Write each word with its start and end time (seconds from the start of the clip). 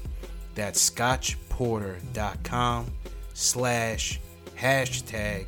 That's 0.55 0.89
scotchporter.com 0.89 2.85
slash 3.33 4.21
hashtag 4.57 5.47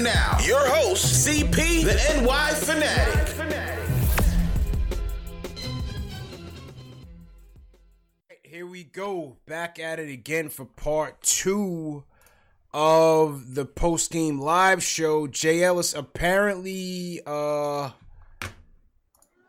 And 0.00 0.06
now, 0.06 0.38
your 0.40 0.66
host, 0.66 1.28
CP, 1.28 1.84
the 1.84 2.22
NY 2.22 2.54
Fanatic. 2.54 3.36
Here 8.42 8.66
we 8.66 8.84
go, 8.84 9.36
back 9.44 9.78
at 9.78 9.98
it 9.98 10.08
again 10.08 10.48
for 10.48 10.64
part 10.64 11.20
two 11.20 12.04
of 12.72 13.54
the 13.54 13.66
post 13.66 14.10
game 14.10 14.40
live 14.40 14.82
show. 14.82 15.26
Jay 15.26 15.62
Ellis 15.62 15.92
apparently, 15.92 17.20
uh, 17.26 17.90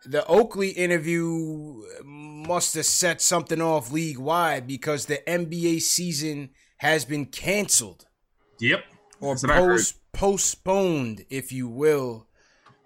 the 0.06 0.26
Oakley 0.28 0.72
interview 0.72 1.82
must 2.04 2.76
have 2.76 2.86
set 2.86 3.22
something 3.22 3.62
off 3.62 3.90
league 3.90 4.18
wide 4.18 4.68
because 4.68 5.06
the 5.06 5.20
NBA 5.26 5.82
season 5.82 6.50
has 6.80 7.06
been 7.06 7.28
canceled 7.28 8.06
Yep. 8.62 8.84
Or 9.22 9.36
That's 9.36 9.44
what 9.44 9.52
I 9.52 9.56
heard. 9.56 9.70
post 9.78 9.96
postponed, 10.14 11.26
if 11.30 11.52
you 11.52 11.68
will. 11.70 12.28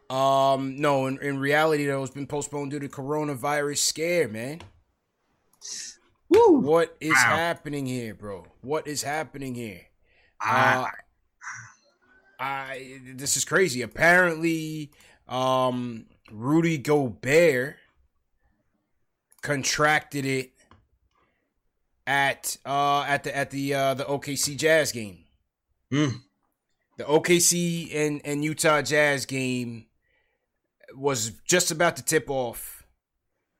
Um, 0.09 0.79
no, 0.79 1.07
in, 1.07 1.17
in 1.19 1.39
reality, 1.39 1.85
though, 1.87 2.03
it's 2.03 2.13
been 2.13 2.27
postponed 2.27 2.71
due 2.71 2.79
to 2.79 2.87
coronavirus 2.87 3.79
scare, 3.79 4.27
man. 4.27 4.61
Woo. 6.29 6.59
What 6.59 6.95
is 6.99 7.13
Wow. 7.13 7.35
happening 7.37 7.85
here, 7.87 8.13
bro? 8.13 8.45
What 8.61 8.87
is 8.87 9.01
happening 9.03 9.55
here? 9.55 9.81
I, 10.41 10.75
Uh, 10.75 10.87
I 12.39 12.99
this 13.15 13.37
is 13.37 13.45
crazy. 13.45 13.81
Apparently, 13.81 14.91
um, 15.27 16.05
Rudy 16.31 16.77
Gobert 16.77 17.77
contracted 19.41 20.25
it 20.25 20.51
at 22.07 22.57
uh 22.65 23.01
at 23.07 23.23
the 23.23 23.35
at 23.35 23.49
the 23.51 23.73
uh 23.73 23.93
the 23.93 24.03
OKC 24.05 24.55
Jazz 24.57 24.91
game. 24.91 25.24
Mm. 25.91 26.21
The 26.97 27.03
OKC 27.03 27.93
and 27.95 28.21
and 28.23 28.43
Utah 28.43 28.81
Jazz 28.81 29.25
game 29.25 29.87
was 30.95 31.31
just 31.47 31.71
about 31.71 31.95
to 31.97 32.03
tip 32.03 32.29
off. 32.29 32.83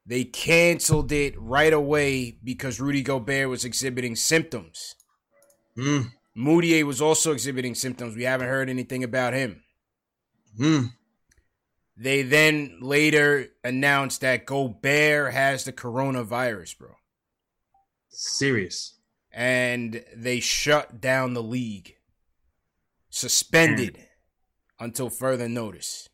They 0.06 0.24
canceled 0.24 1.12
it 1.12 1.34
right 1.38 1.74
away 1.74 2.38
because 2.44 2.80
Rudy 2.80 3.02
Gobert 3.02 3.50
was 3.50 3.66
exhibiting 3.66 4.16
symptoms. 4.16 4.96
mm, 5.78 6.12
Mudiay 6.38 6.84
was 6.84 7.02
also 7.02 7.32
exhibiting 7.32 7.74
symptoms. 7.76 8.16
We 8.16 8.24
haven't 8.24 8.48
heard 8.48 8.70
anything 8.70 9.04
about 9.04 9.34
him. 9.34 9.64
mm. 10.58 10.92
They 11.98 12.24
then 12.24 12.80
later 12.82 13.48
announced 13.64 14.22
that 14.22 14.46
Gobert 14.46 15.34
has 15.34 15.64
the 15.64 15.72
coronavirus, 15.72 16.78
bro. 16.78 16.90
Serious. 18.10 19.00
And 19.32 20.04
they 20.16 20.40
shut 20.40 21.00
down 21.02 21.34
the 21.34 21.44
league. 21.44 21.95
Suspended 23.16 23.98
until 24.78 25.10
further 25.10 25.48
notice. 25.48 26.10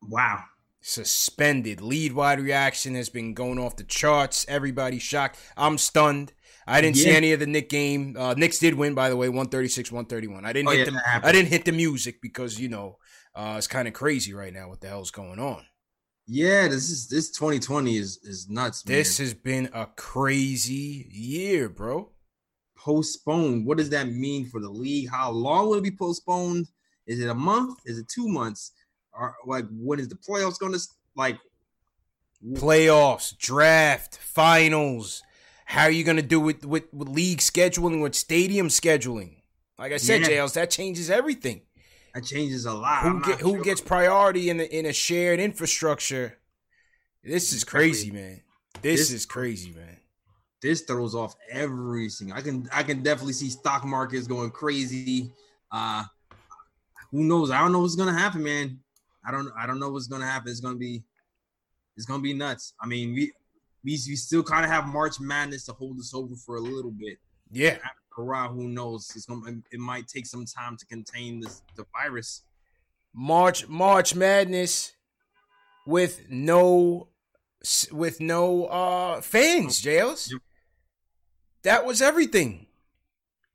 Wow. 0.00 0.44
Suspended. 0.80 1.80
Lead 1.80 2.12
wide 2.12 2.38
reaction 2.38 2.94
has 2.94 3.08
been 3.08 3.34
going 3.34 3.58
off 3.58 3.74
the 3.74 3.82
charts. 3.82 4.46
Everybody 4.48 5.00
shocked. 5.00 5.40
I'm 5.56 5.76
stunned. 5.76 6.34
I 6.64 6.80
didn't 6.80 6.98
see 6.98 7.10
any 7.10 7.32
of 7.32 7.40
the 7.40 7.48
Knick 7.48 7.68
game. 7.68 8.16
Uh, 8.16 8.34
Knicks 8.34 8.60
did 8.60 8.74
win, 8.74 8.94
by 8.94 9.08
the 9.08 9.16
way, 9.16 9.28
136, 9.28 9.90
131. 9.90 10.44
I 10.44 10.52
didn't 10.52 10.68
Oh, 10.68 10.70
hit 10.70 10.86
yeah, 10.86 11.18
the. 11.20 11.26
I 11.26 11.32
didn't 11.32 11.48
hit 11.48 11.64
the 11.64 11.72
music 11.72 12.22
because, 12.22 12.60
you 12.60 12.68
know, 12.68 12.98
uh, 13.34 13.56
it's 13.58 13.66
kind 13.66 13.88
of 13.88 13.94
crazy 13.94 14.32
right 14.32 14.52
now 14.52 14.68
what 14.68 14.80
the 14.80 14.86
hell's 14.86 15.10
going 15.10 15.40
on. 15.40 15.64
Yeah, 16.28 16.68
this 16.68 16.90
is 16.90 17.08
this 17.08 17.32
2020 17.32 17.96
is 17.96 18.20
is 18.22 18.48
nuts. 18.48 18.86
Man. 18.86 18.96
This 18.96 19.18
has 19.18 19.34
been 19.34 19.68
a 19.72 19.86
crazy 19.96 21.08
year, 21.10 21.68
bro. 21.68 22.12
Postponed. 22.86 23.66
What 23.66 23.78
does 23.78 23.90
that 23.90 24.08
mean 24.08 24.46
for 24.46 24.60
the 24.60 24.70
league? 24.70 25.10
How 25.10 25.30
long 25.30 25.66
will 25.66 25.74
it 25.74 25.82
be 25.82 25.90
postponed? 25.90 26.68
Is 27.08 27.18
it 27.18 27.28
a 27.28 27.34
month? 27.34 27.80
Is 27.84 27.98
it 27.98 28.08
two 28.08 28.28
months? 28.28 28.72
Or 29.12 29.34
like 29.44 29.64
when 29.72 29.98
is 29.98 30.08
the 30.08 30.14
playoffs 30.14 30.58
going 30.58 30.72
to 30.72 30.80
like? 31.16 31.36
Playoffs, 32.52 33.36
draft, 33.36 34.18
finals. 34.18 35.22
How 35.64 35.84
are 35.84 35.90
you 35.90 36.04
gonna 36.04 36.22
do 36.22 36.38
with 36.38 36.64
with, 36.64 36.84
with 36.94 37.08
league 37.08 37.38
scheduling, 37.38 38.00
with 38.02 38.14
stadium 38.14 38.68
scheduling? 38.68 39.38
Like 39.78 39.92
I 39.92 39.96
said, 39.96 40.20
Yeah. 40.20 40.28
JLs, 40.28 40.54
that 40.54 40.70
changes 40.70 41.10
everything. 41.10 41.62
That 42.14 42.24
changes 42.24 42.66
a 42.66 42.72
lot. 42.72 43.02
Who 43.02 43.20
get 43.22 43.40
who 43.40 43.54
sure. 43.54 43.64
gets 43.64 43.80
priority 43.80 44.48
in 44.48 44.58
the, 44.58 44.78
in 44.78 44.86
a 44.86 44.92
shared 44.92 45.40
infrastructure? 45.40 46.38
This 47.24 47.52
is 47.52 47.64
crazy, 47.64 48.12
man. 48.12 48.42
This, 48.80 49.00
This- 49.00 49.12
is 49.12 49.26
crazy, 49.26 49.72
man. 49.72 49.96
This 50.62 50.82
throws 50.82 51.14
off 51.14 51.36
every 51.50 52.08
single. 52.08 52.36
I 52.36 52.40
can 52.40 52.68
I 52.72 52.82
can 52.82 53.02
definitely 53.02 53.34
see 53.34 53.50
stock 53.50 53.84
markets 53.84 54.26
going 54.26 54.50
crazy. 54.50 55.30
Uh 55.70 56.04
who 57.10 57.24
knows? 57.24 57.50
I 57.50 57.60
don't 57.60 57.72
know 57.72 57.80
what's 57.80 57.96
gonna 57.96 58.16
happen, 58.16 58.42
man. 58.42 58.80
I 59.24 59.30
don't 59.30 59.50
I 59.58 59.66
don't 59.66 59.78
know 59.78 59.90
what's 59.90 60.06
gonna 60.06 60.26
happen. 60.26 60.50
It's 60.50 60.60
gonna 60.60 60.76
be 60.76 61.02
it's 61.96 62.06
gonna 62.06 62.22
be 62.22 62.34
nuts. 62.34 62.74
I 62.80 62.86
mean, 62.86 63.14
we 63.14 63.32
we, 63.84 63.92
we 63.92 64.16
still 64.16 64.42
kind 64.42 64.64
of 64.64 64.70
have 64.70 64.86
March 64.86 65.20
Madness 65.20 65.64
to 65.66 65.72
hold 65.72 65.98
us 65.98 66.12
over 66.14 66.34
for 66.34 66.56
a 66.56 66.60
little 66.60 66.90
bit. 66.90 67.18
Yeah. 67.50 67.78
Hurrah, 68.16 68.48
who 68.48 68.68
knows? 68.68 69.12
It's 69.14 69.26
gonna 69.26 69.58
it 69.70 69.78
might 69.78 70.08
take 70.08 70.26
some 70.26 70.44
time 70.46 70.76
to 70.76 70.86
contain 70.86 71.40
this 71.40 71.62
the 71.76 71.84
virus. 71.92 72.42
March 73.14 73.68
March 73.68 74.14
Madness 74.14 74.92
with 75.86 76.26
no 76.28 77.08
with 77.92 78.20
no 78.20 78.66
uh 78.66 79.20
fans, 79.20 79.82
JLs. 79.82 80.32
That 81.66 81.84
was 81.84 82.00
everything. 82.00 82.66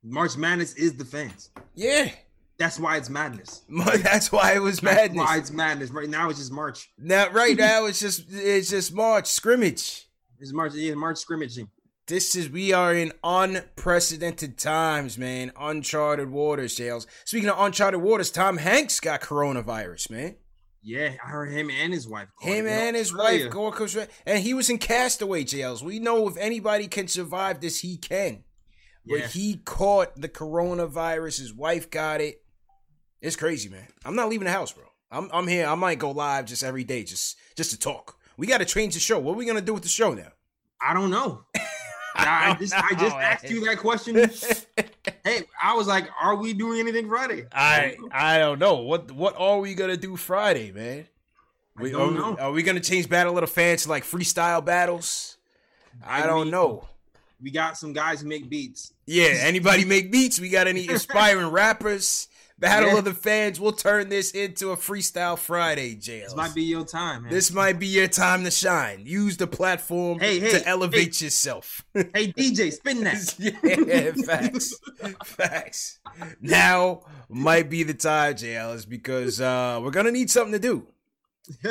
March 0.02 0.36
Madness 0.36 0.74
is 0.74 0.94
the 0.98 1.04
fans. 1.06 1.48
Yeah. 1.74 2.10
That's 2.58 2.78
why 2.78 2.98
it's 2.98 3.08
madness. 3.08 3.62
That's 4.02 4.30
why 4.30 4.52
it 4.52 4.58
was 4.58 4.80
That's 4.80 4.96
madness. 4.96 5.24
why 5.24 5.38
it's 5.38 5.50
madness. 5.50 5.90
Right 5.90 6.10
now 6.10 6.28
it's 6.28 6.38
just 6.38 6.52
March. 6.52 6.90
Now 6.98 7.30
right 7.30 7.56
now 7.58 7.86
it's 7.86 8.00
just 8.00 8.26
it's 8.30 8.68
just 8.68 8.92
March 8.94 9.28
scrimmage. 9.28 10.08
It's 10.38 10.52
March. 10.52 10.74
Yeah, 10.74 10.92
March 10.92 11.16
scrimmaging. 11.16 11.70
This 12.06 12.36
is 12.36 12.50
we 12.50 12.74
are 12.74 12.94
in 12.94 13.12
unprecedented 13.24 14.58
times, 14.58 15.16
man. 15.16 15.50
Uncharted 15.58 16.28
waters, 16.28 16.76
JLs. 16.76 17.06
Speaking 17.24 17.48
of 17.48 17.58
uncharted 17.58 18.02
waters, 18.02 18.30
Tom 18.30 18.58
Hanks 18.58 19.00
got 19.00 19.22
coronavirus, 19.22 20.10
man. 20.10 20.34
Yeah, 20.82 21.14
I 21.24 21.28
heard 21.28 21.52
him 21.52 21.70
and 21.70 21.92
his 21.92 22.08
wife. 22.08 22.28
Him 22.40 22.66
and 22.66 22.96
his 22.96 23.14
wife, 23.14 23.50
Coach, 23.50 23.96
and 24.26 24.42
he 24.42 24.52
was 24.52 24.68
in 24.68 24.78
Castaway 24.78 25.44
JLs. 25.44 25.82
We 25.82 26.00
know 26.00 26.28
if 26.28 26.36
anybody 26.36 26.88
can 26.88 27.06
survive 27.06 27.60
this, 27.60 27.80
he 27.80 27.96
can. 27.96 28.42
But 29.06 29.18
Yeah. 29.18 29.26
he 29.28 29.56
caught 29.64 30.20
the 30.20 30.28
coronavirus. 30.28 31.38
His 31.38 31.54
wife 31.54 31.90
got 31.90 32.20
it. 32.20 32.42
It's 33.20 33.36
crazy, 33.36 33.68
man. 33.68 33.86
I'm 34.04 34.16
not 34.16 34.28
leaving 34.28 34.46
the 34.46 34.52
house, 34.52 34.72
bro. 34.72 34.84
I'm 35.10 35.30
I'm 35.32 35.46
here. 35.46 35.66
I 35.66 35.74
might 35.76 35.98
go 35.98 36.10
live 36.10 36.46
just 36.46 36.64
every 36.64 36.84
day, 36.84 37.04
just 37.04 37.36
just 37.56 37.70
to 37.70 37.78
talk. 37.78 38.18
We 38.36 38.46
got 38.46 38.58
to 38.58 38.64
change 38.64 38.94
the 38.94 39.00
show. 39.00 39.18
What 39.18 39.34
are 39.34 39.36
we 39.36 39.44
gonna 39.44 39.60
do 39.60 39.74
with 39.74 39.82
the 39.82 39.88
show 39.88 40.14
now? 40.14 40.32
I 40.80 40.94
don't 40.94 41.10
know. 41.10 41.44
I 42.14 42.56
just 42.58 42.74
I 42.74 42.90
just 42.94 43.04
oh, 43.04 43.08
know, 43.08 43.18
asked 43.18 43.48
you 43.48 43.64
that 43.66 43.78
question. 43.78 44.16
hey, 45.24 45.42
I 45.62 45.74
was 45.74 45.86
like, 45.86 46.08
are 46.20 46.34
we 46.36 46.52
doing 46.52 46.80
anything 46.80 47.08
Friday? 47.08 47.46
I 47.52 47.96
I 48.12 48.38
don't 48.38 48.58
know. 48.58 48.76
What 48.76 49.10
what 49.12 49.34
are 49.38 49.58
we 49.60 49.74
gonna 49.74 49.96
do 49.96 50.16
Friday, 50.16 50.72
man? 50.72 51.06
I 51.78 51.82
We, 51.82 51.90
don't 51.90 52.00
are, 52.00 52.08
we- 52.08 52.14
know. 52.14 52.36
are 52.38 52.52
we 52.52 52.62
gonna 52.62 52.80
change 52.80 53.08
Battle 53.08 53.36
of 53.36 53.40
the 53.42 53.46
Fans 53.46 53.84
to 53.84 53.88
like 53.88 54.04
freestyle 54.04 54.64
battles? 54.64 55.36
I, 56.04 56.22
I 56.22 56.26
don't 56.26 56.44
mean- 56.44 56.50
know. 56.52 56.88
We 57.40 57.50
got 57.50 57.76
some 57.76 57.92
guys 57.92 58.20
who 58.20 58.28
make 58.28 58.48
beats. 58.48 58.92
Yeah, 59.04 59.24
anybody 59.40 59.84
make 59.84 60.12
beats? 60.12 60.38
We 60.38 60.48
got 60.48 60.68
any 60.68 60.88
inspiring 60.88 61.48
rappers? 61.48 62.28
Battle 62.62 62.90
Yeah. 62.92 62.98
of 62.98 63.04
the 63.04 63.12
Fans. 63.12 63.58
We'll 63.60 63.72
turn 63.72 64.08
this 64.08 64.30
into 64.30 64.70
a 64.70 64.76
freestyle 64.76 65.36
Friday, 65.36 65.96
JLs. 65.96 66.26
This 66.26 66.34
might 66.36 66.54
be 66.54 66.62
your 66.62 66.84
time, 66.84 67.24
man. 67.24 67.32
This 67.32 67.52
might 67.52 67.78
be 67.80 67.88
your 67.88 68.06
time 68.06 68.44
to 68.44 68.50
shine. 68.52 69.02
Use 69.04 69.36
the 69.36 69.48
platform 69.48 70.20
Hey, 70.20 70.38
hey, 70.38 70.50
to 70.52 70.66
elevate 70.68 71.20
yourself. 71.20 71.84
hey 71.94 72.32
DJ, 72.32 72.72
spin 72.72 73.02
that. 73.02 73.34
yeah, 73.38 74.12
facts. 74.24 74.74
facts. 75.24 75.98
Now 76.40 77.02
might 77.28 77.68
be 77.68 77.82
the 77.82 77.94
time, 77.94 78.34
JLs, 78.36 78.88
because 78.88 79.40
uh, 79.40 79.80
we're 79.82 79.90
gonna 79.90 80.12
need 80.12 80.30
something 80.30 80.52
to 80.52 80.58
do. 80.60 80.86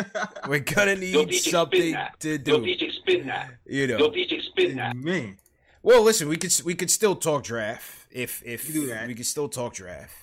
We're 0.50 0.60
gonna 0.60 0.96
Yo, 0.96 1.24
need 1.24 1.30
DJ, 1.30 1.50
something 1.50 1.92
that. 1.94 2.20
to 2.20 2.32
Yo, 2.32 2.38
do. 2.38 2.58
DJ, 2.60 2.92
spin 2.92 3.28
that. 3.28 3.52
You 3.66 3.86
Yo, 3.86 3.98
know. 3.98 4.10
DJ, 4.10 4.42
spin 4.44 4.76
that. 4.76 4.96
man. 4.98 5.38
Well, 5.82 6.04
listen, 6.04 6.28
we 6.28 6.36
could 6.36 6.54
we 6.66 6.76
could 6.76 6.92
still 6.92 7.16
talk 7.16 7.44
draft 7.44 8.08
if 8.12 8.44
if 8.46 8.68
We 8.68 8.74
can 8.74 8.82
do 8.82 8.88
that. 8.88 9.08
we 9.08 9.16
could 9.16 9.26
still 9.26 9.48
talk 9.48 9.74
draft. 9.74 10.14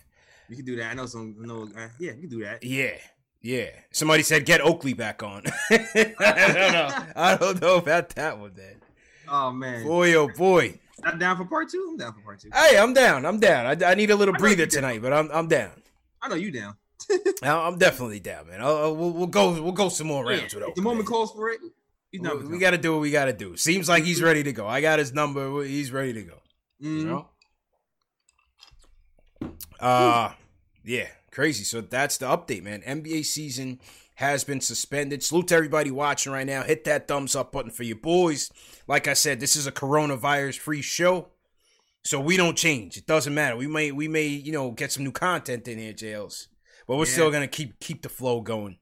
You 0.49 0.57
can 0.57 0.65
do 0.65 0.77
that. 0.77 0.91
I 0.91 0.95
know 0.95 1.07
some. 1.07 1.37
No, 1.39 1.65
uh, 1.77 1.89
yeah, 1.99 2.13
you 2.13 2.21
can 2.21 2.29
do 2.29 2.45
that. 2.45 2.63
Yeah, 2.65 2.97
yeah. 3.43 3.69
Somebody 3.91 4.23
said 4.23 4.45
get 4.47 4.61
Oakley 4.61 4.95
back 4.95 5.23
on. 5.23 5.43
I 5.71 6.53
don't 6.55 6.73
know. 6.73 7.05
I 7.17 7.37
don't 7.37 7.61
know 7.61 7.77
about 7.77 8.11
that 8.11 8.39
one, 8.39 8.55
man. 8.57 8.77
Oh 9.29 9.53
man, 9.53 9.85
Boy, 9.85 10.15
oh 10.15 10.29
boy. 10.29 10.79
not 11.05 11.19
down 11.19 11.37
for 11.37 11.45
part 11.45 11.69
two. 11.69 11.87
I'm 11.91 11.97
down 11.99 12.15
for 12.15 12.21
part 12.21 12.41
two. 12.41 12.49
Hey, 12.55 12.79
I'm 12.79 12.95
down. 12.95 13.27
I'm 13.27 13.39
down. 13.39 13.67
I, 13.83 13.91
I 13.91 13.95
need 13.95 14.11
a 14.11 14.17
little 14.17 14.35
I 14.35 14.39
breather 14.39 14.63
you 14.63 14.67
down. 14.67 14.83
tonight, 14.83 15.03
but 15.03 15.13
I'm 15.13 15.31
I'm 15.33 15.49
down. 15.49 15.71
I 16.23 16.29
know 16.29 16.35
you 16.35 16.51
down. 16.51 16.77
I- 17.43 17.67
I'm 17.67 17.77
definitely 17.79 18.21
down, 18.21 18.49
man. 18.49 18.61
I'll, 18.63 18.77
I'll- 18.77 18.97
we'll, 18.97 19.11
we'll 19.11 19.27
go. 19.27 19.61
We'll 19.63 19.73
go 19.73 19.89
some 19.91 20.07
more 20.07 20.25
rounds 20.25 20.55
Yeah, 20.55 20.61
with 20.61 20.69
if 20.71 20.75
the 20.77 20.83
moment 20.83 21.01
man. 21.01 21.13
calls 21.13 21.33
for 21.33 21.51
it. 21.51 21.61
He's 22.11 22.23
down 22.23 22.43
We, 22.43 22.53
we 22.55 22.59
got 22.59 22.71
to 22.71 22.79
do 22.79 22.93
what 22.93 23.03
we 23.03 23.11
got 23.11 23.27
to 23.27 23.35
do. 23.35 23.55
Seems 23.59 23.87
like 23.87 24.03
he's 24.03 24.23
ready 24.23 24.43
to 24.45 24.53
go. 24.53 24.67
I 24.67 24.81
got 24.81 24.99
his 24.99 25.13
number. 25.13 25.63
He's 25.63 25.93
ready 25.93 26.15
to 26.15 26.23
go. 26.23 26.39
You 26.81 26.91
Mhm. 26.91 27.05
know. 27.07 27.29
Uh 29.81 30.33
yeah, 30.85 31.09
crazy. 31.31 31.65
So 31.65 31.81
that's 31.81 32.19
the 32.19 32.27
update, 32.27 32.63
man. 32.63 32.83
NBA 32.83 33.25
season 33.25 33.81
has 34.17 34.43
been 34.45 34.61
suspended. 34.61 35.23
Salute 35.23 35.49
to 35.49 35.55
everybody 35.55 35.91
watching 35.91 36.33
right 36.33 36.47
now. 36.47 36.63
Hit 36.63 36.85
that 36.85 37.07
thumbs 37.07 37.37
up 37.37 37.53
button 37.53 37.71
for 37.71 37.85
your 37.85 37.97
boys. 37.97 38.51
Like 38.89 39.07
I 39.07 39.13
said, 39.13 39.39
this 39.39 39.55
is 39.55 39.67
a 39.67 39.73
coronavirus 39.73 40.59
free 40.59 40.83
show. 40.83 41.29
So 42.05 42.19
we 42.21 42.37
don't 42.37 42.57
change. 42.57 42.97
It 42.97 43.07
doesn't 43.07 43.35
matter. 43.35 43.57
We 43.57 43.67
may 43.67 43.93
we 43.93 44.09
may, 44.09 44.27
you 44.27 44.53
know, 44.53 44.71
get 44.71 44.93
some 44.93 45.05
new 45.05 45.13
content 45.13 45.69
in 45.69 45.79
here, 45.79 45.93
JLs. 45.93 46.47
But 46.87 46.97
we're 46.97 47.05
Yeah. 47.07 47.13
still 47.13 47.31
gonna 47.31 47.49
keep 47.49 47.79
keep 47.81 48.03
the 48.03 48.09
flow 48.09 48.41
going. 48.41 48.79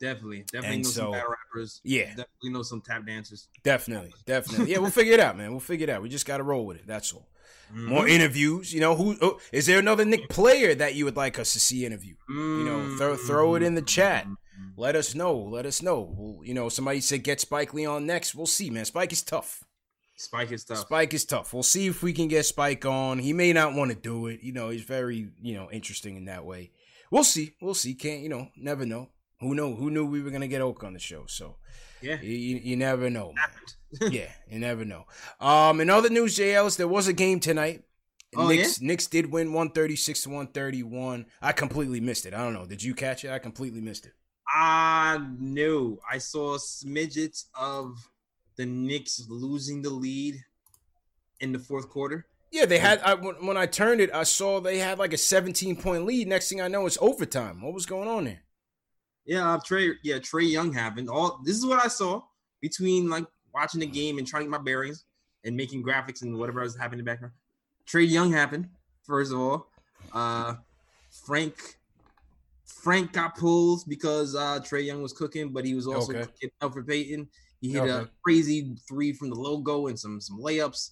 Definitely, 0.00 0.44
definitely 0.50 0.68
And 0.76 0.84
know 0.84 0.88
so- 0.90 1.00
some 1.02 1.10
battle 1.12 1.34
rappers. 1.54 1.80
Yeah. 1.84 2.06
definitely 2.08 2.50
know 2.52 2.62
some 2.62 2.80
tap 2.80 3.04
dancers. 3.06 3.48
Definitely. 3.64 4.14
Definitely. 4.24 4.70
Yeah, 4.72 4.78
we'll 4.78 4.90
figure 4.90 5.12
it 5.12 5.20
out, 5.20 5.36
man. 5.36 5.50
We'll 5.50 5.60
figure 5.60 5.84
it 5.84 5.90
out. 5.90 6.00
We 6.02 6.08
just 6.08 6.24
gotta 6.26 6.42
roll 6.44 6.64
with 6.64 6.78
it. 6.78 6.86
That's 6.86 7.12
all. 7.12 7.28
More 7.72 8.04
Mhm. 8.04 8.10
interviews. 8.10 8.72
You 8.72 8.80
know, 8.80 8.96
who 8.96 9.16
oh, 9.22 9.40
is 9.52 9.66
there 9.66 9.78
another 9.78 10.04
Knick 10.04 10.28
player 10.28 10.74
that 10.74 10.94
you 10.94 11.04
would 11.04 11.16
like 11.16 11.38
us 11.38 11.52
to 11.52 11.60
see 11.60 11.84
interview? 11.84 12.14
You 12.28 12.64
know, 12.64 12.96
throw 12.96 13.16
throw 13.16 13.54
it 13.54 13.62
in 13.62 13.74
the 13.74 13.82
chat. 13.82 14.26
Let 14.76 14.96
us 14.96 15.14
know. 15.14 15.36
Let 15.36 15.66
us 15.66 15.82
know. 15.82 16.14
We'll, 16.16 16.44
you 16.44 16.54
know, 16.54 16.68
somebody 16.68 17.00
said 17.00 17.22
get 17.22 17.40
Spike 17.40 17.72
Lee 17.74 17.86
on 17.86 18.06
next. 18.06 18.34
We'll 18.34 18.46
see, 18.46 18.70
man. 18.70 18.84
Spike 18.84 19.12
is 19.12 19.22
tough. 19.22 19.62
Spike 20.16 20.52
is 20.52 20.64
tough. 20.64 20.78
Spike 20.78 21.14
is 21.14 21.24
tough. 21.24 21.54
We'll 21.54 21.62
see 21.62 21.86
if 21.86 22.02
we 22.02 22.12
can 22.12 22.28
get 22.28 22.44
Spike 22.44 22.84
on. 22.84 23.18
He 23.18 23.32
may 23.32 23.52
not 23.52 23.74
want 23.74 23.90
to 23.90 23.96
do 23.96 24.26
it. 24.26 24.40
You 24.42 24.52
know, 24.52 24.68
he's 24.68 24.82
very, 24.82 25.30
you 25.40 25.54
know, 25.54 25.70
interesting 25.70 26.16
in 26.16 26.26
that 26.26 26.44
way. 26.44 26.72
We'll 27.10 27.24
see. 27.24 27.54
We'll 27.60 27.74
see. 27.74 27.94
Can't, 27.94 28.20
you 28.22 28.28
know, 28.28 28.48
never 28.56 28.84
know. 28.84 29.10
Who 29.40 29.54
know? 29.54 29.74
Who 29.74 29.90
knew 29.90 30.04
we 30.04 30.20
were 30.20 30.30
gonna 30.30 30.46
get 30.48 30.60
Oak 30.60 30.84
on 30.84 30.92
the 30.92 30.98
show? 30.98 31.24
So 31.26 31.56
Yeah, 32.02 32.20
you, 32.20 32.60
you, 32.62 32.76
never 32.76 33.10
know. 33.10 33.34
yeah, 34.00 34.30
you 34.48 34.58
never 34.58 34.84
know. 34.84 35.06
Um, 35.40 35.80
in 35.80 35.90
other 35.90 36.08
news, 36.08 36.38
JLs, 36.38 36.76
there 36.76 36.88
was 36.88 37.08
a 37.08 37.12
game 37.12 37.40
tonight. 37.40 37.84
Oh, 38.36 38.46
Knicks, 38.48 38.80
Knicks 38.80 39.06
did 39.06 39.32
win 39.32 39.48
136 39.52 40.22
to 40.22 40.28
131. 40.28 41.26
I 41.42 41.52
completely 41.52 42.00
missed 42.00 42.26
it. 42.26 42.34
I 42.34 42.38
don't 42.38 42.54
know. 42.54 42.64
Did 42.64 42.82
you 42.82 42.94
catch 42.94 43.24
it? 43.24 43.30
I 43.30 43.38
completely 43.38 43.80
missed 43.80 44.06
it. 44.06 44.12
I 44.48 45.20
knew. 45.38 45.98
I 46.10 46.18
saw 46.18 46.56
smidgets 46.56 47.46
of 47.54 47.96
the 48.56 48.66
Knicks 48.66 49.26
losing 49.28 49.82
the 49.82 49.90
lead 49.90 50.44
in 51.40 51.52
the 51.52 51.58
fourth 51.58 51.88
quarter. 51.88 52.26
Yeah, 52.52 52.66
they 52.66 52.78
had. 52.78 53.00
I, 53.00 53.14
when, 53.14 53.46
when 53.46 53.56
I 53.56 53.66
turned 53.66 54.00
it, 54.00 54.12
I 54.12 54.24
saw 54.24 54.60
they 54.60 54.78
had 54.78 54.98
like 54.98 55.12
a 55.12 55.18
17 55.18 55.76
point 55.76 56.04
lead. 56.04 56.28
Next 56.28 56.48
thing 56.48 56.60
I 56.60 56.68
know, 56.68 56.86
it's 56.86 56.98
overtime. 57.00 57.62
What 57.62 57.74
was 57.74 57.86
going 57.86 58.08
on 58.08 58.24
there? 58.24 58.42
Yeah, 59.26 59.54
uh, 59.54 59.60
Trey. 59.64 59.92
Yeah, 60.02 60.16
Trae 60.18 60.50
Young 60.50 60.72
happened. 60.72 61.08
All 61.08 61.40
this 61.44 61.56
is 61.56 61.66
what 61.66 61.84
I 61.84 61.88
saw 61.88 62.22
between 62.60 63.08
like 63.08 63.26
watching 63.54 63.80
the 63.80 63.86
game 63.86 64.18
and 64.18 64.26
trying 64.26 64.42
to 64.42 64.44
get 64.46 64.50
my 64.50 64.58
bearings 64.64 65.04
and 65.44 65.56
making 65.56 65.82
graphics 65.84 66.22
and 66.22 66.38
whatever 66.38 66.60
was 66.60 66.76
happening 66.76 67.00
in 67.00 67.04
the 67.04 67.10
background. 67.10 67.34
Trae 67.86 68.08
Young 68.08 68.32
happened 68.32 68.68
first 69.04 69.32
of 69.32 69.38
all. 69.38 69.70
Uh, 70.12 70.54
Frank 71.26 71.54
Frank 72.64 73.12
got 73.12 73.36
pulled 73.36 73.82
because 73.88 74.34
uh, 74.34 74.60
Trae 74.60 74.84
Young 74.84 75.02
was 75.02 75.12
cooking, 75.12 75.52
but 75.52 75.64
he 75.64 75.74
was 75.74 75.86
also 75.86 76.12
Okay. 76.12 76.22
cooking 76.22 76.50
Elfrid 76.62 76.88
Payton. 76.88 77.28
He 77.60 77.70
hit 77.72 77.84
a 77.84 78.08
crazy 78.24 78.74
three 78.88 79.12
from 79.12 79.28
the 79.28 79.34
logo 79.36 79.88
and 79.88 79.98
some 79.98 80.20
some 80.20 80.38
layups. 80.40 80.90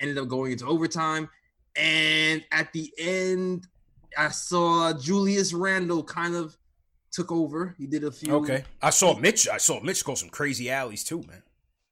Ended 0.00 0.18
up 0.18 0.28
going 0.28 0.52
into 0.52 0.66
overtime, 0.66 1.28
and 1.76 2.42
at 2.52 2.72
the 2.72 2.90
end, 2.98 3.66
I 4.16 4.28
saw 4.30 4.94
Julius 4.94 5.52
Randle 5.52 6.02
kind 6.02 6.34
of 6.34 6.56
took 7.12 7.30
over. 7.32 7.74
He 7.78 7.86
did 7.86 8.04
a 8.04 8.10
few. 8.10 8.34
Okay, 8.36 8.64
I 8.82 8.90
saw 8.90 9.16
Mitch. 9.16 9.48
I 9.48 9.58
saw 9.58 9.80
Mitch 9.80 10.04
go 10.04 10.14
some 10.14 10.28
crazy 10.30 10.70
alleys 10.70 11.04
too, 11.04 11.22
man. 11.28 11.42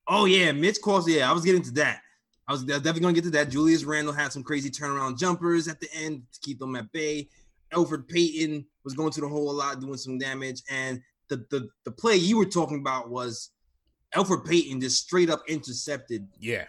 Oh 0.06 0.24
yeah, 0.24 0.52
Mitch 0.52 0.80
Cross. 0.80 1.08
Yeah, 1.08 1.28
I 1.28 1.32
was 1.32 1.44
getting 1.44 1.62
to 1.62 1.70
that. 1.72 2.00
I 2.46 2.52
was 2.52 2.64
definitely 2.64 3.00
gonna 3.00 3.12
get 3.12 3.24
to 3.24 3.30
that. 3.30 3.50
Julius 3.50 3.84
Randle 3.84 4.14
had 4.14 4.32
some 4.32 4.42
crazy 4.42 4.70
turnaround 4.70 5.18
jumpers 5.18 5.68
at 5.68 5.80
the 5.80 5.88
end 5.94 6.22
to 6.32 6.40
keep 6.40 6.58
them 6.58 6.76
at 6.76 6.90
bay. 6.92 7.28
Elfrid 7.74 8.08
Payton 8.08 8.64
was 8.84 8.94
going 8.94 9.10
to 9.12 9.20
the 9.20 9.28
hole 9.28 9.50
a 9.50 9.52
lot, 9.52 9.80
doing 9.80 9.98
some 9.98 10.16
damage. 10.18 10.62
And 10.70 11.02
the 11.28 11.44
the 11.50 11.68
the 11.84 11.90
play 11.90 12.16
you 12.16 12.38
were 12.38 12.46
talking 12.46 12.78
about 12.80 13.10
was 13.10 13.50
Elfrid 14.14 14.46
Payton 14.46 14.80
just 14.80 15.02
straight 15.04 15.28
up 15.28 15.42
intercepted 15.46 16.26
Yeah, 16.38 16.64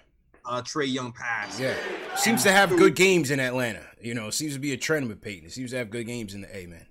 uh 0.45 0.61
Trae 0.61 0.91
Young 0.91 1.13
pass. 1.13 1.57
yeah. 1.57 1.75
Seems 2.17 2.43
to 2.43 2.51
have 2.51 2.69
good 2.75 2.95
games 2.97 3.31
in 3.31 3.39
Atlanta. 3.39 3.85
You 4.01 4.13
know, 4.15 4.29
seems 4.29 4.53
to 4.55 4.59
be 4.59 4.73
a 4.73 4.77
trend 4.77 5.07
with 5.07 5.21
Payton. 5.21 5.45
He 5.45 5.49
seems 5.49 5.71
to 5.71 5.77
have 5.77 5.89
good 5.89 6.05
games 6.07 6.33
in 6.33 6.41
the 6.41 6.53
A 6.53 6.65
man. 6.65 6.85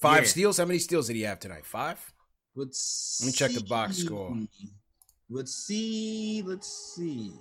Five 0.00 0.22
Yeah. 0.24 0.28
steals. 0.28 0.56
How 0.58 0.64
many 0.64 0.78
steals 0.78 1.06
did 1.08 1.16
he 1.16 1.22
have 1.22 1.40
tonight? 1.40 1.66
Five. 1.66 2.12
Let's 2.54 3.18
Let 3.20 3.26
me 3.26 3.32
check 3.32 3.52
the 3.52 3.64
box 3.68 3.98
score. 3.98 4.36
Let's 5.28 5.54
see. 5.54 6.42
Let's 6.44 6.68
see. 6.94 7.32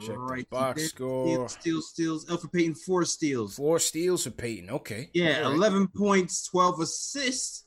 Check 0.00 0.16
right. 0.18 0.44
the 0.50 0.56
box 0.56 0.80
Steals, 0.88 0.90
score. 0.90 1.48
Steals, 1.48 1.90
steals. 1.90 2.24
Elfrid 2.26 2.52
Payton, 2.52 2.74
four 2.74 3.04
steals. 3.04 3.56
Four 3.56 3.78
steals 3.78 4.24
for 4.24 4.30
Payton. 4.30 4.68
Okay. 4.70 5.10
Yeah, 5.14 5.40
right. 5.40 5.54
11 5.54 5.88
points, 5.88 6.44
12 6.48 6.80
assists, 6.80 7.64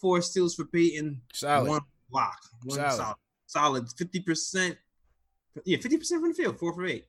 four 0.00 0.20
steals 0.20 0.54
for 0.56 0.64
Payton, 0.66 1.22
Solid. 1.32 1.68
one 1.68 1.80
block. 2.10 2.36
One 2.64 2.76
Solid. 2.76 2.92
solid. 2.96 3.16
Solid. 3.46 3.86
50%. 3.86 4.76
Yeah, 5.64 5.78
50% 5.78 6.08
from 6.20 6.28
the 6.30 6.34
field, 6.34 6.58
four 6.58 6.74
for 6.74 6.84
eight. 6.84 7.06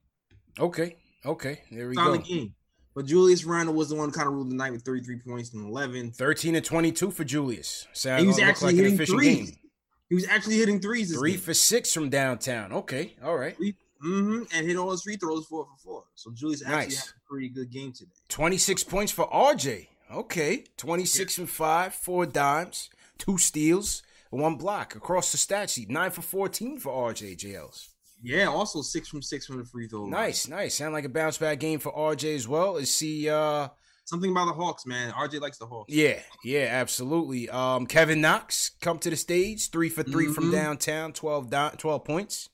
Okay. 0.60 0.96
Okay. 1.26 1.62
There 1.72 1.90
we 1.90 1.96
Solid 1.96 2.22
go. 2.22 2.26
game. 2.28 2.56
But 2.96 3.06
Julius 3.06 3.44
Randle 3.44 3.76
was 3.76 3.90
the 3.90 3.96
one 3.96 4.10
kind 4.12 4.28
of 4.28 4.34
ruled 4.34 4.50
the 4.50 4.56
night 4.56 4.72
with 4.72 4.84
33 4.84 5.18
points 5.18 5.54
and 5.54 5.68
11. 5.68 6.14
13 6.14 6.56
and 6.56 6.64
22 6.66 7.12
for 7.12 7.24
Julius. 7.26 7.88
Sound 7.94 8.22
he 8.22 8.28
was 8.28 8.40
actually 8.40 8.74
like 8.74 8.84
hitting 8.84 9.06
threes. 9.06 9.50
game. 9.52 9.60
He 10.08 10.16
was 10.16 10.26
actually 10.28 10.56
hitting 10.58 10.80
threes. 10.80 11.14
Three 11.14 11.32
game. 11.32 11.40
for 11.42 11.54
six 11.54 11.94
from 11.94 12.10
downtown. 12.10 12.72
Okay. 12.72 13.16
All 13.24 13.36
right. 13.38 13.58
hmm 14.02 14.44
and 14.54 14.66
hit 14.66 14.78
all 14.78 14.92
his 14.92 15.02
free 15.04 15.18
throws 15.18 15.46
four 15.48 15.66
for 15.66 15.78
four. 15.84 16.04
So 16.16 16.32
Julius 16.32 16.62
actually 16.62 16.76
Nice. 16.96 17.00
had 17.00 17.10
a 17.10 17.30
pretty 17.30 17.50
good 17.50 17.70
game 17.70 17.92
today. 17.92 18.12
26 18.30 18.84
points 18.86 19.12
for 19.12 19.28
RJ. 19.30 19.88
Okay. 20.14 20.64
26 20.78 21.38
and 21.40 21.50
five, 21.50 21.94
four 21.94 22.26
dimes, 22.26 22.90
two 23.18 23.38
steals, 23.38 24.04
one 24.30 24.56
block 24.56 24.96
across 24.96 25.32
the 25.34 25.38
stat 25.38 25.70
sheet. 25.70 25.90
Nine 25.90 26.12
for 26.12 26.22
14 26.22 26.78
for 26.80 27.12
RJ 27.12 27.36
JLs. 27.38 27.90
Yeah, 28.26 28.48
also 28.48 28.82
six 28.82 29.08
from 29.08 29.22
six 29.22 29.46
from 29.46 29.58
the 29.58 29.66
free 29.66 29.88
throw. 29.88 30.02
line. 30.02 30.12
Nice, 30.12 30.48
nice. 30.48 30.76
Sound 30.76 30.94
like 30.94 31.06
a 31.06 31.10
bounce 31.10 31.38
back 31.38 31.60
game 31.60 31.80
for 31.80 31.92
RJ 31.94 32.36
as 32.36 32.48
well. 32.48 32.78
Is 32.78 32.98
he 33.00 33.30
uh 33.30 33.68
Something 34.06 34.30
about 34.32 34.46
the 34.46 34.54
Hawks, 34.54 34.86
man. 34.86 35.12
RJ 35.14 35.42
likes 35.42 35.58
the 35.58 35.66
Hawks. 35.66 35.92
yeah, 35.94 36.20
yeah, 36.44 36.68
absolutely. 36.72 37.50
Um 37.50 37.86
Kevin 37.88 38.22
Knox 38.22 38.72
come 38.82 38.98
to 39.00 39.10
the 39.10 39.16
stage, 39.16 39.70
three 39.70 39.90
for 39.90 40.04
3 40.04 40.28
from 40.34 40.46
Mhm. 40.46 40.52
downtown, 40.54 41.14
12 41.14 41.50
di- 41.50 41.76
12 41.78 42.04
points. 42.04 42.50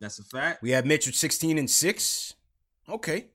That's 0.00 0.18
a 0.18 0.22
fact. 0.24 0.62
We 0.62 0.70
have 0.70 0.86
Mitch 0.86 1.06
with 1.06 1.16
16 1.16 1.58
and 1.58 1.70
6. 1.70 2.34
Okay. 2.88 3.30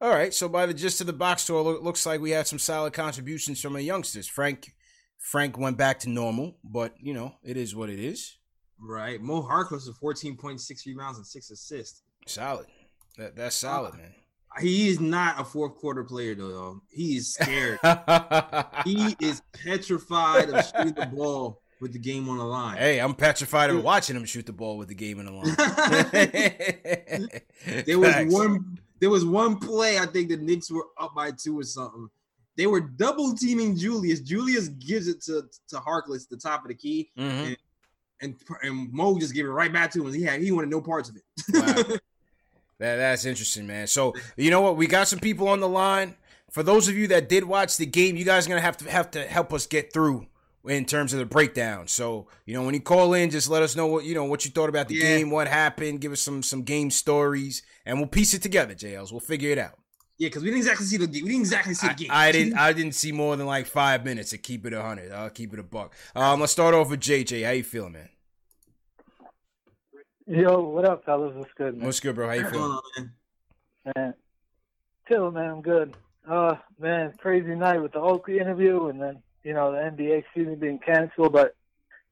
All 0.00 0.10
right. 0.10 0.32
So 0.32 0.48
by 0.48 0.66
the 0.66 0.74
gist 0.74 1.00
of 1.00 1.06
the 1.08 1.12
box 1.12 1.42
score, 1.44 1.62
loo- 1.62 1.80
looks 1.82 2.06
like 2.06 2.20
we 2.20 2.30
had 2.30 2.46
some 2.46 2.58
solid 2.60 2.92
contributions 2.92 3.60
from 3.60 3.74
our 3.74 3.80
youngsters. 3.80 4.26
Frank 4.28 4.72
Frank 5.18 5.58
went 5.58 5.76
back 5.76 5.98
to 6.00 6.08
normal, 6.08 6.58
but 6.62 6.94
you 7.00 7.12
know, 7.12 7.34
it 7.42 7.56
is 7.56 7.74
what 7.74 7.90
it 7.90 7.98
is. 7.98 8.37
Right. 8.80 9.20
Mo 9.20 9.42
Harkless 9.42 9.86
with 9.86 10.00
14.6 10.00 10.86
rebounds 10.86 11.18
and 11.18 11.26
six 11.26 11.50
assists. 11.50 12.02
Solid. 12.26 12.66
That 13.16 13.34
that's 13.36 13.56
solid, 13.56 13.94
man. 13.94 14.14
He 14.60 14.88
is 14.88 14.98
not 15.00 15.40
a 15.40 15.44
fourth 15.44 15.76
quarter 15.76 16.04
player 16.04 16.34
though. 16.34 16.48
though. 16.48 16.80
He 16.88 17.16
is 17.16 17.34
scared. 17.34 17.78
he 18.84 19.16
is 19.20 19.42
petrified 19.64 20.48
of 20.50 20.64
shooting 20.66 20.94
the 20.94 21.06
ball 21.06 21.60
with 21.80 21.92
the 21.92 21.98
game 21.98 22.28
on 22.28 22.38
the 22.38 22.44
line. 22.44 22.76
hey, 22.76 22.98
I'm 22.98 23.14
petrified 23.14 23.70
of 23.70 23.84
watching 23.84 24.16
him 24.16 24.24
shoot 24.24 24.46
the 24.46 24.52
ball 24.52 24.76
with 24.78 24.88
the 24.88 24.94
game 24.94 25.20
in 25.20 25.26
the 25.26 25.32
line. 25.32 25.54
There 27.86 27.98
was 27.98 28.12
Facts. 28.12 28.32
one. 28.32 28.78
There 29.00 29.10
was 29.10 29.24
one 29.24 29.58
play. 29.58 29.98
I 29.98 30.06
think 30.06 30.28
the 30.28 30.36
Knicks 30.36 30.70
were 30.70 30.86
up 31.00 31.14
by 31.14 31.30
two 31.30 31.58
or 31.58 31.62
something. 31.64 32.08
They 32.56 32.66
were 32.66 32.80
double 32.80 33.34
teaming 33.36 33.76
Julius. 33.76 34.20
Julius 34.20 34.68
gives 34.68 35.06
it 35.08 35.20
to 35.22 35.44
to 35.68 35.76
Harkless, 35.76 36.28
the 36.28 36.36
top 36.36 36.62
of 36.62 36.68
the 36.68 36.74
key, 36.74 37.10
Mhm. 37.16 37.20
and 37.48 37.56
and 38.20 38.34
and 38.62 38.92
Mo 38.92 39.18
just 39.18 39.34
gave 39.34 39.44
it 39.44 39.48
right 39.50 39.72
back 39.72 39.90
to 39.92 40.04
him. 40.06 40.12
He 40.12 40.22
had 40.22 40.40
he 40.40 40.50
wanted 40.52 40.70
no 40.70 40.80
parts 40.80 41.08
of 41.08 41.16
it. 41.16 41.22
Wow. 41.52 41.96
That, 42.80 42.94
that's 42.94 43.24
interesting, 43.24 43.66
man. 43.66 43.88
So 43.88 44.14
you 44.36 44.52
know 44.52 44.60
what? 44.60 44.76
We 44.76 44.86
got 44.86 45.08
some 45.08 45.18
people 45.18 45.48
on 45.48 45.58
the 45.58 45.68
line. 45.68 46.14
For 46.52 46.62
those 46.62 46.86
of 46.86 46.94
you 46.96 47.08
that 47.08 47.28
did 47.28 47.42
watch 47.42 47.76
the 47.76 47.86
game, 47.86 48.16
you 48.16 48.24
guys 48.24 48.46
are 48.46 48.50
gonna 48.50 48.60
have 48.60 48.76
to 48.76 48.88
have 48.88 49.10
to 49.10 49.24
help 49.26 49.52
us 49.52 49.66
get 49.66 49.92
through 49.92 50.26
in 50.64 50.84
terms 50.84 51.12
of 51.12 51.18
the 51.18 51.26
breakdown. 51.26 51.88
So 51.88 52.28
you 52.46 52.54
know, 52.54 52.62
when 52.62 52.74
you 52.74 52.80
call 52.80 53.14
in, 53.14 53.30
just 53.30 53.48
let 53.50 53.64
us 53.64 53.74
know 53.74 53.88
what 53.88 54.04
you 54.04 54.14
know 54.14 54.26
what 54.26 54.44
you 54.44 54.52
thought 54.52 54.68
about 54.68 54.86
the 54.86 54.94
Yeah. 54.94 55.16
game, 55.16 55.30
what 55.30 55.48
happened. 55.48 56.00
Give 56.00 56.12
us 56.12 56.20
some 56.20 56.40
some 56.40 56.62
game 56.62 56.92
stories, 56.92 57.62
and 57.84 57.98
we'll 57.98 58.06
piece 58.06 58.32
it 58.32 58.42
together. 58.42 58.74
JLs, 58.76 59.10
we'll 59.10 59.18
figure 59.18 59.50
it 59.50 59.58
out. 59.58 59.76
Yeah, 60.18 60.26
because 60.28 60.42
we 60.42 60.50
didn't 60.50 60.58
exactly 60.58 60.86
see 60.86 60.96
the 60.96 61.06
game. 61.06 61.22
We 61.22 61.30
didn't 61.30 61.42
exactly 61.42 61.74
see 61.74 61.86
the 61.86 61.94
game. 61.94 62.10
I, 62.10 62.28
I 62.28 62.32
didn't 62.32 62.58
I 62.58 62.72
didn't 62.72 62.94
see 62.94 63.12
more 63.12 63.36
than 63.36 63.46
like 63.46 63.66
five 63.66 64.04
minutes 64.04 64.30
to 64.30 64.38
keep 64.38 64.66
it 64.66 64.72
a 64.72 64.82
hundred. 64.82 65.12
I'll 65.12 65.30
keep 65.30 65.52
it 65.52 65.60
a 65.60 65.62
buck. 65.62 65.94
Um, 66.16 66.40
let's 66.40 66.52
start 66.52 66.74
off 66.74 66.90
with 66.90 67.00
JJ. 67.00 67.44
How 67.44 67.52
you 67.52 67.62
feeling, 67.62 67.92
man? 67.92 68.08
Yo, 70.26 70.60
what 70.60 70.84
up, 70.84 71.04
fellas? 71.04 71.32
What's 71.36 71.52
good, 71.56 71.76
man? 71.76 71.86
What's 71.86 72.00
good, 72.00 72.16
bro? 72.16 72.26
How 72.26 72.34
you 72.34 72.50
feeling? 72.50 72.62
on, 72.64 72.80
man? 72.96 73.12
man? 73.96 74.14
Chill, 75.06 75.30
man. 75.30 75.50
I'm 75.50 75.62
good. 75.62 75.96
Uh, 76.28 76.56
man, 76.80 77.14
crazy 77.18 77.54
night 77.54 77.80
with 77.80 77.92
the 77.92 78.00
Oakley 78.00 78.40
interview, 78.40 78.88
and 78.88 79.00
then 79.00 79.22
you 79.44 79.54
know 79.54 79.70
the 79.70 79.78
NBA 79.78 80.24
season 80.34 80.56
being 80.56 80.80
canceled. 80.80 81.32
But 81.32 81.54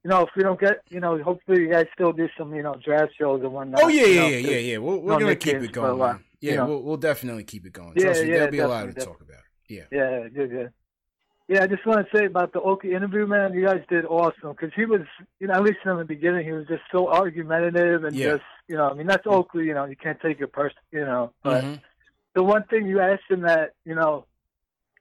you 0.05 0.11
know, 0.11 0.23
if 0.23 0.29
we 0.37 0.45
don't 0.45 0.61
get, 0.61 0.83
you 0.91 1.01
know, 1.01 1.21
hopefully 1.21 1.63
you 1.63 1.71
guys 1.71 1.87
still 1.93 2.13
do 2.13 2.29
some, 2.39 2.55
you 2.55 2.63
know, 2.63 2.77
draft 2.83 3.15
shows 3.19 3.43
and 3.43 3.53
whatnot. 3.53 3.83
Oh 3.83 3.89
yeah, 3.89 4.07
you 4.07 4.13
yeah, 4.15 4.21
know, 4.21 4.29
yeah, 4.29 4.37
yeah, 4.37 4.59
yeah. 4.59 4.79
We're, 4.79 4.97
we're 4.97 5.19
gonna 5.19 5.35
keep 5.35 5.57
it 5.57 5.73
going. 5.73 6.21
Yeah, 6.41 6.51
you 6.53 6.57
know. 6.59 6.67
we'll 6.67 6.83
we'll 6.83 6.97
definitely 6.97 7.45
keep 7.45 7.67
it 7.67 7.73
going. 7.73 7.93
Yeah, 7.97 8.05
Trust 8.05 8.23
me, 8.23 8.29
yeah, 8.29 8.35
there'll 8.37 8.51
be 8.51 8.59
a 8.59 8.69
lot 8.69 8.83
to 8.83 8.87
definitely, 8.89 9.13
talk 9.13 9.21
about. 9.23 9.43
Yeah. 9.69 9.83
Yeah, 9.91 10.29
good, 10.29 10.51
good. 10.51 10.73
Yeah, 11.49 11.63
I 11.63 11.67
just 11.69 11.87
want 11.87 12.07
to 12.11 12.17
say 12.17 12.25
about 12.27 12.53
the 12.53 12.61
Oki 12.61 12.93
interview, 12.93 13.25
man. 13.27 13.53
You 13.55 13.65
guys 13.65 13.83
did 13.89 14.05
awesome 14.05 14.51
because 14.51 14.73
he 14.75 14.85
was, 14.85 15.03
you 15.39 15.47
know, 15.47 15.55
at 15.55 15.63
least 15.63 15.79
in 15.85 15.97
the 15.97 16.05
beginning, 16.05 16.45
he 16.45 16.53
was 16.53 16.67
just 16.67 16.83
so 16.91 17.09
argumentative 17.09 18.03
and 18.03 18.17
Yeah. 18.17 18.33
just, 18.33 18.45
you 18.67 18.77
know, 18.77 18.91
I 18.91 18.95
mean, 18.95 19.07
that's 19.07 19.27
Oakley, 19.27 19.67
you 19.67 19.75
know, 19.75 19.85
you 19.85 19.95
can't 19.95 20.21
take 20.21 20.41
it 20.41 20.53
person, 20.53 20.79
you 20.91 21.05
know. 21.05 21.33
But 21.45 21.63
Mhm. 21.65 21.81
the 22.35 22.43
one 22.43 22.65
thing 22.65 22.87
you 22.87 22.99
asked 23.01 23.31
him 23.31 23.43
that, 23.43 23.75
you 23.85 23.95
know, 23.95 24.27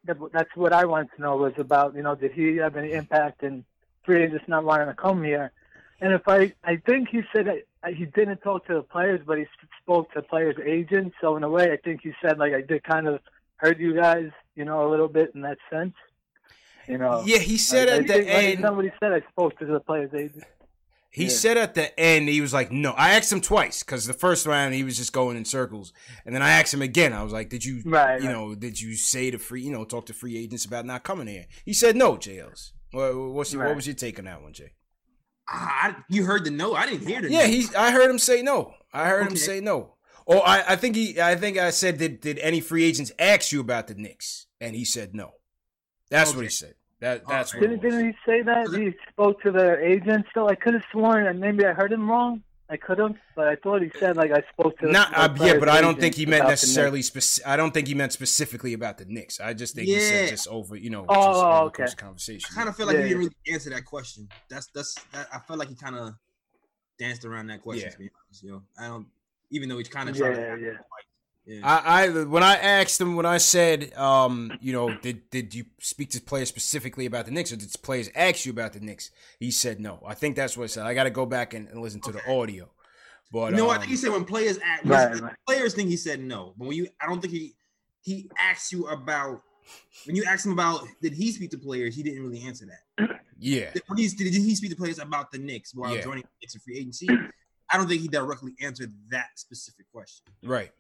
that, 0.04 0.18
that's 0.32 0.56
what 0.56 0.72
I 0.72 0.86
wanted 0.86 1.10
to 1.16 1.22
know 1.24 1.36
was 1.36 1.54
about, 1.58 1.96
you 1.96 2.04
know, 2.04 2.14
did 2.14 2.32
he 2.32 2.58
have 2.58 2.76
any 2.78 2.92
impact 2.92 3.42
in 3.42 3.66
free 4.04 4.22
agents 4.22 4.48
not 4.48 4.64
wanting 4.64 4.88
to 4.88 4.94
come 4.94 5.24
here? 5.24 5.52
And 6.00 6.14
if 6.14 6.28
I, 6.28 6.54
I 6.64 6.76
think 6.76 7.10
he 7.10 7.24
said 7.34 7.48
that 7.48 7.64
Uh, 7.86 7.90
he 7.92 8.06
didn't 8.06 8.38
talk 8.38 8.66
to 8.68 8.74
the 8.76 8.82
players, 8.82 9.22
but 9.26 9.38
he 9.38 9.46
spoke 9.82 10.12
to 10.14 10.22
players' 10.22 10.56
agents. 10.66 11.16
So 11.22 11.36
in 11.38 11.44
a 11.44 11.50
way, 11.50 11.72
I 11.72 11.78
think 11.78 12.02
he 12.02 12.14
said 12.22 12.38
like 12.38 12.54
I 12.54 12.62
did 12.62 12.84
kind 12.84 13.08
of 13.08 13.20
hurt 13.58 13.80
you 13.80 13.96
guys, 14.00 14.30
you 14.56 14.66
know, 14.66 14.88
a 14.88 14.90
little 14.90 15.08
bit 15.08 15.32
in 15.36 15.42
that 15.42 15.58
sense. 15.72 15.94
You 16.88 16.98
know, 17.00 17.24
Yeah, 17.26 17.40
he 17.40 17.58
said 17.58 17.90
I, 17.90 17.94
I 17.94 17.96
at 18.00 18.08
the 18.08 18.14
think, 18.14 18.28
like, 18.28 18.46
end. 18.46 18.60
somebody 18.64 18.92
said 19.00 19.12
I 19.14 19.22
spoke 19.32 19.58
to 19.60 19.66
the 19.66 19.80
players' 19.80 20.14
agents. 20.14 20.46
He 21.10 21.24
Yeah. 21.24 21.30
said 21.30 21.58
at 21.58 21.76
the 21.76 21.98
end, 21.98 22.28
he 22.28 22.42
was 22.42 22.54
like, 22.54 22.72
"No." 22.74 22.92
I 22.92 23.12
asked 23.12 23.32
him 23.32 23.40
twice 23.40 23.84
because 23.84 24.06
the 24.06 24.14
first 24.14 24.46
round 24.46 24.74
he 24.74 24.84
was 24.84 24.98
just 24.98 25.14
going 25.14 25.38
in 25.38 25.46
circles, 25.46 25.94
and 26.26 26.36
then 26.36 26.42
I 26.42 26.52
asked 26.52 26.74
him 26.74 26.82
again. 26.82 27.14
I 27.14 27.24
was 27.24 27.32
like, 27.32 27.48
"Did 27.50 27.64
you, 27.64 27.82
Right, 27.86 28.22
you 28.22 28.28
right. 28.28 28.34
know, 28.34 28.54
did 28.54 28.82
you 28.82 28.96
say 28.96 29.32
to 29.32 29.40
free, 29.40 29.62
you 29.62 29.72
know, 29.72 29.86
talk 29.86 30.08
to 30.08 30.14
free 30.14 30.38
agents 30.38 30.66
about 30.66 30.86
not 30.86 31.04
coming 31.04 31.28
here?" 31.28 31.46
He 31.64 31.74
said, 31.74 31.96
"No, 31.96 32.18
JLs." 32.18 32.74
What, 32.92 33.16
what's 33.16 33.56
what 33.56 33.66
Right. 33.66 33.76
was 33.76 33.88
your 33.88 33.96
take 33.96 34.20
on 34.20 34.26
that 34.26 34.42
one, 34.42 34.52
Jay? 34.54 34.74
I, 35.48 35.96
you 36.10 36.26
heard 36.26 36.44
the 36.44 36.52
no. 36.52 36.74
I 36.74 36.86
didn't 36.86 37.08
hear 37.08 37.22
the 37.22 37.32
Yeah, 37.32 37.42
no. 37.42 37.48
he. 37.48 37.68
I 37.76 37.92
heard 37.92 38.10
him 38.10 38.20
say 38.20 38.42
no. 38.42 38.74
I 38.92 39.08
heard 39.08 39.28
him 39.28 39.36
say 39.36 39.60
no. 39.60 39.96
Or 40.26 40.48
I, 40.48 40.64
I 40.70 40.76
think 40.76 40.96
he. 40.96 41.22
I 41.22 41.36
think 41.36 41.58
I 41.58 41.70
said, 41.70 41.98
"Did 41.98 42.20
did 42.20 42.40
any 42.40 42.62
free 42.62 42.84
agents 42.84 43.12
ask 43.20 43.52
you 43.52 43.60
about 43.60 43.88
the 43.88 43.96
Knicks?" 43.96 44.48
And 44.60 44.76
he 44.76 44.86
said 44.86 45.14
no. 45.14 45.34
That's 46.10 46.34
what 46.34 46.44
he 46.44 46.50
said. 46.50 46.76
That 47.00 47.28
that's 47.28 47.54
right. 47.54 47.62
what. 47.62 47.70
Didn't, 47.70 47.82
didn't 47.84 48.06
he 48.08 48.14
say 48.26 48.42
that 48.42 48.74
he 48.74 48.94
spoke 49.12 49.42
to 49.44 49.52
the 49.52 49.78
agents? 49.86 50.30
So 50.34 50.50
I 50.50 50.56
could 50.56 50.74
have 50.74 50.84
sworn, 50.92 51.28
and 51.28 51.40
maybe 51.40 51.66
I 51.66 51.74
heard 51.74 51.92
him 51.92 52.10
wrong. 52.10 52.42
I 52.68 52.78
could 52.78 52.98
have, 52.98 53.16
but 53.36 53.48
I 53.48 53.56
thought 53.58 53.84
he 53.84 53.92
said 54.00 54.18
like 54.18 54.32
I 54.32 54.42
spoke 54.52 54.80
to. 54.80 54.92
Not 54.92 55.12
the 55.12 55.44
uh, 55.44 55.46
yeah, 55.46 55.60
but 55.60 55.70
I 55.70 55.82
don't 55.82 56.00
think 56.00 56.16
he 56.16 56.26
meant 56.26 56.48
necessarily. 56.48 57.02
Speci- 57.02 57.42
I 57.46 57.56
don't 57.58 57.72
think 57.72 57.88
he 57.88 57.94
meant 57.94 58.12
specifically 58.12 58.74
about 58.74 58.98
the 58.98 59.06
Knicks. 59.06 59.40
I 59.40 59.54
just 59.54 59.76
think 59.76 59.88
he 59.88 60.00
said 60.00 60.30
just 60.30 60.48
over, 60.48 60.76
you 60.76 60.90
know, 60.90 61.06
Oh, 61.08 61.14
just 61.14 61.28
over 61.28 61.50
the 61.50 61.84
okay. 61.84 61.96
conversation. 61.96 62.50
I 62.52 62.56
kind 62.56 62.70
of 62.70 62.76
feel 62.76 62.88
like 62.88 62.96
Yeah, 62.96 63.04
he 63.04 63.10
didn't 63.10 63.22
yeah. 63.24 63.30
really 63.30 63.54
answer 63.54 63.70
that 63.70 63.86
question. 63.86 64.28
That's 64.50 64.68
that's 64.74 64.96
that, 65.12 65.28
I 65.32 65.40
felt 65.40 65.60
like 65.60 65.70
he 65.70 65.76
kind 65.76 65.96
of 65.96 66.16
danced 66.98 67.24
around 67.24 67.48
that 67.48 67.62
question. 67.62 67.86
Yeah. 67.86 67.92
To 67.92 67.98
be 68.00 68.10
honest, 68.28 68.44
yo, 68.44 68.64
I 68.80 68.88
don't. 68.88 69.08
Even 69.52 69.70
though 69.70 69.78
he 69.78 69.84
kind 69.84 70.10
of 70.10 70.18
trying 70.18 70.36
Yeah, 70.36 70.56
to, 70.56 70.62
yeah. 70.62 70.72
Yeah. 71.46 71.60
I, 71.64 72.06
I 72.06 72.24
when 72.24 72.44
I 72.44 72.56
asked 72.56 73.00
him 73.00 73.16
when 73.16 73.26
I 73.26 73.38
said, 73.38 73.94
um, 73.96 74.52
you 74.62 74.74
know, 74.74 74.96
did 74.98 75.30
did 75.30 75.54
you 75.54 75.66
speak 75.80 76.10
to 76.12 76.22
players 76.22 76.50
specifically 76.50 77.06
about 77.06 77.26
the 77.26 77.32
Knicks, 77.32 77.52
or 77.52 77.56
did 77.56 77.72
players 77.82 78.10
ask 78.16 78.46
you 78.46 78.52
about 78.52 78.74
the 78.74 78.80
Knicks? 78.80 79.12
He 79.40 79.52
said 79.52 79.80
no. 79.80 80.02
I 80.06 80.14
think 80.14 80.36
that's 80.36 80.58
what 80.58 80.64
he 80.64 80.68
said. 80.70 80.86
I 80.86 80.94
got 80.94 81.04
to 81.04 81.10
go 81.10 81.26
back 81.26 81.54
and, 81.54 81.68
and 81.70 81.82
listen 81.82 82.02
to 82.02 82.12
the 82.12 82.28
audio. 82.32 82.70
But 83.32 83.52
no, 83.52 83.58
know, 83.58 83.70
I 83.70 83.76
um, 83.76 83.82
think 83.82 83.92
he 83.92 83.98
said 83.98 84.12
when 84.12 84.24
players 84.24 84.58
ask, 84.64 84.86
Right, 84.86 85.12
when 85.12 85.24
right. 85.24 85.36
players 85.48 85.74
think 85.74 85.90
he 85.90 85.98
said 85.98 86.20
no, 86.20 86.54
but 86.58 86.68
when 86.68 86.78
you, 86.78 86.88
I 87.02 87.08
don't 87.08 87.22
think 87.22 87.34
he 87.34 87.56
he 88.02 88.30
asked 88.38 88.72
you 88.72 88.88
about 88.88 89.42
when 90.06 90.16
you 90.16 90.24
asked 90.26 90.46
him 90.46 90.52
about 90.52 90.88
did 91.02 91.14
he 91.14 91.32
speak 91.32 91.52
to 91.52 91.58
players, 91.58 91.96
he 91.96 92.04
didn't 92.04 92.24
really 92.24 92.44
answer 92.44 92.66
that. 92.68 93.20
yeah, 93.40 93.72
When 93.88 93.98
he 93.98 94.08
did 94.08 94.34
he 94.34 94.56
speak 94.56 94.70
to 94.72 94.76
players 94.76 95.00
about 95.00 95.32
the 95.32 95.40
Knicks 95.40 95.74
while 95.74 95.96
Yeah. 95.96 96.02
joining 96.02 96.24
the 96.24 96.30
Knicks 96.42 96.56
in 96.56 96.62
free 96.62 96.78
agency? 96.78 97.10
I 97.72 97.78
don't 97.78 97.88
think 97.88 98.02
he 98.02 98.08
directly 98.08 98.54
answered 98.62 98.94
that 99.10 99.30
specific 99.36 99.88
question. 99.92 100.26
Right. 100.44 100.72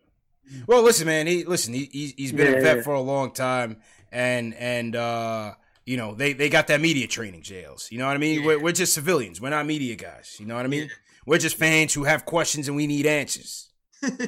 Well, 0.67 0.83
listen, 0.83 1.05
man. 1.07 1.27
He 1.27 1.43
listen. 1.43 1.73
He 1.73 1.89
he's, 1.91 2.13
he's 2.17 2.31
been 2.31 2.53
Yeah, 2.53 2.59
a 2.59 2.61
vet 2.61 2.77
yeah. 2.77 2.83
for 2.83 2.93
a 2.93 3.01
long 3.01 3.31
time, 3.31 3.77
and 4.11 4.53
and 4.55 4.95
uh, 4.95 5.53
you 5.85 5.97
know 5.97 6.13
they 6.13 6.33
they 6.33 6.49
got 6.49 6.67
that 6.67 6.81
media 6.81 7.07
training 7.07 7.41
JLs. 7.41 7.91
You 7.91 7.97
know 7.97 8.07
what 8.07 8.15
I 8.15 8.19
mean? 8.19 8.41
Yeah. 8.41 8.47
We're, 8.47 8.59
we're 8.61 8.71
just 8.71 8.93
civilians. 8.93 9.41
We're 9.41 9.49
not 9.49 9.65
media 9.65 9.95
guys. 9.95 10.37
You 10.39 10.45
know 10.45 10.55
what 10.55 10.65
I 10.65 10.69
mean? 10.69 10.89
We're 11.25 11.39
just 11.39 11.57
fans 11.57 11.93
who 11.93 12.03
have 12.03 12.25
questions 12.25 12.67
and 12.67 12.75
we 12.77 12.85
need 12.87 13.05
answers. 13.05 13.69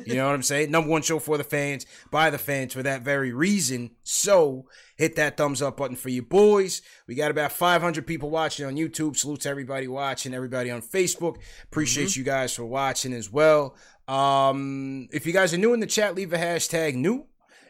You 0.06 0.16
know 0.16 0.26
what 0.26 0.34
I'm 0.34 0.42
saying? 0.42 0.72
Number 0.72 0.90
one 0.90 1.04
show 1.04 1.20
for 1.20 1.38
the 1.38 1.44
fans, 1.44 1.86
by 2.10 2.32
the 2.32 2.40
fans 2.40 2.74
for 2.74 2.82
that 2.84 3.04
very 3.04 3.32
reason. 3.32 3.92
So 4.04 4.66
hit 4.96 5.16
that 5.18 5.38
thumbs 5.38 5.62
up 5.62 5.78
button 5.78 5.96
for 5.96 6.10
you 6.10 6.24
boys. 6.24 6.82
We 7.06 7.14
got 7.14 7.30
about 7.30 7.52
500 7.52 8.08
people 8.08 8.32
watching 8.32 8.66
on 8.66 8.76
YouTube. 8.76 9.16
Salute 9.18 9.42
to 9.42 9.50
everybody 9.50 9.88
watching, 9.88 10.34
everybody 10.34 10.72
on 10.72 10.82
Facebook. 10.82 11.38
Appreciate 11.66 12.16
you 12.16 12.24
guys 12.24 12.56
for 12.56 12.66
watching 12.66 13.14
as 13.14 13.32
well. 13.32 13.76
Um, 14.08 15.10
if 15.12 15.26
you 15.26 15.34
guys 15.34 15.54
are 15.54 15.58
new 15.58 15.74
in 15.74 15.80
the 15.80 15.88
chat, 15.88 16.16
leave 16.16 16.32
a 16.34 16.38
hashtag 16.38 16.96
new, 16.96 17.26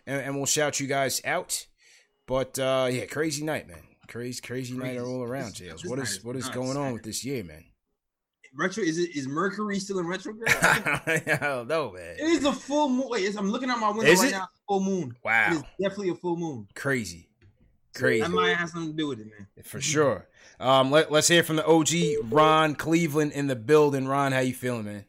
and, 0.05 0.21
and 0.21 0.35
we'll 0.35 0.45
shout 0.45 0.79
you 0.79 0.87
guys 0.87 1.21
out. 1.25 1.65
But 2.27 2.59
uh, 2.59 2.89
yeah, 2.91 3.05
crazy 3.05 3.43
night, 3.43 3.67
man. 3.67 3.81
Crazy, 4.07 4.41
crazy, 4.41 4.75
crazy. 4.75 4.95
night 4.95 5.03
all 5.03 5.23
around, 5.23 5.53
JLs. 5.53 5.87
What 5.89 5.99
is 5.99 6.23
what 6.23 6.35
is 6.35 6.45
nuts, 6.45 6.55
going 6.55 6.77
on 6.77 6.93
with 6.93 7.03
this 7.03 7.25
year, 7.25 7.43
man? 7.43 7.63
Retro 8.55 8.83
is 8.83 8.97
it 8.97 9.15
is 9.15 9.27
Mercury 9.27 9.79
still 9.79 9.99
in 9.99 10.07
retrograde? 10.07 10.55
I 10.61 11.37
don't 11.41 11.67
know, 11.67 11.91
man. 11.91 12.15
It 12.17 12.23
is 12.23 12.45
a 12.45 12.53
full 12.53 12.89
moon. 12.89 13.07
Wait, 13.09 13.35
I'm 13.37 13.51
looking 13.51 13.69
out 13.69 13.79
my 13.79 13.89
window 13.89 14.11
is 14.11 14.19
right 14.19 14.29
it? 14.29 14.33
now. 14.33 14.47
Full 14.67 14.79
moon. 14.81 15.15
Wow, 15.23 15.47
it 15.51 15.55
is 15.55 15.63
definitely 15.81 16.09
a 16.09 16.15
full 16.15 16.37
moon. 16.37 16.67
Crazy, 16.75 17.29
crazy. 17.95 18.21
That 18.21 18.31
might 18.31 18.55
have 18.55 18.69
something 18.69 18.91
to 18.91 18.97
do 18.97 19.07
with 19.07 19.19
it, 19.19 19.27
man. 19.27 19.47
For 19.63 19.81
sure. 19.81 20.27
Um, 20.59 20.89
let, 20.89 21.11
let's 21.11 21.27
hear 21.27 21.43
from 21.43 21.57
the 21.57 21.65
OG 21.65 22.31
Ron 22.31 22.75
Cleveland 22.75 23.33
in 23.33 23.47
the 23.47 23.55
building. 23.55 24.07
Ron, 24.07 24.31
how 24.31 24.39
you 24.39 24.53
feeling, 24.53 24.85
man? 24.85 25.05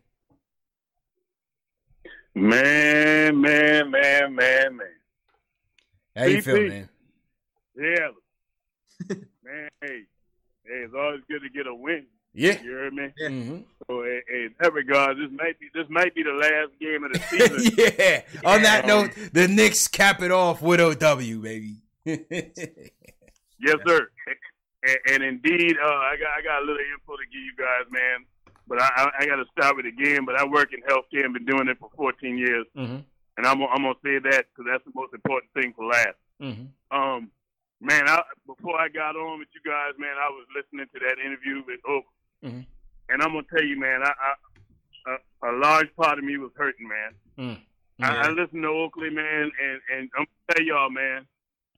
Man, 2.39 3.41
man, 3.41 3.91
man, 3.91 4.35
man, 4.35 4.77
man. 4.77 4.89
How 6.17 6.25
you 6.25 6.41
feeling, 6.41 6.69
man? 6.69 6.89
Yeah. 7.77 8.09
man, 9.45 9.69
hey, 9.81 10.03
hey, 10.65 10.85
it's 10.85 10.95
always 10.97 11.21
good 11.29 11.41
to 11.43 11.49
get 11.51 11.67
a 11.67 11.75
win. 11.75 12.07
Yeah, 12.35 12.63
you 12.63 12.71
heard 12.71 12.95
me. 12.95 13.09
Yeah. 13.19 13.29
Mm-hmm. 13.29 13.57
So, 13.89 14.03
hey, 14.05 14.21
hey, 14.29 14.45
in 14.45 14.55
that 14.61 14.73
regard, 14.73 15.17
this 15.17 15.31
might 15.33 15.59
be 15.59 15.67
this 15.75 15.87
might 15.89 16.15
be 16.15 16.23
the 16.23 16.31
last 16.31 16.79
game 16.81 17.03
of 17.03 17.13
the 17.13 17.19
season. 17.29 17.75
yeah. 17.77 18.23
yeah. 18.35 18.49
On 18.49 18.63
that 18.63 18.87
note, 18.87 19.11
the 19.33 19.49
Knicks 19.49 19.89
cap 19.89 20.23
it 20.23 20.31
off 20.31 20.63
with 20.63 20.81
OW, 20.81 21.41
baby. 21.41 21.79
yes, 22.05 23.77
sir. 23.85 24.09
And, 24.85 24.99
and 25.11 25.23
indeed, 25.25 25.77
uh, 25.83 25.87
I 25.87 26.15
got 26.17 26.29
I 26.39 26.43
got 26.43 26.63
a 26.63 26.65
little 26.65 26.79
info 26.79 27.17
to 27.17 27.27
give 27.33 27.43
you 27.43 27.55
guys, 27.59 27.91
man. 27.91 28.27
But 28.69 28.83
I, 28.83 28.89
I, 28.97 29.11
I 29.21 29.27
got 29.27 29.37
to 29.37 29.47
start 29.53 29.79
it 29.79 29.87
again. 29.87 30.25
But 30.25 30.37
I 30.37 30.45
work 30.45 30.73
in 30.73 30.83
healthcare 30.83 31.25
and 31.25 31.35
been 31.35 31.47
doing 31.47 31.69
it 31.69 31.79
for 31.79 31.91
14 31.97 32.39
years. 32.39 32.67
Mm-hmm. 32.77 32.99
And 33.39 33.47
I'm 33.47 33.63
I'm 33.63 33.83
gonna 33.83 33.95
say 34.03 34.19
that 34.19 34.47
because 34.51 34.67
that's 34.69 34.85
the 34.85 34.91
most 34.95 35.15
important 35.15 35.53
thing 35.55 35.73
for 35.77 35.87
last. 35.87 36.19
Mm-hmm. 36.43 36.67
Um, 36.91 37.31
man, 37.81 38.09
I, 38.09 38.23
before 38.47 38.81
I 38.81 38.89
got 38.89 39.15
on 39.15 39.39
with 39.39 39.49
you 39.55 39.61
guys, 39.65 39.95
man, 39.97 40.17
I 40.19 40.29
was 40.29 40.45
listening 40.55 40.87
to 40.93 40.99
that 41.07 41.25
interview 41.25 41.63
with 41.65 41.79
Oak, 41.89 42.05
mm-hmm. 42.45 42.63
and 43.09 43.23
I'm 43.23 43.31
gonna 43.31 43.47
tell 43.55 43.65
you, 43.65 43.79
man, 43.79 44.03
I, 44.03 44.11
I 44.11 44.33
a, 45.07 45.51
a, 45.51 45.53
large 45.57 45.95
part 45.97 46.19
of 46.19 46.25
me 46.25 46.37
was 46.37 46.51
hurting, 46.57 46.89
man. 46.89 47.13
Mm. 47.39 47.61
I, 48.01 48.27
I 48.27 48.31
listened 48.31 48.63
to 48.63 48.69
Oakley, 48.69 49.11
man, 49.11 49.53
and 49.63 49.81
and 49.95 50.11
I'm 50.19 50.27
gonna 50.27 50.57
tell 50.57 50.65
y'all, 50.65 50.91
man, 50.91 51.25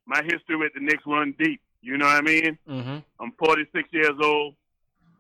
my 0.06 0.22
history 0.22 0.56
with 0.56 0.72
the 0.74 0.80
Knicks 0.80 1.04
run 1.06 1.34
deep. 1.38 1.60
You 1.82 1.96
know 1.96 2.06
what 2.06 2.16
I 2.16 2.20
mean? 2.20 2.58
Mm-hmm. 2.68 2.98
I'm 3.20 3.32
46 3.38 3.88
years 3.92 4.16
old. 4.22 4.54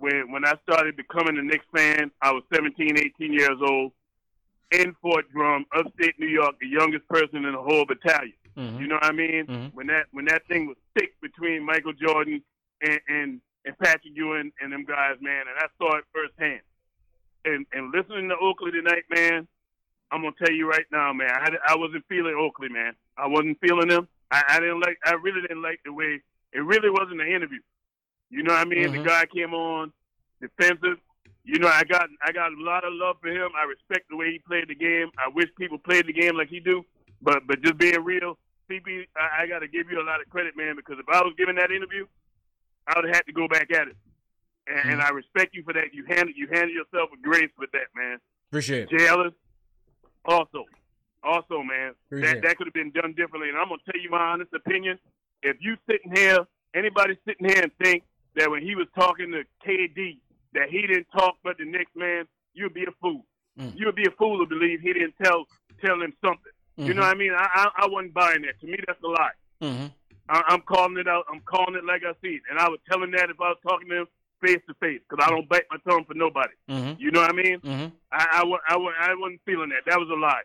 When 0.00 0.32
when 0.32 0.44
I 0.44 0.54
started 0.68 0.96
becoming 0.96 1.38
a 1.38 1.42
Knicks 1.42 1.66
fan, 1.74 2.10
I 2.22 2.32
was 2.32 2.42
17, 2.52 2.98
18 2.98 3.32
years 3.32 3.58
old 3.60 3.92
in 4.72 4.94
Fort 5.02 5.30
Drum, 5.30 5.66
upstate 5.76 6.18
New 6.18 6.28
York, 6.28 6.56
the 6.60 6.66
youngest 6.66 7.06
person 7.08 7.44
in 7.44 7.52
the 7.52 7.60
whole 7.60 7.84
battalion. 7.84 8.34
Mm-hmm. 8.56 8.80
You 8.80 8.88
know 8.88 8.96
what 8.96 9.04
I 9.04 9.12
mean? 9.12 9.46
Mm-hmm. 9.46 9.76
When 9.76 9.86
that 9.88 10.06
when 10.12 10.24
that 10.26 10.46
thing 10.48 10.66
was 10.66 10.76
thick 10.98 11.12
between 11.20 11.64
Michael 11.64 11.92
Jordan 11.92 12.42
and, 12.82 13.00
and 13.08 13.40
and 13.64 13.78
Patrick 13.78 14.14
Ewing 14.14 14.52
and 14.60 14.72
them 14.72 14.84
guys, 14.84 15.16
man, 15.20 15.44
and 15.48 15.58
I 15.58 15.66
saw 15.78 15.96
it 15.98 16.04
firsthand. 16.12 16.62
And 17.44 17.66
and 17.72 17.92
listening 17.92 18.28
to 18.28 18.36
Oakley 18.36 18.72
tonight, 18.72 19.04
man, 19.14 19.46
I'm 20.10 20.22
gonna 20.22 20.34
tell 20.42 20.54
you 20.54 20.68
right 20.68 20.86
now, 20.90 21.12
man, 21.12 21.30
I 21.30 21.40
had 21.40 21.54
I 21.66 21.76
wasn't 21.76 22.04
feeling 22.08 22.34
Oakley, 22.38 22.68
man. 22.68 22.94
I 23.16 23.26
wasn't 23.26 23.58
feeling 23.60 23.90
him. 23.90 24.08
I, 24.30 24.42
I 24.48 24.60
didn't 24.60 24.80
like. 24.80 24.98
I 25.04 25.14
really 25.14 25.42
didn't 25.42 25.62
like 25.62 25.80
the 25.84 25.92
way 25.92 26.20
it 26.52 26.60
really 26.60 26.90
wasn't 26.90 27.20
an 27.20 27.28
interview. 27.28 27.60
You 28.30 28.42
know 28.42 28.54
what 28.54 28.66
I 28.66 28.70
mean? 28.70 28.84
Mm-hmm. 28.84 29.02
The 29.02 29.08
guy 29.08 29.26
came 29.26 29.54
on 29.54 29.92
defensive. 30.40 30.98
You 31.44 31.58
know, 31.58 31.68
I 31.68 31.82
got 31.84 32.08
I 32.22 32.32
got 32.32 32.52
a 32.52 32.62
lot 32.62 32.84
of 32.84 32.92
love 32.92 33.16
for 33.20 33.28
him. 33.28 33.50
I 33.56 33.64
respect 33.64 34.08
the 34.08 34.16
way 34.16 34.30
he 34.32 34.38
played 34.38 34.68
the 34.68 34.74
game. 34.74 35.10
I 35.18 35.28
wish 35.34 35.48
people 35.58 35.78
played 35.78 36.06
the 36.06 36.12
game 36.12 36.36
like 36.36 36.48
he 36.48 36.60
do. 36.60 36.84
But 37.20 37.46
but 37.46 37.60
just 37.62 37.76
being 37.76 38.02
real, 38.04 38.38
CP, 38.70 39.06
I, 39.16 39.42
I 39.42 39.46
got 39.46 39.60
to 39.60 39.68
give 39.68 39.90
you 39.90 40.00
a 40.00 40.06
lot 40.06 40.20
of 40.20 40.28
credit, 40.30 40.56
man. 40.56 40.76
Because 40.76 40.96
if 40.98 41.08
I 41.08 41.20
was 41.22 41.34
giving 41.36 41.56
that 41.56 41.72
interview, 41.72 42.06
I 42.86 42.92
would 42.96 43.06
have 43.06 43.16
had 43.16 43.26
to 43.26 43.32
go 43.32 43.48
back 43.48 43.70
at 43.72 43.88
it. 43.88 43.96
And, 44.68 44.78
mm-hmm. 44.78 44.90
and 44.90 45.02
I 45.02 45.10
respect 45.10 45.54
you 45.54 45.64
for 45.64 45.72
that. 45.72 45.92
You 45.92 46.04
handled 46.06 46.36
you 46.36 46.46
handled 46.46 46.72
yourself 46.72 47.10
with 47.10 47.22
grace 47.22 47.50
with 47.58 47.72
that, 47.72 47.90
man. 47.96 48.18
Appreciate 48.50 48.88
it. 48.90 48.90
Jay 48.90 49.06
Ellis, 49.06 49.32
also, 50.24 50.64
also, 51.24 51.62
man, 51.62 51.94
Appreciate 52.06 52.34
that 52.34 52.42
that 52.42 52.56
could 52.58 52.66
have 52.66 52.74
been 52.74 52.92
done 52.92 53.14
differently. 53.16 53.48
And 53.48 53.58
I'm 53.58 53.68
gonna 53.68 53.82
tell 53.90 54.00
you 54.00 54.10
my 54.10 54.22
honest 54.22 54.52
opinion 54.54 54.98
if 55.42 55.56
you 55.60 55.76
sitting 55.88 56.12
here, 56.14 56.38
anybody 56.74 57.18
sitting 57.26 57.48
here 57.48 57.62
and 57.62 57.72
think 57.82 58.04
that 58.36 58.50
when 58.50 58.62
he 58.62 58.74
was 58.74 58.86
talking 58.94 59.32
to 59.32 59.42
KD 59.66 60.18
that 60.54 60.68
he 60.70 60.82
didn't 60.82 61.06
talk 61.16 61.36
but 61.42 61.58
the 61.58 61.64
next 61.64 61.94
man, 61.96 62.24
you'd 62.54 62.74
be 62.74 62.82
a 62.82 62.92
fool. 63.00 63.24
Mm. 63.58 63.72
You'd 63.76 63.94
be 63.94 64.06
a 64.06 64.16
fool 64.18 64.38
to 64.38 64.46
believe 64.46 64.80
he 64.80 64.92
didn't 64.92 65.14
tell 65.22 65.46
tell 65.84 66.00
him 66.00 66.12
something. 66.24 66.52
Mm-hmm. 66.78 66.86
You 66.86 66.94
know 66.94 67.02
what 67.02 67.14
I 67.14 67.18
mean? 67.18 67.32
I, 67.36 67.46
I 67.54 67.84
I 67.84 67.88
wasn't 67.88 68.14
buying 68.14 68.42
that. 68.42 68.60
To 68.60 68.66
me, 68.66 68.78
that's 68.86 69.02
a 69.02 69.08
lie. 69.08 69.36
Mm-hmm. 69.62 69.86
I, 70.28 70.42
I'm 70.48 70.62
calling 70.62 70.96
it 70.98 71.08
out. 71.08 71.24
I'm 71.30 71.40
calling 71.40 71.74
it 71.74 71.84
like 71.84 72.02
I 72.04 72.12
see 72.22 72.36
it, 72.36 72.42
and 72.50 72.58
I 72.58 72.68
would 72.68 72.80
tell 72.88 73.02
him 73.02 73.10
that 73.12 73.30
if 73.30 73.40
I 73.40 73.50
was 73.50 73.58
talking 73.66 73.88
to 73.88 74.02
him 74.02 74.06
face 74.40 74.62
to 74.68 74.74
face, 74.80 75.00
because 75.08 75.24
I 75.24 75.30
don't 75.30 75.48
bite 75.48 75.66
my 75.70 75.76
tongue 75.88 76.04
for 76.06 76.14
nobody. 76.14 76.54
Mm-hmm. 76.68 77.00
You 77.00 77.10
know 77.10 77.20
what 77.20 77.30
I 77.30 77.34
mean? 77.34 77.58
Mm-hmm. 77.60 77.94
I, 78.12 78.40
I, 78.40 78.74
I, 78.74 78.76
I 78.76 79.14
wasn't 79.14 79.40
feeling 79.44 79.68
that. 79.70 79.84
That 79.86 79.98
was 79.98 80.08
a 80.08 80.18
lie. 80.18 80.42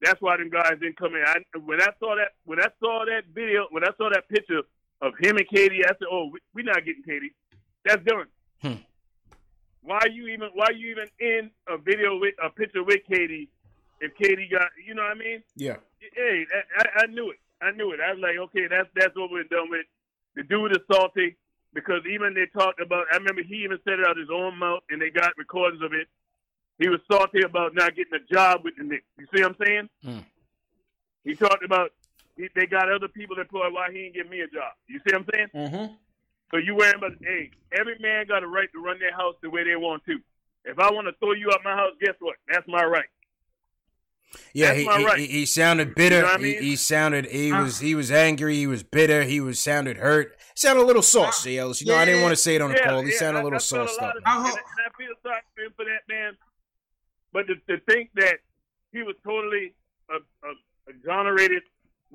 That's 0.00 0.20
why 0.20 0.36
them 0.36 0.50
guys 0.50 0.78
didn't 0.80 0.98
come 0.98 1.14
in. 1.14 1.24
I, 1.26 1.40
when 1.58 1.80
I 1.80 1.88
saw 1.98 2.14
that, 2.16 2.32
when 2.44 2.60
I 2.60 2.68
saw 2.80 3.04
that 3.04 3.24
video, 3.34 3.66
when 3.70 3.84
I 3.84 3.90
saw 3.98 4.10
that 4.10 4.28
picture 4.28 4.62
of 5.02 5.12
him 5.20 5.36
and 5.36 5.48
KD, 5.48 5.84
I 5.84 5.88
said, 5.88 6.08
"Oh, 6.10 6.30
we're 6.54 6.64
not 6.64 6.84
getting 6.84 7.02
KD. 7.02 7.28
That's 7.84 8.04
done." 8.04 8.26
Hmm. 8.62 8.82
Why 9.82 9.98
are 9.98 10.08
you 10.08 10.28
even? 10.28 10.50
Why 10.54 10.66
are 10.66 10.72
you 10.72 10.90
even 10.90 11.08
in 11.20 11.50
a 11.68 11.78
video 11.78 12.18
with 12.18 12.34
a 12.42 12.50
picture 12.50 12.82
with 12.82 13.00
KD? 13.10 13.48
If 14.00 14.12
KD 14.16 14.50
got, 14.50 14.68
you 14.84 14.94
know 14.94 15.02
what 15.02 15.12
I 15.12 15.14
mean? 15.14 15.42
Yeah. 15.54 15.76
Hey, 16.00 16.44
I, 16.78 17.04
I 17.04 17.06
knew 17.06 17.30
it. 17.30 17.38
I 17.62 17.70
knew 17.70 17.92
it. 17.92 18.00
I 18.00 18.12
was 18.12 18.20
like, 18.20 18.36
okay, 18.36 18.66
that's 18.68 18.88
that's 18.94 19.16
over 19.16 19.40
and 19.40 19.48
done 19.48 19.70
with. 19.70 19.86
The 20.34 20.42
dude 20.42 20.72
is 20.72 20.82
salty 20.92 21.36
because 21.72 22.02
even 22.10 22.34
they 22.34 22.46
talked 22.46 22.80
about. 22.80 23.06
I 23.12 23.16
remember 23.16 23.42
he 23.42 23.64
even 23.64 23.78
said 23.84 24.00
it 24.00 24.06
out 24.06 24.16
his 24.16 24.28
own 24.32 24.58
mouth, 24.58 24.82
and 24.90 25.00
they 25.00 25.10
got 25.10 25.32
recordings 25.38 25.82
of 25.82 25.92
it. 25.92 26.08
He 26.78 26.88
was 26.88 27.00
salty 27.10 27.42
about 27.42 27.74
not 27.74 27.96
getting 27.96 28.14
a 28.14 28.34
job 28.34 28.60
with 28.64 28.76
the 28.76 28.84
Knicks. 28.84 29.06
You 29.18 29.26
see 29.34 29.42
what 29.42 29.52
I'm 29.52 29.66
saying? 29.66 29.88
Hmm. 30.02 30.18
He 31.24 31.34
talked 31.34 31.64
about 31.64 31.92
he, 32.36 32.48
they 32.54 32.66
got 32.66 32.90
other 32.92 33.08
people 33.08 33.38
employed. 33.38 33.72
Why 33.72 33.90
he 33.92 34.06
ain't 34.06 34.14
give 34.14 34.28
me 34.28 34.40
a 34.40 34.46
job? 34.48 34.72
You 34.88 34.98
see 34.98 35.14
what 35.14 35.22
I'm 35.22 35.26
saying? 35.32 35.48
Mm-hmm. 35.54 35.94
So 36.50 36.56
you 36.58 36.74
worrying 36.76 36.96
about? 36.96 37.12
Hey, 37.20 37.50
every 37.72 37.98
man 38.00 38.26
got 38.26 38.42
a 38.42 38.46
right 38.46 38.68
to 38.72 38.80
run 38.82 38.98
their 38.98 39.12
house 39.12 39.34
the 39.42 39.50
way 39.50 39.64
they 39.64 39.76
want 39.76 40.04
to. 40.06 40.18
If 40.64 40.78
I 40.78 40.90
want 40.90 41.06
to 41.06 41.12
throw 41.20 41.32
you 41.32 41.50
out 41.52 41.60
my 41.64 41.74
house, 41.74 41.92
guess 42.00 42.14
what? 42.20 42.36
That's 42.52 42.66
my 42.68 42.84
right. 42.84 43.06
Yeah, 44.52 44.74
he, 44.74 44.82
he, 44.82 45.04
right. 45.04 45.18
he, 45.18 45.26
he 45.26 45.46
sounded 45.46 45.94
bitter. 45.94 46.16
You 46.16 46.22
know 46.22 46.28
I 46.28 46.38
he, 46.38 46.42
mean? 46.44 46.62
he 46.62 46.76
sounded 46.76 47.26
he 47.26 47.52
Uh, 47.52 47.62
was 47.62 47.78
he 47.78 47.94
was 47.94 48.10
angry. 48.10 48.56
He 48.56 48.66
was 48.66 48.82
bitter. 48.82 49.22
He 49.22 49.40
was 49.40 49.58
sounded 49.58 49.96
hurt. 49.98 50.36
Sounded 50.54 50.82
a 50.82 50.84
little 50.86 51.02
saucy, 51.02 51.58
Ellis. 51.58 51.80
You 51.80 51.88
know, 51.88 51.96
I 51.96 52.04
didn't 52.04 52.22
want 52.22 52.32
to 52.32 52.36
say 52.36 52.56
it 52.56 52.62
on 52.62 52.70
the 52.70 52.76
yeah, 52.76 52.84
call. 52.88 53.02
He 53.02 53.12
yeah, 53.12 53.18
sounded 53.18 53.38
I- 53.38 53.42
a 53.42 53.44
little 53.44 53.60
sauced 53.60 54.00
up. 54.00 54.14
I 54.24 54.42
hope- 54.42 54.58
and 54.58 54.86
I 54.86 54.90
feel 54.98 55.14
sorry 55.22 55.40
for 55.54 55.62
him 55.62 55.72
for 55.76 55.84
that 55.84 56.02
man. 56.08 56.36
But 57.32 57.46
to, 57.48 57.54
to 57.68 57.80
think 57.84 58.10
that 58.16 58.38
he 58.92 59.02
was 59.02 59.14
totally 59.24 59.74
uh, 60.12 60.18
uh, 60.42 60.52
exonerated 60.88 61.62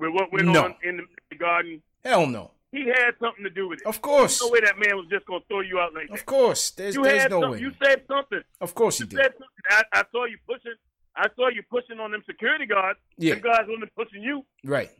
with 0.02 0.12
what 0.12 0.32
went 0.32 0.46
No. 0.48 0.64
on 0.64 0.74
in 0.82 0.96
the, 0.98 1.02
the 1.30 1.36
garden, 1.36 1.82
Hell 2.04 2.26
no. 2.26 2.50
he 2.72 2.84
had 2.86 3.12
something 3.20 3.44
to 3.44 3.50
do 3.50 3.68
with 3.68 3.80
it. 3.80 3.86
Of 3.86 4.02
course. 4.02 4.38
There's 4.40 4.50
no 4.50 4.52
way 4.52 4.60
that 4.60 4.78
man 4.78 4.96
was 4.96 5.06
just 5.10 5.24
gonna 5.26 5.40
throw 5.48 5.60
you 5.60 5.78
out 5.78 5.94
like 5.94 6.08
that. 6.08 6.18
Of 6.18 6.26
course. 6.26 6.70
There's 6.72 6.94
you 6.96 7.02
there's 7.02 7.22
had 7.22 7.30
no 7.30 7.40
something. 7.42 7.60
way. 7.60 7.66
You 7.66 7.72
said 7.82 8.02
something. 8.08 8.42
Of 8.60 8.74
course 8.74 8.98
he 8.98 9.04
You 9.04 9.10
did. 9.10 9.18
something. 9.32 9.46
I, 9.70 9.82
I 9.92 10.02
saw 10.12 10.24
you 10.26 10.36
pushing. 10.46 10.74
I 11.16 11.26
saw 11.36 11.48
you 11.48 11.62
pushing 11.70 12.00
on 12.00 12.10
them 12.10 12.22
security 12.26 12.66
guards. 12.66 12.98
Yeah. 13.18 13.34
Them 13.34 13.42
guys 13.44 13.64
wasn't 13.68 13.94
pushing 13.94 14.22
you. 14.22 14.44
Right. 14.64 14.90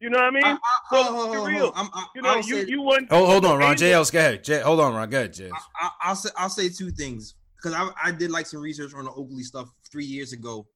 You 0.00 0.10
know 0.10 0.18
what 0.18 0.24
I 0.26 0.30
mean? 0.30 0.44
I, 0.44 0.50
I, 0.52 0.56
So, 0.90 1.02
hold, 1.04 1.34
hold, 1.36 1.48
real. 1.48 1.58
hold. 1.60 1.72
I'm, 1.76 1.88
I, 1.94 2.06
you 2.14 2.22
know, 2.22 2.36
you 2.36 2.42
say, 2.42 2.64
you 2.68 2.82
wasn't. 2.82 3.10
Hold, 3.10 3.28
hold 3.30 3.44
on, 3.46 3.58
Ron. 3.58 3.70
Angel- 3.72 3.88
JLs, 4.02 4.12
go 4.12 4.18
ahead. 4.18 4.44
J, 4.44 4.60
hold 4.60 4.80
on, 4.80 4.94
Ron. 4.94 5.08
Go 5.08 5.18
ahead, 5.18 5.32
JLs. 5.32 5.50
I, 5.80 5.90
I'll 6.02 6.14
say 6.16 6.28
I'll 6.36 6.48
say 6.50 6.68
two 6.68 6.90
things 6.90 7.34
because 7.56 7.72
I, 7.74 7.88
I 8.02 8.10
did 8.12 8.30
like 8.30 8.46
some 8.46 8.60
research 8.60 8.92
on 8.94 9.04
the 9.04 9.10
Oakley 9.10 9.42
stuff 9.42 9.68
three 9.90 10.04
years 10.04 10.32
ago 10.34 10.66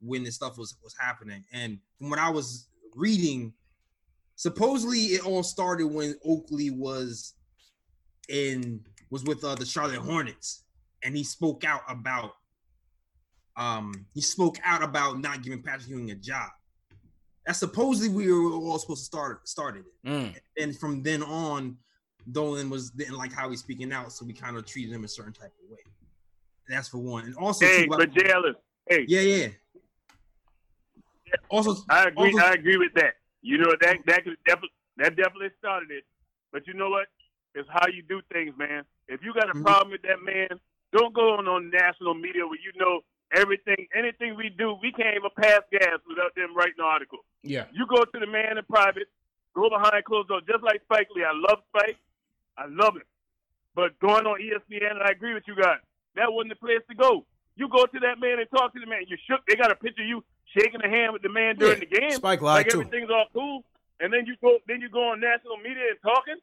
when 0.00 0.24
this 0.24 0.34
stuff 0.36 0.56
was 0.56 0.76
was 0.82 0.94
happening, 0.98 1.44
and 1.52 1.78
from 1.98 2.08
what 2.10 2.18
I 2.18 2.30
was 2.30 2.68
reading, 2.94 3.52
supposedly 4.36 4.98
it 4.98 5.24
all 5.24 5.42
started 5.42 5.86
when 5.86 6.14
Oakley 6.24 6.70
was 6.70 7.34
in 8.28 8.80
was 9.10 9.24
with 9.24 9.42
uh, 9.44 9.54
the 9.56 9.66
Charlotte 9.66 9.98
Hornets, 9.98 10.64
and 11.02 11.16
he 11.16 11.24
spoke 11.24 11.64
out 11.64 11.82
about 11.88 12.32
um 13.56 14.06
he 14.14 14.20
spoke 14.20 14.58
out 14.64 14.82
about 14.82 15.20
not 15.20 15.42
giving 15.42 15.62
Patrick 15.62 15.88
Ewing 15.90 16.10
a 16.10 16.14
job. 16.14 16.50
That's 17.46 17.58
supposedly 17.58 18.08
we 18.14 18.30
were 18.32 18.52
all 18.52 18.78
supposed 18.78 19.00
to 19.00 19.06
start 19.06 19.48
started 19.48 19.84
it 19.86 20.08
Mm. 20.08 20.36
and 20.58 20.78
from 20.78 21.02
then 21.02 21.22
on, 21.22 21.76
Dolan 22.30 22.70
was 22.70 22.90
didn't 22.90 23.16
like 23.16 23.32
how 23.32 23.50
he's 23.50 23.60
speaking 23.60 23.92
out, 23.92 24.12
so 24.12 24.24
we 24.24 24.32
kind 24.32 24.56
of 24.56 24.66
treated 24.66 24.92
him 24.92 25.04
a 25.04 25.08
certain 25.08 25.32
type 25.32 25.52
of 25.64 25.70
way. 25.70 25.78
That's 26.68 26.88
for 26.88 26.98
one, 26.98 27.24
and 27.24 27.34
also, 27.36 27.66
Hey, 27.66 27.82
too, 27.84 27.88
but 27.88 28.12
Jalen, 28.12 28.54
hey, 28.88 29.04
yeah, 29.08 29.20
yeah. 29.22 29.48
Also, 31.48 31.82
I 31.88 32.04
agree. 32.08 32.32
also- 32.32 32.44
I 32.46 32.52
agree 32.52 32.76
with 32.76 32.94
that. 32.94 33.14
You 33.42 33.58
know 33.58 33.70
that 33.80 33.98
that 34.06 34.24
definitely 34.46 34.70
that 34.96 35.16
definitely 35.16 35.50
started 35.58 35.90
it. 35.90 36.04
But 36.52 36.66
you 36.66 36.74
know 36.74 36.90
what? 36.90 37.08
It's 37.54 37.68
how 37.70 37.86
you 37.88 38.02
do 38.02 38.20
things, 38.32 38.56
man. 38.56 38.84
If 39.08 39.22
you 39.24 39.32
got 39.32 39.48
a 39.50 39.54
Mhm. 39.54 39.64
problem 39.64 39.90
with 39.92 40.02
that 40.02 40.22
man, 40.22 40.60
don't 40.92 41.14
go 41.14 41.34
on 41.36 41.48
on 41.48 41.70
national 41.70 42.14
media 42.14 42.46
where 42.46 42.58
you 42.60 42.72
know 42.76 43.02
everything, 43.32 43.88
anything 43.94 44.34
we 44.36 44.48
do, 44.50 44.74
we 44.82 44.92
can't 44.92 45.16
even 45.16 45.30
pass 45.36 45.60
gas 45.72 45.98
without 46.06 46.34
them 46.34 46.54
writing 46.54 46.74
an 46.78 46.84
article. 46.84 47.24
Yeah. 47.42 47.66
You 47.72 47.86
go 47.86 48.04
to 48.04 48.18
the 48.18 48.26
man 48.26 48.58
in 48.58 48.64
private, 48.64 49.08
go 49.54 49.70
behind 49.70 50.04
closed 50.04 50.28
doors, 50.28 50.42
just 50.48 50.62
like 50.62 50.82
Spike 50.82 51.08
Lee. 51.14 51.24
I 51.24 51.32
love 51.32 51.62
Spike. 51.68 51.96
I 52.58 52.66
love 52.66 52.96
him. 52.96 53.04
But 53.74 53.98
going 54.00 54.26
on 54.26 54.40
ESPN, 54.40 54.90
and 54.90 55.02
I 55.02 55.10
agree 55.10 55.32
with 55.32 55.46
you 55.46 55.54
guys, 55.54 55.80
that 56.16 56.32
wasn't 56.32 56.50
the 56.50 56.56
place 56.56 56.82
to 56.88 56.94
go. 56.94 57.24
You 57.56 57.68
go 57.68 57.86
to 57.86 58.00
that 58.00 58.18
man 58.18 58.38
and 58.40 58.50
talk 58.50 58.72
to 58.74 58.80
the 58.80 58.86
man. 58.86 59.04
You 59.06 59.16
shook. 59.28 59.46
They 59.46 59.54
got 59.54 59.70
a 59.70 59.76
picture 59.76 60.02
of 60.02 60.08
you 60.08 60.24
shaking 60.56 60.80
the 60.82 60.88
hand 60.88 61.12
with 61.12 61.22
the 61.22 61.28
man 61.28 61.56
during 61.56 61.80
Yeah, 61.82 61.88
the 61.88 62.00
game. 62.00 62.12
Spike 62.12 62.40
lied 62.42 62.66
like 62.66 62.68
too. 62.72 62.80
everything's 62.82 63.10
all 63.10 63.26
cool. 63.32 63.64
And 64.00 64.12
then 64.12 64.24
you 64.26 64.34
go, 64.42 64.58
then 64.66 64.80
you 64.80 64.88
go 64.88 65.10
on 65.10 65.20
national 65.20 65.56
media 65.58 65.84
and 65.90 65.98
talking. 66.02 66.36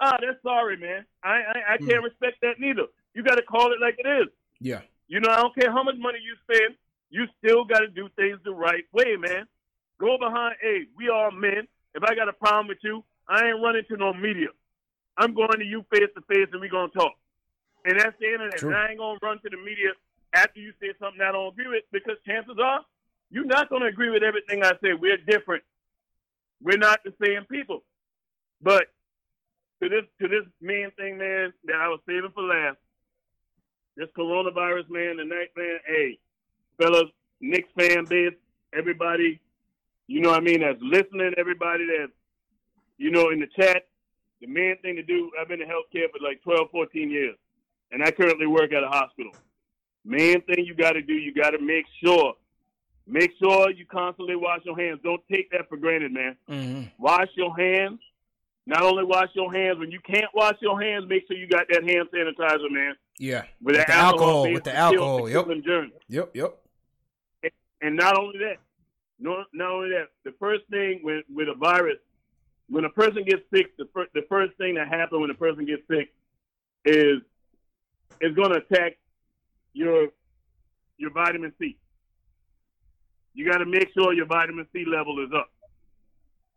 Ah, 0.00 0.16
that's 0.20 0.40
sorry, 0.42 0.76
man. 0.76 1.04
I 1.24 1.28
I, 1.30 1.74
I 1.74 1.76
can't 1.78 2.02
respect 2.04 2.40
that 2.42 2.60
neither. 2.60 2.86
You 3.14 3.22
got 3.22 3.36
to 3.36 3.42
call 3.42 3.72
it 3.72 3.80
like 3.80 3.96
it 3.98 4.06
is. 4.06 4.28
Yeah. 4.60 4.82
You 5.08 5.20
know, 5.20 5.30
I 5.30 5.36
don't 5.36 5.54
care 5.54 5.72
how 5.72 5.82
much 5.82 5.96
money 5.98 6.18
you 6.22 6.36
spend. 6.44 6.74
You 7.10 7.26
still 7.38 7.64
got 7.64 7.80
to 7.80 7.88
do 7.88 8.08
things 8.16 8.38
the 8.44 8.52
right 8.52 8.84
way, 8.92 9.16
man. 9.16 9.46
Go 9.98 10.18
behind. 10.18 10.56
Hey, 10.60 10.86
we 10.96 11.08
all 11.08 11.30
men. 11.30 11.66
If 11.94 12.02
I 12.04 12.14
got 12.14 12.28
a 12.28 12.32
problem 12.34 12.68
with 12.68 12.78
you, 12.82 13.02
I 13.28 13.48
ain't 13.48 13.62
running 13.62 13.82
to 13.88 13.96
no 13.96 14.12
media. 14.12 14.48
I'm 15.16 15.34
going 15.34 15.58
to 15.58 15.64
you 15.64 15.84
face 15.90 16.10
to 16.14 16.20
face, 16.28 16.46
and 16.52 16.60
we 16.60 16.68
gonna 16.68 16.92
talk. 16.92 17.14
And 17.84 17.98
that's 17.98 18.14
the 18.20 18.30
internet. 18.30 18.58
True. 18.58 18.68
And 18.68 18.78
I 18.78 18.90
ain't 18.90 18.98
gonna 18.98 19.18
run 19.22 19.38
to 19.40 19.48
the 19.50 19.56
media 19.56 19.90
after 20.34 20.60
you 20.60 20.72
say 20.78 20.92
something 21.00 21.20
I 21.22 21.32
don't 21.32 21.48
agree 21.48 21.66
with, 21.68 21.84
because 21.90 22.16
chances 22.26 22.56
are 22.62 22.84
you're 23.30 23.44
not 23.44 23.68
gonna 23.70 23.86
agree 23.86 24.10
with 24.10 24.22
everything 24.22 24.62
I 24.62 24.72
say. 24.82 24.94
We're 24.94 25.18
different. 25.18 25.62
We're 26.62 26.78
not 26.78 27.00
the 27.04 27.12
same 27.24 27.44
people. 27.44 27.84
But 28.60 28.86
to 29.82 29.88
this 29.88 30.04
to 30.20 30.28
this 30.28 30.44
main 30.60 30.90
thing, 30.96 31.18
man, 31.18 31.52
that 31.64 31.76
I 31.76 31.88
was 31.88 32.00
saving 32.06 32.32
for 32.34 32.42
last. 32.42 32.78
This 33.96 34.08
coronavirus, 34.16 34.88
man, 34.90 35.16
the 35.16 35.24
night, 35.24 35.50
man. 35.56 35.78
Hey, 35.86 36.18
fellas, 36.80 37.10
Knicks 37.40 37.68
fan 37.76 38.04
base, 38.04 38.34
everybody, 38.76 39.40
you 40.06 40.20
know 40.20 40.30
what 40.30 40.38
I 40.38 40.44
mean, 40.44 40.60
that's 40.60 40.78
listening, 40.80 41.32
everybody 41.36 41.84
that's, 41.86 42.12
you 42.96 43.10
know, 43.10 43.30
in 43.30 43.40
the 43.40 43.48
chat. 43.60 43.88
The 44.40 44.46
main 44.46 44.76
thing 44.82 44.94
to 44.94 45.02
do, 45.02 45.32
I've 45.40 45.48
been 45.48 45.60
in 45.60 45.68
healthcare 45.68 46.08
for 46.12 46.24
like 46.24 46.42
12, 46.42 46.70
14 46.70 47.10
years, 47.10 47.36
and 47.90 48.02
I 48.04 48.12
currently 48.12 48.46
work 48.46 48.72
at 48.72 48.84
a 48.84 48.88
hospital. 48.88 49.32
Main 50.04 50.42
thing 50.42 50.64
you 50.64 50.74
got 50.74 50.92
to 50.92 51.02
do, 51.02 51.14
you 51.14 51.34
got 51.34 51.50
to 51.50 51.58
make 51.60 51.86
sure, 52.02 52.34
make 53.08 53.32
sure 53.38 53.70
you 53.70 53.86
constantly 53.86 54.36
wash 54.36 54.60
your 54.64 54.78
hands. 54.78 55.00
Don't 55.02 55.22
take 55.30 55.50
that 55.52 55.68
for 55.68 55.76
granted, 55.76 56.12
man. 56.12 56.36
Mm-hmm. 56.48 56.82
Wash 56.98 57.28
your 57.34 57.56
hands. 57.56 57.98
Not 58.66 58.82
only 58.82 59.04
wash 59.04 59.30
your 59.34 59.52
hands, 59.52 59.78
when 59.78 59.90
you 59.90 59.98
can't 60.00 60.26
wash 60.34 60.56
your 60.60 60.80
hands, 60.80 61.06
make 61.08 61.26
sure 61.26 61.36
you 61.36 61.48
got 61.48 61.66
that 61.70 61.82
hand 61.84 62.08
sanitizer, 62.14 62.70
man. 62.70 62.94
Yeah. 63.18 63.44
With, 63.62 63.76
With 63.76 63.86
the 63.86 63.92
alcohol, 63.94 64.44
base 64.44 64.54
with 64.54 64.64
the 64.64 64.70
kill- 64.72 64.78
alcohol, 64.80 65.28
yep. 65.30 65.46
Yep. 66.08 66.30
Yep. 66.34 66.58
And 67.80 67.96
not 67.96 68.18
only 68.18 68.38
that, 68.40 68.56
no, 69.18 69.44
not 69.52 69.70
only 69.70 69.90
that, 69.90 70.08
the 70.24 70.32
first 70.38 70.64
thing 70.70 71.00
with 71.02 71.24
with 71.32 71.48
a 71.48 71.54
virus, 71.54 71.98
when 72.68 72.84
a 72.84 72.90
person 72.90 73.24
gets 73.24 73.42
sick, 73.54 73.76
the 73.78 73.88
first 73.94 74.12
the 74.14 74.22
first 74.28 74.56
thing 74.58 74.74
that 74.74 74.88
happens 74.88 75.20
when 75.20 75.30
a 75.30 75.34
person 75.34 75.64
gets 75.64 75.82
sick 75.88 76.12
is 76.84 77.20
is 78.20 78.34
going 78.34 78.50
to 78.52 78.58
attack 78.58 78.98
your 79.72 80.08
your 80.98 81.10
vitamin 81.10 81.52
C. 81.58 81.76
You 83.38 83.48
got 83.48 83.58
to 83.58 83.66
make 83.66 83.88
sure 83.94 84.12
your 84.12 84.26
vitamin 84.26 84.66
C 84.72 84.84
level 84.84 85.24
is 85.24 85.30
up. 85.32 85.48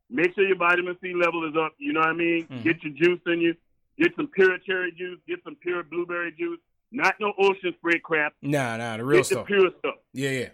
Make 0.09 0.33
sure 0.33 0.47
your 0.47 0.57
vitamin 0.57 0.97
C 0.99 1.13
level 1.13 1.47
is 1.47 1.55
up. 1.55 1.73
You 1.77 1.93
know 1.93 1.99
what 1.99 2.09
I 2.09 2.13
mean? 2.13 2.47
Mhm. 2.47 2.63
Get 2.63 2.83
your 2.83 2.93
juice 2.93 3.21
in 3.27 3.39
you. 3.39 3.55
Get 3.99 4.15
some 4.15 4.25
pure 4.29 4.57
cherry 4.57 4.91
juice. 4.91 5.19
Get 5.27 5.43
some 5.43 5.55
pure 5.57 5.83
blueberry 5.83 6.31
juice. 6.31 6.59
Not 6.91 7.19
no 7.19 7.33
ocean 7.37 7.75
spray 7.77 7.99
crap. 7.99 8.33
Nah, 8.41 8.77
nah, 8.77 8.97
the 8.97 9.05
real 9.05 9.19
Get 9.19 9.25
stuff. 9.27 9.47
the 9.47 9.53
pure 9.53 9.69
stuff. 9.77 9.95
Yeah, 10.13 10.31
yeah. 10.31 10.49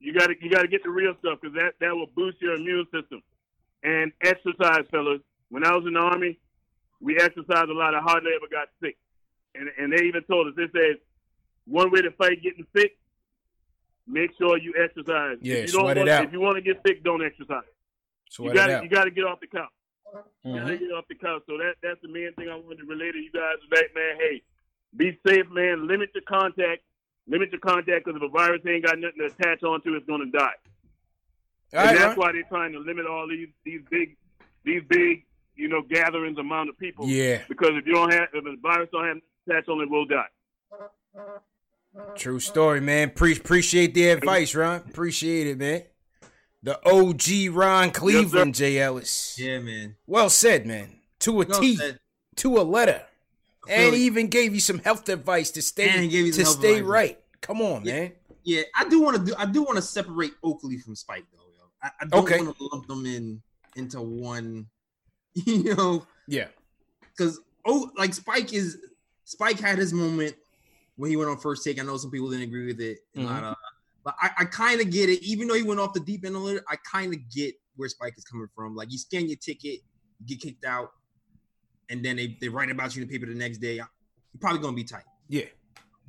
You 0.00 0.14
got 0.14 0.28
to 0.28 0.34
you 0.40 0.48
got 0.50 0.62
to 0.62 0.68
get 0.68 0.82
the 0.82 0.88
real 0.88 1.14
stuff 1.18 1.40
because 1.42 1.54
that 1.56 1.74
that 1.80 1.94
will 1.94 2.06
boost 2.16 2.40
your 2.40 2.54
immune 2.54 2.86
system. 2.90 3.22
And 3.82 4.12
exercise, 4.22 4.86
fellas. 4.90 5.20
When 5.50 5.62
I 5.62 5.76
was 5.76 5.84
in 5.86 5.92
the 5.92 6.00
army, 6.00 6.38
we 7.02 7.18
exercised 7.18 7.68
a 7.68 7.74
lot. 7.74 7.94
I 7.94 8.00
hardly 8.00 8.30
ever 8.34 8.48
got 8.50 8.68
sick. 8.82 8.96
And 9.54 9.68
and 9.76 9.92
they 9.92 10.06
even 10.06 10.22
told 10.22 10.46
us 10.48 10.54
they 10.56 10.68
said 10.72 10.96
one 11.66 11.90
way 11.90 12.00
to 12.00 12.12
fight 12.12 12.42
getting 12.42 12.64
sick, 12.74 12.96
make 14.08 14.30
sure 14.38 14.58
you 14.58 14.74
exercise. 14.82 15.38
Yeah, 15.40 15.56
if 15.56 15.66
you 15.68 15.72
don't 15.74 15.82
sweat 15.84 15.96
it 15.96 16.00
want, 16.00 16.10
out. 16.10 16.24
If 16.24 16.32
you 16.32 16.40
want 16.40 16.56
to 16.56 16.62
get 16.62 16.80
sick, 16.86 17.02
don't 17.04 17.24
exercise. 17.24 17.62
Sweat 18.30 18.48
you 18.50 18.54
got 18.54 18.70
it 18.70 18.72
to 18.72 18.78
out. 18.78 18.84
you 18.84 18.90
got 18.90 19.04
to 19.04 19.10
get 19.10 19.24
off 19.24 19.40
the 19.40 19.46
couch. 19.46 19.68
You 20.42 20.52
Mhm. 20.52 20.60
gotta 20.62 20.76
get 20.78 20.92
off 20.92 21.04
the 21.08 21.14
couch. 21.16 21.42
So 21.46 21.58
that 21.58 21.74
that's 21.82 22.00
the 22.00 22.08
main 22.08 22.32
thing 22.32 22.48
I 22.48 22.54
wanted 22.56 22.78
to 22.78 22.84
relay 22.86 23.12
to 23.12 23.18
you 23.18 23.30
guys 23.30 23.56
tonight, 23.68 23.94
man. 23.94 24.16
Hey, 24.16 24.42
be 24.96 25.18
safe, 25.26 25.48
man. 25.50 25.86
Limit 25.86 26.10
your 26.14 26.22
contact. 26.22 26.82
Limit 27.26 27.50
your 27.52 27.60
contact 27.60 28.06
because 28.06 28.16
if 28.16 28.22
a 28.22 28.28
virus 28.32 28.62
ain't 28.66 28.86
got 28.86 28.98
nothing 28.98 29.18
to 29.18 29.26
attach 29.26 29.62
onto, 29.62 29.94
it's 29.94 30.06
gonna 30.06 30.24
die. 30.32 30.40
All 31.74 31.80
and 31.80 31.90
right, 31.90 31.98
that's 31.98 32.16
all 32.16 32.24
why 32.24 32.32
they're 32.32 32.42
trying 32.44 32.72
to 32.72 32.78
limit 32.78 33.04
all 33.06 33.28
these 33.28 33.48
these 33.64 33.82
big 33.90 34.16
these 34.64 34.82
big 34.88 35.26
you 35.56 35.68
know 35.68 35.82
gatherings 35.82 36.38
amount 36.38 36.70
of 36.70 36.78
people. 36.78 37.06
Yeah. 37.06 37.42
Because 37.46 37.72
if 37.74 37.86
you 37.86 37.92
don't 37.92 38.10
have 38.10 38.28
if 38.32 38.44
the 38.44 38.56
virus 38.62 38.88
don't 38.90 39.06
have 39.06 39.18
attached 39.46 39.68
on 39.68 39.82
it, 39.82 39.90
will 39.90 40.06
die. 40.06 40.24
True 42.16 42.40
story, 42.40 42.80
man. 42.80 43.10
Pre- 43.10 43.36
appreciate 43.36 43.94
the 43.94 44.08
advice, 44.08 44.54
Ron. 44.54 44.76
Appreciate 44.88 45.46
it, 45.46 45.58
man. 45.58 45.82
The 46.62 46.78
OG 46.88 47.54
Ron 47.54 47.90
Cleveland, 47.92 48.54
J. 48.54 48.78
Ellis. 48.78 49.36
Yeah, 49.38 49.58
man. 49.60 49.96
Well 50.06 50.30
said, 50.30 50.66
man. 50.66 51.00
To 51.20 51.42
a 51.42 51.46
Well 51.46 51.60
T, 51.60 51.76
said. 51.76 51.98
to 52.36 52.58
a 52.58 52.62
letter, 52.62 53.02
and 53.68 53.94
he 53.94 54.04
even 54.06 54.28
gave 54.28 54.54
you 54.54 54.60
some 54.60 54.78
health 54.78 55.08
advice 55.08 55.50
to 55.52 55.62
stay 55.62 55.88
to 56.08 56.44
stay 56.44 56.78
advice. 56.78 56.82
right. 56.82 57.18
Come 57.40 57.60
on, 57.62 57.84
Yeah. 57.84 57.92
man. 58.00 58.12
Yeah, 58.44 58.62
I 58.76 58.88
do 58.88 59.00
want 59.00 59.16
to 59.18 59.24
do. 59.24 59.34
I 59.36 59.46
do 59.46 59.62
want 59.62 59.76
to 59.76 59.82
separate 59.82 60.32
Oakley 60.42 60.78
from 60.78 60.94
Spike, 60.96 61.24
though. 61.32 61.44
Yo. 61.56 61.64
I, 61.82 61.90
I 62.00 62.04
don't 62.06 62.22
Okay. 62.24 62.40
want 62.40 62.56
to 62.56 62.68
lump 62.72 62.86
them 62.86 63.06
in 63.06 63.42
into 63.76 64.00
one. 64.00 64.66
You 65.34 65.74
know, 65.76 66.06
Yeah. 66.26 66.48
because 67.16 67.38
oh, 67.64 67.90
like 67.96 68.14
Spike 68.14 68.52
is 68.52 68.78
Spike 69.24 69.60
had 69.60 69.78
his 69.78 69.92
moment 69.92 70.34
when 70.98 71.08
he 71.10 71.16
went 71.16 71.30
on 71.30 71.38
first 71.38 71.64
take. 71.64 71.80
I 71.80 71.84
know 71.84 71.96
some 71.96 72.10
people 72.10 72.28
didn't 72.28 72.44
agree 72.44 72.66
with 72.66 72.80
it, 72.80 72.98
Mhm. 73.16 73.22
not, 73.24 73.42
uh, 73.44 73.54
but 74.04 74.14
I, 74.20 74.30
I 74.40 74.44
kind 74.44 74.80
of 74.80 74.90
get 74.90 75.08
it. 75.08 75.22
Even 75.22 75.48
though 75.48 75.54
he 75.54 75.62
went 75.62 75.80
off 75.80 75.94
the 75.94 76.00
deep 76.00 76.24
end 76.26 76.36
a 76.36 76.38
little, 76.38 76.60
I 76.68 76.76
kind 76.76 77.14
of 77.14 77.20
get 77.30 77.54
where 77.76 77.88
Spike 77.88 78.14
is 78.18 78.24
coming 78.24 78.48
from. 78.54 78.74
Like 78.76 78.92
you 78.92 78.98
scan 78.98 79.26
your 79.28 79.38
ticket, 79.38 79.80
you 80.18 80.26
get 80.26 80.40
kicked 80.40 80.64
out, 80.66 80.90
and 81.88 82.04
then 82.04 82.16
they, 82.16 82.36
they 82.40 82.48
write 82.48 82.70
about 82.70 82.94
you 82.94 83.02
in 83.02 83.08
the 83.08 83.12
paper 83.18 83.26
the 83.26 83.38
next 83.38 83.58
day. 83.58 83.76
You're 83.76 83.86
probably 84.40 84.60
gonna 84.60 84.76
be 84.76 84.84
tight. 84.84 85.04
Yeah. 85.28 85.44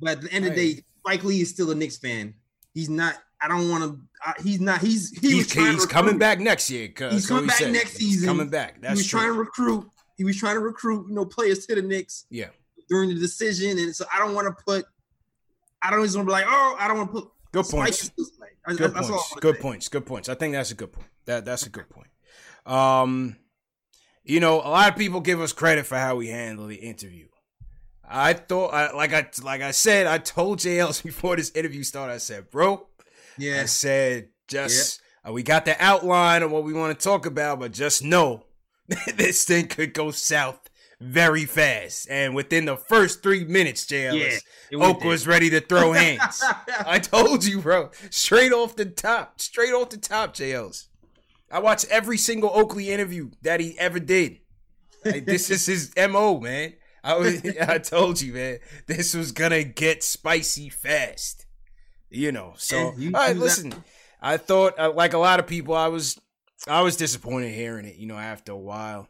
But 0.00 0.10
at 0.18 0.20
the 0.22 0.32
end 0.32 0.46
of 0.46 0.54
the 0.54 0.74
day, 0.74 0.82
Spike 1.04 1.24
Lee 1.24 1.40
is 1.40 1.50
still 1.50 1.70
a 1.70 1.74
Knicks 1.74 1.96
fan. 1.96 2.34
He's 2.74 2.88
not. 2.88 3.16
I 3.42 3.48
don't 3.48 3.70
want 3.70 3.84
to. 3.84 4.42
He's 4.42 4.60
not. 4.60 4.80
He's 4.80 5.10
he 5.18 5.34
was 5.36 5.50
He's, 5.52 5.66
he's 5.72 5.86
coming 5.86 6.18
back 6.18 6.40
next 6.40 6.70
year. 6.70 6.92
He's 7.10 7.26
coming 7.26 7.46
back 7.46 7.60
next 7.68 7.96
He's 7.96 8.10
season. 8.12 8.26
coming 8.28 8.48
back. 8.50 8.80
That's 8.82 8.94
He 8.94 8.98
was 9.00 9.06
true. 9.06 9.20
trying 9.20 9.32
to 9.32 9.38
recruit. 9.38 9.88
He 10.18 10.24
was 10.24 10.36
trying 10.36 10.56
to 10.56 10.60
recruit, 10.60 11.06
you 11.08 11.14
know, 11.14 11.24
players 11.24 11.64
to 11.66 11.74
the 11.74 11.80
Knicks 11.82 12.26
yeah. 12.28 12.48
During 12.90 13.08
the 13.08 13.14
decision, 13.14 13.78
and 13.78 13.94
so 13.94 14.04
I 14.12 14.18
don't 14.18 14.34
want 14.34 14.46
to 14.46 14.64
put. 14.64 14.84
I 15.82 15.90
don't 15.90 16.02
just 16.02 16.16
want 16.16 16.26
to 16.26 16.30
be 16.30 16.32
like, 16.32 16.44
oh, 16.46 16.76
I 16.78 16.88
don't 16.88 16.98
want 16.98 17.14
to 17.14 17.20
put. 17.20 17.30
Good 17.52 17.66
points. 17.66 18.10
Good 18.66 18.94
points. 18.94 19.40
Good 19.40 19.56
say. 19.56 19.62
points. 19.62 19.88
Good 19.88 20.06
points. 20.06 20.28
I 20.28 20.34
think 20.34 20.52
that's 20.52 20.70
a 20.70 20.74
good 20.74 20.92
point. 20.92 21.08
That 21.24 21.44
that's 21.44 21.64
a 21.66 21.70
good 21.70 21.88
point. 21.88 22.08
Um, 22.66 23.36
you 24.24 24.40
know, 24.40 24.56
a 24.56 24.68
lot 24.68 24.90
of 24.90 24.98
people 24.98 25.20
give 25.20 25.40
us 25.40 25.52
credit 25.52 25.86
for 25.86 25.96
how 25.96 26.16
we 26.16 26.28
handle 26.28 26.66
the 26.66 26.76
interview. 26.76 27.28
I 28.06 28.32
thought, 28.32 28.74
I, 28.74 28.92
like 28.92 29.14
I 29.14 29.28
like 29.42 29.62
I 29.62 29.70
said, 29.70 30.06
I 30.06 30.18
told 30.18 30.58
JLs 30.58 31.02
before 31.04 31.36
this 31.36 31.50
interview 31.52 31.84
started. 31.84 32.14
I 32.14 32.18
said, 32.18 32.50
bro, 32.50 32.86
yeah, 33.38 33.62
I 33.62 33.66
said 33.66 34.28
just 34.48 35.00
uh, 35.26 35.32
we 35.32 35.42
got 35.42 35.64
the 35.64 35.76
outline 35.82 36.42
of 36.42 36.50
what 36.50 36.64
we 36.64 36.72
want 36.72 36.98
to 36.98 37.02
talk 37.02 37.24
about, 37.24 37.60
but 37.60 37.72
just 37.72 38.04
know 38.04 38.44
this 39.14 39.44
thing 39.44 39.68
could 39.68 39.94
go 39.94 40.10
south 40.10 40.69
very 41.00 41.44
fast. 41.46 42.08
And 42.10 42.34
within 42.34 42.66
the 42.66 42.76
first 42.76 43.22
three 43.22 43.44
minutes, 43.44 43.86
JLs, 43.86 44.42
Yeah, 44.70 44.78
Oak 44.78 45.02
was 45.04 45.26
ready 45.26 45.50
to 45.50 45.60
throw 45.60 45.92
hands. 45.94 46.42
I 46.86 46.98
told 46.98 47.44
you, 47.44 47.60
bro. 47.60 47.90
Straight 48.10 48.52
off 48.52 48.76
the 48.76 48.84
top. 48.84 49.40
Straight 49.40 49.72
off 49.72 49.90
the 49.90 49.96
top, 49.96 50.34
JLs. 50.34 50.86
I 51.50 51.58
watched 51.58 51.86
every 51.90 52.16
single 52.18 52.50
Oakley 52.52 52.90
interview 52.90 53.30
that 53.42 53.60
he 53.60 53.76
ever 53.78 53.98
did. 53.98 54.38
Like, 55.04 55.24
this 55.24 55.50
is 55.50 55.66
his 55.66 55.92
MO, 56.10 56.38
man. 56.38 56.74
I 57.02 57.16
was, 57.16 57.42
I 57.60 57.78
told 57.78 58.20
you, 58.20 58.34
man. 58.34 58.58
This 58.86 59.14
was 59.14 59.32
gonna 59.32 59.64
get 59.64 60.02
spicy 60.04 60.68
fast. 60.68 61.46
You 62.10 62.30
know. 62.30 62.52
So, 62.58 62.92
you- 62.98 63.12
all 63.14 63.20
right, 63.26 63.36
listen. 63.36 63.72
I 64.20 64.36
thought, 64.36 64.78
uh, 64.78 64.92
like 64.92 65.14
a 65.14 65.18
lot 65.18 65.40
of 65.40 65.46
people, 65.46 65.74
I 65.74 65.86
was, 65.86 66.20
I 66.68 66.82
was 66.82 66.96
disappointed 66.96 67.54
hearing 67.54 67.86
it. 67.86 67.96
You 67.96 68.06
know, 68.06 68.18
after 68.18 68.52
a 68.52 68.56
while, 68.58 69.08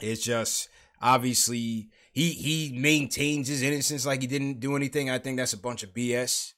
it's 0.00 0.22
just 0.22 0.68
obviously 1.00 1.88
he 2.12 2.30
he 2.30 2.76
maintains 2.78 3.48
his 3.48 3.62
innocence 3.62 4.06
like 4.06 4.20
he 4.20 4.26
didn't 4.26 4.60
do 4.60 4.76
anything. 4.76 5.10
I 5.10 5.18
think 5.18 5.36
that's 5.36 5.52
a 5.52 5.58
bunch 5.58 5.82
of 5.82 5.92
BS. 5.94 6.52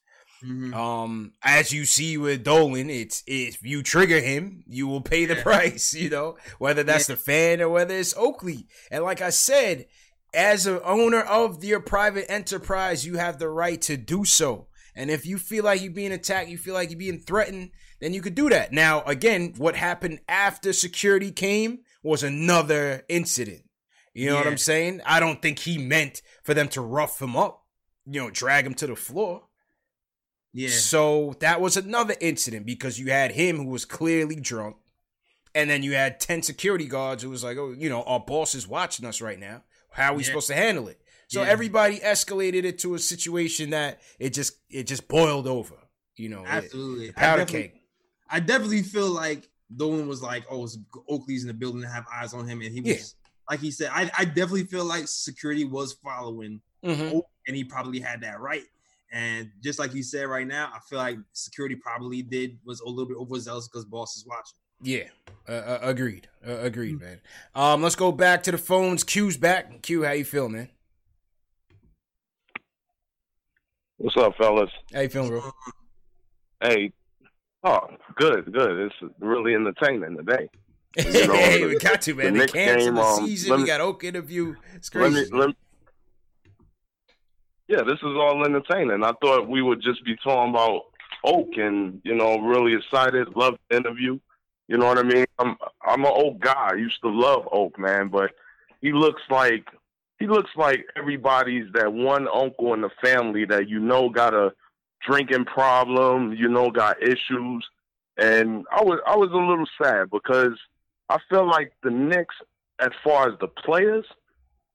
Mhm. 0.44 0.74
Um, 0.74 1.32
as 1.42 1.72
you 1.72 1.84
see 1.86 2.18
with 2.18 2.44
Dolan, 2.44 2.90
it's 2.90 3.22
if 3.26 3.62
you 3.62 3.82
trigger 3.82 4.20
him, 4.20 4.62
you 4.66 4.86
will 4.86 5.00
pay 5.00 5.24
the 5.24 5.36
Yeah. 5.36 5.42
price. 5.42 5.94
You 6.04 6.10
know, 6.10 6.36
whether 6.58 6.82
that's 6.82 7.06
the 7.06 7.16
fan 7.16 7.60
or 7.62 7.68
whether 7.70 7.94
it's 7.94 8.14
Oakley. 8.16 8.66
And 8.90 9.02
like 9.04 9.22
I 9.22 9.30
said, 9.30 9.86
as 10.34 10.66
an 10.66 10.80
owner 10.84 11.20
of 11.20 11.64
your 11.64 11.80
private 11.80 12.30
enterprise, 12.30 13.06
you 13.06 13.16
have 13.16 13.38
the 13.38 13.48
right 13.48 13.80
to 13.82 13.96
do 13.96 14.24
so. 14.24 14.66
And 14.96 15.10
if 15.10 15.24
you 15.24 15.38
feel 15.38 15.64
like 15.64 15.80
you're 15.82 15.92
being 15.92 16.12
attacked, 16.12 16.48
you 16.50 16.58
feel 16.58 16.74
like 16.74 16.90
you're 16.90 16.98
being 16.98 17.20
threatened, 17.20 17.70
then 18.00 18.12
you 18.12 18.20
could 18.20 18.34
do 18.34 18.48
that. 18.50 18.72
Now, 18.72 19.02
again, 19.04 19.54
what 19.56 19.76
happened 19.76 20.20
after 20.28 20.72
security 20.72 21.30
came 21.32 21.80
was 22.04 22.22
another 22.22 23.04
incident. 23.08 23.62
You 24.12 24.30
know 24.30 24.36
what 24.36 24.46
I'm 24.46 24.58
saying? 24.58 25.00
I 25.04 25.18
don't 25.18 25.42
think 25.42 25.58
he 25.58 25.76
meant 25.76 26.22
for 26.44 26.54
them 26.54 26.68
to 26.68 26.80
rough 26.80 27.20
him 27.20 27.36
up, 27.36 27.64
you 28.06 28.20
know, 28.20 28.30
drag 28.30 28.64
him 28.64 28.74
to 28.74 28.86
the 28.86 28.94
floor. 28.94 29.42
Yeah. 30.52 30.68
So 30.68 31.34
that 31.40 31.60
was 31.60 31.76
another 31.76 32.14
incident 32.20 32.64
because 32.64 33.00
you 33.00 33.10
had 33.10 33.32
him 33.32 33.56
who 33.56 33.64
was 33.64 33.84
clearly 33.84 34.36
drunk, 34.36 34.76
and 35.52 35.68
then 35.68 35.82
you 35.82 35.94
had 35.94 36.20
10 36.20 36.42
security 36.42 36.86
guards 36.86 37.24
who 37.24 37.30
was 37.30 37.42
like, 37.42 37.56
oh, 37.56 37.72
you 37.76 37.88
know, 37.88 38.04
our 38.04 38.20
boss 38.20 38.54
is 38.54 38.68
watching 38.68 39.04
us 39.04 39.20
right 39.20 39.38
now. 39.38 39.64
How 39.90 40.12
are 40.12 40.16
we 40.16 40.22
Yeah. 40.22 40.28
supposed 40.28 40.46
to 40.48 40.54
handle 40.54 40.86
it? 40.86 41.00
So 41.26 41.42
Yeah. 41.42 41.48
everybody 41.48 41.98
escalated 41.98 42.62
it 42.64 42.78
to 42.80 42.94
a 42.94 42.98
situation 43.00 43.70
that 43.70 44.00
it 44.20 44.30
just 44.30 44.52
it 44.70 44.84
just 44.84 45.08
boiled 45.08 45.48
over. 45.48 45.74
You 46.16 46.28
know, 46.28 46.42
it- 46.44 46.48
Absolutely. 46.48 47.06
the 47.08 47.12
powder 47.14 47.42
I 47.42 47.46
keg. 47.46 47.72
I 48.28 48.38
definitely 48.40 48.82
feel 48.82 49.08
like 49.08 49.48
Dolan 49.76 50.06
was 50.08 50.22
like, 50.22 50.44
oh, 50.50 50.64
it's 50.64 50.78
Oakley's 51.08 51.42
in 51.42 51.48
the 51.48 51.54
building 51.54 51.82
to 51.82 51.88
have 51.88 52.04
eyes 52.12 52.32
on 52.34 52.46
him. 52.46 52.60
And 52.60 52.72
he 52.72 52.80
was, 52.80 52.90
Yeah. 52.90 53.28
like 53.50 53.60
he 53.60 53.70
said, 53.70 53.90
I, 53.92 54.10
I 54.16 54.24
definitely 54.24 54.64
feel 54.64 54.84
like 54.84 55.08
security 55.08 55.64
was 55.64 55.94
following 55.94 56.60
Mhm. 56.84 57.14
Oak, 57.14 57.26
and 57.46 57.56
he 57.56 57.64
probably 57.64 57.98
had 58.00 58.20
that 58.22 58.40
right. 58.40 58.64
And 59.12 59.50
just 59.62 59.78
like 59.78 59.94
you 59.94 60.02
said 60.02 60.24
right 60.28 60.46
now, 60.46 60.70
I 60.74 60.80
feel 60.88 60.98
like 60.98 61.18
security 61.32 61.76
probably 61.76 62.20
did 62.22 62.58
was 62.64 62.80
a 62.80 62.88
little 62.88 63.06
bit 63.06 63.16
overzealous 63.16 63.68
because 63.68 63.84
boss 63.84 64.16
is 64.16 64.26
watching. 64.26 64.58
Yeah, 64.82 65.08
uh, 65.48 65.52
uh, 65.52 65.78
agreed. 65.82 66.28
Uh, 66.46 66.58
agreed, 66.58 67.00
man. 67.00 67.20
Um, 67.54 67.80
let's 67.82 67.94
go 67.94 68.12
back 68.12 68.42
to 68.42 68.50
the 68.50 68.58
phones. 68.58 69.02
Q's 69.04 69.36
back. 69.36 69.82
Q, 69.82 70.02
how 70.04 70.12
you 70.12 70.24
feel, 70.24 70.48
man? 70.48 70.68
What's 73.98 74.16
up, 74.16 74.36
fellas? 74.36 74.70
How 74.92 75.00
you 75.00 75.08
feeling, 75.08 75.30
bro? 75.30 75.50
Hey, 76.60 76.92
oh, 77.64 77.88
good, 78.16 78.52
good. 78.52 78.78
It's 78.86 79.12
really 79.20 79.54
entertaining 79.54 80.16
today. 80.16 80.48
You 80.96 81.26
know, 81.26 81.34
hey, 81.34 81.60
the- 81.60 81.66
we 81.70 81.78
got 81.78 82.00
to, 82.02 82.14
man. 82.14 82.26
the 82.26 82.32
They 82.32 82.38
Knicks 82.38 82.52
game, 82.52 82.94
the 82.94 83.00
um, 83.02 83.26
season. 83.26 83.50
let 83.50 83.58
we 83.60 83.66
got 83.66 83.80
Oak 83.80 84.04
interview. 84.04 84.54
It's 84.74 84.94
Let 84.94 85.12
me, 85.12 85.24
let 85.32 85.48
me, 85.48 85.56
yeah, 87.66 87.82
this 87.82 87.98
is 87.98 88.04
all 88.04 88.44
entertaining. 88.44 89.02
I 89.02 89.12
thought 89.20 89.48
we 89.48 89.60
would 89.62 89.82
just 89.82 90.04
be 90.04 90.16
talking 90.22 90.50
about 90.50 90.82
Oak, 91.24 91.48
and 91.56 92.00
you 92.04 92.14
know, 92.14 92.38
really 92.38 92.74
excited. 92.74 93.26
Love 93.34 93.56
the 93.70 93.76
interview. 93.76 94.20
You 94.68 94.78
know 94.78 94.86
what 94.86 94.98
I 94.98 95.02
mean? 95.02 95.24
I'm 95.38 95.56
I'm 95.84 96.04
an 96.04 96.12
Oak 96.14 96.38
guy. 96.40 96.70
I 96.72 96.74
used 96.76 97.00
to 97.02 97.08
love 97.08 97.48
Oak, 97.50 97.78
man, 97.78 98.08
but 98.08 98.32
he 98.80 98.92
looks 98.92 99.22
like 99.30 99.66
he 100.20 100.26
looks 100.28 100.50
like 100.56 100.84
everybody's 100.96 101.72
that 101.72 101.92
one 101.92 102.28
uncle 102.28 102.72
in 102.74 102.82
the 102.82 102.90
family 103.02 103.44
that 103.46 103.68
you 103.68 103.80
know 103.80 104.08
got 104.10 104.32
a 104.34 104.52
drinking 105.06 105.44
problem, 105.44 106.32
you 106.32 106.48
know, 106.48 106.70
got 106.70 107.02
issues. 107.02 107.66
And 108.16 108.64
I 108.70 108.82
was 108.82 109.00
I 109.06 109.16
was 109.16 109.30
a 109.30 109.36
little 109.36 109.66
sad 109.82 110.10
because 110.10 110.58
I 111.08 111.18
feel 111.28 111.46
like 111.48 111.72
the 111.82 111.90
Knicks, 111.90 112.36
as 112.80 112.90
far 113.02 113.28
as 113.28 113.38
the 113.40 113.48
players, 113.48 114.04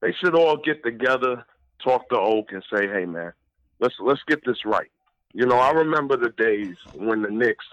they 0.02 0.14
should 0.14 0.36
all 0.36 0.58
get 0.58 0.84
together, 0.84 1.46
talk 1.84 2.10
to 2.10 2.20
Oak, 2.20 2.52
and 2.52 2.64
say, 2.74 2.88
"Hey, 2.88 3.06
man, 3.06 3.32
let's 3.80 3.96
let's 4.00 4.22
get 4.28 4.46
this 4.46 4.66
right." 4.66 4.92
You 5.34 5.46
know, 5.46 5.58
I 5.58 5.72
remember 5.72 6.18
the 6.18 6.30
days 6.30 6.76
when 6.94 7.22
the 7.22 7.30
Knicks 7.30 7.66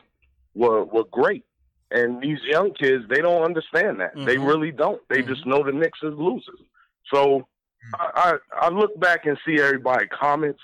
were 0.54 0.84
were 0.84 1.04
great, 1.10 1.44
and 1.90 2.22
these 2.22 2.38
young 2.44 2.72
kids 2.72 3.04
they 3.08 3.20
don't 3.20 3.42
understand 3.42 4.00
that. 4.00 4.14
They 4.14 4.36
Mhm. 4.36 4.46
really 4.46 4.70
don't. 4.70 5.02
They 5.08 5.22
Mhm. 5.22 5.28
just 5.28 5.46
know 5.46 5.64
the 5.64 5.72
Knicks 5.72 5.98
is 6.02 6.14
losers. 6.14 6.60
So 7.12 7.48
I, 7.98 8.38
I 8.52 8.66
I 8.66 8.68
look 8.68 8.98
back 9.00 9.26
and 9.26 9.38
see 9.44 9.60
everybody 9.60 10.06
comments. 10.06 10.60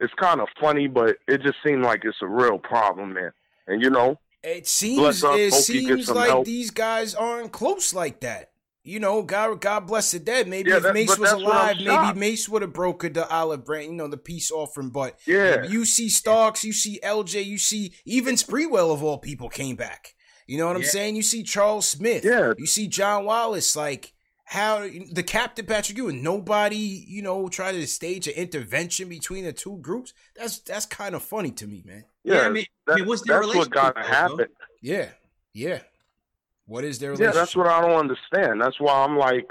It's 0.00 0.14
kind 0.14 0.40
of 0.40 0.48
funny, 0.60 0.86
but 0.88 1.16
it 1.28 1.42
just 1.42 1.56
seemed 1.64 1.82
like 1.84 2.04
it's 2.04 2.22
a 2.22 2.26
real 2.26 2.58
problem 2.58 3.14
there. 3.14 3.34
And 3.66 3.82
you 3.82 3.90
know, 3.90 4.18
It 4.42 4.66
seems 4.66 5.22
up. 5.22 5.36
it 5.36 5.52
Hope 5.52 5.68
you 5.68 5.86
get 5.88 5.96
seems 5.96 6.10
like 6.10 6.28
help. 6.30 6.46
these 6.46 6.70
guys 6.70 7.14
aren't 7.14 7.52
close 7.52 7.92
like 7.94 8.20
that. 8.20 8.50
You 8.82 8.98
know, 8.98 9.22
God 9.22 9.60
God 9.60 9.80
bless 9.86 10.10
the 10.12 10.18
dead. 10.18 10.48
Maybe 10.48 10.70
Yeah, 10.70 10.78
if 10.78 10.94
Mace 10.94 11.18
was 11.18 11.30
that's 11.30 11.42
what 11.42 11.54
I'm 11.54 11.78
alive, 11.86 12.14
maybe. 12.14 12.18
Mace 12.18 12.48
would 12.48 12.62
have 12.62 12.72
brokered 12.72 13.12
the 13.12 13.28
olive 13.28 13.64
branch, 13.66 13.88
you 13.88 13.92
know, 13.92 14.08
the 14.08 14.16
peace 14.16 14.50
offering. 14.50 14.88
But 14.88 15.18
yeah, 15.26 15.64
you 15.66 15.84
see 15.84 16.08
Starks, 16.08 16.64
you 16.64 16.72
see 16.72 16.98
LJ, 17.04 17.44
you 17.44 17.58
see 17.58 17.92
even 18.06 18.36
Sprewell 18.36 18.90
of 18.92 19.02
all 19.04 19.18
people 19.18 19.50
came 19.50 19.76
back. 19.76 20.14
You 20.46 20.56
know 20.58 20.66
what 20.66 20.76
I'm 20.76 20.82
saying? 20.82 21.14
You 21.14 21.22
see 21.22 21.42
Charles 21.44 21.86
Smith. 21.86 22.24
Yeah. 22.24 22.54
You 22.58 22.66
see 22.66 22.88
John 22.88 23.26
Wallace. 23.26 23.76
Like 23.76 24.14
how 24.50 24.80
the 25.12 25.22
captain 25.22 25.64
Patrick 25.64 25.96
Ewing. 25.96 26.24
Nobody, 26.24 26.76
you 26.76 27.22
know, 27.22 27.48
tried 27.48 27.72
to 27.72 27.86
stage 27.86 28.26
an 28.26 28.34
intervention 28.34 29.08
between 29.08 29.44
the 29.44 29.52
two 29.52 29.76
groups. 29.76 30.12
That's 30.34 30.58
that's 30.58 30.86
kind 30.86 31.14
of 31.14 31.22
funny 31.22 31.52
to 31.52 31.68
me, 31.68 31.84
man. 31.86 32.04
yeah. 32.24 32.34
Yeah, 32.34 32.40
I 32.40 32.48
mean- 32.50 32.66
I 32.88 32.94
mean, 32.96 33.06
what's 33.06 33.22
their 33.22 33.42
that's 33.42 33.54
what 33.54 33.70
got 33.70 33.94
to 33.94 34.02
though, 34.02 34.08
happen. 34.08 34.46
Yeah, 34.82 35.10
yeah. 35.54 35.82
What 36.66 36.82
is 36.82 36.98
their 36.98 37.14
Yeah, 37.14 37.30
that's 37.30 37.54
what 37.54 37.68
I 37.68 37.80
don't 37.80 37.92
understand. 37.96 38.60
That's 38.60 38.80
why 38.80 39.04
I'm 39.04 39.16
like, 39.16 39.46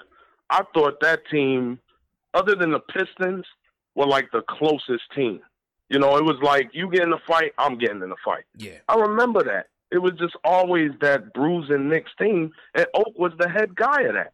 I 0.49 0.63
thought 0.73 0.99
that 0.99 1.21
team, 1.31 1.79
other 2.33 2.55
than 2.55 2.71
the 2.71 2.81
Pistons, 2.81 3.45
were 3.95 4.05
like 4.05 4.29
the 4.33 4.41
closest 4.49 5.03
team. 5.15 5.39
You 5.87 5.99
know, 5.99 6.17
it 6.17 6.25
was 6.25 6.35
like 6.41 6.71
you 6.73 6.91
get 6.91 7.03
in 7.03 7.13
a 7.13 7.19
fight, 7.25 7.53
I'm 7.57 7.77
getting 7.77 8.01
in 8.03 8.11
a 8.11 8.15
fight. 8.25 8.43
Yeah. 8.57 8.79
I 8.89 8.95
remember 8.95 9.43
that. 9.45 9.67
It 9.91 9.99
was 9.99 10.11
just 10.19 10.35
always 10.43 10.91
that 10.99 11.33
bruising 11.33 11.87
Knicks 11.87 12.11
team, 12.19 12.51
and 12.75 12.85
Oak 12.93 13.17
was 13.17 13.31
the 13.39 13.47
head 13.47 13.75
guy 13.75 14.01
of 14.01 14.15
that. 14.15 14.33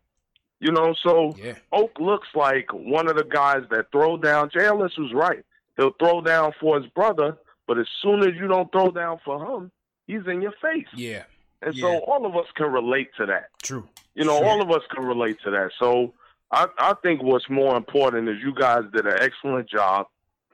You 0.66 0.72
know, 0.72 0.96
so 1.04 1.36
Yeah. 1.38 1.54
Oak 1.72 2.00
looks 2.00 2.28
like 2.34 2.74
one 2.74 3.08
of 3.08 3.16
the 3.18 3.24
guys 3.24 3.64
that 3.70 3.92
throw 3.92 4.18
down. 4.18 4.50
Jay 4.50 4.66
Ellis 4.66 4.98
was 4.98 5.14
right. 5.14 5.44
He'll 5.78 5.92
throw 6.00 6.22
down 6.22 6.54
for 6.60 6.80
his 6.82 6.90
brother, 6.92 7.38
but 7.68 7.78
as 7.78 7.88
soon 8.02 8.22
as 8.22 8.34
you 8.40 8.48
don't 8.48 8.72
throw 8.72 8.90
down 8.90 9.20
for 9.24 9.36
him, 9.46 9.72
he's 10.08 10.26
in 10.26 10.42
your 10.42 10.54
face. 10.54 10.88
Yeah. 10.96 11.24
And 11.62 11.76
Yeah. 11.76 11.82
so 11.84 12.00
all 12.06 12.26
of 12.26 12.36
us 12.36 12.48
can 12.56 12.72
relate 12.72 13.10
to 13.18 13.28
that. 13.28 13.50
True. 13.62 13.88
You 14.16 14.24
know, 14.26 14.38
Sure. 14.40 14.48
all 14.48 14.62
of 14.64 14.72
us 14.72 14.82
can 14.90 15.06
relate 15.06 15.38
to 15.44 15.52
that. 15.52 15.70
So 15.78 16.14
I, 16.50 16.66
I 16.80 16.94
think 17.04 17.22
what's 17.22 17.48
more 17.50 17.76
important 17.78 18.28
is 18.30 18.42
you 18.42 18.54
guys 18.54 18.84
did 18.92 19.06
an 19.06 19.18
excellent 19.20 19.70
job. 19.70 20.08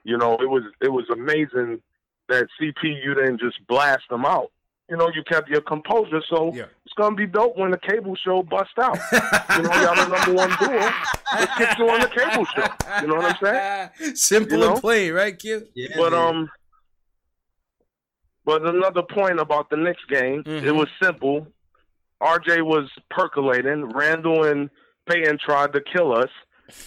You 0.04 0.18
know, 0.18 0.34
it 0.34 0.50
was 0.50 0.64
it 0.82 0.92
was 0.92 1.08
amazing 1.10 1.80
that 2.28 2.48
CP 2.60 2.82
you 3.02 3.14
didn't 3.14 3.40
just 3.40 3.66
blast 3.66 4.04
them 4.10 4.26
out. 4.26 4.50
You 4.90 4.96
know, 4.98 5.08
you 5.14 5.22
kept 5.24 5.48
your 5.48 5.60
composure. 5.62 6.22
So 6.28 6.52
Yeah. 6.52 6.66
It's 6.94 7.00
gonna 7.02 7.16
be 7.16 7.26
dope 7.26 7.56
when 7.56 7.70
the 7.70 7.78
cable 7.78 8.14
show 8.16 8.42
bust 8.42 8.72
out. 8.78 8.98
You 9.56 9.62
know, 9.62 9.70
y'all 9.80 9.94
the 9.96 10.08
number 10.08 10.34
one 10.34 10.50
duo. 10.60 10.90
Let's 11.32 11.58
get 11.58 11.78
you 11.78 11.88
on 11.88 12.00
the 12.00 12.08
cable 12.08 12.44
show. 12.44 12.66
You 13.00 13.06
know 13.06 13.14
what 13.14 13.34
I'm 13.42 13.90
saying? 13.98 14.14
Simple 14.16 14.58
You 14.58 14.64
know? 14.66 14.72
and 14.72 14.80
plain, 14.82 15.12
right, 15.14 15.38
kid? 15.38 15.68
Yeah, 15.74 15.88
But 15.96 16.12
man. 16.12 16.20
um, 16.22 16.50
but 18.44 18.66
another 18.66 19.00
point 19.02 19.40
about 19.40 19.70
the 19.70 19.78
next 19.78 20.06
game, 20.10 20.44
Mhm. 20.44 20.64
it 20.64 20.72
was 20.72 20.88
simple. 21.02 21.46
RJ 22.20 22.60
was 22.60 22.90
percolating. 23.08 23.88
Randle 23.94 24.44
and 24.44 24.68
Payton 25.08 25.38
tried 25.38 25.72
to 25.72 25.80
kill 25.80 26.12
us, 26.12 26.28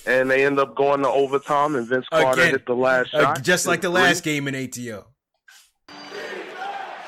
and 0.05 0.29
they 0.29 0.45
end 0.45 0.59
up 0.59 0.75
going 0.75 1.01
to 1.01 1.09
overtime. 1.09 1.75
And 1.75 1.87
Vince 1.87 2.05
Carter 2.11 2.41
Again. 2.41 2.51
hit 2.53 2.67
the 2.67 2.75
last 2.75 3.11
Uh, 3.11 3.21
shot, 3.21 3.41
just 3.41 3.65
like 3.65 3.81
the 3.81 3.89
last 3.89 4.23
game 4.23 4.47
in 4.47 4.53
ATL. 4.53 5.07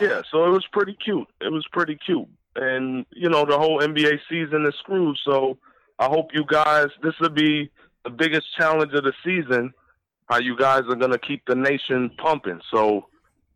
Yeah, 0.01 0.21
so 0.31 0.45
it 0.45 0.49
was 0.49 0.65
pretty 0.71 0.95
cute. 1.03 1.27
It 1.41 1.51
was 1.51 1.65
pretty 1.71 1.95
cute, 2.05 2.27
and 2.57 3.05
you 3.11 3.29
know 3.29 3.45
the 3.45 3.57
whole 3.57 3.79
NBA 3.79 4.19
season 4.29 4.65
is 4.65 4.73
screwed. 4.79 5.17
So 5.25 5.57
I 5.99 6.05
hope 6.05 6.29
you 6.33 6.43
guys. 6.47 6.87
This 7.01 7.13
will 7.19 7.29
be 7.29 7.69
the 8.03 8.09
biggest 8.09 8.47
challenge 8.57 8.93
of 8.93 9.03
the 9.03 9.13
season. 9.23 9.73
How 10.25 10.39
you 10.39 10.57
guys 10.57 10.81
are 10.89 10.95
gonna 10.95 11.17
keep 11.17 11.43
the 11.47 11.55
nation 11.55 12.11
pumping. 12.17 12.59
So, 12.73 13.07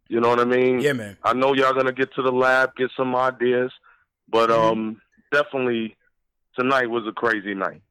you 0.07 0.21
know 0.21 0.29
what 0.29 0.39
I 0.39 0.45
mean? 0.45 0.79
Yeah, 0.79 0.93
man. 0.93 1.17
I 1.23 1.33
know 1.33 1.53
y'all 1.53 1.73
gonna 1.73 1.91
get 1.91 2.13
to 2.15 2.21
the 2.21 2.31
lab, 2.31 2.75
get 2.75 2.89
some 2.95 3.13
ideas, 3.15 3.71
but 4.29 4.49
um, 4.49 5.01
definitely 5.33 5.97
tonight 6.57 6.89
was 6.89 7.05
a 7.07 7.11
crazy 7.11 7.53
night. 7.53 7.81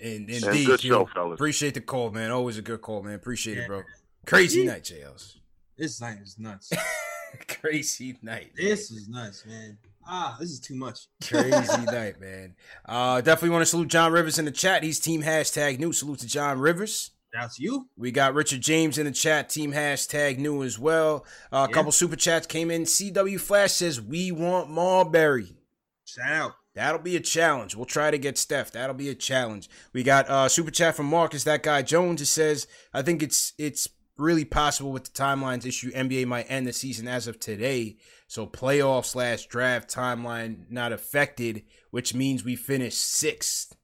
In, 0.00 0.28
And 0.28 0.30
indeed, 0.30 0.66
good 0.66 0.80
show, 0.80 1.06
fellas. 1.14 1.34
Appreciate 1.36 1.74
the 1.74 1.80
call, 1.80 2.10
man. 2.10 2.30
Always 2.30 2.58
a 2.58 2.62
good 2.62 2.82
call, 2.82 3.02
man. 3.02 3.14
Appreciate 3.14 3.58
it, 3.58 3.66
bro. 3.66 3.82
Crazy 4.26 4.64
night, 4.64 4.84
JLs. 4.84 5.36
this 5.76 6.00
night 6.00 6.18
is 6.22 6.38
nuts. 6.38 6.72
Crazy 7.60 8.16
night. 8.22 8.52
man. 8.56 8.66
this 8.66 8.90
is 8.90 9.08
nuts, 9.08 9.44
man. 9.46 9.78
Ah, 10.06 10.36
this 10.38 10.50
is 10.50 10.60
too 10.60 10.74
much. 10.74 11.06
Crazy 11.26 11.84
night, 11.86 12.20
man. 12.20 12.54
Uh, 12.84 13.20
definitely 13.20 13.50
want 13.50 13.62
to 13.62 13.66
salute 13.66 13.88
John 13.88 14.12
Rivers 14.12 14.38
in 14.38 14.44
the 14.44 14.50
chat. 14.50 14.82
He's 14.82 15.00
team 15.00 15.22
hashtag 15.22 15.78
new. 15.78 15.92
Salute 15.92 16.18
to 16.20 16.26
John 16.26 16.58
Rivers. 16.58 17.10
That's 17.32 17.58
you. 17.58 17.88
We 17.96 18.12
got 18.12 18.34
Richard 18.34 18.60
James 18.60 18.96
in 18.96 19.06
the 19.06 19.12
chat, 19.12 19.48
team 19.48 19.72
hashtag 19.72 20.38
new 20.38 20.62
as 20.62 20.78
well. 20.78 21.24
Uh, 21.52 21.56
a 21.56 21.60
Yeah. 21.68 21.74
couple 21.74 21.90
super 21.90 22.14
chats 22.16 22.46
came 22.46 22.70
in. 22.70 22.84
CW 22.86 23.38
Flash 23.40 23.72
says, 23.72 24.00
We 24.00 24.30
want 24.30 24.70
Marbury. 24.70 25.56
Shout 26.04 26.30
out. 26.30 26.52
That'll 26.76 27.00
be 27.00 27.16
a 27.16 27.20
challenge. 27.20 27.74
We'll 27.76 27.86
try 27.86 28.10
to 28.10 28.18
get 28.18 28.36
Steph. 28.36 28.72
That'll 28.72 28.94
be 28.96 29.08
a 29.08 29.14
challenge. 29.14 29.70
We 29.92 30.02
got 30.02 30.28
uh 30.28 30.48
super 30.48 30.70
chat 30.72 30.96
from 30.96 31.06
Marcus, 31.06 31.44
that 31.44 31.62
guy 31.62 31.82
Jones. 31.82 32.20
It 32.20 32.26
says, 32.26 32.66
I 32.92 33.02
think 33.02 33.22
it's 33.22 33.52
it's 33.58 33.88
really 34.16 34.44
possible 34.44 34.92
with 34.92 35.04
the 35.04 35.10
timelines 35.10 35.66
issue, 35.66 35.90
NBA 35.92 36.26
might 36.26 36.50
end 36.50 36.66
the 36.66 36.72
season 36.72 37.08
as 37.08 37.26
of 37.26 37.40
today. 37.40 37.96
So 38.26 38.46
playoff 38.46 39.04
slash 39.04 39.46
draft 39.46 39.92
timeline 39.92 40.70
not 40.70 40.92
affected, 40.92 41.62
which 41.90 42.14
means 42.14 42.44
we 42.44 42.56
finish 42.56 42.94
sixth. 42.94 43.76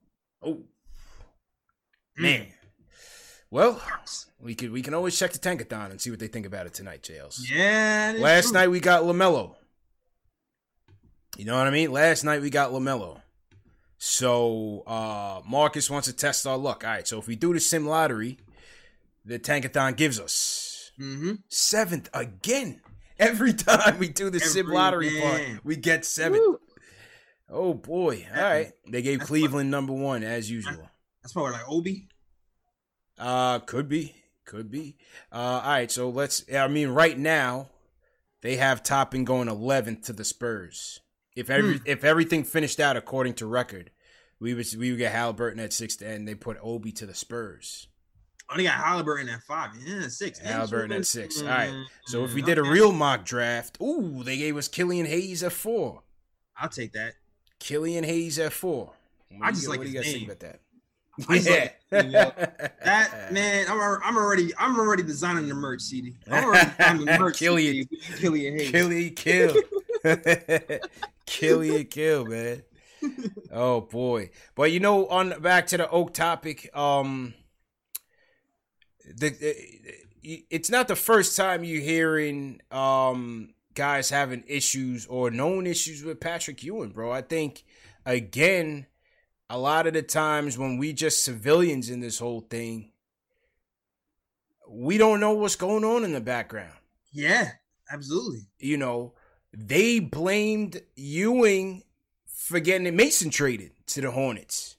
Oh 0.42 0.64
man. 2.16 2.46
Well, 3.50 3.82
we 4.40 4.54
could 4.54 4.70
we 4.70 4.82
can 4.82 4.94
always 4.94 5.18
check 5.18 5.32
the 5.32 5.38
Tankathon 5.38 5.90
and 5.90 6.00
see 6.00 6.10
what 6.10 6.20
they 6.20 6.28
think 6.28 6.46
about 6.46 6.66
it 6.66 6.74
tonight, 6.74 7.02
JLs. 7.02 7.40
Yeah. 7.50 8.14
Last 8.18 8.46
true. 8.46 8.52
night 8.54 8.68
we 8.68 8.80
got 8.80 9.02
LaMelo. 9.02 9.56
You 11.36 11.44
know 11.44 11.56
what 11.56 11.66
I 11.66 11.70
mean? 11.70 11.92
Last 11.92 12.24
night 12.24 12.42
we 12.42 12.50
got 12.50 12.70
LaMelo. 12.70 13.20
So 13.98 14.84
uh 14.86 15.42
Marcus 15.46 15.90
wants 15.90 16.08
to 16.08 16.14
test 16.14 16.46
our 16.46 16.56
luck. 16.56 16.84
All 16.84 16.90
right, 16.90 17.06
so 17.06 17.18
if 17.18 17.26
we 17.26 17.36
do 17.36 17.52
the 17.52 17.60
sim 17.60 17.86
lottery, 17.86 18.38
the 19.24 19.38
Tankathon 19.38 19.96
gives 19.96 20.18
us 20.20 20.92
Mm-hmm. 21.00 21.32
seventh 21.48 22.10
again. 22.12 22.80
Every 23.18 23.52
time 23.54 23.98
we 23.98 24.08
do 24.08 24.28
the 24.30 24.40
sim 24.40 24.66
Every 24.66 24.74
lottery 24.74 25.20
part, 25.20 25.42
we 25.64 25.76
get 25.76 26.04
seventh. 26.04 26.42
Woo. 26.42 26.58
Oh 27.48 27.74
boy. 27.74 28.26
All 28.34 28.42
right. 28.42 28.72
They 28.88 29.02
gave 29.02 29.18
That's 29.20 29.28
Cleveland 29.28 29.70
number 29.70 29.92
one 29.92 30.22
as 30.22 30.50
usual. 30.50 30.88
That's 31.22 31.32
probably 31.32 31.52
like 31.52 31.68
Obi. 31.68 32.08
Uh, 33.18 33.58
could 33.60 33.88
be, 33.88 34.14
could 34.46 34.70
be. 34.70 34.96
Uh, 35.32 35.36
all 35.36 35.70
right. 35.70 35.90
So 35.90 36.08
let's. 36.10 36.44
I 36.54 36.68
mean, 36.68 36.88
right 36.88 37.18
now, 37.18 37.68
they 38.42 38.56
have 38.56 38.82
Toppin 38.82 39.24
going 39.24 39.48
eleventh 39.48 40.02
to 40.06 40.12
the 40.12 40.24
Spurs. 40.24 41.00
If 41.36 41.50
every 41.50 41.78
Hmm. 41.78 41.82
if 41.86 42.04
everything 42.04 42.44
finished 42.44 42.80
out 42.80 42.96
according 42.96 43.34
to 43.34 43.46
record, 43.46 43.90
we 44.40 44.54
would 44.54 44.66
we 44.78 44.90
would 44.90 44.98
get 44.98 45.14
Haliburton 45.14 45.58
at 45.62 45.72
sixth, 45.72 46.00
and 46.02 46.26
they 46.26 46.34
put 46.34 46.56
Obi 46.62 46.92
to 46.92 47.06
the 47.06 47.14
Spurs. 47.14 47.86
Oh, 48.52 48.56
they 48.56 48.64
got 48.64 48.78
Haliburton 48.84 49.32
at 49.32 49.42
five. 49.42 49.70
Yeah, 49.86 50.08
six. 50.08 50.40
Haliburton 50.40 50.96
at 50.96 51.06
six. 51.06 51.40
All 51.40 51.46
right. 51.48 51.72
So 52.06 52.24
if 52.24 52.34
we 52.34 52.42
Mm, 52.42 52.46
did 52.46 52.58
a 52.58 52.62
real 52.64 52.90
mock 52.92 53.24
draft, 53.24 53.78
ooh, 53.80 54.22
they 54.24 54.36
gave 54.36 54.56
us 54.56 54.66
Killian 54.66 55.06
Hayes 55.06 55.42
at 55.44 55.52
four. 55.52 56.02
I'll 56.56 56.68
take 56.68 56.92
that. 56.94 57.14
Killian 57.60 58.02
Hayes 58.04 58.38
at 58.38 58.52
four. 58.52 58.92
What 59.30 59.46
I 59.46 59.50
just 59.52 59.62
you- 59.64 59.68
like 59.68 59.78
what 59.78 59.84
do 59.86 59.90
you 59.92 59.98
his 59.98 60.04
guys 60.06 60.12
think 60.12 60.28
name. 60.28 60.30
about 60.30 60.40
that? 60.40 60.60
Just 61.20 61.28
like 61.28 61.40
his 61.90 62.04
name, 62.04 62.10
yo. 62.12 62.32
that 62.84 63.32
man, 63.32 63.66
I'm, 63.68 63.78
I'm 64.02 64.16
already 64.16 64.52
I'm 64.58 64.78
already 64.78 65.02
designing 65.02 65.48
the 65.48 65.54
merch, 65.54 65.82
CD. 65.82 66.14
I'm 66.30 66.44
already 66.44 66.70
designing 66.70 67.04
the 67.04 67.18
merch. 67.18 67.38
Killian. 67.38 67.74
CD. 67.74 67.96
Killian 68.20 68.58
Hayes. 68.58 68.70
Killian 68.70 69.14
kill. 69.14 69.56
Killian 71.26 71.84
kill, 71.86 72.24
man. 72.24 72.62
Oh 73.52 73.82
boy. 73.82 74.30
But 74.54 74.72
you 74.72 74.80
know, 74.80 75.06
on 75.08 75.40
back 75.42 75.66
to 75.68 75.76
the 75.76 75.88
oak 75.90 76.14
topic, 76.14 76.70
um 76.76 77.34
the, 79.04 79.34
it's 80.22 80.70
not 80.70 80.88
the 80.88 80.96
first 80.96 81.36
time 81.36 81.64
you're 81.64 81.80
hearing 81.82 82.60
um 82.70 83.54
guys 83.74 84.10
having 84.10 84.44
issues 84.46 85.06
or 85.06 85.30
known 85.30 85.66
issues 85.66 86.02
with 86.04 86.20
Patrick 86.20 86.62
Ewing, 86.62 86.90
bro. 86.90 87.10
I 87.12 87.22
think 87.22 87.64
again, 88.04 88.86
a 89.48 89.58
lot 89.58 89.86
of 89.86 89.94
the 89.94 90.02
times 90.02 90.58
when 90.58 90.76
we 90.76 90.92
just 90.92 91.24
civilians 91.24 91.88
in 91.88 92.00
this 92.00 92.18
whole 92.18 92.40
thing, 92.40 92.90
we 94.68 94.98
don't 94.98 95.20
know 95.20 95.32
what's 95.32 95.56
going 95.56 95.84
on 95.84 96.04
in 96.04 96.12
the 96.12 96.20
background 96.20 96.74
Yeah, 97.12 97.50
absolutely. 97.90 98.40
you 98.58 98.76
know, 98.76 99.14
they 99.52 99.98
blamed 99.98 100.80
Ewing 100.96 101.82
for 102.26 102.60
getting 102.60 102.94
Mason 102.94 103.30
traded 103.30 103.72
to 103.86 104.00
the 104.00 104.10
Hornets. 104.10 104.76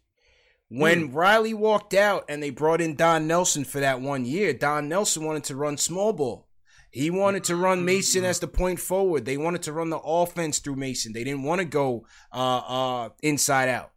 When 0.74 1.12
Riley 1.12 1.54
walked 1.54 1.94
out 1.94 2.26
and 2.30 2.42
they 2.42 2.50
brought 2.50 2.80
in 2.80 2.96
Don 2.96 3.28
Nelson 3.28 3.66
for 3.66 3.82
that 3.82 4.00
one 4.00 4.24
year, 4.24 4.54
Don 4.54 4.88
Nelson 4.88 5.26
wanted 5.26 5.44
to 5.46 5.56
run 5.56 5.78
small 5.78 6.14
ball. 6.14 6.48
He 6.92 7.10
wanted 7.10 7.44
to 7.46 7.56
run 7.56 7.86
Mason 7.86 8.24
as 8.24 8.40
the 8.40 8.48
point 8.48 8.80
forward. 8.80 9.26
They 9.26 9.38
wanted 9.38 9.64
to 9.64 9.74
run 9.74 9.90
the 9.90 10.00
offense 10.00 10.60
through 10.60 10.76
Mason. 10.76 11.14
They 11.14 11.24
didn't 11.24 11.44
want 11.44 11.60
to 11.60 11.66
go 11.66 12.06
uh, 12.34 12.58
uh, 12.58 13.10
inside 13.22 13.70
out. 13.70 13.92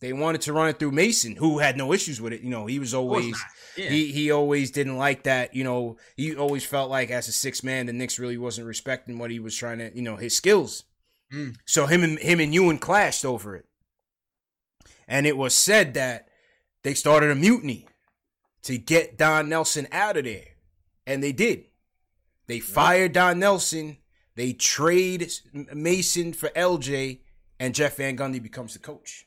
They 0.00 0.12
wanted 0.12 0.42
to 0.42 0.52
run 0.52 0.68
it 0.68 0.78
through 0.78 0.92
Mason, 0.92 1.36
who 1.36 1.58
had 1.58 1.76
no 1.76 1.92
issues 1.92 2.20
with 2.20 2.32
it. 2.32 2.42
You 2.42 2.50
know, 2.50 2.66
he 2.66 2.78
was 2.78 2.94
always. 2.94 3.36
Yeah. 3.76 3.90
he 3.90 4.12
he 4.12 4.30
always 4.30 4.70
didn't 4.70 4.96
like 4.96 5.24
that. 5.24 5.54
You 5.54 5.64
know, 5.64 5.96
he 6.16 6.36
always 6.36 6.64
felt 6.64 6.90
like 6.90 7.10
as 7.10 7.28
a 7.28 7.32
six 7.32 7.62
man, 7.62 7.86
the 7.86 7.92
Knicks 7.92 8.18
really 8.18 8.38
wasn't 8.38 8.66
respecting 8.66 9.18
what 9.18 9.30
he 9.30 9.38
was 9.38 9.56
trying 9.56 9.78
to, 9.78 9.94
you 9.94 10.02
know, 10.02 10.16
his 10.16 10.36
skills. 10.36 10.84
Mm. 11.32 11.56
So 11.66 11.86
him 11.86 12.04
and 12.04 12.18
him 12.18 12.40
and 12.40 12.54
Ewing 12.54 12.78
clashed 12.78 13.24
over 13.24 13.56
it, 13.56 13.66
and 15.08 15.26
it 15.26 15.36
was 15.36 15.54
said 15.54 15.94
that 15.94 16.28
they 16.82 16.94
started 16.94 17.30
a 17.30 17.34
mutiny 17.34 17.86
to 18.62 18.78
get 18.78 19.18
Don 19.18 19.48
Nelson 19.48 19.88
out 19.90 20.16
of 20.16 20.24
there, 20.24 20.44
and 21.06 21.22
they 21.22 21.32
did. 21.32 21.64
They 22.46 22.60
fired 22.60 23.12
Don 23.12 23.38
Nelson. 23.40 23.96
They 24.36 24.52
trade 24.52 25.32
Mason 25.74 26.32
for 26.32 26.48
LJ, 26.50 27.18
and 27.58 27.74
Jeff 27.74 27.96
Van 27.96 28.16
Gundy 28.16 28.40
becomes 28.42 28.74
the 28.74 28.78
coach. 28.78 29.26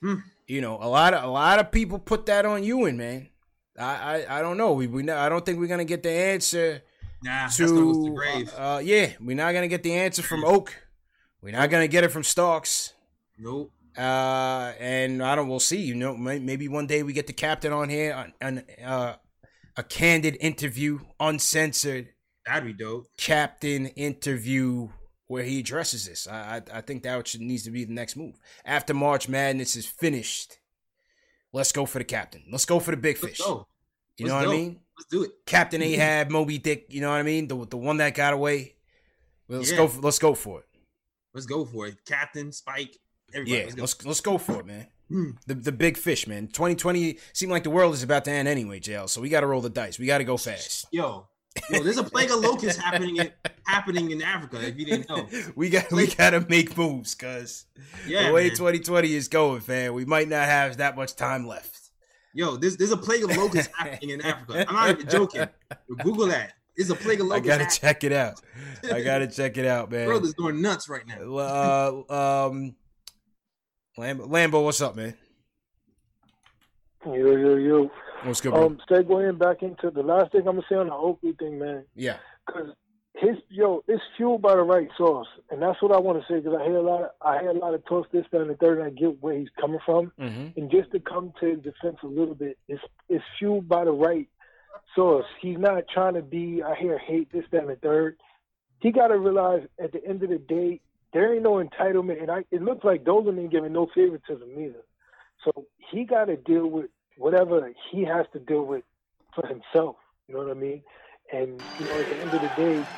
Hmm. 0.00 0.16
You 0.46 0.60
know, 0.60 0.78
a 0.80 0.86
lot 0.88 1.14
of 1.14 1.24
a 1.24 1.28
lot 1.28 1.58
of 1.58 1.72
people 1.72 1.98
put 1.98 2.26
that 2.26 2.46
on 2.46 2.62
Ewing, 2.62 2.96
man. 2.96 3.30
I 3.76 4.24
I, 4.26 4.38
I 4.38 4.42
don't 4.42 4.56
know. 4.56 4.74
We, 4.74 4.86
we 4.86 5.10
I 5.10 5.28
don't 5.28 5.44
think 5.44 5.58
we're 5.58 5.66
gonna 5.66 5.84
get 5.84 6.02
the 6.04 6.10
answer 6.10 6.82
Nah, 7.22 7.48
gonna 7.58 7.72
go 7.72 8.04
the 8.04 8.10
grave. 8.10 8.54
uh, 8.56 8.74
uh, 8.74 8.78
yeah, 8.78 9.12
we're 9.20 9.36
not 9.36 9.52
gonna 9.52 9.68
get 9.68 9.82
the 9.82 9.94
answer 9.94 10.22
from 10.22 10.44
Oak. 10.44 10.74
We're 11.40 11.52
not 11.52 11.70
gonna 11.70 11.88
get 11.88 12.04
it 12.04 12.08
from 12.08 12.22
Starks. 12.22 12.92
nope. 13.38 13.72
Uh, 13.96 14.72
and 14.78 15.22
I 15.22 15.34
don't. 15.34 15.48
We'll 15.48 15.60
see. 15.60 15.80
You 15.80 15.94
know, 15.94 16.16
maybe 16.16 16.68
one 16.68 16.86
day 16.86 17.02
we 17.02 17.12
get 17.12 17.26
the 17.26 17.32
captain 17.32 17.72
on 17.72 17.88
here 17.88 18.12
on, 18.14 18.32
on 18.42 18.62
uh, 18.84 19.16
a 19.76 19.82
candid 19.82 20.36
interview, 20.40 21.00
uncensored 21.18 22.08
That'd 22.44 22.64
be 22.64 22.72
dope. 22.84 23.06
captain 23.16 23.86
interview 23.88 24.88
where 25.28 25.42
he 25.44 25.60
addresses 25.60 26.06
this. 26.06 26.28
I 26.28 26.56
I, 26.72 26.78
I 26.78 26.80
think 26.82 27.02
that 27.04 27.26
should, 27.26 27.40
needs 27.40 27.64
to 27.64 27.70
be 27.70 27.84
the 27.84 27.92
next 27.92 28.16
move 28.16 28.34
after 28.64 28.92
March 28.94 29.28
Madness 29.28 29.76
is 29.76 29.86
finished. 29.86 30.58
Let's 31.52 31.72
go 31.72 31.86
for 31.86 31.98
the 31.98 32.04
captain. 32.04 32.42
Let's 32.52 32.66
go 32.66 32.78
for 32.80 32.90
the 32.90 32.96
big 32.98 33.16
Let's 33.22 33.38
fish. 33.38 33.46
go. 33.46 33.66
You 34.18 34.26
know 34.26 34.34
what 34.36 34.44
go. 34.44 34.50
I 34.50 34.54
mean? 34.56 34.80
Let's 34.98 35.08
do 35.10 35.22
it. 35.24 35.30
Captain 35.46 35.82
Ahab, 35.82 36.30
Moby 36.30 36.58
Dick. 36.58 36.86
You 36.90 37.00
know 37.00 37.10
what 37.10 37.16
I 37.16 37.22
mean? 37.22 37.48
The 37.48 37.66
the 37.66 37.76
one 37.78 37.96
that 37.98 38.14
got 38.14 38.34
away. 38.34 38.74
Let's 39.48 39.70
Yeah. 39.70 39.78
go. 39.78 39.88
For, 39.88 40.00
let's 40.02 40.18
go 40.18 40.34
for 40.34 40.60
it. 40.60 40.66
Let's 41.34 41.46
go 41.46 41.64
for 41.64 41.86
it. 41.86 41.96
Captain, 42.06 42.50
Spike, 42.52 42.96
everybody. 43.34 43.58
Yeah, 43.58 43.64
let's 43.64 43.74
go. 43.74 43.80
let's 43.82 44.06
let's 44.06 44.20
go 44.20 44.38
for 44.38 44.60
it, 44.60 44.66
man. 44.66 44.86
Hmm. 45.08 45.30
The 45.46 45.54
the 45.54 45.72
big 45.72 45.96
fish, 45.96 46.26
man. 46.26 46.48
2020 46.48 47.18
seemed 47.32 47.52
like 47.52 47.62
the 47.62 47.70
world 47.70 47.94
is 47.94 48.02
about 48.02 48.24
to 48.24 48.30
end 48.30 48.48
anyway, 48.48 48.80
JL. 48.80 49.08
So 49.08 49.20
we 49.20 49.28
got 49.28 49.40
to 49.40 49.46
roll 49.46 49.60
the 49.60 49.70
dice. 49.70 49.98
We 49.98 50.06
got 50.06 50.18
to 50.18 50.24
go 50.24 50.36
fast. 50.36 50.86
Yo, 50.90 51.28
yo, 51.70 51.82
there's 51.82 51.98
a 51.98 52.04
plague 52.04 52.30
of 52.30 52.40
locusts 52.40 52.82
happening 52.82 53.16
in 53.16 53.30
happening 53.66 54.10
in 54.10 54.22
Africa. 54.22 54.66
If 54.66 54.78
you 54.78 54.86
didn't 54.86 55.08
know, 55.08 55.28
we 55.56 55.70
got 55.70 55.90
we 55.92 56.08
got 56.08 56.30
to 56.30 56.40
make 56.48 56.76
moves, 56.76 57.14
cause 57.14 57.66
yeah, 58.06 58.28
the 58.28 58.34
way 58.34 58.48
man. 58.48 58.56
2020 58.56 59.14
is 59.14 59.28
going, 59.28 59.62
man, 59.66 59.94
we 59.94 60.04
might 60.04 60.28
not 60.28 60.44
have 60.44 60.78
that 60.78 60.96
much 60.96 61.14
time 61.14 61.46
left. 61.46 61.90
Yo, 62.34 62.56
there's 62.56 62.76
there's 62.76 62.92
a 62.92 62.96
plague 62.96 63.24
of 63.24 63.36
locusts 63.36 63.72
happening 63.78 64.10
in 64.10 64.20
Africa. 64.22 64.66
I'm 64.68 64.74
not 64.74 64.90
even 64.90 65.08
joking. 65.08 65.48
Google 66.02 66.26
that. 66.26 66.52
There's 66.76 66.90
a 66.90 66.94
plague 66.94 67.20
of 67.20 67.28
locusts. 67.28 67.46
I 67.46 67.52
gotta 67.52 67.64
happening. 67.64 67.80
check 67.80 68.04
it 68.04 68.12
out. 68.12 68.40
I 68.92 69.02
gotta 69.02 69.26
check 69.28 69.56
it 69.56 69.66
out, 69.66 69.90
man. 69.90 70.06
World 70.08 70.24
is 70.24 70.34
going 70.34 70.60
nuts 70.60 70.88
right 70.88 71.06
now. 71.06 71.36
Uh, 71.36 72.48
um, 72.48 72.74
Lambo, 73.98 74.28
Lambo, 74.28 74.62
what's 74.62 74.82
up, 74.82 74.94
man? 74.94 75.14
Yo, 77.06 77.14
yo, 77.14 77.54
yo. 77.54 77.90
What's 78.24 78.40
good, 78.40 78.52
bro? 78.52 78.66
Um, 78.66 78.78
segueing 78.90 79.38
back 79.38 79.62
into 79.62 79.90
the 79.90 80.02
last 80.02 80.32
thing 80.32 80.40
I'm 80.40 80.56
gonna 80.56 80.62
say 80.68 80.74
on 80.74 80.88
the 80.88 80.94
Oakley 80.94 81.32
thing, 81.38 81.58
man. 81.58 81.84
yeah, 81.94 82.18
Cause 82.50 82.68
his 83.14 83.36
yo, 83.48 83.82
it's 83.88 84.02
fueled 84.16 84.42
by 84.42 84.54
the 84.54 84.62
right 84.62 84.88
source, 84.98 85.28
and 85.50 85.62
that's 85.62 85.80
what 85.80 85.92
I 85.92 85.98
want 85.98 86.20
to 86.20 86.26
say. 86.30 86.40
Because 86.40 86.58
I 86.60 86.64
hear 86.64 86.76
a 86.76 86.82
lot, 86.82 87.02
of, 87.02 87.10
I 87.22 87.40
hear 87.40 87.50
a 87.50 87.58
lot 87.58 87.72
of 87.72 87.84
talks 87.86 88.08
this, 88.12 88.26
that, 88.32 88.42
and 88.42 88.50
the 88.50 88.56
third, 88.56 88.78
and 88.78 88.86
I 88.86 88.90
get 88.90 89.22
where 89.22 89.38
he's 89.38 89.48
coming 89.58 89.80
from. 89.86 90.12
mm-hmm. 90.20 90.60
And 90.60 90.70
just 90.70 90.90
to 90.92 91.00
come 91.00 91.32
to 91.40 91.46
his 91.46 91.62
defense 91.62 91.96
a 92.02 92.06
little 92.06 92.34
bit, 92.34 92.58
it's 92.68 92.82
it's 93.08 93.24
fueled 93.38 93.66
by 93.66 93.86
the 93.86 93.92
right 93.92 94.28
source. 94.94 95.26
He's 95.40 95.58
not 95.58 95.84
trying 95.92 96.14
to 96.14 96.22
be, 96.22 96.62
I 96.62 96.74
hear 96.74 96.98
hate 96.98 97.32
this, 97.32 97.44
that, 97.52 97.62
and 97.62 97.70
the 97.70 97.76
third. 97.76 98.18
He 98.80 98.92
got 98.92 99.08
to 99.08 99.18
realize 99.18 99.62
at 99.82 99.92
the 99.92 100.04
end 100.06 100.22
of 100.22 100.28
the 100.28 100.38
day, 100.38 100.82
there 101.12 101.32
ain't 101.34 101.42
no 101.42 101.62
entitlement, 101.64 102.20
and 102.20 102.30
I, 102.30 102.44
it 102.50 102.62
looks 102.62 102.84
like 102.84 103.04
Dolan 103.04 103.38
ain't 103.38 103.50
giving 103.50 103.72
no 103.72 103.88
favoritism 103.94 104.50
either. 104.58 104.84
So 105.44 105.66
he 105.90 106.04
got 106.04 106.26
to 106.26 106.36
deal 106.36 106.66
with 106.66 106.90
whatever 107.16 107.72
he 107.90 108.04
has 108.04 108.26
to 108.32 108.38
deal 108.38 108.64
with 108.64 108.84
for 109.34 109.46
himself. 109.46 109.96
You 110.28 110.34
know 110.34 110.44
what 110.44 110.50
I 110.50 110.58
mean? 110.58 110.82
And 111.32 111.64
you 111.76 111.84
know, 111.84 112.00
at 112.00 112.08
the 112.08 112.20
end 112.20 112.34
of 112.34 112.40
the 112.40 112.48
day, 112.48 112.88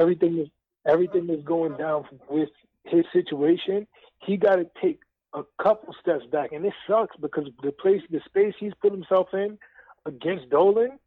everything 0.00 0.38
is 0.38 0.48
everything 0.86 1.28
is 1.28 1.44
going 1.44 1.76
down 1.76 2.04
with 2.28 2.48
his 2.84 3.04
situation. 3.12 3.86
He 4.24 4.36
got 4.36 4.56
to 4.56 4.66
take 4.80 5.00
a 5.34 5.42
couple 5.62 5.94
steps 6.00 6.24
back, 6.32 6.52
and 6.52 6.64
it 6.64 6.72
sucks 6.88 7.16
because 7.16 7.48
the 7.62 7.72
place, 7.72 8.02
the 8.10 8.20
space 8.24 8.54
he's 8.58 8.72
put 8.80 8.92
himself 8.92 9.28
in 9.32 9.58
against 10.06 10.50
Dolan, 10.50 10.98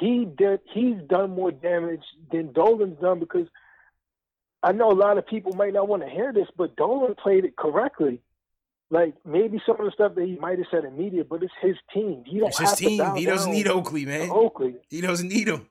he 0.00 0.24
did. 0.24 0.60
He's 0.72 0.96
done 1.08 1.30
more 1.30 1.50
damage 1.50 2.04
than 2.30 2.52
Dolan's 2.52 3.00
done 3.00 3.20
because 3.20 3.46
I 4.66 4.72
know 4.72 4.90
a 4.90 4.98
lot 4.98 5.16
of 5.16 5.24
people 5.24 5.52
might 5.52 5.72
not 5.72 5.86
want 5.86 6.02
to 6.02 6.08
hear 6.08 6.32
this, 6.32 6.48
but 6.56 6.74
Dolan 6.74 7.14
played 7.14 7.44
it 7.44 7.56
correctly. 7.56 8.20
Like 8.90 9.14
maybe 9.24 9.62
some 9.64 9.78
of 9.78 9.86
the 9.86 9.92
stuff 9.92 10.16
that 10.16 10.24
he 10.24 10.34
might 10.36 10.58
have 10.58 10.66
said 10.72 10.84
in 10.84 10.96
media, 10.96 11.22
but 11.22 11.40
it's 11.44 11.52
his 11.62 11.76
team. 11.94 12.24
He 12.26 12.40
don't 12.40 12.48
It's 12.48 12.58
his 12.58 12.72
team. 12.72 13.14
He 13.14 13.26
doesn't 13.26 13.52
need 13.52 13.68
Oakley, 13.68 14.04
man. 14.04 14.28
Oakley. 14.28 14.74
He 14.90 15.00
doesn't 15.00 15.28
need 15.28 15.46
him. 15.46 15.68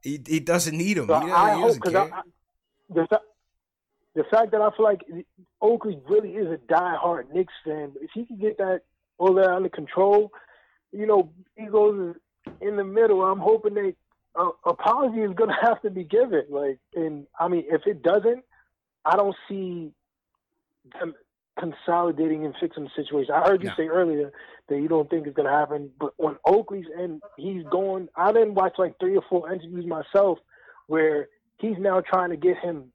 He 0.00 0.20
he 0.24 0.38
doesn't 0.38 0.78
need 0.78 0.96
him. 0.98 1.08
So 1.08 1.14
he 1.18 1.26
doesn't, 1.26 1.36
I 1.36 1.54
he 1.56 1.60
hope 1.60 1.74
because 1.74 2.10
the 2.88 3.20
the 4.14 4.24
fact 4.30 4.52
that 4.52 4.60
I 4.60 4.70
feel 4.76 4.84
like 4.84 5.02
Oakley 5.60 5.98
really 6.08 6.34
is 6.34 6.46
a 6.46 6.58
diehard 6.72 7.32
Knicks 7.32 7.52
fan, 7.64 7.94
if 8.00 8.10
he 8.14 8.24
can 8.26 8.38
get 8.38 8.58
that 8.58 8.82
all 9.18 9.34
that 9.34 9.50
under 9.50 9.68
control, 9.68 10.30
you 10.92 11.06
know, 11.06 11.32
Eagles 11.60 12.14
is 12.14 12.22
in 12.60 12.76
the 12.76 12.84
middle. 12.84 13.24
I'm 13.24 13.40
hoping 13.40 13.74
they 13.74 13.96
uh, 14.36 14.50
apology 14.66 15.20
is 15.20 15.32
gonna 15.34 15.56
have 15.62 15.80
to 15.82 15.90
be 15.90 16.04
given. 16.04 16.44
Like, 16.50 16.78
and 16.94 17.26
I 17.38 17.48
mean, 17.48 17.64
if 17.68 17.82
it 17.86 18.02
doesn't, 18.02 18.44
I 19.04 19.16
don't 19.16 19.36
see 19.48 19.92
them 20.98 21.14
consolidating 21.58 22.44
and 22.44 22.54
fixing 22.60 22.84
the 22.84 22.90
situation. 22.96 23.34
I 23.34 23.46
heard 23.46 23.62
you 23.62 23.68
No. 23.68 23.74
say 23.76 23.86
earlier 23.86 24.32
that 24.68 24.76
you 24.80 24.88
don't 24.88 25.08
think 25.08 25.26
it's 25.26 25.36
gonna 25.36 25.50
happen, 25.50 25.90
but 26.00 26.12
when 26.16 26.36
Oakley's 26.46 26.86
and 26.96 27.22
he's 27.36 27.62
going, 27.70 28.08
I 28.16 28.32
didn't 28.32 28.54
watch 28.54 28.74
like 28.78 28.98
three 28.98 29.16
or 29.16 29.22
four 29.28 29.52
interviews 29.52 29.86
myself 29.86 30.38
where 30.86 31.28
he's 31.58 31.76
now 31.78 32.00
trying 32.00 32.30
to 32.30 32.36
get 32.36 32.58
him 32.58 32.92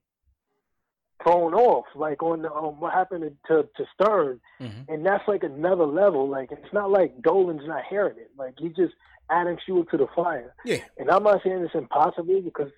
thrown 1.24 1.54
off, 1.54 1.86
like 1.96 2.24
on 2.24 2.42
the, 2.44 2.52
um, 2.54 2.80
what 2.80 2.94
happened 2.94 3.36
to 3.48 3.68
to 3.76 3.86
Stern, 3.94 4.40
Mhm. 4.62 4.88
and 4.90 5.06
that's 5.06 5.28
like 5.28 5.44
another 5.44 5.86
level. 5.86 6.28
Like 6.28 6.52
it's 6.52 6.74
not 6.74 6.90
like 6.92 7.22
Dolan's 7.22 7.68
not 7.68 7.84
hearing 7.90 8.18
it. 8.18 8.32
Like 8.38 8.54
he's 8.58 8.76
just 8.76 8.94
adding 9.30 9.58
fuel 9.66 9.86
to 9.86 9.98
the 9.98 10.08
fire. 10.16 10.54
Yeah. 10.66 10.84
And 10.98 11.10
I'm 11.12 11.24
not 11.24 11.44
saying 11.44 11.64
it's 11.64 11.76
impossible 11.76 12.42
because 12.42 12.72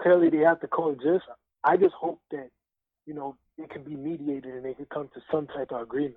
clearly 0.00 0.30
they 0.30 0.38
have 0.38 0.60
to 0.60 0.68
coexist. 0.68 1.24
I 1.64 1.76
just 1.76 1.94
hope 1.94 2.20
that 2.30 2.50
you 3.06 3.14
know 3.14 3.36
it 3.58 3.70
can 3.70 3.82
be 3.84 3.94
mediated 3.96 4.54
and 4.54 4.64
they 4.64 4.74
can 4.74 4.86
come 4.86 5.08
to 5.14 5.20
some 5.30 5.46
type 5.46 5.70
of 5.72 5.80
agreement. 5.82 6.16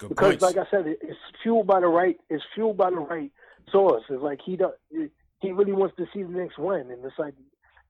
Because, 0.00 0.16
points. 0.16 0.42
like 0.42 0.56
I 0.58 0.70
said, 0.70 0.86
it, 0.86 0.98
it's 1.02 1.18
fueled 1.42 1.66
by 1.66 1.80
the 1.80 1.86
right. 1.88 2.16
It's 2.28 2.44
fueled 2.54 2.76
by 2.76 2.90
the 2.90 2.96
right 2.98 3.32
source. 3.72 4.04
It's 4.08 4.22
like 4.22 4.40
he 4.44 4.56
does. 4.56 4.72
He 5.40 5.52
really 5.52 5.72
wants 5.72 5.96
to 5.96 6.06
see 6.12 6.22
the 6.22 6.28
next 6.30 6.58
win, 6.58 6.90
and 6.90 7.04
it's 7.04 7.18
like 7.18 7.34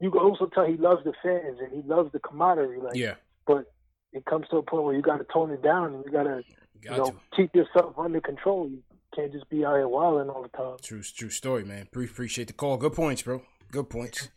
you 0.01 0.11
can 0.11 0.21
also 0.21 0.47
tell 0.47 0.67
he 0.67 0.77
loves 0.77 1.05
the 1.05 1.13
fans 1.23 1.59
and 1.61 1.73
he 1.73 1.89
loves 1.89 2.13
the 2.13 2.19
camaraderie. 2.21 2.81
Like, 2.81 2.97
yeah, 2.97 3.15
but 3.47 3.73
it 4.13 4.25
comes 4.25 4.47
to 4.51 4.57
a 4.57 4.63
point 4.63 4.85
where 4.85 4.95
you 4.95 5.03
got 5.03 5.19
to 5.19 5.27
tone 5.33 5.51
it 5.51 5.63
down 5.63 5.95
and 5.95 6.05
you 6.05 6.11
got 6.11 6.25
to, 6.25 6.43
you 6.83 6.91
know, 6.91 7.07
to. 7.07 7.37
keep 7.37 7.55
yourself 7.55 7.95
under 7.99 8.21
control. 8.21 8.69
You 8.69 8.83
can't 9.15 9.33
just 9.33 9.49
be 9.49 9.65
out 9.65 9.75
here 9.75 9.89
wilding 9.89 10.31
all 10.31 10.43
the 10.43 10.49
time. 10.49 10.77
True, 10.83 11.03
true 11.03 11.31
story, 11.31 11.65
man. 11.65 11.89
Pre- 11.93 12.07
appreciate 12.07 12.47
the 12.49 12.55
call. 12.55 12.77
Good 12.77 12.95
points, 12.95 13.23
bro. 13.23 13.43
Good 13.71 13.91
points. 13.91 14.29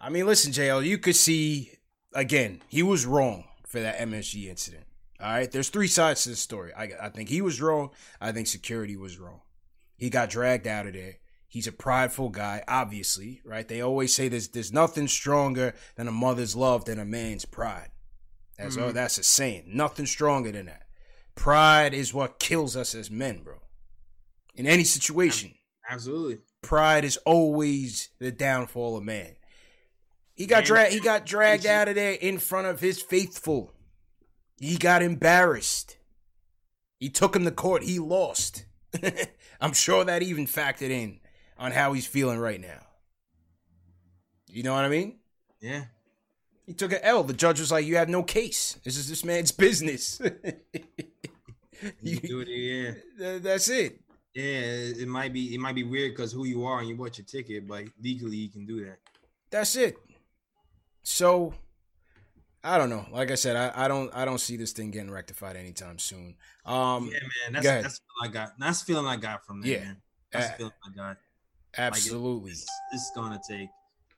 I 0.00 0.08
mean, 0.08 0.26
listen, 0.26 0.52
JL, 0.52 0.84
you 0.84 0.98
could 0.98 1.16
see 1.16 1.72
again, 2.14 2.62
he 2.68 2.82
was 2.82 3.06
wrong 3.06 3.44
for 3.66 3.80
that 3.80 3.98
MSG 3.98 4.48
incident. 4.48 4.84
All 5.20 5.30
right, 5.30 5.50
there's 5.50 5.68
three 5.68 5.86
sides 5.86 6.24
to 6.24 6.30
the 6.30 6.36
story. 6.36 6.72
I, 6.74 6.90
I 7.02 7.08
think 7.10 7.28
he 7.28 7.42
was 7.42 7.60
wrong. 7.60 7.90
I 8.20 8.32
think 8.32 8.46
security 8.46 8.96
was 8.96 9.18
wrong. 9.18 9.40
He 9.96 10.08
got 10.08 10.30
dragged 10.30 10.66
out 10.66 10.86
of 10.86 10.94
there. 10.94 11.16
He's 11.50 11.66
a 11.66 11.72
prideful 11.72 12.28
guy, 12.28 12.62
obviously, 12.68 13.42
right? 13.44 13.66
They 13.66 13.80
always 13.80 14.14
say 14.14 14.28
there's 14.28 14.48
there's 14.48 14.72
nothing 14.72 15.08
stronger 15.08 15.74
than 15.96 16.06
a 16.06 16.12
mother's 16.12 16.54
love 16.54 16.84
than 16.84 17.00
a 17.00 17.04
man's 17.04 17.44
pride. 17.44 17.90
That's 18.56 18.76
all. 18.76 18.90
Mhm. 18.90 18.94
That's 18.94 19.18
a 19.18 19.24
saying. 19.24 19.64
Nothing 19.66 20.06
stronger 20.06 20.52
than 20.52 20.66
that. 20.66 20.84
Pride 21.34 21.92
is 21.92 22.14
what 22.14 22.38
kills 22.38 22.76
us 22.76 22.94
as 22.94 23.10
men, 23.10 23.42
bro. 23.42 23.60
In 24.54 24.66
any 24.66 24.84
situation 24.84 25.54
Absolutely. 25.88 26.38
pride 26.62 27.04
is 27.04 27.16
always 27.18 28.10
the 28.20 28.30
downfall 28.30 28.96
of 28.96 29.02
man. 29.02 29.34
He 30.34 30.46
got 30.46 30.64
dragged. 30.64 30.92
He 30.92 31.00
got 31.00 31.26
dragged 31.26 31.66
out 31.66 31.88
of 31.88 31.96
there 31.96 32.12
in 32.12 32.38
front 32.38 32.68
of 32.68 32.80
his 32.80 33.02
faithful. 33.02 33.72
He 34.60 34.76
got 34.76 35.02
embarrassed. 35.02 35.96
He 37.00 37.08
took 37.08 37.34
him 37.34 37.44
to 37.44 37.50
court. 37.50 37.82
He 37.82 37.98
lost. 37.98 38.66
I'm 39.60 39.72
sure 39.72 40.04
that 40.04 40.22
even 40.22 40.46
factored 40.46 40.90
in 40.90 41.19
on 41.60 41.70
how 41.70 41.92
he's 41.92 42.06
feeling 42.06 42.38
right 42.40 42.60
now. 42.60 42.80
You 44.48 44.64
know 44.64 44.72
what 44.74 44.84
I 44.84 44.88
mean? 44.88 45.18
Yeah. 45.60 45.84
He 46.66 46.72
took 46.74 46.92
an 46.92 46.98
L. 47.02 47.22
The 47.22 47.32
judge 47.34 47.60
was 47.60 47.70
like, 47.70 47.84
"You 47.86 47.96
have 47.96 48.08
no 48.08 48.22
case. 48.24 48.78
This 48.84 48.96
is 48.96 49.08
this 49.08 49.24
man's 49.24 49.52
business." 49.52 50.20
You 52.02 52.20
do 52.20 52.40
it, 52.40 52.48
yeah. 52.48 52.92
Th- 53.18 53.42
That's 53.42 53.68
it. 53.70 54.00
Yeah, 54.34 54.44
it 55.00 55.08
might 55.08 55.32
be 55.32 55.54
it 55.54 55.58
might 55.60 55.74
be 55.74 55.82
weird 55.82 56.12
because 56.12 56.30
who 56.30 56.44
you 56.44 56.64
are 56.66 56.80
and 56.80 56.88
you 56.88 56.94
bought 56.94 57.16
your 57.16 57.24
ticket, 57.24 57.66
but 57.66 57.84
legally 58.02 58.36
you 58.36 58.50
can 58.50 58.66
do 58.66 58.84
that. 58.84 58.98
That's 59.50 59.76
it. 59.76 59.96
So 61.02 61.54
I 62.62 62.76
don't 62.76 62.90
know. 62.90 63.06
Like 63.10 63.30
I 63.30 63.34
said, 63.34 63.56
I, 63.56 63.84
I 63.86 63.88
don't 63.88 64.14
I 64.14 64.26
don't 64.26 64.40
see 64.40 64.58
this 64.58 64.72
thing 64.72 64.90
getting 64.90 65.10
rectified 65.10 65.56
anytime 65.56 65.98
soon. 65.98 66.36
Um 66.66 67.06
yeah, 67.10 67.20
man, 67.50 67.62
that's 67.62 67.66
that's 67.66 68.00
what 68.18 68.28
I 68.28 68.30
got. 68.32 68.58
That's 68.58 68.80
the 68.80 68.84
feeling 68.84 69.06
I 69.06 69.16
got 69.16 69.46
from 69.46 69.62
that, 69.62 69.68
Yeah. 69.68 69.78
man. 69.84 69.96
That's 70.32 70.48
the 70.48 70.52
Uh, 70.52 70.56
feeling 70.58 70.72
I 70.84 70.94
got. 70.96 71.16
Like, 71.76 71.78
it- 71.78 71.82
absolutely. 71.82 72.52
it's, 72.52 72.66
it's 72.92 73.10
gonna 73.14 73.40
take. 73.48 73.68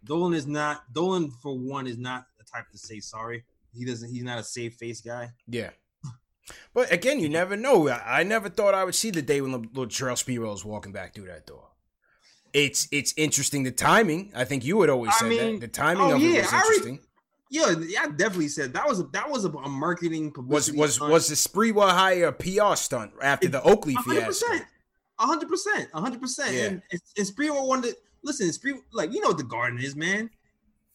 Dolan 0.05 0.35
is 0.35 0.47
not 0.47 0.93
Dolan 0.93 1.31
for 1.43 1.57
one 1.57 1.87
is 1.87 1.99
not 1.99 2.27
the 2.39 2.45
type 2.45 2.69
to 2.73 2.79
say 2.79 3.01
sorry. 3.01 3.45
He 3.75 3.85
doesn't. 3.85 4.11
He's 4.11 4.25
not 4.25 4.39
a 4.39 4.45
safe 4.45 4.75
face 4.75 5.01
guy. 5.01 5.31
Yeah. 5.47 5.71
But 6.75 6.93
again, 6.93 7.21
you 7.21 7.29
never 7.29 7.57
know. 7.57 7.89
I, 7.89 8.21
I 8.21 8.23
never 8.25 8.49
thought 8.49 8.75
I 8.75 8.85
would 8.85 8.95
see 8.97 9.11
the 9.11 9.23
day 9.23 9.41
when 9.41 9.53
little 9.53 9.87
Terrell 9.87 10.17
Sprewell 10.17 10.51
was 10.51 10.65
walking 10.65 10.93
back 10.93 11.15
through 11.15 11.27
that 11.27 11.47
door. 11.47 11.69
It's 12.53 12.89
it's 12.91 13.15
interesting 13.17 13.63
the 13.63 13.71
timing. 13.71 14.33
I 14.35 14.45
think 14.45 14.65
you 14.65 14.77
would 14.79 14.91
always 14.91 15.15
say 15.17 15.53
that. 15.53 15.61
The 15.61 15.69
timing 15.69 16.05
oh, 16.05 16.17
of 16.17 16.23
it 16.23 16.27
yeah, 16.27 16.41
was 16.41 16.53
I 16.53 16.57
already- 16.57 16.67
interesting. 16.69 16.99
Yeah, 17.51 17.75
yeah, 17.87 18.01
I 18.05 18.09
definitely 18.09 18.49
said 18.49 18.73
that 18.73 18.89
was 18.89 19.01
a 19.01 19.05
that 19.13 19.31
was 19.31 19.45
a, 19.45 19.51
a 19.51 19.69
marketing 19.69 20.25
Was 20.27 20.33
publicity. 20.71 20.79
was 20.79 20.95
stunt. 20.95 21.13
was 21.13 21.29
the 21.29 21.35
Sprewell 21.35 21.91
hire 21.91 22.27
a 22.29 22.33
PR 22.33 22.77
stunt 22.77 23.13
after 23.23 23.49
the 23.49 23.63
Oakley 23.63 23.95
fiasco? 24.05 24.47
Hundred 25.27 25.49
percent, 25.49 25.89
hundred 25.95 26.21
percent. 26.21 26.55
And 26.57 26.83
and, 26.91 27.27
Sprewell 27.27 27.67
wanted. 27.67 27.95
Listen, 28.25 28.53
Spree, 28.53 28.75
like 28.93 29.13
you 29.13 29.21
know 29.21 29.29
what 29.29 29.39
the 29.39 29.45
Garden 29.45 29.79
is, 29.79 29.95
man. 29.97 30.31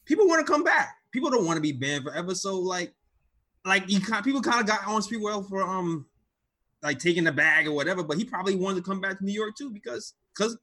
People 0.05 0.28
want 0.28 0.45
to 0.45 0.51
come 0.51 0.63
back. 0.63 0.95
People 1.11 1.30
don't 1.30 1.45
want 1.45 1.57
to 1.57 1.61
be 1.61 1.71
banned 1.71 2.03
forever. 2.03 2.36
So 2.36 2.57
like, 2.59 2.93
like 3.65 3.89
you 3.89 3.99
kind 3.99 4.23
people 4.23 4.41
kind 4.41 4.59
of 4.61 4.65
got 4.67 4.86
on 4.88 5.01
Sprewell 5.01 5.47
for 5.47 5.61
um, 5.61 6.05
like 6.84 6.99
taking 6.99 7.23
the 7.23 7.32
bag 7.32 7.67
or 7.67 7.71
whatever. 7.73 8.03
But 8.03 8.17
he 8.17 8.25
probably 8.25 8.55
wanted 8.55 8.84
to 8.84 8.89
come 8.89 8.99
back 9.01 9.17
to 9.19 9.25
New 9.25 9.34
York 9.34 9.55
too 9.57 9.69
because 9.69 10.13
because 10.36 10.57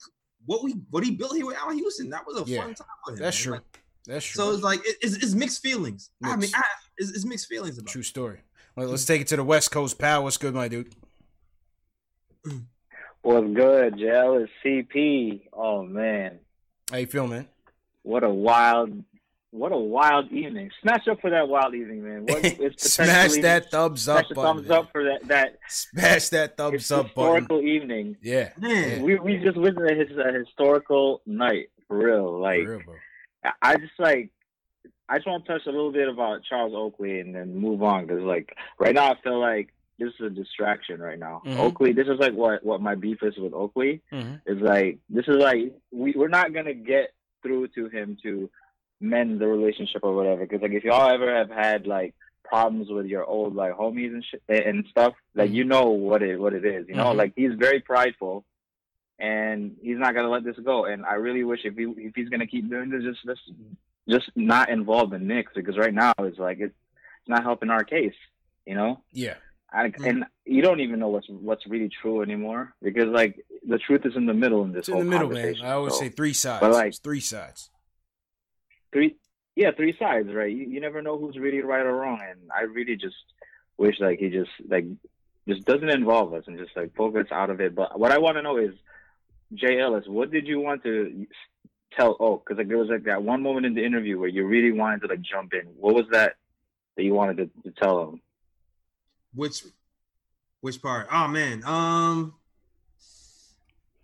what 0.46 0.62
we 0.62 0.72
what 0.90 1.04
he 1.04 1.10
built 1.10 1.34
here 1.34 1.46
with 1.46 1.56
Allan 1.56 1.78
Houston 1.78 2.10
that 2.10 2.26
was 2.26 2.40
a 2.40 2.44
Yeah, 2.50 2.60
fun 2.62 2.74
time 2.74 2.86
for 3.06 3.12
him. 3.12 3.18
That's 3.18 3.36
man. 3.38 3.42
true. 3.44 3.52
Like, 3.54 3.80
That's 4.06 4.24
true. 4.26 4.42
so 4.44 4.52
it's 4.52 4.62
like 4.62 4.80
it- 4.86 4.96
it's, 5.02 5.16
it's 5.16 5.34
mixed 5.34 5.62
feelings. 5.62 6.10
I 6.22 6.36
mean, 6.36 6.50
I, 6.54 6.62
it's, 6.98 7.10
it's 7.10 7.24
mixed 7.24 7.48
feelings 7.48 7.78
about. 7.78 7.88
True 7.90 8.02
story. 8.02 8.40
Well, 8.76 8.88
let's 8.88 9.04
take 9.06 9.20
it 9.22 9.28
to 9.28 9.36
the 9.36 9.44
West 9.44 9.70
Coast, 9.70 9.98
pal. 9.98 10.24
What's 10.24 10.36
good, 10.36 10.54
my 10.54 10.68
dude? 10.68 10.94
What's 13.24 13.46
good, 13.54 13.98
Jell? 13.98 14.34
It's 14.36 14.52
CP. 14.64 15.48
Oh 15.52 15.82
man, 15.82 16.38
How 16.90 16.98
you 16.98 17.06
feel, 17.06 17.26
man? 17.26 17.48
what 18.02 18.22
a 18.22 18.28
wild, 18.28 19.02
what 19.50 19.72
a 19.72 19.78
wild 19.78 20.30
evening. 20.30 20.70
Smash 20.82 21.08
up 21.08 21.22
for 21.22 21.30
that 21.30 21.48
wild 21.48 21.74
evening, 21.74 22.04
man. 22.04 22.26
What, 22.26 22.44
it's 22.44 22.92
Smash 22.92 23.32
that 23.40 23.70
thumbs 23.70 24.06
up 24.08 24.18
Smash 24.18 24.28
the 24.28 24.34
button. 24.34 24.56
thumbs 24.56 24.70
up 24.70 24.92
for 24.92 25.04
that 25.04 25.26
that 25.28 25.58
Smash 25.70 26.28
that 26.28 26.56
thumbs 26.58 26.92
up 26.92 27.14
button. 27.14 27.34
historical 27.40 27.62
evening. 27.62 28.16
Yeah. 28.22 28.50
Man, 28.58 29.02
We 29.02 29.18
we 29.18 29.38
just 29.38 29.56
witnessed 29.56 29.90
a, 29.90 29.94
his- 29.94 30.18
a 30.18 30.32
historical 30.38 31.22
night 31.24 31.70
for 31.88 31.96
real. 31.96 32.38
Like 32.38 32.64
For 32.64 32.70
real, 32.76 32.82
bro. 32.84 32.94
I- 33.44 33.52
I 33.62 33.76
just 33.76 33.98
like 33.98 34.30
I 35.08 35.16
just 35.16 35.26
want 35.26 35.46
to 35.46 35.52
touch 35.52 35.62
a 35.66 35.70
little 35.70 35.92
bit 35.92 36.08
about 36.10 36.42
Charles 36.44 36.74
Oakley 36.76 37.20
and 37.20 37.34
then 37.34 37.56
move 37.56 37.82
on 37.82 38.06
because 38.06 38.22
like 38.22 38.54
right 38.78 38.94
now 38.94 39.12
I 39.12 39.14
feel 39.22 39.40
like 39.40 39.72
this 39.98 40.12
is 40.14 40.20
a 40.26 40.30
distraction 40.30 41.00
right 41.00 41.18
now. 41.18 41.42
Mhm. 41.44 41.58
Oakley, 41.58 41.92
this 41.92 42.08
is 42.08 42.18
like 42.18 42.32
what 42.34 42.64
what 42.64 42.80
my 42.80 42.94
beef 42.94 43.22
is 43.22 43.36
with 43.36 43.52
Oakley 43.54 44.02
Mhm. 44.12 44.40
is 44.46 44.60
like 44.60 44.98
this 45.08 45.26
is 45.28 45.36
like 45.36 45.72
we 45.92 46.12
we're 46.16 46.28
not 46.28 46.52
gonna 46.52 46.74
get 46.74 47.12
through 47.42 47.68
to 47.68 47.88
him 47.88 48.16
to 48.22 48.50
mend 49.00 49.38
the 49.38 49.46
relationship 49.46 50.02
or 50.02 50.14
whatever 50.14 50.42
because 50.46 50.62
like 50.62 50.72
if 50.72 50.82
y'all 50.84 51.10
ever 51.10 51.34
have 51.34 51.50
had 51.50 51.86
like 51.86 52.14
problems 52.42 52.88
with 52.90 53.06
your 53.06 53.24
old 53.24 53.54
like 53.54 53.72
homies 53.74 54.12
and 54.12 54.24
shit 54.24 54.42
and 54.48 54.86
stuff 54.90 55.14
like 55.34 55.50
you 55.50 55.64
know 55.64 55.90
what 55.90 56.22
it 56.22 56.38
what 56.38 56.52
it 56.54 56.64
is 56.64 56.86
you 56.88 56.94
know 56.94 57.06
Mhm. 57.12 57.16
like 57.16 57.32
he's 57.36 57.52
very 57.54 57.80
prideful 57.80 58.44
and 59.18 59.76
he's 59.82 59.98
not 59.98 60.14
gonna 60.14 60.28
let 60.30 60.44
this 60.44 60.56
go. 60.58 60.86
And 60.86 61.04
I 61.06 61.14
really 61.14 61.44
wish 61.44 61.60
if 61.64 61.76
he 61.76 61.84
if 61.84 62.14
he's 62.14 62.28
gonna 62.28 62.46
keep 62.46 62.68
doing 62.68 62.90
this, 62.90 63.02
just 63.04 63.24
just 63.24 63.42
just 64.08 64.30
not 64.36 64.68
involve 64.70 65.10
the 65.10 65.18
Knicks 65.18 65.52
because 65.54 65.78
right 65.78 65.94
now 65.94 66.12
it's 66.20 66.38
like 66.38 66.58
it's 66.60 66.74
not 67.28 67.42
helping 67.44 67.70
our 67.70 67.84
case, 67.84 68.14
you 68.66 68.74
know. 68.74 69.00
Yeah. 69.12 69.36
I, 69.74 69.88
mm. 69.90 70.08
and 70.08 70.24
you 70.44 70.62
don't 70.62 70.80
even 70.80 71.00
know 71.00 71.08
what's 71.08 71.26
what's 71.28 71.66
really 71.66 71.90
true 72.00 72.22
anymore 72.22 72.74
because 72.82 73.06
like 73.08 73.44
the 73.66 73.78
truth 73.78 74.06
is 74.06 74.14
in 74.16 74.26
the 74.26 74.34
middle 74.34 74.62
in 74.62 74.72
this 74.72 74.80
It's 74.80 74.88
in 74.88 74.94
whole 74.94 75.04
the 75.04 75.10
middle, 75.10 75.30
man. 75.30 75.54
I 75.62 75.72
always 75.72 75.94
So, 75.94 76.00
say 76.00 76.08
three 76.10 76.32
sides. 76.32 76.60
but, 76.60 76.70
like- 76.72 76.88
It's 76.88 76.98
three 76.98 77.20
sides. 77.20 77.70
three 78.92 79.16
yeah 79.56 79.70
three 79.76 79.96
sides 79.98 80.28
right? 80.32 80.50
You, 80.54 80.64
you 80.66 80.80
never 80.80 81.02
know 81.02 81.18
who's 81.18 81.36
really 81.36 81.60
right 81.60 81.84
or 81.84 81.94
wrong 81.96 82.20
and 82.30 82.40
i 82.56 82.62
really 82.62 82.96
just 82.96 83.16
wish 83.76 83.96
like 84.00 84.18
he 84.20 84.28
just 84.30 84.50
like 84.68 84.84
just 85.48 85.64
doesn't 85.64 85.90
involve 85.90 86.32
us 86.34 86.44
and 86.46 86.58
just 86.58 86.74
like 86.76 86.94
focus 86.96 87.26
out 87.30 87.50
of 87.50 87.60
it. 87.60 87.74
But 87.74 87.98
what 87.98 88.12
i 88.12 88.18
want 88.18 88.36
to 88.36 88.42
know 88.42 88.56
is 88.58 88.74
jay 89.54 89.78
ellis 89.80 90.04
what 90.06 90.30
did 90.30 90.46
you 90.46 90.58
want 90.60 90.82
to 90.82 91.26
tell 91.96 92.16
oh 92.20 92.36
because 92.38 92.58
like 92.58 92.68
there 92.68 92.78
was 92.78 92.88
like 92.88 93.04
that 93.04 93.22
one 93.22 93.42
moment 93.42 93.66
in 93.66 93.74
the 93.74 93.84
interview 93.84 94.18
where 94.18 94.28
you 94.28 94.44
really 94.46 94.72
wanted 94.72 95.00
to 95.02 95.06
like 95.08 95.20
jump 95.22 95.52
in. 95.54 95.66
What 95.76 95.94
was 95.94 96.06
that 96.12 96.34
that 96.96 97.02
you 97.04 97.14
wanted 97.14 97.36
to, 97.38 97.62
to 97.70 97.70
tell 97.80 97.96
him 98.08 98.20
which 99.34 99.64
which 100.60 100.80
part? 100.80 101.08
Oh 101.12 101.28
man, 101.28 101.62
um, 101.64 102.34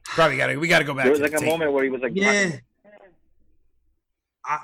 Probably 0.05 0.37
gotta 0.37 0.59
we 0.59 0.69
gotta 0.69 0.85
go 0.85 0.95
back. 0.95 1.05
there 1.05 1.13
was 1.13 1.21
to 1.21 1.25
like 1.25 1.33
the 1.33 1.39
a 1.39 1.41
tape. 1.41 1.49
moment 1.49 1.73
where 1.73 1.85
he 1.85 1.91
was 1.91 2.01
like 2.01 2.13
yeah. 2.15 2.57
I, 4.45 4.59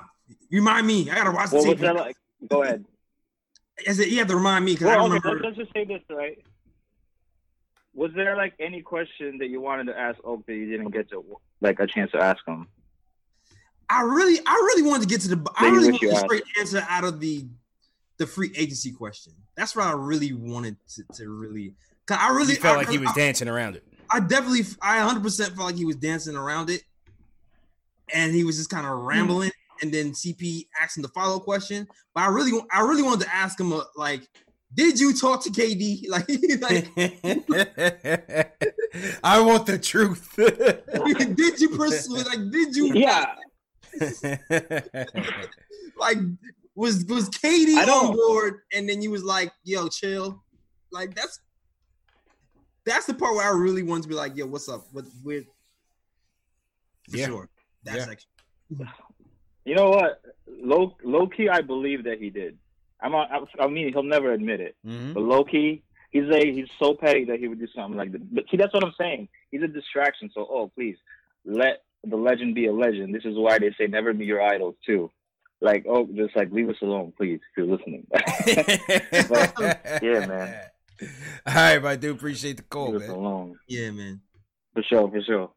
remind 0.51 0.85
me. 0.85 1.09
I 1.09 1.15
gotta 1.15 1.31
watch 1.31 1.51
the 1.51 1.57
what 1.57 1.67
was 1.67 1.73
tape. 1.75 1.79
that 1.81 1.95
like 1.95 2.15
go 2.49 2.63
ahead 2.63 2.83
I 3.79 3.91
it, 3.91 4.07
you 4.09 4.17
have 4.19 4.27
to 4.27 4.35
remind 4.35 4.65
me 4.65 4.73
because 4.73 4.87
I 4.87 4.97
well, 4.97 5.07
don't 5.07 5.17
okay, 5.17 5.29
remember. 5.29 5.47
let's, 5.47 5.57
let's 5.57 5.71
just 5.71 5.73
say 5.73 5.85
this 5.85 6.01
right 6.09 6.37
was 7.97 8.11
there 8.15 8.37
like 8.37 8.53
any 8.59 8.81
question 8.81 9.39
that 9.39 9.47
you 9.47 9.59
wanted 9.59 9.85
to 9.85 9.97
ask 9.97 10.19
Oak 10.23 10.45
that 10.45 10.53
you 10.53 10.69
didn't 10.69 10.91
get 10.91 11.09
to 11.09 11.23
like 11.61 11.79
a 11.79 11.87
chance 11.87 12.11
to 12.11 12.19
ask 12.21 12.45
him? 12.47 12.67
I 13.89 14.01
really, 14.01 14.39
I 14.45 14.53
really 14.53 14.83
wanted 14.83 15.01
to 15.01 15.07
get 15.07 15.21
to 15.21 15.29
the. 15.29 15.51
I 15.55 15.63
That 15.63 15.69
you 15.71 15.75
really 15.77 15.91
wish 15.93 16.01
you 16.03 16.09
wanted 16.09 16.23
a 16.23 16.27
straight 16.27 16.43
answer 16.59 16.85
out 16.87 17.05
of 17.05 17.19
the, 17.19 17.47
the 18.17 18.27
free 18.27 18.51
agency 18.57 18.91
question. 18.91 19.33
That's 19.55 19.75
what 19.75 19.85
I 19.85 19.91
really 19.91 20.33
wanted 20.33 20.77
to, 20.95 21.03
to 21.15 21.29
really. 21.29 21.73
Cause 22.05 22.17
I 22.19 22.31
really 22.31 22.53
He 22.53 22.59
felt 22.59 22.75
I, 22.75 22.79
like 22.79 22.89
he 22.89 22.97
was 22.97 23.09
I, 23.09 23.13
dancing 23.13 23.47
around 23.47 23.75
it. 23.75 23.83
I 24.09 24.19
definitely, 24.19 24.61
I 24.81 24.97
100 24.99 25.21
percent 25.21 25.55
felt 25.55 25.67
like 25.67 25.75
he 25.75 25.85
was 25.85 25.97
dancing 25.97 26.35
around 26.35 26.69
it, 26.69 26.83
and 28.13 28.33
he 28.33 28.43
was 28.43 28.57
just 28.57 28.69
kind 28.69 28.87
of 28.87 28.97
rambling. 28.99 29.51
And 29.81 29.91
then 29.91 30.11
CP 30.11 30.67
asked 30.81 30.97
him 30.97 31.03
the 31.03 31.09
follow 31.09 31.39
question, 31.39 31.87
but 32.15 32.21
I 32.21 32.27
really, 32.27 32.59
I 32.71 32.81
really 32.81 33.03
wanted 33.03 33.25
to 33.25 33.35
ask 33.35 33.59
him 33.59 33.73
uh, 33.73 33.81
like, 33.95 34.27
did 34.73 34.99
you 34.99 35.13
talk 35.13 35.43
to 35.43 35.49
KD? 35.49 36.05
Like, 36.09 36.27
like 36.61 36.87
I 39.23 39.41
want 39.41 39.65
the 39.65 39.77
truth. 39.77 40.33
did 41.35 41.59
you 41.59 41.69
pursue? 41.69 42.15
Like, 42.15 42.51
did 42.51 42.75
you? 42.75 42.93
Yeah. 42.93 43.25
like 45.99 46.17
was 46.77 47.03
was 47.05 47.27
KD 47.31 47.75
on 47.87 48.15
board 48.15 48.59
and 48.71 48.87
then 48.87 49.01
you 49.01 49.09
was 49.11 49.23
like, 49.23 49.51
yo, 49.63 49.87
chill. 49.89 50.43
Like 50.91 51.15
that's 51.15 51.39
that's 52.85 53.05
the 53.07 53.13
part 53.13 53.35
where 53.35 53.45
I 53.45 53.57
really 53.57 53.83
wanted 53.83 54.03
to 54.03 54.09
be 54.09 54.15
like, 54.15 54.37
yo, 54.37 54.45
what's 54.45 54.69
up? 54.69 54.85
What 54.93 55.05
with 55.23 55.45
for 57.09 57.17
Yeah. 57.17 57.25
sure. 57.25 57.49
That 57.83 57.95
Yeah. 57.97 58.05
section. 58.05 58.29
You 59.65 59.75
know 59.75 59.89
what? 59.89 60.21
Low 60.47 60.95
low 61.03 61.27
key, 61.27 61.49
I 61.49 61.61
believe 61.61 62.03
that 62.05 62.19
he 62.21 62.29
did. 62.29 62.57
I'm. 63.01 63.13
on- 63.13 63.27
I, 63.31 63.63
I 63.63 63.67
mean, 63.67 63.91
he'll 63.91 64.03
never 64.03 64.31
admit 64.31 64.59
it. 64.61 64.75
Mhm. 64.85 65.13
But 65.13 65.23
low 65.23 65.43
key, 65.43 65.83
he's 66.11 66.29
a 66.29 66.39
he's 66.53 66.69
so 66.79 66.93
petty 66.95 67.25
that 67.25 67.39
he 67.39 67.47
would 67.47 67.59
do 67.59 67.67
something 67.75 67.97
like 67.97 68.11
that. 68.11 68.33
But 68.33 68.45
see, 68.49 68.57
that's 68.57 68.73
what 68.73 68.83
I'm 68.83 68.93
saying. 68.97 69.27
He's 69.51 69.61
a 69.63 69.67
distraction. 69.67 70.29
So, 70.33 70.47
oh, 70.49 70.67
please 70.73 70.97
let 71.43 71.83
the 72.03 72.15
legend 72.15 72.55
be 72.55 72.67
a 72.67 72.73
legend. 72.73 73.13
This 73.13 73.25
is 73.25 73.35
why 73.35 73.57
they 73.59 73.71
say 73.77 73.87
never 73.87 74.13
be 74.13 74.25
your 74.25 74.41
idols 74.41 74.75
too. 74.85 75.11
Like, 75.59 75.85
oh, 75.89 76.07
just 76.15 76.35
like 76.35 76.51
leave 76.51 76.69
us 76.69 76.75
alone, 76.81 77.13
please, 77.17 77.39
if 77.51 77.57
you're 77.57 77.65
listening. 77.67 78.05
But, 79.29 80.01
yeah, 80.03 80.25
man. 80.25 80.61
All 81.47 81.53
right, 81.53 81.81
my 81.81 81.95
do 81.95 82.11
Appreciate 82.11 82.57
the 82.57 82.63
call, 82.63 82.91
leave 82.91 83.01
us 83.01 83.07
man. 83.07 83.17
alone. 83.17 83.59
Yeah, 83.67 83.91
man. 83.91 84.21
For 84.73 84.83
sure, 84.83 85.09
for 85.09 85.21
sure. 85.21 85.39
All 85.41 85.51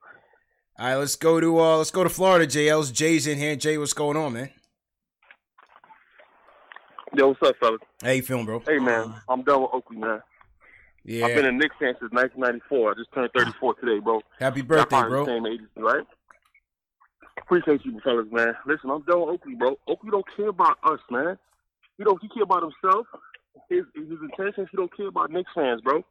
right, 0.79 0.97
let's 0.97 1.17
go 1.17 1.41
to 1.41 1.61
uh 1.61 1.77
let's 1.77 1.91
go 1.91 2.03
to 2.03 2.09
Florida. 2.09 2.47
JL's 2.47 2.91
Jay's 2.91 3.27
in 3.27 3.37
here. 3.39 3.57
Jay, 3.57 3.77
what's 3.77 3.93
going 3.93 4.17
on, 4.17 4.33
man? 4.33 4.51
Yo, 7.15 7.29
what's 7.29 7.43
up, 7.43 7.57
fellas? 7.61 7.81
How 8.03 8.11
you 8.11 8.23
feeling, 8.23 8.47
bro? 8.47 8.63
Hey, 8.67 8.79
man, 8.79 9.15
I'm 9.29 9.43
done 9.43 9.63
with 9.63 9.71
Oakley, 9.75 9.99
man. 9.99 10.23
Yeah. 11.05 11.27
I've 11.27 11.35
been 11.35 11.47
a 11.47 11.53
Knicks 11.53 11.75
fan 11.79 11.95
since 11.99 12.13
1994. 12.13 12.91
I 12.91 12.95
just 12.95 13.13
turned 13.13 13.31
34 13.37 13.75
today, 13.75 13.99
bro. 13.99 14.21
Happy 14.39 14.63
birthday, 14.63 15.03
bro. 15.03 15.27
Same 15.27 15.47
age, 15.47 15.61
right? 15.77 16.05
Appreciate 17.43 17.85
you, 17.85 18.01
fellas, 18.01 18.27
man. 18.31 18.55
Listen, 18.67 18.91
I'm 18.91 19.03
done 19.03 19.21
with 19.21 19.31
Oakley, 19.31 19.55
bro. 19.55 19.79
Oakley 19.89 20.11
don't 20.11 20.27
care 20.37 20.49
about 20.49 20.79
us, 20.85 21.01
man. 21.11 21.39
He 21.99 22.05
don't. 22.05 22.21
He 22.23 22.29
care 22.29 22.45
about 22.45 22.63
himself. 22.63 23.07
His 23.69 23.85
his 23.95 24.19
intentions. 24.23 24.69
He 24.71 24.77
don't 24.77 24.95
care 24.97 25.09
about 25.09 25.31
Knicks 25.31 25.51
fans, 25.55 25.81
bro. 25.81 26.05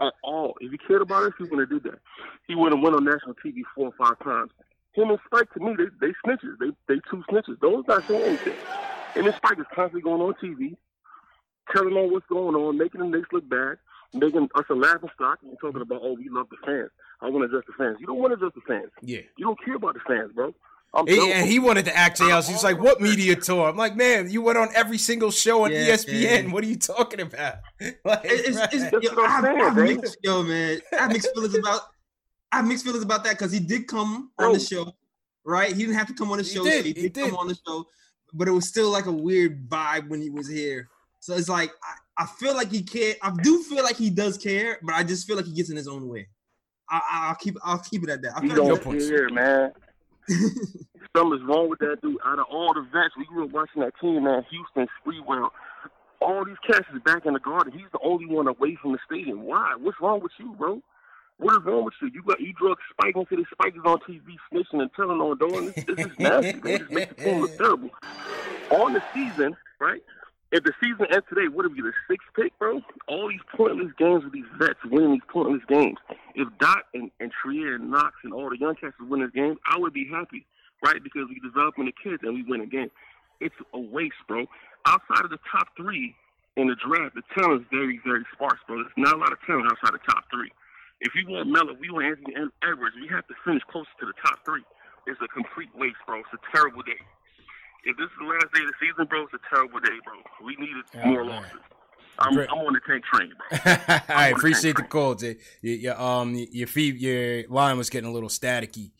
At 0.00 0.12
all. 0.22 0.54
If 0.60 0.70
he 0.70 0.78
cared 0.78 1.02
about 1.02 1.24
us, 1.24 1.32
he 1.38 1.44
wouldn't 1.44 1.70
did 1.70 1.82
that. 1.84 1.98
He 2.46 2.54
would 2.54 2.72
have 2.72 2.80
went 2.80 2.96
on 2.96 3.04
national 3.04 3.34
TV 3.34 3.62
four 3.74 3.88
or 3.88 4.06
five 4.06 4.18
times. 4.24 4.50
Him 4.92 5.10
and 5.10 5.18
Spike, 5.26 5.52
to 5.54 5.60
me, 5.60 5.74
they 5.76 5.84
they 6.00 6.12
snitches. 6.24 6.58
They 6.58 6.70
they 6.88 7.00
two 7.10 7.22
snitches. 7.30 7.60
Those 7.60 7.84
not 7.86 8.06
saying 8.06 8.22
anything. 8.22 8.56
And 9.16 9.26
and 9.26 9.34
Spike 9.36 9.58
is 9.58 9.66
constantly 9.74 10.02
going 10.02 10.20
on 10.20 10.34
TV, 10.34 10.76
telling 11.74 11.94
on 11.94 12.12
what's 12.12 12.26
going 12.26 12.54
on, 12.54 12.78
making 12.78 13.00
the 13.00 13.06
Knicks 13.06 13.32
look 13.32 13.48
bad, 13.48 13.78
making 14.12 14.48
us 14.54 14.64
a 14.70 14.74
laughing 14.74 15.10
stock, 15.14 15.38
and 15.42 15.56
talking 15.60 15.80
about, 15.82 16.00
oh, 16.02 16.14
we 16.14 16.28
love 16.28 16.46
the 16.50 16.56
fans. 16.66 16.90
I 17.20 17.28
want 17.28 17.42
to 17.42 17.44
address 17.56 17.64
the 17.66 17.74
fans. 17.82 17.96
You 18.00 18.06
don't 18.06 18.18
want 18.18 18.30
to 18.32 18.34
address 18.36 18.52
the 18.54 18.62
fans. 18.66 18.90
Yeah. 19.02 19.20
You 19.36 19.46
don't 19.46 19.64
care 19.64 19.76
about 19.76 19.94
the 19.94 20.00
fans, 20.06 20.32
bro. 20.34 20.54
I'm 20.92 21.06
He, 21.06 21.30
and 21.32 21.48
he 21.48 21.60
wanted 21.60 21.84
to 21.84 21.96
act 21.96 22.18
JL's. 22.18 22.48
He's 22.48 22.64
like, 22.64 22.80
"What 22.80 23.00
media 23.00 23.36
tour?" 23.36 23.68
I'm 23.68 23.76
like, 23.76 23.94
"Man, 23.94 24.28
you 24.28 24.42
went 24.42 24.58
on 24.58 24.70
every 24.74 24.98
single 24.98 25.30
show 25.30 25.64
on 25.64 25.70
Yeah, 25.70 25.86
ESPN. 25.86 26.22
man. 26.44 26.50
What 26.50 26.64
are 26.64 26.66
you 26.66 26.74
talking 26.76 27.20
about?" 27.20 27.58
Like, 28.04 28.22
It's, 28.24 28.58
it's, 28.72 28.92
right. 28.92 29.00
yo, 29.02 29.22
I, 29.22 29.28
have, 29.28 29.44
I 29.44 29.54
have 29.54 29.76
mixed, 29.76 30.16
yo, 30.24 30.42
man. 30.42 30.80
I 30.92 31.02
have 31.02 31.12
mixed 31.12 31.32
feelings 31.32 31.54
about 31.56 31.82
I 32.50 32.56
have 32.56 32.66
mixed 32.66 32.84
feelings 32.84 33.04
about 33.04 33.22
that 33.22 33.34
because 33.38 33.52
he 33.52 33.60
did 33.60 33.86
come 33.86 34.32
on 34.40 34.52
the 34.52 34.58
show, 34.58 34.92
right? 35.44 35.72
He 35.72 35.82
didn't 35.84 35.94
have 35.94 36.08
to 36.08 36.14
come 36.14 36.32
on 36.32 36.38
the 36.38 36.42
He 36.44 36.50
show. 36.56 36.64
did, 36.64 36.78
so 36.78 36.82
he, 36.82 36.88
he 36.88 37.02
did, 37.02 37.12
did. 37.12 37.30
come 37.30 37.36
on 37.38 37.46
the 37.46 37.56
show, 37.64 37.86
but 38.34 38.48
it 38.48 38.50
was 38.50 38.66
still 38.66 38.90
like 38.90 39.06
a 39.06 39.12
weird 39.12 39.68
vibe 39.68 40.08
when 40.08 40.20
he 40.20 40.28
was 40.30 40.48
here. 40.48 40.88
So 41.20 41.34
it's 41.34 41.48
like 41.48 41.70
I, 41.84 41.94
I 42.20 42.26
feel 42.26 42.54
like 42.54 42.70
he 42.70 42.82
care. 42.82 43.14
I 43.22 43.32
do 43.42 43.62
feel 43.62 43.82
like 43.82 43.96
he 43.96 44.10
does 44.10 44.36
care, 44.36 44.78
but 44.82 44.94
I 44.94 45.02
just 45.04 45.26
feel 45.26 45.36
like 45.36 45.46
he 45.46 45.54
gets 45.54 45.70
in 45.70 45.76
his 45.76 45.88
own 45.88 46.06
way. 46.06 46.28
I, 46.90 46.96
I, 46.96 47.28
I'll 47.28 47.34
keep 47.34 47.56
I'll 47.64 47.78
keep 47.78 48.02
it 48.04 48.10
at 48.10 48.20
that. 48.20 48.36
I 48.36 48.40
feel 48.42 48.68
like 48.68 48.82
don't 48.82 48.98
care, 48.98 49.30
man. 49.30 49.72
Something's 51.16 51.42
wrong 51.48 51.70
with 51.70 51.78
that 51.78 51.96
dude. 52.02 52.18
Out 52.26 52.38
of 52.38 52.44
all 52.50 52.74
the 52.74 52.82
vets, 52.92 53.16
we 53.16 53.24
grew 53.24 53.46
up 53.46 53.52
watching 53.52 53.80
that 53.80 53.94
team, 54.02 54.24
man. 54.24 54.44
Houston, 54.50 54.86
Sprewell, 55.00 55.48
all 56.20 56.44
these 56.44 56.58
cats 56.66 56.86
is 56.94 57.00
back 57.02 57.24
in 57.24 57.32
the 57.32 57.40
garden. 57.40 57.72
He's 57.72 57.90
the 57.90 57.98
only 58.04 58.26
one 58.26 58.46
away 58.48 58.76
from 58.82 58.92
the 58.92 58.98
stadium. 59.06 59.44
Why? 59.44 59.74
What's 59.80 59.98
wrong 59.98 60.20
with 60.20 60.32
you, 60.38 60.54
bro? 60.58 60.82
What 61.38 61.56
is 61.56 61.64
wrong 61.64 61.86
with 61.86 61.94
you? 62.02 62.10
You 62.12 62.22
got 62.22 62.38
you 62.38 62.52
drug 62.52 62.76
Spike 62.90 63.16
into 63.16 63.36
the 63.36 63.46
Spike 63.50 63.74
is 63.74 63.82
on 63.86 63.98
TV 64.00 64.36
snitching 64.52 64.82
and 64.82 64.90
telling 64.94 65.22
on 65.22 65.38
doing 65.38 65.72
this. 65.72 65.84
This 65.84 66.06
is 66.06 66.18
nasty. 66.18 66.60
man. 66.60 66.62
This 66.62 66.90
makes 66.90 67.14
the 67.14 67.24
team 67.24 67.40
look 67.40 67.56
terrible. 67.56 67.90
On 68.72 68.92
the 68.92 69.02
season, 69.14 69.56
right? 69.80 70.02
If 70.52 70.64
the 70.64 70.72
season 70.82 71.06
ends 71.12 71.26
today, 71.28 71.46
what 71.46 71.64
if 71.64 71.74
be 71.74 71.82
the 71.82 71.92
sixth 72.10 72.26
pick, 72.34 72.50
bro? 72.58 72.82
All 73.06 73.28
these 73.28 73.44
pointless 73.54 73.92
games 73.96 74.24
with 74.24 74.32
these 74.32 74.50
vets 74.58 74.82
winning 74.90 75.12
these 75.12 75.28
pointless 75.30 75.62
games. 75.68 75.98
If 76.34 76.48
Dot 76.58 76.90
and, 76.92 77.10
and 77.20 77.30
Trier 77.30 77.76
and 77.76 77.90
Knox 77.90 78.14
and 78.24 78.34
all 78.34 78.50
the 78.50 78.58
young 78.58 78.74
cats 78.74 78.98
winning 78.98 79.26
this 79.26 79.34
game, 79.34 79.58
I 79.70 79.78
would 79.78 79.92
be 79.92 80.08
happy, 80.10 80.44
right? 80.84 80.98
Because 81.02 81.30
we 81.30 81.38
developing 81.38 81.86
the 81.86 81.94
kids 81.94 82.22
and 82.26 82.34
we 82.34 82.42
win 82.42 82.60
a 82.62 82.66
game. 82.66 82.90
It's 83.38 83.54
a 83.72 83.78
waste, 83.78 84.18
bro. 84.26 84.46
Outside 84.86 85.24
of 85.24 85.30
the 85.30 85.38
top 85.46 85.68
three 85.76 86.16
in 86.56 86.66
the 86.66 86.74
draft, 86.74 87.14
the 87.14 87.22
talent 87.38 87.62
is 87.62 87.66
very, 87.70 88.00
very 88.04 88.26
sparse, 88.34 88.58
bro. 88.66 88.82
There's 88.82 88.98
not 88.98 89.14
a 89.14 89.18
lot 89.22 89.32
of 89.32 89.38
talent 89.46 89.70
outside 89.70 89.94
the 89.94 90.02
top 90.10 90.24
three. 90.34 90.50
If 91.00 91.14
you 91.14 91.30
want 91.30 91.48
Melo, 91.48 91.78
we 91.78 91.90
want 91.90 92.06
Anthony 92.06 92.34
Edwards, 92.66 92.96
we 93.00 93.06
have 93.08 93.26
to 93.28 93.34
finish 93.46 93.62
closer 93.70 93.88
to 94.00 94.06
the 94.06 94.18
top 94.18 94.42
three. 94.44 94.66
It's 95.06 95.20
a 95.22 95.28
complete 95.28 95.70
waste, 95.78 96.02
bro. 96.06 96.20
It's 96.20 96.34
a 96.34 96.42
terrible 96.50 96.82
day. 96.82 96.98
If 97.84 97.96
this 97.96 98.06
is 98.06 98.12
the 98.18 98.26
last 98.26 98.52
day 98.54 98.60
of 98.60 98.66
the 98.66 98.74
season, 98.80 99.06
bro, 99.06 99.22
it's 99.22 99.34
a 99.34 99.38
terrible 99.48 99.80
day, 99.80 99.96
bro. 100.04 100.14
We 100.44 100.56
needed 100.56 100.84
more 101.04 101.24
losses. 101.24 101.60
I'm, 102.18 102.38
I'm 102.38 102.58
on 102.58 102.74
the 102.74 102.80
tank 102.86 103.04
train, 103.04 103.32
bro. 103.36 103.58
All 104.08 104.14
right, 104.14 104.32
appreciate 104.34 104.76
the 104.76 104.82
call, 104.82 105.14
Jay. 105.14 105.38
Your, 105.62 105.76
your 105.76 106.00
um 106.00 106.34
your 106.34 106.66
feed 106.66 106.96
your 106.96 107.48
line 107.48 107.78
was 107.78 107.88
getting 107.88 108.10
a 108.10 108.12
little 108.12 108.28
staticky. 108.28 108.90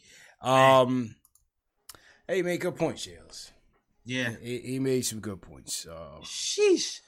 Um, 0.41 1.15
hey, 2.27 2.41
make 2.41 2.63
good 2.63 2.77
points, 2.77 3.03
Shales. 3.03 3.53
Yeah, 4.07 4.31
he, 4.41 4.59
he 4.59 4.79
made 4.79 5.03
some 5.05 5.21
good 5.21 5.43
points. 5.43 5.87
Uh, 5.87 6.21
Sheesh. 6.23 7.01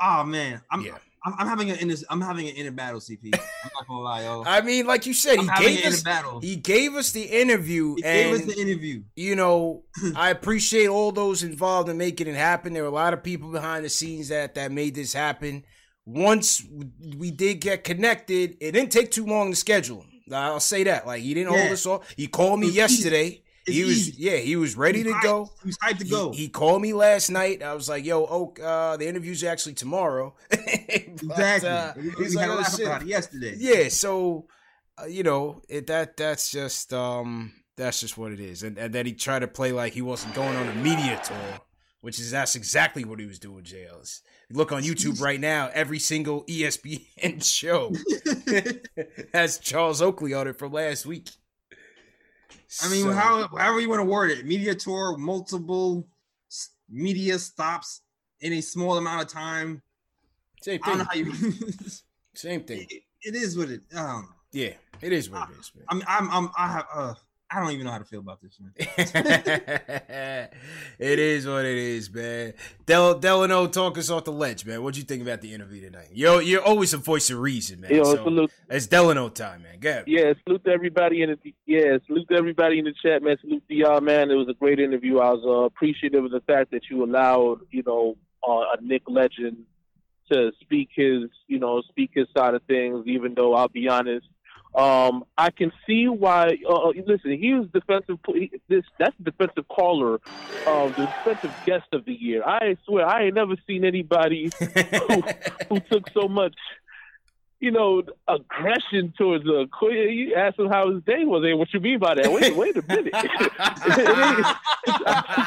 Oh 0.00 0.24
man, 0.24 0.60
I'm 0.70 0.82
Yeah. 0.82 0.98
I'm, 1.24 1.34
I'm 1.38 1.46
having 1.46 1.70
an 1.70 1.76
inner 1.78 1.94
I'm 2.10 2.20
having 2.20 2.48
an 2.48 2.54
inner 2.54 2.70
battle, 2.70 3.00
CP. 3.00 3.34
I'm 3.34 3.70
not 3.74 3.86
gonna 3.88 4.00
lie, 4.00 4.22
yo. 4.24 4.44
I 4.46 4.60
mean, 4.60 4.86
like 4.86 5.06
you 5.06 5.14
said, 5.14 5.38
I'm 5.38 5.48
he 5.62 5.76
gave 5.76 5.86
us 5.86 6.02
battle. 6.02 6.40
he 6.40 6.56
gave 6.56 6.94
us 6.94 7.12
the 7.12 7.22
interview. 7.22 7.94
He 7.96 8.04
and, 8.04 8.38
gave 8.38 8.48
us 8.48 8.54
the 8.54 8.60
interview. 8.60 9.02
You 9.16 9.36
know, 9.36 9.84
I 10.16 10.30
appreciate 10.30 10.88
all 10.88 11.12
those 11.12 11.42
involved 11.42 11.88
in 11.88 11.96
making 11.96 12.26
it 12.26 12.36
happen. 12.36 12.72
There 12.72 12.82
were 12.82 12.88
a 12.88 12.92
lot 12.92 13.14
of 13.14 13.22
people 13.22 13.50
behind 13.50 13.84
the 13.84 13.88
scenes 13.88 14.28
that 14.28 14.54
that 14.56 14.70
made 14.70 14.94
this 14.94 15.12
happen. 15.12 15.64
Once 16.06 16.62
we 17.16 17.30
did 17.30 17.60
get 17.60 17.84
connected, 17.84 18.58
it 18.60 18.72
didn't 18.72 18.92
take 18.92 19.10
too 19.10 19.24
long 19.24 19.50
to 19.50 19.56
schedule. 19.56 20.04
I'll 20.30 20.60
say 20.60 20.84
that. 20.84 21.06
Like 21.06 21.22
he 21.22 21.32
didn't 21.32 21.54
hold 21.54 21.72
us 21.72 21.86
off. 21.86 22.14
He 22.16 22.26
called 22.26 22.60
me 22.60 22.68
yesterday. 22.68 23.43
It's 23.66 23.76
he 23.76 23.84
was 23.84 24.08
easy. 24.08 24.14
yeah, 24.22 24.36
he 24.36 24.56
was 24.56 24.76
ready 24.76 24.98
He 24.98 25.04
to 25.04 25.10
was 25.12 25.22
go. 25.22 25.44
hyped. 25.44 25.60
He 25.62 25.66
was 25.68 25.78
hyped 25.78 25.98
to 25.98 26.04
go. 26.04 26.32
He, 26.32 26.38
he 26.42 26.48
called 26.48 26.82
me 26.82 26.92
last 26.92 27.30
night. 27.30 27.62
I 27.62 27.74
was 27.74 27.88
like, 27.88 28.04
"Yo, 28.04 28.26
Oak, 28.26 28.60
uh, 28.60 28.96
the 28.96 29.08
interview's 29.08 29.42
actually 29.44 29.74
tomorrow." 29.74 30.34
But, 31.24 31.38
Exactly. 31.38 31.68
uh, 31.68 31.92
We- 31.96 32.24
we 32.24 32.24
had 32.24 32.34
like, 32.34 32.48
a 32.48 32.52
"Oh, 32.52 32.56
laugh 32.56 32.80
about 32.80 33.02
it 33.02 33.08
yesterday. 33.08 33.54
Yeah, 33.56 33.88
so 33.88 34.46
uh, 35.00 35.06
you 35.06 35.22
know 35.22 35.62
it, 35.68 35.86
that 35.86 36.16
that's 36.16 36.50
just 36.50 36.92
um 36.92 37.52
that's 37.76 38.00
just 38.00 38.18
what 38.18 38.32
it 38.32 38.40
is, 38.40 38.62
and 38.62 38.76
and 38.78 38.92
then 38.94 39.06
he 39.06 39.12
tried 39.12 39.40
to 39.40 39.48
play 39.48 39.72
like 39.72 39.92
he 39.92 40.02
wasn't 40.02 40.34
going 40.34 40.56
on 40.56 40.68
a 40.68 40.74
media 40.74 41.20
tour, 41.24 41.60
which 42.00 42.18
is 42.18 42.30
that's 42.32 42.54
exactly 42.56 43.04
what 43.04 43.18
he 43.20 43.26
was 43.26 43.38
doing. 43.38 43.62
JLs. 43.64 44.20
Look 44.50 44.72
on 44.72 44.82
YouTube 44.82 45.20
right 45.22 45.40
now. 45.40 45.70
Every 45.72 45.98
single 45.98 46.44
ESPN 46.44 47.42
show 47.58 47.92
has 49.32 49.58
Charles 49.58 50.02
Oakley 50.02 50.34
on 50.34 50.46
it 50.48 50.58
from 50.58 50.72
last 50.72 51.06
week. 51.06 51.30
I 52.82 52.88
mean, 52.88 53.02
So- 53.04 53.12
how 53.12 53.48
however 53.48 53.80
you 53.80 53.88
want 53.88 54.00
to 54.00 54.04
word 54.06 54.30
it, 54.30 54.44
media 54.46 54.74
tour, 54.74 55.16
multiple 55.16 56.06
media 56.88 57.38
stops 57.38 58.02
in 58.40 58.52
a 58.54 58.60
small 58.60 58.96
amount 58.96 59.22
of 59.22 59.28
time. 59.28 59.82
Same 60.62 60.80
I 60.82 61.04
thing. 61.04 61.26
you. 61.26 61.32
Same 62.34 62.64
thing. 62.64 62.86
it 63.22 63.34
is 63.34 63.56
what 63.56 63.70
it. 63.70 63.82
I. 63.96 64.22
Yeah, 64.52 64.74
it 65.00 65.12
is 65.12 65.30
what 65.30 65.50
it 65.50 65.58
is, 65.58 65.72
man. 65.74 65.84
I'm, 65.88 66.02
I'm, 66.06 66.30
I'm, 66.30 66.50
I 66.56 66.68
have, 66.72 66.86
uh, 66.94 67.14
I 67.54 67.60
don't 67.60 67.70
even 67.70 67.86
know 67.86 67.92
how 67.92 67.98
to 67.98 68.04
feel 68.04 68.18
about 68.18 68.40
this, 68.42 68.58
man. 68.58 68.72
it 70.98 71.18
is 71.18 71.46
what 71.46 71.64
it 71.64 71.76
is, 71.76 72.12
man. 72.12 72.54
Del 72.84 73.18
Delano, 73.20 73.68
talk 73.68 73.96
us 73.96 74.10
off 74.10 74.24
the 74.24 74.32
ledge, 74.32 74.66
man. 74.66 74.82
What'd 74.82 74.96
you 74.96 75.04
think 75.04 75.22
about 75.22 75.40
the 75.40 75.54
interview 75.54 75.80
tonight? 75.82 76.08
You're 76.12 76.42
you're 76.42 76.62
always 76.62 76.92
a 76.94 76.98
voice 76.98 77.30
of 77.30 77.38
reason, 77.38 77.80
man. 77.80 77.94
Yo, 77.94 78.02
so 78.02 78.16
salute. 78.16 78.50
It's 78.68 78.88
Delano 78.88 79.28
time, 79.28 79.62
man. 79.62 79.78
Go 79.78 79.88
ahead. 79.88 80.04
Yeah, 80.08 80.32
salute 80.44 80.64
to 80.64 80.70
everybody 80.72 81.22
in 81.22 81.30
the 81.30 81.54
yeah, 81.64 81.98
salute 82.08 82.26
to 82.28 82.34
everybody 82.34 82.80
in 82.80 82.86
the 82.86 82.94
chat, 83.00 83.22
man. 83.22 83.36
Salute 83.40 83.62
to 83.68 83.74
y'all, 83.74 84.00
man. 84.00 84.32
It 84.32 84.34
was 84.34 84.48
a 84.48 84.54
great 84.54 84.80
interview. 84.80 85.18
I 85.18 85.30
was 85.30 85.44
uh, 85.46 85.64
appreciative 85.66 86.24
of 86.24 86.32
the 86.32 86.40
fact 86.40 86.72
that 86.72 86.90
you 86.90 87.04
allowed, 87.04 87.60
you 87.70 87.84
know, 87.86 88.16
uh, 88.46 88.76
a 88.76 88.82
Knick 88.82 89.02
legend 89.06 89.58
to 90.32 90.50
speak 90.60 90.88
his, 90.92 91.30
you 91.46 91.60
know, 91.60 91.82
speak 91.82 92.10
his 92.14 92.26
side 92.36 92.54
of 92.54 92.62
things. 92.64 93.06
Even 93.06 93.34
though 93.34 93.54
I'll 93.54 93.68
be 93.68 93.88
honest, 93.88 94.26
um, 94.74 95.24
I 95.38 95.50
can 95.50 95.72
see 95.86 96.08
why. 96.08 96.56
Uh, 96.68 96.88
listen, 97.06 97.38
he 97.38 97.54
was 97.54 97.68
defensive. 97.72 98.18
This 98.68 98.84
that's 98.98 99.14
defensive 99.22 99.68
caller, 99.68 100.20
um, 100.66 100.92
the 100.96 101.06
defensive 101.24 101.54
guest 101.64 101.86
of 101.92 102.04
the 102.04 102.12
year. 102.12 102.42
I 102.44 102.76
swear, 102.84 103.06
I 103.06 103.24
ain't 103.24 103.34
never 103.34 103.54
seen 103.66 103.84
anybody 103.84 104.50
who, 104.58 105.22
who 105.68 105.80
took 105.90 106.10
so 106.12 106.28
much 106.28 106.54
you 107.64 107.70
know, 107.70 108.02
aggression 108.28 109.14
towards 109.16 109.46
a 109.46 109.64
you 109.90 110.34
asked 110.34 110.58
him 110.58 110.68
how 110.68 110.92
his 110.92 111.02
day 111.04 111.24
was. 111.24 111.42
Hey, 111.42 111.54
what 111.54 111.72
you 111.72 111.80
mean 111.80 111.98
by 111.98 112.14
that? 112.14 112.30
Wait, 112.30 112.54
wait 112.54 112.76
a 112.76 112.82
minute. 112.86 113.14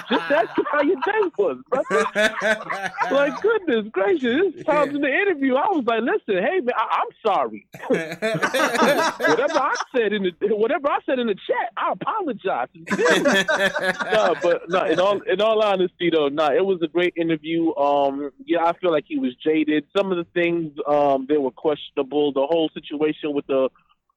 Just 0.10 0.32
ask 0.32 0.50
how 0.72 0.82
your 0.82 0.96
day 1.06 1.22
was, 1.38 1.58
brother. 1.70 2.06
like, 3.12 3.40
goodness 3.42 3.86
gracious. 3.92 4.56
This 4.56 4.66
times 4.66 4.96
in 4.96 5.02
the 5.02 5.14
interview, 5.14 5.54
I 5.56 5.68
was 5.68 5.86
like, 5.86 6.02
listen, 6.02 6.44
hey 6.44 6.60
man, 6.62 6.74
I, 6.76 7.02
am 7.02 7.10
sorry. 7.24 7.68
whatever 7.88 9.60
I 9.60 9.76
said 9.96 10.14
in 10.14 10.24
the 10.24 10.56
whatever 10.56 10.90
I 10.90 10.98
said 11.06 11.20
in 11.20 11.28
the 11.28 11.36
chat, 11.36 11.72
I 11.78 11.92
apologize. 11.92 12.70
no, 14.12 14.36
but 14.42 14.68
no, 14.70 14.86
in 14.86 15.00
all 15.00 15.22
in 15.22 15.40
all 15.40 15.62
honesty 15.62 16.10
though, 16.10 16.30
no, 16.30 16.48
it 16.48 16.66
was 16.66 16.82
a 16.82 16.88
great 16.88 17.14
interview. 17.16 17.76
Um, 17.76 18.32
yeah, 18.44 18.66
I 18.66 18.74
feel 18.80 18.92
like 18.92 19.06
he 19.08 19.20
was 19.20 19.36
jaded. 19.36 19.86
Some 19.96 20.12
of 20.12 20.18
the 20.18 20.26
things 20.34 20.72
um 20.88 21.28
they 21.30 21.38
were 21.38 21.52
questionable. 21.52 22.07
The 22.10 22.46
whole 22.48 22.70
situation 22.74 23.34
with 23.34 23.48
the 23.48 23.70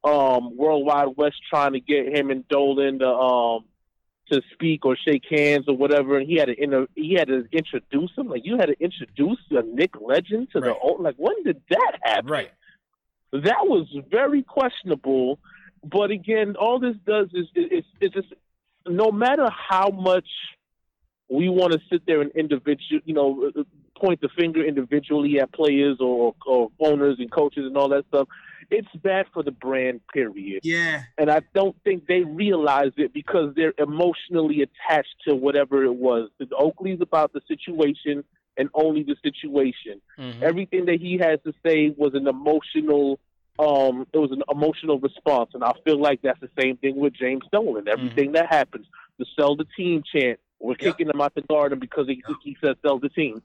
um 0.02 0.56
World 0.56 0.86
Wide 0.86 1.08
Wes 1.16 1.32
trying 1.48 1.72
to 1.72 1.80
get 1.80 2.14
him 2.16 2.30
and 2.30 2.46
Dolan 2.48 3.00
to 3.00 3.08
um 3.08 3.64
to 4.30 4.40
speak 4.52 4.86
or 4.86 4.96
shake 4.96 5.24
hands 5.28 5.64
or 5.68 5.76
whatever, 5.76 6.16
and 6.16 6.26
he 6.28 6.36
had 6.36 6.46
to 6.46 6.62
inter- 6.62 6.86
he 6.94 7.14
had 7.14 7.28
to 7.28 7.46
introduce 7.52 8.10
him. 8.16 8.28
Like 8.28 8.42
you 8.44 8.56
had 8.56 8.66
to 8.66 8.80
introduce 8.80 9.38
a 9.50 9.62
Knick 9.62 10.00
Legend 10.00 10.48
to 10.52 10.60
right. 10.60 10.68
the 10.68 10.74
old. 10.74 11.00
Like 11.00 11.16
when 11.16 11.42
did 11.44 11.60
that 11.70 11.98
happen? 12.02 12.30
Right. 12.30 12.50
That 13.32 13.62
was 13.62 13.86
very 14.10 14.42
questionable. 14.42 15.38
But 15.84 16.10
again, 16.10 16.56
all 16.56 16.78
this 16.78 16.96
does 17.06 17.28
is 17.32 17.46
it's 17.54 17.86
it's 18.00 18.14
just 18.14 18.32
no 18.86 19.10
matter 19.10 19.48
how 19.50 19.90
much 19.90 20.28
we 21.28 21.48
want 21.48 21.72
to 21.72 21.80
sit 21.90 22.04
there 22.06 22.20
and 22.20 22.30
individual, 22.32 23.00
you 23.04 23.14
know, 23.14 23.52
point 24.00 24.20
the 24.20 24.28
finger 24.36 24.64
individually 24.64 25.38
at 25.40 25.52
players 25.52 25.98
or, 26.00 26.34
or 26.46 26.70
owners 26.80 27.16
and 27.18 27.30
coaches 27.30 27.64
and 27.66 27.76
all 27.76 27.88
that 27.90 28.04
stuff. 28.08 28.28
It's 28.70 28.88
bad 29.02 29.26
for 29.34 29.42
the 29.42 29.50
brand, 29.50 30.00
period. 30.12 30.60
Yeah. 30.62 31.02
And 31.18 31.30
I 31.30 31.42
don't 31.54 31.76
think 31.82 32.06
they 32.06 32.20
realize 32.20 32.92
it 32.96 33.12
because 33.12 33.54
they're 33.56 33.74
emotionally 33.78 34.62
attached 34.62 35.14
to 35.26 35.34
whatever 35.34 35.84
it 35.84 35.94
was. 35.94 36.30
The 36.38 36.46
Oakley's 36.56 37.00
about 37.00 37.32
the 37.32 37.40
situation 37.48 38.24
and 38.56 38.68
only 38.74 39.02
the 39.02 39.16
situation. 39.22 40.00
Mm-hmm. 40.18 40.42
Everything 40.42 40.84
that 40.86 41.00
he 41.00 41.18
has 41.18 41.40
to 41.44 41.52
say 41.66 41.94
was 41.96 42.14
an 42.14 42.28
emotional 42.28 43.18
um 43.58 44.06
it 44.14 44.18
was 44.18 44.30
an 44.30 44.42
emotional 44.50 44.98
response 45.00 45.50
and 45.52 45.62
I 45.62 45.72
feel 45.84 46.00
like 46.00 46.22
that's 46.22 46.40
the 46.40 46.48
same 46.58 46.76
thing 46.78 46.96
with 46.96 47.12
James 47.14 47.42
Dolan. 47.52 47.88
Everything 47.88 48.26
mm-hmm. 48.26 48.34
that 48.34 48.46
happens, 48.52 48.86
the 49.18 49.26
sell 49.36 49.56
the 49.56 49.66
team 49.76 50.02
chant, 50.14 50.38
we're 50.60 50.72
yep. 50.72 50.80
kicking 50.80 51.08
him 51.08 51.20
out 51.20 51.34
the 51.34 51.42
garden 51.42 51.78
because 51.78 52.06
he, 52.06 52.22
yep. 52.26 52.38
he 52.42 52.56
says 52.62 52.76
sell 52.82 52.98
the 52.98 53.08
team. 53.08 53.42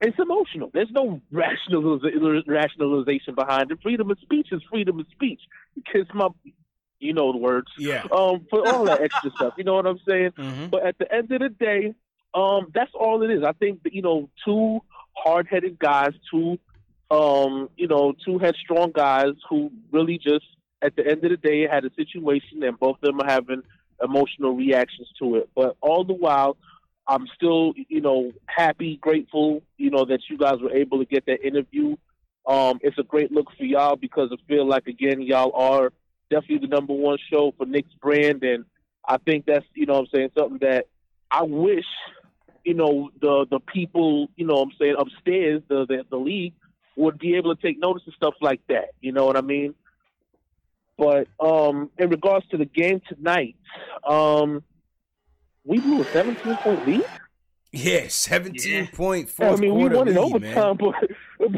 It's 0.00 0.18
emotional. 0.18 0.70
There's 0.72 0.90
no 0.90 1.20
rationaliz- 1.32 2.46
rationalization 2.46 3.34
behind 3.34 3.70
it. 3.70 3.78
Freedom 3.82 4.10
of 4.10 4.18
speech 4.20 4.48
is 4.50 4.62
freedom 4.70 4.98
of 4.98 5.06
speech. 5.12 5.40
Kiss 5.92 6.06
my, 6.14 6.28
you 6.98 7.12
know 7.12 7.32
the 7.32 7.38
words. 7.38 7.68
Yeah. 7.78 8.04
Um, 8.10 8.46
for 8.48 8.66
all 8.66 8.84
that 8.86 9.02
extra 9.02 9.30
stuff. 9.36 9.54
You 9.58 9.64
know 9.64 9.74
what 9.74 9.86
I'm 9.86 10.00
saying? 10.08 10.32
Mm-hmm. 10.38 10.66
But 10.68 10.86
at 10.86 10.98
the 10.98 11.12
end 11.12 11.30
of 11.32 11.40
the 11.40 11.50
day, 11.50 11.94
um, 12.34 12.70
that's 12.74 12.92
all 12.94 13.22
it 13.22 13.30
is. 13.30 13.42
I 13.44 13.52
think 13.52 13.82
that, 13.82 13.92
you 13.92 14.02
know 14.02 14.30
two 14.44 14.80
hard-headed 15.16 15.78
guys, 15.78 16.12
two, 16.30 16.58
um, 17.10 17.68
you 17.76 17.88
know, 17.88 18.14
two 18.24 18.38
headstrong 18.38 18.92
guys 18.94 19.34
who 19.48 19.70
really 19.92 20.18
just 20.18 20.46
at 20.82 20.96
the 20.96 21.06
end 21.06 21.24
of 21.24 21.30
the 21.30 21.36
day 21.36 21.66
had 21.70 21.84
a 21.84 21.90
situation 21.94 22.62
and 22.62 22.78
both 22.78 22.96
of 22.96 23.02
them 23.02 23.20
are 23.20 23.30
having 23.30 23.62
emotional 24.02 24.54
reactions 24.54 25.08
to 25.18 25.36
it. 25.36 25.50
But 25.54 25.76
all 25.82 26.04
the 26.04 26.14
while 26.14 26.56
I'm 27.10 27.26
still, 27.34 27.74
you 27.88 28.00
know, 28.00 28.30
happy, 28.46 28.96
grateful, 28.96 29.62
you 29.76 29.90
know, 29.90 30.04
that 30.04 30.20
you 30.30 30.38
guys 30.38 30.60
were 30.62 30.72
able 30.72 31.00
to 31.00 31.04
get 31.04 31.26
that 31.26 31.44
interview. 31.44 31.96
Um, 32.46 32.78
it's 32.82 32.98
a 32.98 33.02
great 33.02 33.32
look 33.32 33.48
for 33.58 33.64
y'all 33.64 33.96
because 33.96 34.30
I 34.32 34.36
feel 34.46 34.64
like 34.64 34.86
again 34.86 35.20
y'all 35.20 35.52
are 35.54 35.92
definitely 36.30 36.68
the 36.68 36.74
number 36.74 36.92
one 36.92 37.18
show 37.28 37.52
for 37.58 37.66
Knicks 37.66 37.92
brand, 38.00 38.44
and 38.44 38.64
I 39.06 39.18
think 39.18 39.44
that's 39.44 39.66
you 39.74 39.86
know 39.86 39.94
I'm 39.94 40.06
saying 40.14 40.30
something 40.38 40.58
that 40.60 40.86
I 41.32 41.42
wish 41.42 41.84
you 42.64 42.74
know 42.74 43.10
the 43.20 43.44
the 43.50 43.58
people 43.58 44.28
you 44.36 44.46
know 44.46 44.54
I'm 44.54 44.72
saying 44.80 44.94
upstairs 44.96 45.62
the, 45.68 45.86
the 45.86 46.04
the 46.08 46.16
league 46.16 46.54
would 46.94 47.18
be 47.18 47.34
able 47.34 47.54
to 47.54 47.60
take 47.60 47.80
notice 47.80 48.06
of 48.06 48.14
stuff 48.14 48.34
like 48.40 48.60
that. 48.68 48.90
You 49.00 49.10
know 49.10 49.26
what 49.26 49.36
I 49.36 49.40
mean? 49.42 49.74
But 50.96 51.26
um, 51.40 51.90
in 51.98 52.08
regards 52.08 52.46
to 52.48 52.56
the 52.56 52.66
game 52.66 53.00
tonight, 53.08 53.56
um, 54.06 54.62
we 55.64 55.78
blew 55.80 56.02
a 56.02 56.04
17 56.06 56.56
point 56.56 56.86
lead. 56.86 57.04
Yeah, 57.72 58.08
17 58.08 58.72
yeah. 58.72 58.86
point 58.92 59.28
fourth 59.28 59.58
I 59.58 59.60
mean, 59.60 59.74
we 59.74 59.88
won 59.88 60.08
in 60.08 60.18
overtime, 60.18 60.76
but, 60.76 60.94
but, 61.38 61.50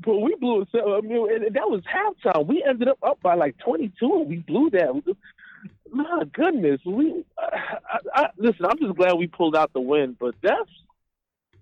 but 0.00 0.18
we 0.18 0.36
blew 0.36 0.64
i 0.74 1.00
mean, 1.00 1.32
and 1.32 1.54
that 1.54 1.68
was 1.68 1.82
halftime. 1.82 2.46
We 2.46 2.64
ended 2.66 2.88
up 2.88 2.98
up 3.02 3.20
by 3.20 3.34
like 3.34 3.58
22, 3.58 3.92
and 4.00 4.28
we 4.28 4.36
blew 4.36 4.70
that. 4.70 5.16
My 5.90 6.22
goodness, 6.32 6.80
we. 6.84 7.24
I, 7.38 7.98
I, 8.14 8.28
listen, 8.36 8.66
I'm 8.66 8.78
just 8.78 8.96
glad 8.96 9.14
we 9.14 9.26
pulled 9.26 9.56
out 9.56 9.72
the 9.72 9.80
win, 9.80 10.16
but 10.18 10.34
that's 10.42 10.70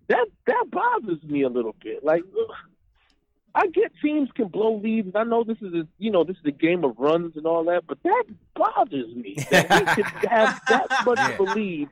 that 0.09 0.27
that 0.47 0.65
bothers 0.71 1.23
me 1.23 1.43
a 1.43 1.49
little 1.49 1.75
bit. 1.83 2.05
Like, 2.05 2.23
I 3.55 3.67
get 3.69 3.93
teams 4.03 4.31
can 4.35 4.49
blow 4.49 4.77
leads, 4.77 5.09
and 5.09 5.17
I 5.17 5.25
know 5.25 5.45
this 5.45 5.59
is 5.61 5.75
a 5.75 5.87
you 5.99 6.11
know 6.11 6.25
this 6.25 6.37
is 6.37 6.47
a 6.47 6.53
game 6.53 6.85
of 6.85 6.99
runs 6.99 7.37
and 7.37 7.47
all 7.47 7.65
that, 7.65 7.87
but 7.87 8.03
that 8.03 8.25
bothers 8.55 9.15
me 9.15 9.37
that 9.51 9.69
we 9.71 9.95
could 9.95 10.07
have 10.31 10.61
that 10.69 10.89
much 11.05 11.19
yeah. 11.19 11.31
of 11.31 11.41
a 11.41 11.43
lead. 11.43 11.89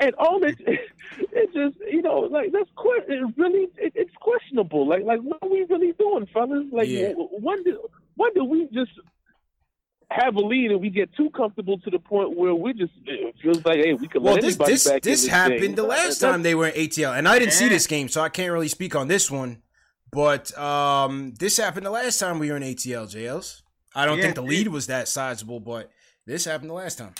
And 0.00 0.14
all 0.14 0.44
it, 0.44 0.56
it 0.60 1.52
just 1.52 1.76
you 1.90 2.02
know 2.02 2.20
like 2.20 2.52
that's 2.52 2.70
it 3.08 3.34
really 3.36 3.68
it, 3.76 3.92
it's 3.96 4.14
questionable. 4.20 4.86
Like 4.86 5.02
like 5.02 5.20
what 5.20 5.38
are 5.42 5.48
we 5.48 5.64
really 5.64 5.92
doing, 5.92 6.26
fellas? 6.26 6.66
Like 6.70 6.88
yeah. 6.88 7.12
when 7.14 7.62
did 7.64 7.76
when 8.14 8.32
did 8.34 8.44
we 8.44 8.68
just 8.72 8.92
have 10.10 10.36
a 10.36 10.40
lead 10.40 10.70
and 10.70 10.80
we 10.80 10.88
get 10.88 11.14
too 11.14 11.28
comfortable 11.30 11.78
to 11.78 11.90
the 11.90 11.98
point 11.98 12.34
where 12.36 12.54
we 12.54 12.72
just 12.72 12.92
it 13.04 13.34
feels 13.42 13.62
like 13.64 13.76
hey 13.76 13.92
we 13.92 14.08
can 14.08 14.22
well, 14.22 14.34
let 14.34 14.42
this, 14.42 14.54
anybody 14.54 14.72
this, 14.72 14.88
back 14.88 15.02
this 15.02 15.24
in 15.24 15.30
happened 15.30 15.60
thing. 15.60 15.74
the 15.74 15.82
last 15.82 16.18
time 16.18 16.42
they 16.42 16.54
were 16.54 16.68
in 16.68 16.88
ATL, 16.88 17.16
and 17.16 17.28
I 17.28 17.38
didn't 17.38 17.52
yeah. 17.52 17.58
see 17.58 17.68
this 17.68 17.86
game, 17.86 18.08
so 18.08 18.22
I 18.22 18.28
can't 18.28 18.52
really 18.52 18.68
speak 18.68 18.94
on 18.94 19.08
this 19.08 19.30
one. 19.30 19.62
But 20.10 20.56
um, 20.58 21.34
this 21.38 21.58
happened 21.58 21.84
the 21.84 21.90
last 21.90 22.18
time 22.18 22.38
we 22.38 22.50
were 22.50 22.56
in 22.56 22.62
ATL, 22.62 23.06
JLs. 23.14 23.60
I 23.94 24.06
don't 24.06 24.16
yeah, 24.16 24.24
think 24.24 24.36
the 24.36 24.42
lead 24.42 24.68
was 24.68 24.86
that 24.86 25.08
sizable, 25.08 25.60
but 25.60 25.90
this 26.24 26.46
happened 26.46 26.70
the 26.70 26.74
last 26.74 26.96
time. 26.96 27.12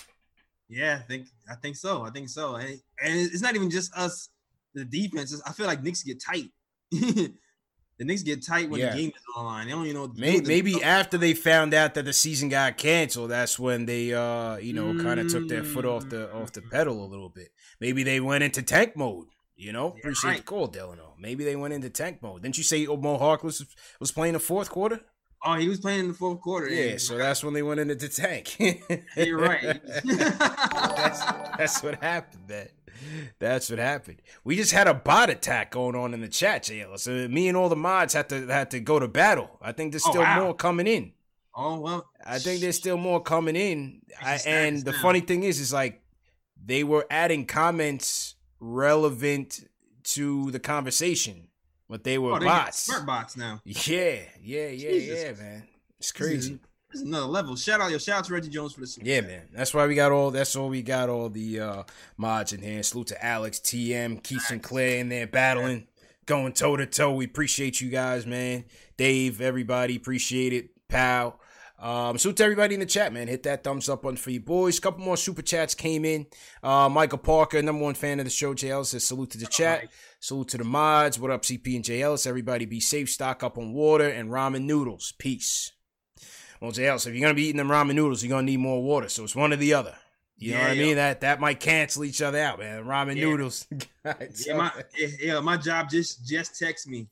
Yeah, 0.68 0.99
I 1.03 1.07
think 1.07 1.26
I 1.51 1.57
think 1.57 1.76
so. 1.76 2.03
I 2.03 2.11
think 2.11 2.30
so, 2.30 2.55
and, 2.55 2.68
and 3.03 3.20
it's 3.20 3.43
not 3.43 3.55
even 3.55 3.70
just 3.70 3.95
us, 3.95 4.30
the 4.74 4.86
defense. 4.86 5.39
I 5.47 5.53
feel 5.53 5.66
like 5.66 5.82
Knicks 5.82 6.03
get 6.03 6.22
tight. 6.22 6.51
the 7.99 8.05
Knicks 8.05 8.22
get 8.22 8.44
tight 8.44 8.70
when 8.70 8.80
yeah. 8.80 8.90
the 8.90 8.96
game 8.96 9.09
is 9.11 9.22
on 9.36 9.44
the 9.44 9.49
line. 9.49 9.66
They 9.66 9.72
don't 9.72 9.86
even 9.86 9.96
know. 9.96 10.12
maybe, 10.16 10.46
maybe 10.46 10.82
after 10.82 11.18
they 11.18 11.34
found 11.34 11.74
out 11.74 11.94
that 11.94 12.05
the 12.05 12.12
season 12.12 12.49
got 12.49 12.78
canceled, 12.78 13.30
that's 13.30 13.59
when 13.59 13.86
they, 13.86 14.14
uh, 14.14 14.57
you 14.57 14.72
know, 14.72 14.92
mm. 14.92 15.03
kind 15.03 15.18
of 15.18 15.28
took 15.28 15.49
their 15.49 15.64
foot 15.64 15.84
off 15.84 16.09
the 16.09 16.32
off 16.32 16.53
the 16.53 16.62
pedal 16.62 17.05
a 17.05 17.07
little 17.07 17.28
bit. 17.28 17.49
Maybe 17.80 18.05
they 18.05 18.20
went 18.20 18.44
into 18.44 18.62
tank 18.62 18.96
mode. 18.96 19.26
You 19.57 19.72
know, 19.72 19.94
yeah, 19.96 20.01
appreciate 20.03 20.30
right. 20.30 20.38
the 20.38 20.44
call, 20.44 20.68
Delano. 20.68 21.14
Maybe 21.18 21.42
they 21.42 21.57
went 21.57 21.74
into 21.74 21.90
tank 21.90 22.22
mode. 22.22 22.42
Didn't 22.42 22.59
you 22.59 22.62
say 22.62 22.86
Mo 22.86 23.18
Harkless 23.18 23.66
was 23.99 24.12
playing 24.12 24.34
the 24.34 24.38
fourth 24.38 24.70
quarter? 24.70 25.01
Oh, 25.44 25.55
he 25.55 25.68
was 25.68 25.80
playing 25.80 26.01
in 26.01 26.09
the 26.09 26.14
fourth 26.14 26.40
quarter. 26.40 26.68
Yeah, 26.68 26.96
so 26.99 27.18
that's 27.18 27.42
when 27.42 27.55
they 27.55 27.62
went 27.62 27.80
into 27.80 27.96
the 27.96 28.09
tank. 28.09 28.57
You're 29.16 29.38
right. 29.38 29.80
that's, 30.05 31.24
that's 31.57 31.82
what 31.82 32.01
happened, 32.03 32.42
man. 32.49 32.68
That's 33.38 33.70
what 33.70 33.78
happened. 33.78 34.22
We 34.44 34.57
just 34.57 34.72
had 34.72 34.88
a 34.88 34.94
bot 34.94 35.30
attack 35.30 35.70
going 35.70 35.94
on 35.94 36.14
in 36.14 36.20
the 36.20 36.28
chat, 36.28 36.64
JL. 36.64 36.99
So 36.99 37.28
me 37.28 37.49
and 37.49 37.57
all 37.57 37.68
the 37.68 37.76
mods 37.76 38.14
had 38.14 38.28
to 38.30 38.46
had 38.46 38.70
to 38.72 38.80
go 38.80 38.99
to 38.99 39.09
battle. 39.09 39.51
I 39.61 39.72
think 39.72 39.92
there's 39.92 40.07
oh, 40.07 40.11
still 40.11 40.22
oh, 40.22 40.24
wow. 40.24 40.42
more 40.44 40.55
coming 40.55 40.86
in. 40.86 41.12
Oh 41.55 41.80
well. 41.80 42.09
I 42.24 42.38
think 42.38 42.61
there's 42.61 42.76
still 42.76 42.96
more 42.96 43.22
coming 43.22 43.57
in. 43.57 44.03
I, 44.22 44.38
and 44.46 44.84
the 44.84 44.92
funny 44.92 45.20
thing 45.20 45.42
is, 45.42 45.61
is 45.61 45.72
like 45.72 46.03
they 46.64 46.84
were 46.84 47.07
adding 47.11 47.46
comments 47.46 48.34
relevant 48.61 49.61
to 50.03 50.51
the 50.51 50.61
conversation, 50.61 51.49
but 51.88 52.05
they 52.05 52.18
were 52.18 52.34
oh, 52.34 52.38
they 52.38 52.46
bots. 52.46 52.84
Smart 52.84 53.07
bots 53.07 53.36
now. 53.36 53.61
Yeah, 53.64 54.20
yeah, 54.40 54.68
yeah, 54.68 54.90
Jesus. 54.90 55.22
yeah, 55.22 55.44
man. 55.44 55.62
It's 55.99 56.12
crazy. 56.12 56.61
It's 56.91 57.03
another 57.03 57.26
level. 57.26 57.55
Shout 57.55 57.80
out, 57.82 57.91
yo, 57.91 57.99
shout 57.99 58.20
out 58.20 58.24
to 58.24 58.32
Reggie 58.32 58.49
Jones 58.49 58.72
for 58.72 58.80
the 58.80 58.86
super 58.86 59.07
Yeah, 59.07 59.20
man. 59.20 59.43
That's 59.53 59.74
why 59.74 59.86
we 59.86 59.95
got 59.95 60.11
all. 60.11 60.30
That's 60.30 60.57
all 60.57 60.70
we 60.70 60.82
got. 60.82 61.11
All 61.11 61.28
the 61.28 61.61
uh 61.61 61.82
mods 62.16 62.53
in 62.53 62.62
here. 62.62 62.82
Salute 62.82 63.09
to 63.09 63.24
Alex, 63.24 63.59
TM, 63.59 64.22
Keith 64.22 64.43
Sinclair 64.43 64.99
in 64.99 65.11
there 65.11 65.26
battling, 65.26 65.86
going 66.24 66.55
toe 66.55 66.76
to 66.76 66.86
toe. 66.86 67.12
We 67.12 67.26
appreciate 67.26 67.80
you 67.82 67.91
guys, 67.91 68.26
man. 68.26 68.64
Dave, 68.97 69.41
everybody, 69.43 69.97
appreciate 69.97 70.53
it. 70.55 70.70
Pal. 70.89 71.39
Um, 71.78 72.18
salute 72.18 72.39
to 72.39 72.45
everybody 72.45 72.74
in 72.74 72.80
the 72.80 72.86
chat, 72.86 73.12
man. 73.12 73.28
Hit 73.28 73.45
that 73.45 73.62
thumbs 73.62 73.89
up 73.89 74.03
button 74.03 74.16
for 74.16 74.30
you 74.30 74.41
boys. 74.41 74.80
couple 74.80 75.05
more 75.05 75.16
super 75.16 75.43
chats 75.43 75.74
came 75.74 76.05
in. 76.05 76.26
Uh, 76.62 76.89
Michael 76.89 77.18
Parker, 77.18 77.62
number 77.62 77.84
one 77.84 77.95
fan 77.95 78.18
of 78.18 78.24
the 78.24 78.30
show, 78.30 78.55
JL 78.55 78.84
says 78.84 79.05
salute 79.05 79.30
to 79.30 79.39
the 79.39 79.47
chat. 79.47 79.89
Salute 80.20 80.49
to 80.49 80.59
the 80.59 80.64
mods. 80.64 81.20
What 81.20 81.30
up, 81.30 81.43
CP 81.43 81.76
and 81.76 81.84
JL? 81.84 82.26
Everybody 82.26 82.64
be 82.64 82.80
safe. 82.80 83.11
Stock 83.11 83.45
up 83.45 83.59
on 83.59 83.74
water 83.74 84.09
and 84.09 84.30
ramen 84.30 84.62
noodles. 84.62 85.12
Peace. 85.18 85.72
Well, 86.61 86.73
JL, 86.73 86.99
so 86.99 87.09
if 87.11 87.15
you're 87.15 87.23
gonna 87.23 87.35
be 87.35 87.45
eating 87.45 87.57
them 87.59 87.69
ramen 87.69 87.95
noodles, 87.95 88.23
you're 88.23 88.31
gonna 88.31 88.43
need 88.43 88.59
more 88.59 88.83
water. 88.83 89.09
So 89.09 89.25
it's 89.25 89.37
one 89.37 89.53
or 89.53 89.57
the 89.57 89.75
other. 89.75 89.95
You 90.37 90.53
know 90.53 90.59
Yeah, 90.59 90.69
what 90.69 90.71
I 90.73 90.75
mean? 90.81 90.97
That 90.97 91.21
that 91.23 91.41
might 91.41 91.61
cancel 91.61 92.05
each 92.05 92.23
other 92.23 92.39
out, 92.39 92.59
man. 92.59 92.85
Ramen 92.85 93.17
Yeah. 93.17 93.25
noodles. 93.25 93.67
Yeah, 94.05 94.57
my, 94.57 94.73
yeah, 94.97 95.09
yeah, 95.21 95.41
my 95.41 95.57
job 95.59 95.91
just 95.91 96.27
just 96.27 96.59
text 96.59 96.89
me. 96.89 97.09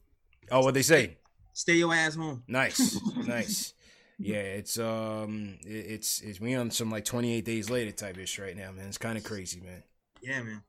oh, 0.50 0.60
what 0.60 0.72
they 0.74 0.82
say? 0.82 1.18
Stay 1.52 1.74
your 1.74 1.92
ass 1.94 2.14
home. 2.14 2.42
Nice, 2.48 2.98
nice. 3.26 3.74
Yeah, 4.18 4.36
it's 4.38 4.78
um, 4.78 5.58
it- 5.66 5.86
it's 5.90 6.20
it's 6.22 6.40
we 6.40 6.54
on 6.54 6.70
some 6.70 6.90
like 6.90 7.04
28 7.04 7.44
days 7.44 7.68
later 7.68 7.92
type 7.92 8.16
ish 8.18 8.38
right 8.38 8.56
now, 8.56 8.72
man. 8.72 8.86
It's 8.88 8.96
kind 8.98 9.18
of 9.18 9.24
crazy, 9.24 9.60
man. 9.60 9.82
Yeah, 10.22 10.42
man. 10.42 10.62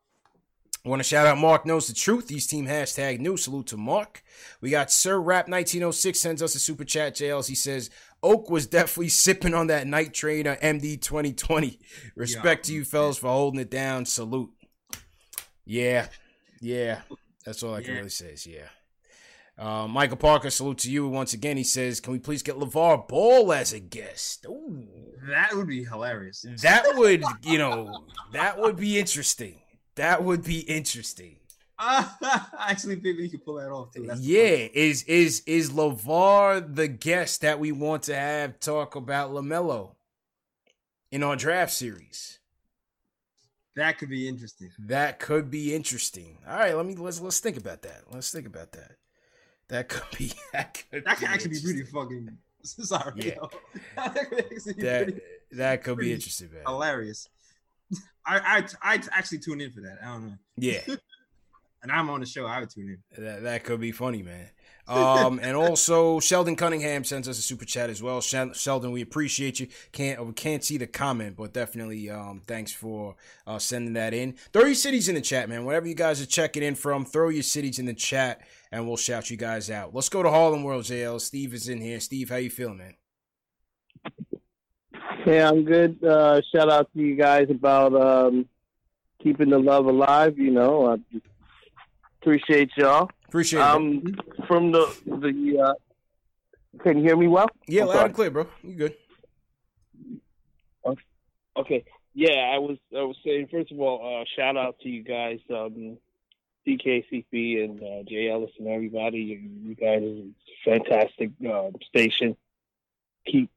I 0.86 0.90
want 0.90 1.00
to 1.02 1.04
shout 1.04 1.28
out 1.28 1.38
Mark 1.38 1.66
Knows 1.66 1.88
the 1.88 1.94
Truth. 1.94 2.28
These 2.28 2.48
team 2.48 2.66
hashtag 2.66 3.20
new. 3.20 3.36
Salute 3.38 3.68
to 3.68 3.78
Mark. 3.78 4.24
We 4.62 4.70
got 4.70 4.92
Sir 4.92 5.18
Rap 5.20 5.48
1906 5.50 6.20
sends 6.20 6.42
us 6.42 6.56
a 6.56 6.60
super 6.60 6.84
chat. 6.86 7.16
JLs. 7.16 7.48
He 7.48 7.56
says 7.56 7.90
Oak 8.24 8.50
was 8.50 8.66
definitely 8.68 9.10
sipping 9.10 9.54
on 9.54 9.68
that 9.68 9.88
night 9.88 10.14
train 10.14 10.48
on 10.48 10.56
MD 10.58 11.00
2020. 11.02 11.80
Respect 12.16 12.66
to 12.66 12.74
you 12.74 12.84
fellas 12.84 13.18
for 13.18 13.28
holding 13.28 13.60
it 13.60 13.70
down. 13.72 14.06
Salute. 14.06 14.50
Yeah, 15.66 16.08
yeah. 16.62 17.02
That's 17.46 17.64
all 17.64 17.74
I 17.74 17.82
can 17.82 17.92
Yeah. 17.92 17.98
really 17.98 18.10
say. 18.10 18.32
Is 18.34 18.48
yeah. 18.48 18.68
Uh, 19.58 19.88
Michael 19.88 20.18
Parker, 20.18 20.50
salute 20.52 20.78
to 20.80 20.92
you 20.92 21.08
once 21.08 21.34
again. 21.34 21.58
He 21.58 21.64
says, 21.64 22.00
"Can 22.00 22.14
we 22.14 22.20
please 22.20 22.44
get 22.44 22.58
LaVar 22.58 23.08
Ball 23.08 23.52
as 23.54 23.74
a 23.74 23.80
guest?" 23.80 24.46
Ooh, 24.48 24.88
That 25.28 25.56
would 25.56 25.68
be 25.68 25.84
hilarious. 25.84 26.46
that 26.62 26.86
would, 26.96 27.24
you 27.44 27.58
know, 27.58 28.06
that 28.34 28.60
would 28.60 28.76
be 28.78 29.00
interesting. 29.00 29.62
That 29.96 30.24
would 30.24 30.44
be 30.44 30.60
interesting. 30.60 31.38
I 31.80 32.10
actually 32.70 32.96
think 32.96 33.18
we 33.18 33.30
could 33.30 33.46
pull 33.46 33.56
that 33.56 33.70
off 33.70 33.94
too. 33.94 34.06
That's 34.08 34.22
yeah, 34.22 34.68
is 34.74 35.04
is 35.04 35.44
is 35.46 35.72
LaVar 35.72 36.76
the 36.76 36.88
guest 36.88 37.42
that 37.42 37.60
we 37.60 37.72
want 37.72 38.04
to 38.04 38.16
have 38.16 38.60
talk 38.60 38.96
about 38.96 39.32
LaMelo 39.32 39.96
in 41.12 41.24
our 41.24 41.36
draft 41.36 41.74
series? 41.74 42.40
That 43.76 44.00
could 44.00 44.10
be 44.10 44.28
interesting. 44.28 44.72
That 44.80 45.20
could 45.20 45.52
be 45.52 45.76
interesting. 45.76 46.40
All 46.48 46.58
right, 46.58 46.76
let 46.76 46.86
me 46.86 46.96
let's 46.96 47.22
let's 47.22 47.40
think 47.40 47.58
about 47.58 47.84
that. 47.84 48.04
Let's 48.12 48.32
think 48.32 48.48
about 48.48 48.72
that. 48.72 48.94
That 49.70 49.90
could 49.90 50.18
be 50.18 50.32
that 50.54 50.84
could 50.90 51.06
That 51.06 51.18
could 51.18 51.28
actually 51.28 51.52
be 51.52 51.62
pretty 51.62 51.84
fucking. 51.84 52.38
Sorry, 52.64 53.14
Yeah. 53.18 53.36
that 53.96 54.30
could 54.30 54.50
be 54.50 54.82
that 54.82 55.04
pretty 55.04 55.22
that 55.52 55.84
could 55.84 55.98
be 56.00 56.12
interesting, 56.12 56.50
man. 56.52 56.64
hilarious. 56.66 57.30
I 58.26 58.66
I 58.82 58.94
I 58.96 59.02
actually 59.14 59.40
tune 59.40 59.62
in 59.62 59.72
for 59.72 59.82
that. 59.82 60.00
I 60.04 60.08
don't 60.08 60.26
know. 60.28 60.34
Yeah. 60.58 60.82
And 61.84 61.92
I'm 61.92 62.10
on 62.10 62.20
the 62.20 62.26
show. 62.26 62.46
I 62.46 62.60
would 62.60 62.70
tune 62.70 62.98
in. 63.18 63.24
That 63.24 63.44
that 63.44 63.64
could 63.64 63.80
be 63.80 63.92
funny, 63.92 64.24
man. 64.24 64.50
Um, 64.88 65.40
and 65.44 65.58
also 65.58 66.22
Sheldon 66.22 66.56
Cunningham 66.56 67.04
sends 67.04 67.28
us 67.28 67.38
a 67.38 67.42
super 67.42 67.66
chat 67.66 67.90
as 67.90 68.02
well. 68.02 68.22
Sheldon, 68.22 68.92
we 68.92 69.02
appreciate 69.02 69.60
you. 69.60 69.68
Can't 69.92 70.26
we 70.26 70.32
can't 70.34 70.64
see 70.64 70.78
the 70.78 70.88
comment, 70.88 71.36
but 71.36 71.54
definitely 71.54 72.10
um, 72.10 72.42
thanks 72.48 72.72
for 72.72 73.16
uh, 73.46 73.60
sending 73.60 73.94
that 73.94 74.14
in. 74.14 74.34
Throw 74.54 74.64
your 74.64 74.76
cities 74.76 75.10
in 75.10 75.16
the 75.16 75.22
chat, 75.22 75.50
man. 75.50 75.66
Whatever 75.66 75.88
you 75.88 75.96
guys 75.96 76.22
are 76.22 76.26
checking 76.26 76.64
in 76.64 76.76
from, 76.76 77.04
throw 77.04 77.28
your 77.30 77.44
cities 77.44 77.80
in 77.80 77.86
the 77.86 77.94
chat, 77.94 78.42
and 78.72 78.88
we'll 78.88 78.98
shout 78.98 79.30
you 79.30 79.36
guys 79.36 79.70
out. 79.70 79.94
Let's 79.94 80.10
go 80.10 80.24
to 80.24 80.30
Harlem 80.30 80.64
World, 80.64 80.86
JL. 80.86 81.20
Steve 81.20 81.54
is 81.54 81.68
in 81.68 81.82
here. 81.82 82.00
Steve, 82.00 82.30
how 82.30 82.38
you 82.38 82.50
feeling, 82.50 82.78
man? 82.78 82.96
Yeah, 85.26 85.50
I'm 85.50 85.66
good. 85.66 86.02
Uh, 86.02 86.42
shout 86.56 86.72
out 86.72 86.90
to 86.94 87.02
you 87.02 87.16
guys 87.16 87.50
about 87.50 87.94
um, 87.94 88.48
keeping 89.22 89.50
the 89.50 89.60
love 89.60 89.86
alive. 89.86 90.38
You 90.38 90.52
know, 90.52 90.88
I 90.88 90.96
just 91.12 91.26
appreciate 92.28 92.72
y'all. 92.76 93.10
Appreciate 93.28 93.60
it. 93.60 93.66
Um, 93.66 94.04
from 94.48 94.72
the 94.72 94.96
the. 95.06 95.60
Uh, 95.60 95.74
can 96.84 96.98
you 96.98 97.04
hear 97.04 97.18
me 97.18 97.28
well? 97.28 97.50
yeah, 97.68 97.82
I'm 97.82 97.88
loud 97.88 97.94
sorry. 97.94 98.06
and 98.06 98.16
clear, 98.16 98.32
bro. 98.32 98.48
You 98.64 98.76
good? 98.76 98.96
Okay. 101.56 101.86
Yeah, 102.14 102.52
I 102.54 102.60
was 102.60 102.78
I 102.96 103.02
was 103.02 103.16
saying 103.26 103.48
first 103.52 103.72
of 103.72 103.80
all, 103.80 104.22
uh, 104.22 104.26
shout 104.36 104.58
out 104.58 104.80
to 104.82 104.90
you 104.90 105.04
guys, 105.04 105.40
um, 105.50 105.98
DKCP 106.68 107.64
and 107.64 107.82
uh, 107.82 108.04
Jay 108.08 108.30
Ellis 108.30 108.52
and 108.60 108.68
everybody. 108.68 109.20
You, 109.20 109.70
you 109.70 109.76
guys 109.76 110.04
are 110.04 110.76
a 110.76 110.80
fantastic 110.80 111.32
uh, 111.50 111.70
station. 111.88 112.36
Keep 113.26 113.50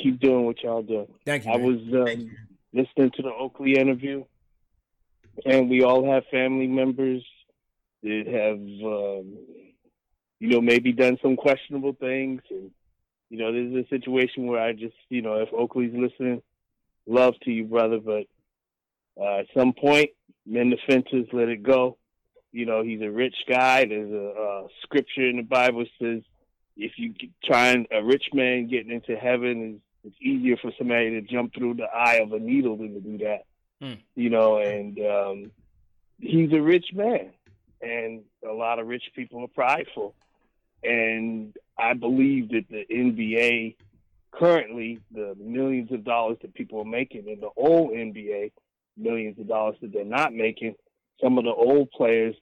keep 0.00 0.20
doing 0.20 0.44
what 0.44 0.62
y'all 0.62 0.82
do. 0.82 1.08
Thank 1.24 1.46
you. 1.46 1.52
I 1.52 1.56
man. 1.56 1.66
was 1.66 2.08
um, 2.08 2.30
listening 2.72 3.10
to 3.16 3.22
the 3.22 3.32
Oakley 3.32 3.76
interview, 3.76 4.24
and 5.44 5.68
we 5.68 5.82
all 5.82 6.04
have 6.12 6.24
family 6.30 6.68
members 6.68 7.24
that 8.02 8.26
have, 8.26 8.58
um, 8.58 9.36
you 10.40 10.48
know, 10.48 10.60
maybe 10.60 10.92
done 10.92 11.18
some 11.22 11.36
questionable 11.36 11.94
things. 11.94 12.42
And, 12.50 12.70
you 13.30 13.38
know, 13.38 13.52
this 13.52 13.72
is 13.72 13.86
a 13.86 13.88
situation 13.88 14.46
where 14.46 14.60
I 14.60 14.72
just, 14.72 14.94
you 15.08 15.22
know, 15.22 15.34
if 15.34 15.48
Oakley's 15.52 15.94
listening, 15.94 16.42
love 17.06 17.34
to 17.44 17.50
you, 17.50 17.64
brother, 17.64 17.98
but 17.98 18.26
uh, 19.20 19.40
at 19.40 19.46
some 19.56 19.72
point, 19.72 20.10
mend 20.46 20.72
the 20.72 20.78
fences, 20.86 21.28
let 21.32 21.48
it 21.48 21.62
go. 21.62 21.98
You 22.52 22.66
know, 22.66 22.82
he's 22.82 23.02
a 23.02 23.10
rich 23.10 23.34
guy. 23.48 23.84
There's 23.84 24.10
a 24.10 24.28
uh, 24.30 24.68
scripture 24.82 25.28
in 25.28 25.36
the 25.36 25.42
Bible 25.42 25.84
says 26.00 26.22
if 26.76 26.92
you 26.96 27.12
try 27.44 27.68
and 27.68 27.86
a 27.90 28.02
rich 28.02 28.26
man 28.32 28.68
getting 28.68 28.92
into 28.92 29.16
heaven 29.16 29.74
is 29.74 29.80
it's 30.04 30.16
easier 30.22 30.56
for 30.56 30.72
somebody 30.78 31.10
to 31.10 31.20
jump 31.20 31.54
through 31.54 31.74
the 31.74 31.84
eye 31.84 32.20
of 32.22 32.32
a 32.32 32.38
needle 32.38 32.76
than 32.76 32.94
to 32.94 33.00
do 33.00 33.18
that. 33.18 33.44
Hmm. 33.80 34.00
You 34.14 34.30
know, 34.30 34.58
and 34.58 34.98
um, 35.00 35.50
he's 36.20 36.52
a 36.52 36.60
rich 36.60 36.86
man, 36.94 37.30
and 37.80 38.22
a 38.48 38.52
lot 38.52 38.78
of 38.78 38.86
rich 38.86 39.04
people 39.14 39.42
are 39.42 39.48
prideful. 39.48 40.14
And 40.82 41.56
I 41.76 41.94
believe 41.94 42.50
that 42.50 42.66
the 42.70 42.84
NBA 42.90 43.76
currently, 44.32 45.00
the 45.12 45.34
millions 45.38 45.90
of 45.92 46.04
dollars 46.04 46.38
that 46.42 46.54
people 46.54 46.80
are 46.80 46.84
making 46.84 47.28
in 47.28 47.40
the 47.40 47.50
old 47.56 47.90
NBA, 47.90 48.52
millions 48.96 49.38
of 49.38 49.48
dollars 49.48 49.76
that 49.80 49.92
they're 49.92 50.04
not 50.04 50.32
making, 50.32 50.74
some 51.22 51.38
of 51.38 51.44
the 51.44 51.50
old 51.50 51.90
players, 51.90 52.34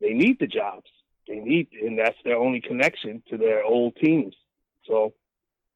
they 0.00 0.12
need 0.12 0.38
the 0.38 0.46
jobs. 0.46 0.88
They 1.28 1.36
need, 1.36 1.68
and 1.80 1.98
that's 1.98 2.16
their 2.24 2.36
only 2.36 2.60
connection 2.60 3.22
to 3.30 3.36
their 3.36 3.62
old 3.62 3.94
teams. 3.96 4.34
So 4.86 5.14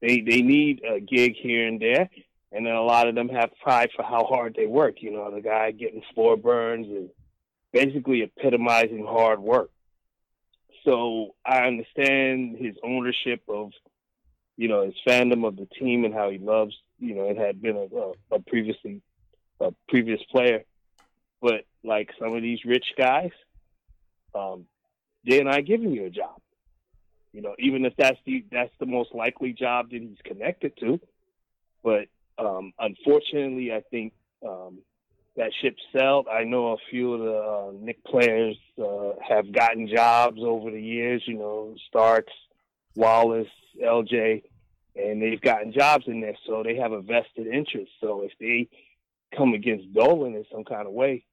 they 0.01 0.21
they 0.21 0.41
need 0.41 0.81
a 0.83 0.99
gig 0.99 1.35
here 1.35 1.67
and 1.67 1.79
there, 1.79 2.09
and 2.51 2.65
then 2.65 2.73
a 2.73 2.83
lot 2.83 3.07
of 3.07 3.15
them 3.15 3.29
have 3.29 3.51
pride 3.61 3.89
for 3.95 4.03
how 4.03 4.25
hard 4.25 4.55
they 4.55 4.65
work. 4.65 4.95
You 5.01 5.11
know, 5.11 5.31
the 5.33 5.41
guy 5.41 5.71
getting 5.71 6.01
floor 6.13 6.35
burns 6.35 6.87
and 6.87 7.09
basically 7.77 8.21
epitomizing 8.21 9.05
hard 9.05 9.39
work. 9.39 9.69
So 10.83 11.35
I 11.45 11.67
understand 11.67 12.57
his 12.57 12.75
ownership 12.83 13.41
of, 13.47 13.71
you 14.55 14.67
know, 14.67 14.85
his 14.85 14.95
fandom 15.05 15.45
of 15.45 15.55
the 15.57 15.67
team 15.79 16.05
and 16.05 16.13
how 16.13 16.29
he 16.29 16.37
loves, 16.37 16.73
you 16.99 17.13
know, 17.13 17.29
it 17.29 17.37
had 17.37 17.61
been 17.61 17.75
a, 17.77 18.35
a, 18.35 18.39
previously 18.39 19.01
a 19.59 19.71
previous 19.89 20.21
player, 20.31 20.63
but 21.41 21.65
like 21.83 22.09
some 22.19 22.35
of 22.35 22.41
these 22.41 22.63
rich 22.65 22.85
guys, 22.97 23.31
um, 24.33 24.65
they're 25.23 25.43
not 25.43 25.65
giving 25.65 25.91
you 25.91 26.05
a 26.05 26.09
job. 26.09 26.39
You 27.33 27.41
know, 27.41 27.55
even 27.59 27.85
if 27.85 27.93
that's 27.97 28.17
the 28.25 28.45
that's 28.51 28.73
the 28.79 28.85
most 28.85 29.13
likely 29.13 29.53
job 29.53 29.91
that 29.91 30.01
he's 30.01 30.17
connected 30.23 30.75
to. 30.79 30.99
But 31.83 32.07
um, 32.39 32.73
unfortunately, 32.79 33.71
I 33.73 33.81
think 33.91 34.13
um, 34.47 34.79
that 35.37 35.51
ship 35.61 35.77
sailed. 35.95 36.27
I 36.27 36.43
know 36.43 36.73
a 36.73 36.77
few 36.89 37.13
of 37.13 37.19
the 37.21 37.37
uh, 37.37 37.71
Knick 37.79 38.03
players 38.03 38.57
uh, 38.83 39.11
have 39.27 39.51
gotten 39.51 39.87
jobs 39.87 40.41
over 40.43 40.71
the 40.71 40.81
years. 40.81 41.23
You 41.25 41.35
know, 41.35 41.75
Starks, 41.87 42.33
Wallace, 42.95 43.47
LJ, 43.81 44.43
and 44.95 45.21
they've 45.21 45.39
gotten 45.39 45.71
jobs 45.71 46.05
in 46.07 46.21
there, 46.21 46.35
so 46.45 46.63
they 46.63 46.75
have 46.75 46.91
a 46.91 47.01
vested 47.01 47.47
interest. 47.47 47.91
So 48.01 48.23
if 48.23 48.31
they 48.39 48.67
come 49.35 49.53
against 49.53 49.93
Dolan 49.93 50.33
in 50.33 50.45
some 50.51 50.63
kind 50.63 50.87
of 50.87 50.93
way, 50.93 51.23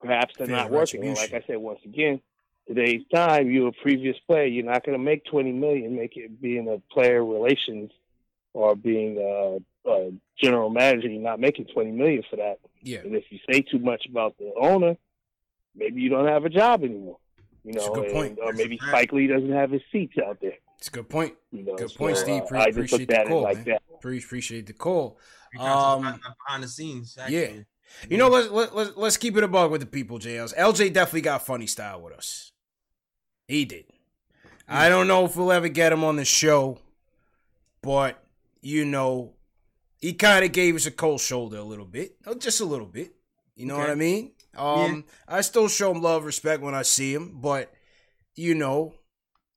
perhaps 0.00 0.34
they're 0.38 0.46
Fair 0.46 0.56
not 0.56 0.70
working. 0.70 1.04
And 1.04 1.16
like 1.16 1.34
I 1.34 1.42
said, 1.46 1.58
once 1.58 1.80
again, 1.84 2.20
today's 2.68 3.02
time, 3.12 3.50
you're 3.50 3.68
a 3.68 3.72
previous 3.72 4.16
player. 4.28 4.46
You're 4.46 4.64
not 4.64 4.86
going 4.86 4.96
to 4.96 5.02
make 5.02 5.24
20 5.24 5.50
million, 5.52 5.96
make 5.96 6.16
it 6.16 6.40
being 6.40 6.68
a 6.68 6.78
player 6.94 7.24
relations 7.24 7.90
or 8.52 8.76
being 8.76 9.18
a, 9.18 9.90
a 9.90 10.12
general 10.40 10.70
manager. 10.70 11.08
You're 11.08 11.20
not 11.20 11.40
making 11.40 11.66
20 11.66 11.90
million 11.90 12.22
for 12.30 12.36
that. 12.36 12.60
Yeah. 12.82 12.98
And 13.00 13.14
if 13.14 13.24
you 13.30 13.38
say 13.50 13.62
too 13.62 13.78
much 13.78 14.06
about 14.08 14.36
the 14.38 14.52
owner, 14.60 14.96
maybe 15.74 16.00
you 16.00 16.08
don't 16.10 16.26
have 16.26 16.44
a 16.44 16.50
job 16.50 16.82
anymore. 16.84 17.18
You 17.64 17.72
That's 17.74 17.84
a 17.86 17.88
know, 17.88 17.94
good 17.94 18.04
and- 18.06 18.12
point. 18.14 18.38
or 18.40 18.46
That's 18.46 18.58
maybe 18.58 18.78
fact. 18.78 18.90
Spike 18.90 19.12
Lee 19.12 19.26
doesn't 19.28 19.52
have 19.52 19.70
his 19.70 19.82
seats 19.92 20.14
out 20.26 20.38
there. 20.40 20.54
It's 20.78 20.88
a 20.88 20.90
good 20.90 21.08
point. 21.08 21.34
You 21.52 21.62
know, 21.62 21.76
Good 21.76 21.94
point, 21.94 22.16
Steve. 22.16 22.42
uh, 22.42 22.46
Pre- 22.46 22.58
I 22.58 22.64
just 22.66 22.76
appreciate 22.78 23.08
the 23.08 23.24
call, 23.28 23.42
like 23.42 23.56
man. 23.58 23.64
that. 23.66 24.00
Pre- 24.00 24.18
appreciate 24.18 24.66
the 24.66 24.72
call. 24.72 25.16
We 25.54 25.60
Um, 25.60 26.20
behind 26.44 26.64
the 26.64 26.68
scenes. 26.68 27.16
yeah. 27.28 27.40
Actually. 27.40 27.66
You 28.08 28.16
know, 28.16 28.28
let's 28.28 28.48
let, 28.50 28.74
let's 28.74 28.96
let's 28.96 29.16
keep 29.18 29.36
it 29.36 29.44
a 29.44 29.48
bug 29.48 29.70
with 29.70 29.80
the 29.82 29.86
people, 29.86 30.18
JLs. 30.18 30.54
LJ 30.56 30.92
definitely 30.92 31.20
got 31.20 31.44
funny 31.46 31.66
style 31.66 32.00
with 32.00 32.14
us. 32.14 32.50
He 33.46 33.64
did. 33.66 33.84
I 34.66 34.88
don't 34.88 35.06
know 35.06 35.26
if 35.26 35.36
we'll 35.36 35.52
ever 35.52 35.68
get 35.68 35.92
him 35.92 36.02
on 36.02 36.16
the 36.16 36.24
show, 36.24 36.78
but 37.82 38.22
you 38.62 38.84
know, 38.84 39.34
he 40.02 40.12
kind 40.12 40.44
of 40.44 40.52
gave 40.52 40.74
us 40.76 40.84
a 40.84 40.90
cold 40.90 41.20
shoulder 41.20 41.56
a 41.56 41.64
little 41.64 41.86
bit, 41.86 42.16
Oh, 42.26 42.34
just 42.34 42.60
a 42.60 42.64
little 42.66 42.86
bit. 42.86 43.14
You 43.54 43.66
know 43.66 43.78
what 43.78 43.88
I 43.90 43.94
mean? 43.94 44.32
Um, 44.56 45.04
I 45.28 45.40
still 45.40 45.68
show 45.68 45.92
him 45.92 46.02
love, 46.02 46.24
respect 46.24 46.62
when 46.62 46.74
I 46.74 46.82
see 46.82 47.14
him, 47.14 47.38
but 47.40 47.72
you 48.34 48.54
know, 48.54 48.94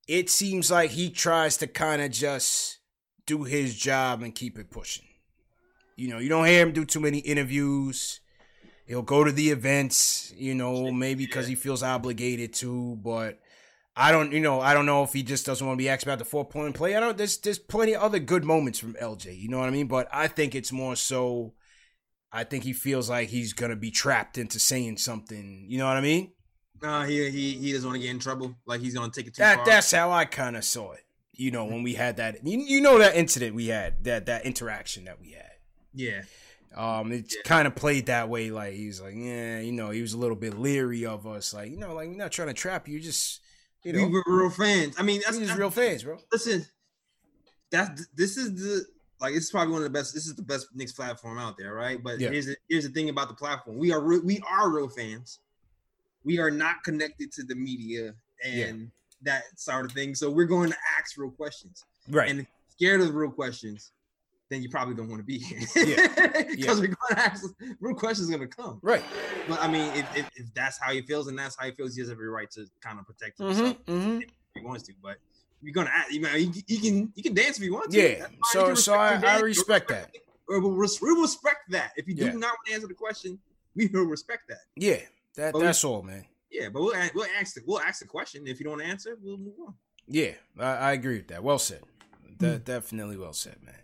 it 0.06 0.30
seems 0.30 0.70
like 0.70 0.90
he 0.90 1.10
tries 1.10 1.56
to 1.58 1.66
kind 1.66 2.00
of 2.00 2.12
just 2.12 2.78
do 3.26 3.42
his 3.42 3.74
job 3.74 4.22
and 4.22 4.34
keep 4.34 4.58
it 4.58 4.70
pushing. 4.70 5.04
You 5.96 6.08
know, 6.08 6.18
you 6.18 6.28
don't 6.28 6.46
hear 6.46 6.62
him 6.62 6.72
do 6.72 6.84
too 6.84 7.00
many 7.00 7.18
interviews. 7.18 8.20
He'll 8.86 9.02
go 9.02 9.24
to 9.24 9.32
the 9.32 9.50
events, 9.50 10.32
you 10.36 10.54
know, 10.54 10.92
maybe 10.92 11.26
because 11.26 11.48
he 11.48 11.56
feels 11.56 11.82
obligated 11.82 12.52
to, 12.54 12.96
but 13.02 13.40
I 13.98 14.12
don't, 14.12 14.30
you 14.32 14.40
know, 14.40 14.60
I 14.60 14.74
don't 14.74 14.84
know 14.84 15.02
if 15.04 15.12
he 15.14 15.22
just 15.22 15.46
doesn't 15.46 15.66
want 15.66 15.78
to 15.78 15.82
be 15.82 15.88
asked 15.88 16.02
about 16.02 16.18
the 16.18 16.24
four 16.26 16.44
point 16.44 16.74
play. 16.74 16.94
I 16.94 17.00
don't. 17.00 17.16
There's 17.16 17.38
there's 17.38 17.58
plenty 17.58 17.94
of 17.94 18.02
other 18.02 18.18
good 18.18 18.44
moments 18.44 18.78
from 18.78 18.94
LJ. 18.94 19.38
You 19.38 19.48
know 19.48 19.58
what 19.58 19.68
I 19.68 19.72
mean? 19.72 19.86
But 19.86 20.08
I 20.12 20.28
think 20.28 20.54
it's 20.54 20.70
more 20.72 20.96
so. 20.96 21.54
I 22.30 22.44
think 22.44 22.64
he 22.64 22.74
feels 22.74 23.08
like 23.08 23.30
he's 23.30 23.54
gonna 23.54 23.76
be 23.76 23.90
trapped 23.90 24.36
into 24.36 24.58
saying 24.58 24.98
something. 24.98 25.64
You 25.68 25.78
know 25.78 25.86
what 25.86 25.96
I 25.96 26.02
mean? 26.02 26.32
Nah, 26.82 27.04
he 27.06 27.30
he 27.30 27.52
he 27.54 27.72
doesn't 27.72 27.88
want 27.88 27.96
to 28.00 28.02
get 28.06 28.10
in 28.10 28.18
trouble. 28.18 28.54
Like 28.66 28.82
he's 28.82 28.94
gonna 28.94 29.10
take 29.10 29.28
it 29.28 29.34
too 29.34 29.40
That 29.42 29.56
far. 29.56 29.64
that's 29.64 29.90
how 29.90 30.10
I 30.12 30.26
kind 30.26 30.56
of 30.56 30.64
saw 30.64 30.92
it. 30.92 31.00
You 31.32 31.50
know, 31.50 31.64
when 31.64 31.82
we 31.82 31.94
had 31.94 32.18
that, 32.18 32.46
you, 32.46 32.58
you 32.58 32.80
know 32.82 32.98
that 32.98 33.14
incident 33.16 33.54
we 33.54 33.68
had, 33.68 34.04
that 34.04 34.26
that 34.26 34.44
interaction 34.44 35.04
that 35.04 35.20
we 35.20 35.30
had. 35.32 35.52
yeah. 35.94 36.22
Um, 36.74 37.10
it 37.12 37.32
kind 37.44 37.66
of 37.66 37.74
played 37.74 38.06
that 38.06 38.28
way. 38.28 38.50
Like 38.50 38.74
he's 38.74 39.00
like, 39.00 39.14
yeah, 39.16 39.60
you 39.60 39.72
know, 39.72 39.88
he 39.88 40.02
was 40.02 40.12
a 40.12 40.18
little 40.18 40.36
bit 40.36 40.58
leery 40.58 41.06
of 41.06 41.26
us. 41.26 41.54
Like, 41.54 41.70
you 41.70 41.78
know, 41.78 41.94
like 41.94 42.08
we're 42.08 42.16
not 42.16 42.32
trying 42.32 42.48
to 42.48 42.54
trap 42.54 42.86
you. 42.86 43.00
Just, 43.00 43.40
you 43.86 43.92
know, 43.92 44.06
we 44.08 44.22
were 44.26 44.42
real 44.42 44.50
fans. 44.50 44.96
I 44.98 45.02
mean, 45.02 45.20
that's, 45.24 45.38
that's 45.38 45.56
real 45.56 45.70
fans, 45.70 46.02
bro. 46.02 46.18
listen, 46.32 46.66
that 47.70 47.98
this 48.16 48.36
is 48.36 48.54
the 48.54 48.84
like 49.20 49.32
this 49.34 49.44
is 49.44 49.50
probably 49.50 49.72
one 49.72 49.82
of 49.82 49.84
the 49.84 49.96
best. 49.98 50.12
This 50.12 50.26
is 50.26 50.34
the 50.34 50.42
best 50.42 50.66
Knicks 50.74 50.92
platform 50.92 51.38
out 51.38 51.56
there, 51.56 51.72
right? 51.74 52.02
But 52.02 52.18
Yeah. 52.20 52.30
here's 52.30 52.46
the, 52.46 52.56
here's 52.68 52.84
the 52.84 52.90
thing 52.92 53.08
about 53.08 53.28
the 53.28 53.34
platform: 53.34 53.78
we 53.78 53.92
are 53.92 54.00
re- 54.00 54.18
we 54.18 54.42
are 54.48 54.70
real 54.70 54.88
fans. 54.88 55.38
We 56.24 56.38
are 56.40 56.50
not 56.50 56.82
connected 56.82 57.30
to 57.32 57.44
the 57.44 57.54
media 57.54 58.14
and 58.44 58.90
that 59.22 59.44
sort 59.56 59.84
of 59.86 59.92
thing. 59.92 60.14
So 60.16 60.28
we're 60.30 60.44
going 60.44 60.70
to 60.70 60.76
ask 60.98 61.16
real 61.16 61.30
questions. 61.30 61.84
Right. 62.08 62.28
And 62.28 62.46
scared 62.68 63.00
of 63.00 63.06
the 63.06 63.12
real 63.12 63.30
questions, 63.30 63.92
then 64.48 64.62
you 64.62 64.68
probably 64.68 64.94
don't 64.94 65.08
want 65.08 65.20
to 65.20 65.24
be 65.24 65.38
here. 65.38 65.60
Yeah. 65.76 66.06
Because 66.48 66.56
Yeah. 66.58 66.72
we're 66.74 66.86
going 66.86 66.96
to 67.10 67.18
ask 67.18 67.44
real 67.80 67.94
questions 67.94 68.28
going 68.28 68.40
to 68.40 68.46
come. 68.46 68.78
Right. 68.82 69.02
But 69.48 69.60
I 69.62 69.68
mean, 69.68 69.90
if, 69.94 70.16
if, 70.16 70.30
if 70.36 70.54
that's 70.54 70.78
how 70.78 70.92
he 70.92 71.02
feels 71.02 71.26
and 71.28 71.38
that's 71.38 71.56
how 71.58 71.66
he 71.66 71.72
feels, 71.72 71.94
he 71.94 72.00
has 72.02 72.10
every 72.10 72.28
right 72.28 72.50
to 72.52 72.66
kind 72.80 72.98
of 72.98 73.06
protect 73.06 73.38
Mhm, 73.38 73.46
himself 73.48 73.76
mhm. 73.86 74.22
if 74.22 74.28
he 74.54 74.60
wants 74.64 74.84
to. 74.84 74.92
But 75.02 75.16
you're 75.62 75.72
gonna 75.74 75.90
ask, 75.92 76.12
you 76.12 76.20
know, 76.20 76.34
you, 76.34 76.52
you 76.66 76.78
can 76.80 77.12
you 77.16 77.22
can 77.22 77.34
dance 77.34 77.56
if 77.58 77.64
you 77.64 77.72
want 77.74 77.90
to. 77.90 78.00
Yeah. 78.00 78.26
So 78.52 78.74
so 78.74 78.94
I, 78.94 79.12
respect 79.14 79.26
I 79.36 79.40
respect 79.40 79.88
that. 79.88 80.16
Or 80.48 80.60
we'll, 80.60 80.70
we 81.02 81.12
will 81.12 81.22
respect 81.22 81.70
that. 81.70 81.92
If 81.96 82.06
you 82.06 82.14
do 82.14 82.26
Yeah. 82.26 82.32
not 82.32 82.42
want 82.54 82.66
to 82.68 82.72
answer 82.74 82.86
the 82.86 82.94
question, 82.94 83.38
we 83.74 83.88
will 83.88 84.04
respect 84.04 84.48
that. 84.48 84.60
Yeah. 84.76 85.00
That 85.34 85.52
But 85.52 85.58
we- 85.60 85.64
that's 85.66 85.82
all, 85.84 86.02
man. 86.02 86.24
Yeah, 86.50 86.68
but 86.70 86.80
we'll 86.82 86.94
we'll 87.14 87.26
ask 87.38 87.54
the, 87.54 87.62
we'll 87.66 87.80
ask 87.80 88.00
the 88.00 88.06
question. 88.06 88.46
If 88.46 88.60
you 88.60 88.64
don't 88.64 88.80
answer, 88.80 89.18
we'll 89.20 89.36
move 89.36 89.54
on. 89.66 89.74
Yeah, 90.06 90.32
I, 90.58 90.64
I 90.64 90.92
agree 90.92 91.16
with 91.18 91.28
that. 91.28 91.42
Well 91.42 91.58
said. 91.58 91.82
Hmm. 92.38 92.44
That 92.46 92.64
definitely 92.64 93.16
well 93.16 93.32
said, 93.32 93.56
man. 93.64 93.74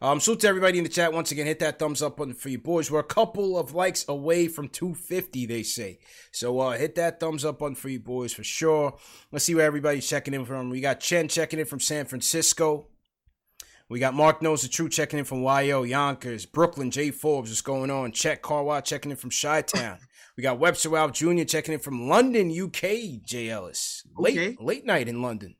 Um, 0.00 0.20
salute 0.20 0.40
to 0.40 0.48
everybody 0.48 0.78
in 0.78 0.84
the 0.84 0.90
chat. 0.90 1.12
Once 1.12 1.30
again, 1.32 1.46
hit 1.46 1.58
that 1.60 1.78
thumbs 1.78 2.02
up 2.02 2.16
button 2.16 2.34
for 2.34 2.48
you 2.48 2.58
boys. 2.58 2.90
We're 2.90 3.00
a 3.00 3.04
couple 3.04 3.56
of 3.58 3.74
likes 3.74 4.04
away 4.08 4.48
from 4.48 4.68
250, 4.68 5.46
they 5.46 5.62
say. 5.62 5.98
So 6.30 6.58
uh, 6.60 6.72
hit 6.72 6.94
that 6.96 7.20
thumbs 7.20 7.44
up 7.44 7.58
button 7.60 7.74
for 7.74 7.88
you 7.88 8.00
boys 8.00 8.32
for 8.32 8.44
sure. 8.44 8.96
Let's 9.30 9.44
see 9.44 9.54
where 9.54 9.64
everybody's 9.66 10.06
checking 10.08 10.34
in 10.34 10.44
from. 10.44 10.70
We 10.70 10.80
got 10.80 11.00
Chen 11.00 11.28
checking 11.28 11.58
in 11.58 11.66
from 11.66 11.80
San 11.80 12.04
Francisco. 12.06 12.88
We 13.88 13.98
got 13.98 14.14
Mark 14.14 14.40
Knows 14.42 14.62
the 14.62 14.68
Truth 14.68 14.92
checking 14.92 15.18
in 15.18 15.24
from 15.24 15.42
YO, 15.42 15.82
Yonkers, 15.82 16.46
Brooklyn, 16.46 16.90
J 16.90 17.10
Forbes, 17.10 17.50
what's 17.50 17.60
going 17.60 17.90
on? 17.90 18.12
Chet 18.12 18.42
Carwa 18.42 18.82
checking 18.82 19.10
in 19.10 19.16
from 19.16 19.30
Chi 19.30 19.62
Town. 19.62 19.98
We 20.36 20.42
got 20.42 20.58
Webster 20.58 20.88
Ralph 20.88 21.12
Jr. 21.12 21.44
checking 21.44 21.74
in 21.74 21.80
from 21.80 22.08
London, 22.08 22.50
UK, 22.50 23.22
J 23.22 23.50
Ellis. 23.50 24.02
Late 24.16 24.38
Okay. 24.38 24.56
late 24.60 24.86
night 24.86 25.08
in 25.08 25.20
London. 25.20 25.56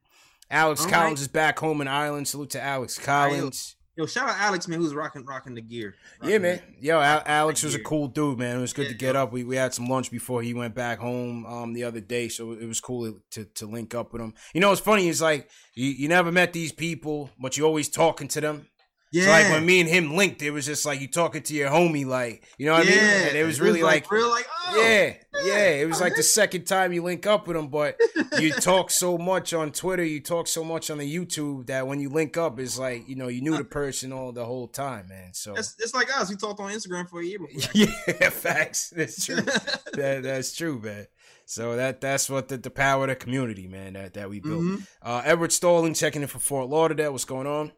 Alex 0.52 0.84
All 0.84 0.90
Collins 0.90 1.20
right. 1.20 1.22
is 1.22 1.28
back 1.28 1.58
home 1.58 1.80
in 1.80 1.88
Ireland. 1.88 2.28
Salute 2.28 2.50
to 2.50 2.62
Alex 2.62 2.98
Collins. 2.98 3.76
Yo, 3.94 4.06
shout 4.06 4.26
out 4.26 4.36
Alex, 4.38 4.66
man, 4.68 4.78
who's 4.78 4.94
rocking 4.94 5.24
rocking 5.26 5.54
the 5.54 5.60
gear. 5.60 5.94
Yeah, 6.22 6.38
man. 6.38 6.62
Yo, 6.80 6.98
Al- 6.98 7.22
Alex 7.26 7.62
was 7.62 7.74
a 7.74 7.78
cool 7.78 8.08
dude, 8.08 8.38
man. 8.38 8.56
It 8.56 8.60
was 8.60 8.72
good 8.72 8.88
to 8.88 8.94
get 8.94 9.16
up. 9.16 9.32
We 9.32 9.44
we 9.44 9.56
had 9.56 9.74
some 9.74 9.86
lunch 9.86 10.10
before 10.10 10.40
he 10.40 10.54
went 10.54 10.74
back 10.74 10.98
home 10.98 11.44
um 11.44 11.74
the 11.74 11.84
other 11.84 12.00
day, 12.00 12.28
so 12.28 12.52
it 12.52 12.66
was 12.66 12.80
cool 12.80 13.18
to 13.32 13.44
to 13.44 13.66
link 13.66 13.94
up 13.94 14.12
with 14.12 14.22
him. 14.22 14.32
You 14.54 14.62
know, 14.62 14.70
what's 14.70 14.80
funny 14.80 15.08
is 15.08 15.20
like 15.20 15.50
you, 15.74 15.90
you 15.90 16.08
never 16.08 16.32
met 16.32 16.54
these 16.54 16.72
people, 16.72 17.30
but 17.38 17.58
you're 17.58 17.66
always 17.66 17.90
talking 17.90 18.28
to 18.28 18.40
them. 18.40 18.66
Yeah, 19.12 19.24
So 19.26 19.30
like 19.30 19.48
when 19.50 19.66
me 19.66 19.80
and 19.80 19.88
him 19.88 20.16
linked, 20.16 20.40
it 20.42 20.50
was 20.50 20.64
just 20.64 20.86
like 20.86 21.00
you 21.00 21.06
talking 21.06 21.42
to 21.42 21.54
your 21.54 21.68
homie, 21.68 22.06
like 22.06 22.44
you 22.56 22.66
know 22.66 22.72
what 22.72 22.86
I 22.86 22.88
mean. 22.90 22.96
Yeah. 22.98 23.26
And 23.28 23.36
it 23.36 23.44
was 23.44 23.60
really 23.60 23.82
like, 23.82 24.10
real, 24.10 24.30
like 24.30 24.46
oh, 24.68 24.82
yeah, 24.82 25.14
yeah. 25.44 25.68
It 25.68 25.86
was 25.86 26.00
like 26.00 26.16
the 26.16 26.22
second 26.22 26.64
time 26.64 26.92
you 26.94 27.02
link 27.02 27.26
up 27.26 27.46
with 27.46 27.56
him, 27.56 27.68
but 27.68 28.00
you 28.38 28.52
talk 28.60 28.90
so 28.90 29.18
much 29.18 29.52
on 29.52 29.70
Twitter, 29.70 30.02
you 30.02 30.20
talk 30.20 30.46
so 30.46 30.64
much 30.64 30.90
on 30.90 30.96
the 30.98 31.14
YouTube 31.16 31.66
that 31.66 31.86
when 31.86 32.00
you 32.00 32.08
link 32.08 32.38
up, 32.38 32.58
it's 32.58 32.78
like 32.78 33.06
you 33.06 33.14
know 33.16 33.28
you 33.28 33.42
knew 33.42 33.56
the 33.56 33.64
person 33.64 34.12
all 34.12 34.32
the 34.32 34.44
whole 34.44 34.66
time, 34.66 35.08
man. 35.08 35.34
So 35.34 35.54
It's, 35.54 35.76
it's 35.78 35.94
like 35.94 36.08
us. 36.18 36.30
We 36.30 36.36
talked 36.36 36.58
on 36.60 36.70
Instagram 36.70 37.08
for 37.08 37.20
a 37.20 37.24
year 37.24 37.38
before. 37.38 37.70
yeah, 37.74 38.30
facts. 38.30 38.90
That's 38.96 39.24
true. 39.26 39.36
that, 39.92 40.20
that's 40.22 40.56
true, 40.56 40.80
man. 40.80 41.06
So 41.44 41.76
that 41.76 42.00
that's 42.00 42.30
what 42.30 42.48
the, 42.48 42.56
the 42.56 42.70
power 42.70 43.04
of 43.04 43.08
the 43.10 43.16
community, 43.16 43.66
man, 43.66 43.92
that, 43.92 44.14
that 44.14 44.30
we 44.30 44.40
built. 44.40 44.62
Mhm. 44.62 44.86
Uh, 45.02 45.20
Edward 45.24 45.52
Stalling 45.52 45.92
checking 45.92 46.22
in 46.22 46.28
from 46.28 46.40
Fort 46.40 46.70
Lauderdale. 46.70 47.12
What's 47.12 47.26
going 47.26 47.46
on? 47.46 47.72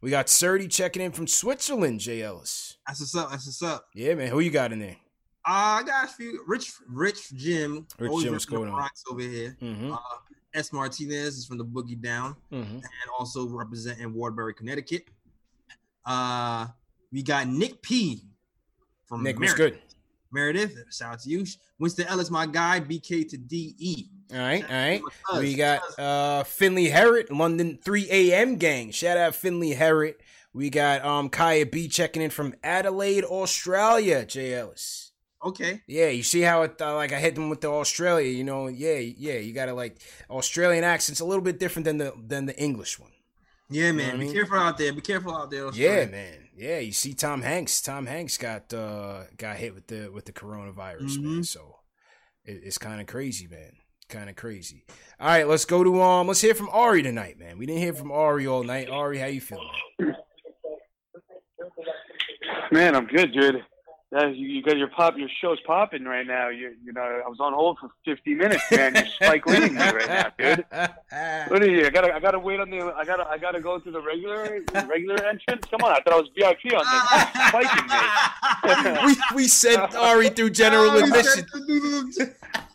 We 0.00 0.10
got 0.10 0.26
Surdy 0.26 0.70
checking 0.70 1.02
in 1.02 1.12
from 1.12 1.26
Switzerland, 1.26 2.00
Jay 2.00 2.22
Ellis. 2.22 2.78
That's 2.86 3.00
what's 3.00 3.14
up. 3.14 3.30
That's 3.30 3.46
what's 3.46 3.62
up. 3.62 3.86
Yeah, 3.94 4.14
man. 4.14 4.28
Who 4.28 4.40
you 4.40 4.50
got 4.50 4.72
in 4.72 4.78
there? 4.78 4.96
Uh, 5.46 5.80
I 5.80 5.82
got 5.84 6.04
a 6.06 6.08
few. 6.08 6.42
Rich, 6.46 6.72
Rich 6.88 7.32
Jim. 7.34 7.86
Rich 7.98 8.12
Jim, 8.22 8.32
what's 8.32 8.44
going 8.46 8.70
on? 8.70 8.88
Over 9.10 9.20
here. 9.20 9.56
Mm-hmm. 9.62 9.92
Uh, 9.92 9.96
S. 10.54 10.72
Martinez 10.72 11.36
is 11.36 11.46
from 11.46 11.58
the 11.58 11.64
Boogie 11.64 12.00
Down 12.00 12.34
Mm-hmm. 12.52 12.76
and 12.76 12.84
also 13.18 13.46
representing 13.48 14.12
Waterbury, 14.14 14.54
Connecticut. 14.54 15.04
Uh, 16.04 16.66
we 17.12 17.22
got 17.22 17.46
Nick 17.46 17.82
P. 17.82 18.24
from 19.06 19.22
Nick 19.22 19.38
was 19.38 19.50
Meredith. 19.56 19.74
good. 19.80 19.82
Meredith, 20.32 20.76
shout 20.92 21.14
out 21.14 21.20
to 21.20 21.28
you. 21.30 21.44
Winston 21.78 22.06
Ellis, 22.06 22.30
my 22.30 22.46
guy. 22.46 22.80
BK 22.80 23.28
to 23.30 23.36
DE. 23.36 24.08
All 24.32 24.38
right, 24.38 24.62
all 24.64 24.76
right. 24.76 25.02
We 25.38 25.54
got 25.54 25.80
uh 25.98 26.44
Finley 26.44 26.88
Herritt, 26.88 27.30
London 27.30 27.78
3 27.82 28.08
a.m. 28.10 28.56
gang. 28.56 28.90
Shout 28.90 29.16
out 29.16 29.34
Finley 29.34 29.74
Herritt. 29.74 30.16
We 30.52 30.70
got 30.70 31.04
um 31.04 31.28
Kaya 31.30 31.66
B 31.66 31.88
checking 31.88 32.22
in 32.22 32.30
from 32.30 32.54
Adelaide, 32.62 33.24
Australia. 33.24 34.24
Jay 34.24 34.54
Ellis. 34.54 35.12
Okay. 35.42 35.80
Yeah, 35.86 36.08
you 36.08 36.22
see 36.22 36.42
how 36.42 36.62
it 36.62 36.80
uh, 36.80 36.94
like 36.94 37.12
I 37.12 37.18
hit 37.18 37.34
them 37.34 37.48
with 37.48 37.60
the 37.62 37.68
Australia. 37.70 38.28
You 38.30 38.44
know, 38.44 38.68
yeah, 38.68 38.98
yeah. 38.98 39.38
You 39.38 39.52
gotta 39.52 39.72
like 39.74 39.96
Australian 40.28 40.84
accent's 40.84 41.20
a 41.20 41.24
little 41.24 41.42
bit 41.42 41.58
different 41.58 41.84
than 41.84 41.98
the 41.98 42.12
than 42.26 42.46
the 42.46 42.56
English 42.60 42.98
one. 42.98 43.10
Yeah, 43.70 43.92
man. 43.92 44.06
what 44.06 44.14
I 44.14 44.18
Be 44.18 44.24
mean? 44.24 44.34
careful 44.34 44.58
out 44.58 44.78
there. 44.78 44.92
Be 44.92 45.00
careful 45.00 45.34
out 45.36 45.50
there. 45.50 45.70
Yeah, 45.72 46.06
man. 46.06 46.48
Yeah, 46.56 46.80
you 46.80 46.92
see 46.92 47.14
Tom 47.14 47.40
Hanks. 47.42 47.80
Tom 47.80 48.04
Hanks 48.06 48.36
got 48.36 48.72
uh 48.74 49.22
got 49.38 49.56
hit 49.56 49.74
with 49.74 49.86
the 49.86 50.08
with 50.08 50.26
the 50.26 50.32
coronavirus, 50.32 51.18
man. 51.22 51.40
Mhm. 51.40 51.46
So 51.46 51.76
it, 52.44 52.60
it's 52.64 52.78
kind 52.78 53.00
of 53.00 53.06
crazy, 53.06 53.46
man. 53.46 53.72
Kind 54.10 54.28
of 54.28 54.34
crazy. 54.34 54.84
All 55.20 55.28
right, 55.28 55.46
let's 55.46 55.64
go 55.64 55.84
to 55.84 56.02
um. 56.02 56.26
Let's 56.26 56.40
hear 56.40 56.54
from 56.54 56.68
Ari 56.70 57.04
tonight, 57.04 57.38
man. 57.38 57.58
We 57.58 57.66
didn't 57.66 57.80
hear 57.80 57.92
from 57.92 58.10
Ari 58.10 58.44
all 58.44 58.64
night. 58.64 58.88
Ari, 58.90 59.18
how 59.18 59.26
you 59.26 59.40
feeling? 59.40 59.68
Man? 60.00 60.16
Man, 62.72 62.96
I'm 62.96 63.06
good, 63.06 63.32
dude. 63.32 63.64
You, 64.12 64.28
you 64.30 64.62
got 64.62 64.76
your 64.76 64.88
pop, 64.88 65.16
your 65.16 65.28
show's 65.40 65.60
popping 65.64 66.02
right 66.02 66.26
now. 66.26 66.48
You, 66.48 66.74
you 66.84 66.92
know, 66.92 67.00
I 67.00 67.28
was 67.28 67.38
on 67.38 67.52
hold 67.52 67.78
for 67.78 67.90
50 68.04 68.34
minutes, 68.34 68.64
man. 68.72 68.96
You're 68.96 69.06
Spike 69.06 69.46
Leeing 69.46 69.74
me 69.74 69.80
right 69.80 70.08
now, 70.08 70.32
dude. 70.36 70.64
What 71.48 71.62
are 71.62 71.70
you? 71.70 71.86
I 71.86 71.90
gotta, 71.90 72.12
I 72.12 72.18
gotta 72.18 72.38
wait 72.38 72.58
on 72.58 72.70
the, 72.70 72.92
I 72.96 73.04
gotta, 73.04 73.28
I 73.28 73.38
gotta 73.38 73.60
go 73.60 73.78
through 73.78 73.92
the 73.92 74.00
regular, 74.00 74.60
the 74.72 74.86
regular 74.88 75.24
entrance. 75.24 75.64
Come 75.70 75.82
on, 75.84 75.92
I 75.92 76.00
thought 76.00 76.12
I 76.12 76.16
was 76.16 76.28
VIP 76.36 76.74
on 76.74 76.84
this. 76.84 77.48
Spiking 77.48 78.96
me. 79.04 79.16
we 79.32 79.36
we 79.36 79.48
sent 79.48 79.94
Ari 79.94 80.30
through 80.30 80.50
general 80.50 80.96
admission. 81.02 81.46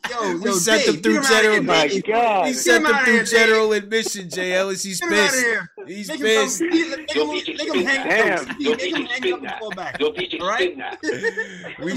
Yo, 0.10 0.38
We 0.38 0.46
yo, 0.46 0.52
sent 0.54 0.86
Dave, 0.86 0.96
him 0.96 1.02
through 1.02 1.14
get 1.22 1.24
outta 1.32 1.42
general. 1.44 1.64
My 1.64 2.02
God. 2.08 2.46
We 2.46 2.54
sent 2.54 2.86
him 2.86 2.94
him 2.94 3.04
through 3.04 3.14
here, 3.14 3.24
Dave. 3.24 3.32
general 3.32 3.74
admission. 3.74 4.30
Jay 4.30 4.54
Ellis, 4.54 4.84
he's 4.84 5.00
Get 5.00 5.10
him 5.12 5.18
out 5.18 5.26
of 5.26 5.32
pissed. 5.32 5.88
He's 5.88 6.08
Make 6.10 6.20
pissed. 6.22 6.62
him, 6.62 6.70
make 6.70 7.10
him, 7.16 7.28
make 7.30 7.60
him, 7.76 7.86
hang 7.86 8.10
Damn. 8.10 8.40
up. 8.50 8.60
Make 8.60 8.82
him 8.82 9.06
hang 9.06 9.34
up 9.34 9.42
and 9.44 9.52
fall 9.60 9.70
back. 9.72 10.02
All 10.02 10.48
right? 10.48 10.78
We 11.80 11.94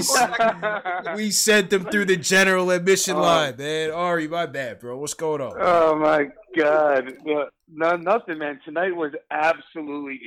we 1.15 1.31
sent 1.31 1.69
them 1.69 1.85
through 1.85 2.05
the 2.05 2.17
general 2.17 2.69
admission 2.71 3.15
Oh. 3.15 3.21
line, 3.21 3.55
man. 3.57 3.91
Ari, 3.91 4.27
my 4.27 4.45
bad, 4.45 4.79
bro. 4.79 4.97
What's 4.97 5.13
going 5.13 5.41
on? 5.41 5.53
Oh 5.59 5.95
my 5.95 6.27
God. 6.57 7.13
No, 7.25 7.47
no, 7.71 7.95
nothing, 7.95 8.37
man. 8.39 8.59
Tonight 8.65 8.95
was 8.95 9.11
absolutely 9.31 10.19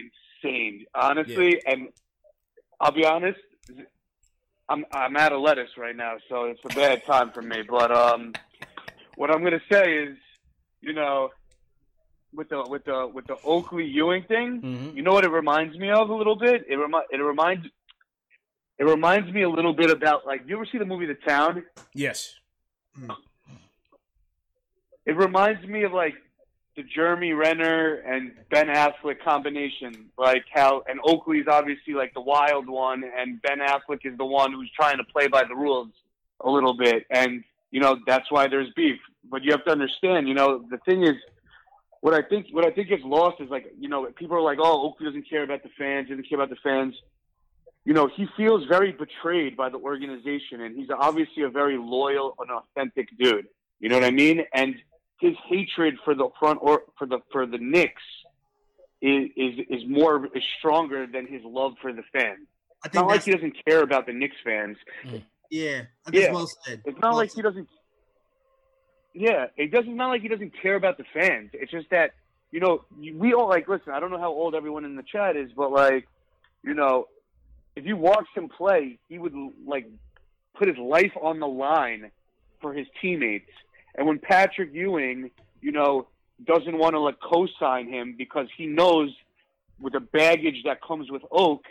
insane, 0.42 0.84
honestly. 0.94 1.60
And 1.66 1.88
I'll 2.80 2.92
be 2.92 3.04
honest, 3.04 3.38
I'm 4.72 4.84
I'm 4.92 5.16
out 5.16 5.32
of 5.32 5.40
lettuce 5.42 5.70
right 5.76 5.94
now, 5.94 6.14
so 6.28 6.44
it's 6.44 6.60
a 6.64 6.68
bad 6.74 7.04
time 7.04 7.30
for 7.32 7.42
me. 7.42 7.62
But 7.68 7.90
um, 7.94 8.32
what 9.16 9.30
I'm 9.30 9.42
gonna 9.44 9.60
say 9.70 9.98
is, 9.98 10.16
you 10.80 10.92
know, 10.94 11.30
with 12.34 12.48
the 12.48 12.64
with 12.68 12.84
the 12.84 13.10
with 13.12 13.26
the 13.26 13.36
Oakley 13.44 13.84
Ewing 13.86 14.24
thing, 14.24 14.62
Mm-hmm. 14.62 14.96
you 14.96 15.02
know 15.02 15.12
what 15.12 15.24
it 15.24 15.30
reminds 15.30 15.76
me 15.76 15.90
of 15.90 16.08
a 16.08 16.14
little 16.14 16.36
bit. 16.36 16.64
It 16.68 16.76
remi- 16.76 17.06
it 17.10 17.18
reminds 17.18 17.66
it 18.78 18.84
reminds 18.84 19.30
me 19.32 19.42
a 19.42 19.50
little 19.50 19.74
bit 19.74 19.90
about 19.90 20.26
like 20.26 20.42
you 20.46 20.56
ever 20.56 20.66
see 20.70 20.78
the 20.78 20.86
movie 20.86 21.06
The 21.06 21.14
Town? 21.14 21.62
Yes. 21.94 22.34
It 25.04 25.16
reminds 25.16 25.66
me 25.66 25.82
of 25.84 25.92
like 25.92 26.14
the 26.76 26.82
Jeremy 26.82 27.32
Renner 27.32 27.96
and 27.96 28.32
Ben 28.50 28.68
Affleck 28.68 29.22
combination, 29.22 30.06
like 30.16 30.44
how 30.52 30.82
and 30.88 31.00
Oakley's 31.04 31.46
obviously 31.46 31.94
like 31.94 32.14
the 32.14 32.20
wild 32.20 32.68
one, 32.68 33.04
and 33.04 33.40
Ben 33.42 33.58
Affleck 33.58 34.00
is 34.04 34.16
the 34.16 34.24
one 34.24 34.52
who's 34.52 34.70
trying 34.74 34.96
to 34.96 35.04
play 35.04 35.28
by 35.28 35.44
the 35.44 35.54
rules 35.54 35.88
a 36.40 36.50
little 36.50 36.74
bit, 36.74 37.04
and 37.10 37.44
you 37.70 37.80
know 37.80 37.98
that's 38.06 38.30
why 38.30 38.48
there's 38.48 38.68
beef. 38.74 38.98
But 39.24 39.44
you 39.44 39.52
have 39.52 39.64
to 39.66 39.70
understand, 39.70 40.28
you 40.28 40.34
know, 40.34 40.64
the 40.70 40.78
thing 40.78 41.02
is, 41.02 41.14
what 42.00 42.14
I 42.14 42.22
think 42.22 42.46
what 42.52 42.64
I 42.64 42.70
think 42.70 42.88
gets 42.88 43.04
lost 43.04 43.40
is 43.40 43.50
like 43.50 43.66
you 43.78 43.88
know 43.88 44.06
people 44.16 44.36
are 44.36 44.42
like, 44.42 44.58
oh, 44.60 44.88
Oakley 44.88 45.06
doesn't 45.06 45.28
care 45.28 45.42
about 45.42 45.62
the 45.62 45.70
fans, 45.78 46.08
doesn't 46.08 46.28
care 46.28 46.38
about 46.38 46.50
the 46.50 46.60
fans. 46.62 46.94
You 47.84 47.92
know, 47.92 48.08
he 48.14 48.28
feels 48.36 48.64
very 48.66 48.92
betrayed 48.92 49.56
by 49.56 49.68
the 49.68 49.78
organization, 49.78 50.62
and 50.62 50.76
he's 50.76 50.88
obviously 50.96 51.42
a 51.42 51.50
very 51.50 51.76
loyal 51.76 52.34
and 52.38 52.50
authentic 52.50 53.08
dude. 53.18 53.48
You 53.80 53.88
know 53.88 53.96
what 53.96 54.04
I 54.04 54.12
mean? 54.12 54.44
And 54.54 54.76
his 55.22 55.36
hatred 55.48 55.94
for 56.04 56.14
the 56.14 56.28
front 56.38 56.58
or 56.60 56.82
for 56.98 57.06
the 57.06 57.20
for 57.30 57.46
the 57.46 57.58
Knicks 57.58 58.02
is 59.00 59.30
is, 59.36 59.54
is 59.70 59.82
more 59.88 60.26
is 60.34 60.42
stronger 60.58 61.06
than 61.06 61.26
his 61.26 61.42
love 61.44 61.74
for 61.80 61.92
the 61.92 62.02
fans. 62.12 62.46
I 62.84 62.88
It's 62.88 62.94
not 62.96 63.06
like 63.06 63.22
he 63.22 63.30
doesn't 63.30 63.54
care 63.64 63.82
about 63.82 64.06
the 64.06 64.12
Knicks 64.12 64.36
fans. 64.44 64.76
Mm. 65.06 65.22
yeah. 65.50 65.82
I 66.06 66.10
think 66.10 66.22
Yeah. 66.22 66.28
it's 66.28 66.34
well 66.34 66.48
said. 66.64 66.82
It's 66.84 66.98
not 67.00 67.10
Well 67.10 67.16
like 67.18 67.32
he 67.32 67.40
doesn't. 67.40 67.68
Yeah, 69.14 69.46
it 69.56 69.70
doesn't. 69.70 69.94
Not 69.94 70.08
like 70.08 70.22
he 70.22 70.28
doesn't 70.28 70.52
care 70.60 70.74
about 70.74 70.96
the 70.98 71.04
fans. 71.14 71.50
It's 71.52 71.70
just 71.70 71.88
that 71.90 72.14
you 72.50 72.58
know 72.60 72.84
we 73.16 73.32
all 73.32 73.48
like. 73.48 73.68
Listen, 73.68 73.92
I 73.92 74.00
don't 74.00 74.10
know 74.10 74.18
how 74.18 74.32
old 74.32 74.54
everyone 74.56 74.84
in 74.84 74.96
the 74.96 75.04
chat 75.04 75.36
is, 75.36 75.50
but 75.56 75.70
like, 75.70 76.08
you 76.64 76.74
know, 76.74 77.06
if 77.76 77.84
you 77.86 77.96
watched 77.96 78.36
him 78.36 78.48
play, 78.48 78.98
he 79.08 79.18
would 79.18 79.34
like 79.66 79.86
put 80.58 80.66
his 80.66 80.78
life 80.78 81.12
on 81.20 81.38
the 81.38 81.46
line 81.46 82.10
for 82.60 82.72
his 82.74 82.86
teammates. 83.00 83.50
And 83.94 84.06
when 84.06 84.18
Patrick 84.18 84.72
Ewing, 84.72 85.30
you 85.60 85.72
know, 85.72 86.06
doesn't 86.44 86.76
want 86.76 86.94
to 86.94 87.00
like 87.00 87.18
co-sign 87.20 87.88
him 87.88 88.14
because 88.16 88.48
he 88.56 88.66
knows 88.66 89.14
with 89.80 89.92
the 89.92 90.00
baggage 90.00 90.62
that 90.64 90.80
comes 90.82 91.10
with 91.10 91.22
Oak, 91.30 91.64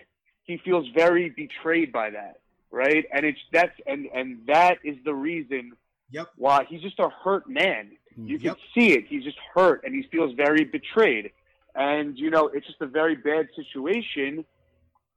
he 0.43 0.57
feels 0.57 0.87
very 0.95 1.29
betrayed 1.29 1.91
by 1.91 2.09
that, 2.11 2.39
right? 2.71 3.05
And 3.13 3.25
it's 3.25 3.39
that's 3.51 3.73
and 3.87 4.07
and 4.13 4.45
that 4.47 4.79
is 4.83 4.97
the 5.03 5.13
reason 5.13 5.73
Yep. 6.13 6.27
why 6.35 6.65
he's 6.67 6.81
just 6.81 6.99
a 6.99 7.07
hurt 7.07 7.47
man. 7.49 7.91
You 8.17 8.37
can 8.37 8.55
see 8.75 8.91
it. 8.91 9.05
He's 9.07 9.23
just 9.23 9.37
hurt 9.55 9.83
and 9.85 9.95
he 9.95 10.03
feels 10.11 10.35
very 10.35 10.65
betrayed. 10.65 11.31
And 11.73 12.17
you 12.17 12.29
know, 12.29 12.47
it's 12.49 12.67
just 12.67 12.81
a 12.81 12.85
very 12.85 13.15
bad 13.15 13.47
situation. 13.55 14.43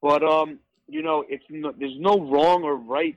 But 0.01 0.23
um, 0.23 0.61
you 0.89 1.03
know, 1.03 1.25
it's 1.29 1.45
no, 1.51 1.73
there's 1.77 1.99
no 1.99 2.21
wrong 2.21 2.63
or 2.63 2.77
right 2.77 3.17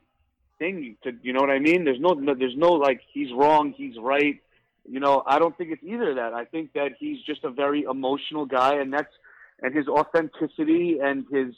thing 0.60 0.98
to 1.04 1.12
you 1.22 1.34
know 1.34 1.42
what 1.42 1.50
I 1.50 1.60
mean. 1.60 1.86
There's 1.86 2.00
no, 2.00 2.14
no 2.14 2.34
there's 2.34 2.58
no 2.58 2.74
like 2.74 3.02
he's 3.14 3.32
wrong, 3.34 3.74
he's 3.76 3.98
right. 4.00 4.42
You 4.90 5.00
know, 5.00 5.24
I 5.26 5.38
don't 5.40 5.58
think 5.58 5.72
it's 5.72 5.84
either 5.84 6.12
of 6.12 6.16
that. 6.16 6.34
I 6.34 6.46
think 6.46 6.74
that 6.74 6.94
he's 6.98 7.22
just 7.24 7.44
a 7.44 7.50
very 7.50 7.84
emotional 7.84 8.46
guy, 8.46 8.76
and 8.76 8.94
that's 8.94 9.14
and 9.62 9.76
his 9.76 9.88
authenticity 9.88 11.00
and 11.02 11.26
his 11.32 11.54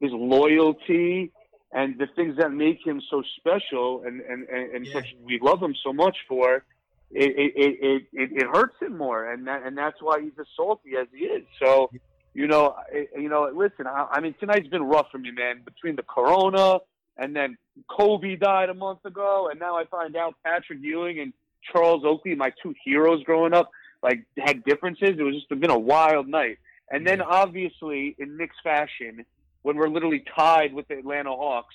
his 0.00 0.12
loyalty 0.12 1.32
and 1.72 1.98
the 1.98 2.06
things 2.16 2.36
that 2.38 2.52
make 2.52 2.86
him 2.86 3.02
so 3.10 3.22
special 3.36 4.02
and 4.06 4.20
and 4.20 4.48
and, 4.48 4.74
and 4.74 4.86
such 4.88 5.14
we 5.24 5.38
love 5.40 5.62
him 5.62 5.74
so 5.82 5.92
much 5.92 6.16
for. 6.28 6.64
It 7.10 7.30
it, 7.30 7.52
it 7.56 8.02
it 8.12 8.32
it 8.32 8.46
hurts 8.46 8.76
him 8.80 8.96
more, 8.96 9.30
and 9.32 9.46
that 9.46 9.62
and 9.64 9.76
that's 9.76 10.00
why 10.00 10.20
he's 10.20 10.38
as 10.38 10.46
salty 10.54 10.90
as 11.00 11.08
he 11.12 11.24
is. 11.24 11.42
So, 11.58 11.90
you 12.34 12.46
know, 12.46 12.76
you 12.92 13.30
know, 13.30 13.50
listen. 13.54 13.86
I, 13.86 14.06
I 14.12 14.20
mean, 14.20 14.34
tonight's 14.38 14.68
been 14.68 14.82
rough 14.82 15.06
for 15.10 15.16
me, 15.16 15.30
man. 15.30 15.62
Between 15.64 15.96
the 15.96 16.02
corona 16.02 16.80
and 17.18 17.34
then 17.34 17.58
Kobe 17.88 18.36
died 18.36 18.70
a 18.70 18.74
month 18.74 19.04
ago, 19.04 19.48
and 19.50 19.60
now 19.60 19.76
I 19.76 19.84
find 19.84 20.16
out 20.16 20.34
Patrick 20.44 20.78
Ewing 20.80 21.20
and 21.20 21.32
Charles 21.72 22.04
Oakley, 22.04 22.34
my 22.34 22.52
two 22.62 22.74
heroes 22.84 23.22
growing 23.24 23.52
up, 23.52 23.70
like 24.02 24.24
had 24.38 24.64
differences. 24.64 25.16
It 25.18 25.22
was 25.22 25.34
just 25.34 25.48
been 25.48 25.70
a 25.70 25.78
wild 25.78 26.28
night. 26.28 26.58
And 26.90 27.06
then 27.06 27.20
obviously 27.20 28.14
in 28.18 28.36
Knicks 28.36 28.56
fashion, 28.62 29.24
when 29.62 29.76
we're 29.76 29.88
literally 29.88 30.24
tied 30.34 30.72
with 30.72 30.88
the 30.88 30.98
Atlanta 30.98 31.30
Hawks 31.30 31.74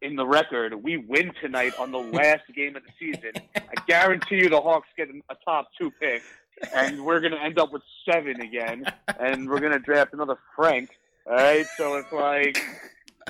in 0.00 0.16
the 0.16 0.26
record, 0.26 0.74
we 0.74 0.96
win 0.96 1.32
tonight 1.40 1.74
on 1.78 1.90
the 1.90 1.98
last 2.12 2.42
game 2.54 2.76
of 2.76 2.82
the 2.84 2.92
season. 2.98 3.32
I 3.56 3.74
guarantee 3.86 4.36
you 4.36 4.48
the 4.48 4.60
Hawks 4.60 4.88
get 4.96 5.08
a 5.08 5.34
top 5.44 5.68
two 5.78 5.90
pick, 6.00 6.22
and 6.74 7.04
we're 7.04 7.20
gonna 7.20 7.40
end 7.42 7.58
up 7.58 7.72
with 7.72 7.82
seven 8.08 8.40
again, 8.40 8.84
and 9.18 9.48
we're 9.48 9.60
gonna 9.60 9.80
draft 9.80 10.14
another 10.14 10.38
Frank. 10.54 10.90
All 11.26 11.34
right, 11.34 11.66
so 11.76 11.96
it's 11.96 12.12
like, 12.12 12.58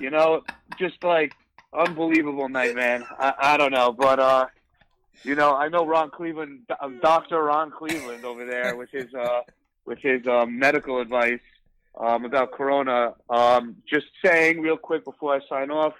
you 0.00 0.10
know, 0.10 0.42
just 0.78 1.02
like 1.02 1.34
unbelievable 1.72 2.48
night, 2.48 2.74
man. 2.74 3.04
I, 3.18 3.34
I 3.38 3.56
don't 3.56 3.72
know, 3.72 3.92
but 3.92 4.18
uh, 4.18 4.46
you 5.24 5.34
know, 5.34 5.54
I 5.54 5.68
know 5.68 5.86
Ron 5.86 6.10
Cleveland, 6.10 6.68
Doctor 7.00 7.42
Ron 7.42 7.70
Cleveland 7.70 8.24
over 8.24 8.44
there 8.44 8.76
with 8.76 8.90
his 8.90 9.12
uh, 9.14 9.42
with 9.84 9.98
his 9.98 10.26
uh, 10.26 10.46
medical 10.46 11.00
advice 11.00 11.40
um, 11.98 12.24
about 12.24 12.52
Corona. 12.52 13.14
Um, 13.28 13.76
just 13.88 14.06
saying, 14.24 14.60
real 14.60 14.76
quick 14.76 15.04
before 15.04 15.34
I 15.34 15.40
sign 15.48 15.70
off, 15.70 15.94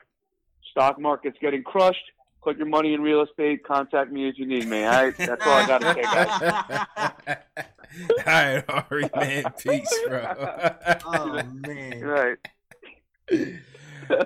stock 0.70 0.98
market's 1.00 1.38
getting 1.40 1.62
crushed. 1.62 2.12
Put 2.42 2.56
your 2.56 2.66
money 2.66 2.92
in 2.92 3.02
real 3.02 3.22
estate. 3.22 3.62
Contact 3.64 4.10
me 4.10 4.28
if 4.28 4.36
you 4.36 4.46
need 4.46 4.66
me. 4.66 4.82
All 4.82 5.04
right, 5.04 5.16
that's 5.16 5.46
all 5.46 5.52
I 5.52 5.66
got 5.66 5.80
to 5.80 5.94
say, 5.94 6.02
guys. 6.02 7.36
All 8.08 8.24
right, 8.26 8.64
Ari, 8.68 9.10
man. 9.14 9.44
Peace, 9.58 10.00
bro. 10.08 10.34
oh 11.06 11.42
man. 11.44 12.00
Right. 12.00 12.38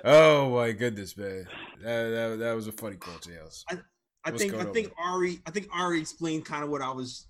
Oh 0.05 0.51
my 0.55 0.71
goodness, 0.71 1.15
man. 1.17 1.47
That, 1.81 2.09
that, 2.09 2.39
that 2.39 2.55
was 2.55 2.67
a 2.67 2.71
funny 2.71 2.95
quote, 2.95 3.21
JLs. 3.21 3.63
I, 3.69 3.77
I 4.25 4.31
think 4.31 4.53
I 4.55 4.65
think 4.65 4.91
Ari 5.01 5.39
I 5.45 5.51
think 5.51 5.67
Ari 5.73 5.99
explained 5.99 6.45
kind 6.45 6.63
of 6.63 6.69
what 6.69 6.81
I 6.81 6.91
was 6.91 7.27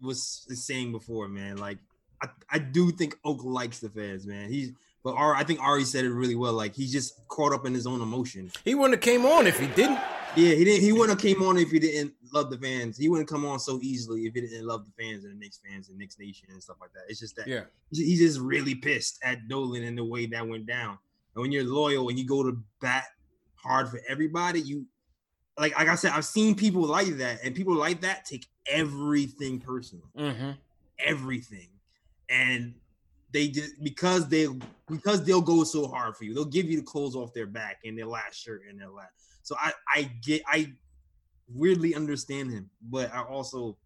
was 0.00 0.46
saying 0.48 0.92
before, 0.92 1.28
man. 1.28 1.56
Like 1.56 1.78
I, 2.22 2.28
I 2.50 2.58
do 2.58 2.90
think 2.90 3.16
Oak 3.24 3.42
likes 3.44 3.80
the 3.80 3.88
fans, 3.88 4.26
man. 4.26 4.48
He's 4.50 4.72
but 5.02 5.14
Ari, 5.14 5.36
I 5.38 5.44
think 5.44 5.60
Ari 5.60 5.84
said 5.84 6.04
it 6.04 6.12
really 6.12 6.34
well. 6.34 6.52
Like 6.52 6.74
he's 6.74 6.92
just 6.92 7.26
caught 7.28 7.52
up 7.52 7.66
in 7.66 7.74
his 7.74 7.86
own 7.86 8.00
emotion. 8.00 8.50
He 8.64 8.74
wouldn't 8.74 8.94
have 8.94 9.02
came 9.02 9.24
on 9.24 9.46
if 9.46 9.58
he 9.58 9.66
didn't. 9.68 9.98
Yeah, 10.36 10.54
he 10.54 10.64
didn't. 10.64 10.82
He 10.82 10.92
wouldn't 10.92 11.10
have 11.10 11.20
came 11.20 11.42
on 11.42 11.56
if 11.56 11.70
he 11.70 11.78
didn't 11.78 12.12
love 12.32 12.50
the 12.50 12.58
fans. 12.58 12.98
He 12.98 13.08
wouldn't 13.08 13.28
come 13.28 13.46
on 13.46 13.58
so 13.58 13.78
easily 13.82 14.26
if 14.26 14.34
he 14.34 14.42
didn't 14.42 14.66
love 14.66 14.84
the 14.84 15.02
fans 15.02 15.24
and 15.24 15.32
the 15.32 15.38
Knicks 15.38 15.60
fans 15.66 15.88
and 15.88 15.96
Knicks 15.98 16.18
Nation 16.18 16.48
and 16.50 16.62
stuff 16.62 16.76
like 16.80 16.92
that. 16.92 17.04
It's 17.08 17.20
just 17.20 17.36
that 17.36 17.46
Yeah. 17.48 17.62
he's 17.90 18.18
just 18.18 18.38
really 18.38 18.74
pissed 18.74 19.18
at 19.22 19.48
Dolan 19.48 19.82
and 19.84 19.96
the 19.96 20.04
way 20.04 20.26
that 20.26 20.46
went 20.46 20.66
down. 20.66 20.98
And 21.36 21.42
when 21.42 21.52
you're 21.52 21.64
loyal 21.64 22.08
and 22.08 22.18
you 22.18 22.26
go 22.26 22.42
to 22.42 22.58
bat 22.80 23.04
hard 23.56 23.90
for 23.90 24.00
everybody, 24.08 24.60
you 24.60 24.86
like 25.58 25.76
like 25.78 25.88
I 25.88 25.94
said, 25.94 26.12
I've 26.12 26.24
seen 26.24 26.54
people 26.54 26.82
like 26.82 27.08
that, 27.18 27.44
and 27.44 27.54
people 27.54 27.74
like 27.74 28.00
that 28.00 28.24
take 28.24 28.46
everything 28.70 29.60
personal, 29.60 30.10
Mm-hmm. 30.16 30.52
everything, 30.98 31.68
and 32.30 32.74
they 33.32 33.48
just 33.48 33.82
because 33.82 34.28
they 34.28 34.48
because 34.88 35.24
they'll 35.24 35.42
go 35.42 35.62
so 35.64 35.86
hard 35.86 36.16
for 36.16 36.24
you, 36.24 36.32
they'll 36.32 36.44
give 36.46 36.70
you 36.70 36.78
the 36.78 36.86
clothes 36.86 37.14
off 37.14 37.34
their 37.34 37.46
back 37.46 37.78
and 37.84 37.98
their 37.98 38.06
last 38.06 38.42
shirt 38.42 38.62
and 38.68 38.80
their 38.80 38.88
last. 38.90 39.12
So 39.42 39.56
I 39.60 39.72
I 39.94 40.10
get 40.24 40.42
I 40.46 40.72
weirdly 41.48 41.94
understand 41.94 42.50
him, 42.50 42.70
but 42.82 43.12
I 43.12 43.22
also 43.22 43.76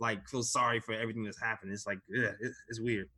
like 0.00 0.28
feel 0.28 0.42
sorry 0.42 0.80
for 0.80 0.94
everything 0.94 1.22
that's 1.22 1.40
happened. 1.40 1.72
It's 1.72 1.86
like 1.86 1.98
yeah, 2.08 2.32
it, 2.40 2.52
it's 2.68 2.80
weird. 2.80 3.08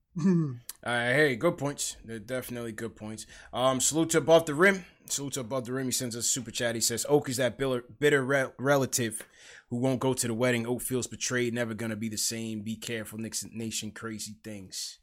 Right, 0.87 1.15
hey, 1.15 1.37
good 1.37 1.57
points. 1.57 1.97
They're 2.05 2.19
definitely 2.19 2.73
good 2.73 2.95
points. 2.95 3.27
Um, 3.55 3.81
salute 3.81 4.11
to 4.11 4.19
above 4.19 4.45
the 4.45 4.55
rim. 4.55 4.85
Salute 5.07 5.35
to 5.35 5.41
above 5.41 5.65
the 5.65 5.73
rim. 5.73 5.87
He 5.87 5.93
sends 5.93 6.15
us 6.15 6.27
super 6.27 6.51
chat. 6.51 6.75
He 6.75 6.81
says, 6.83 7.07
"Oak 7.09 7.29
is 7.31 7.39
that 7.39 7.57
bitter, 7.57 7.85
bitter 7.99 8.23
re- 8.23 8.51
relative 8.59 9.27
who 9.71 9.77
won't 9.77 10.01
go 10.01 10.13
to 10.13 10.27
the 10.27 10.35
wedding. 10.35 10.67
Oak 10.67 10.83
feels 10.83 11.07
betrayed. 11.07 11.55
Never 11.55 11.73
gonna 11.73 11.97
be 11.97 12.11
the 12.11 12.19
same. 12.19 12.61
Be 12.61 12.77
careful, 12.77 13.19
Knicks 13.19 13.47
Nation. 13.53 13.93
Crazy 13.93 14.37
things." 14.45 14.99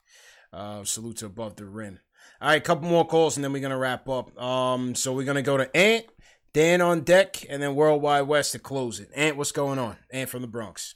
Uh, 0.54 0.84
salute 0.84 1.18
to 1.18 1.26
above 1.26 1.56
the 1.56 1.66
rim. 1.66 2.00
All 2.42 2.50
right, 2.50 2.64
couple 2.64 2.88
more 2.90 3.06
calls 3.06 3.38
and 3.38 3.44
then 3.44 3.54
we're 3.54 3.62
gonna 3.62 3.78
wrap 3.78 4.08
up. 4.10 4.40
Um, 4.42 4.96
so 4.96 5.14
we're 5.14 5.26
gonna 5.26 5.42
go 5.42 5.58
to 5.58 5.76
Ant, 5.76 6.06
Dan 6.54 6.82
on 6.82 7.02
deck, 7.02 7.46
and 7.50 7.62
then 7.62 7.76
World 7.76 8.02
Wide 8.02 8.24
Wes 8.24 8.52
to 8.52 8.60
close 8.60 9.00
it. 9.00 9.10
Ant, 9.16 9.38
what's 9.38 9.52
going 9.52 9.80
on? 9.80 9.98
Ant 10.12 10.30
from 10.30 10.42
the 10.42 10.48
Bronx. 10.48 10.96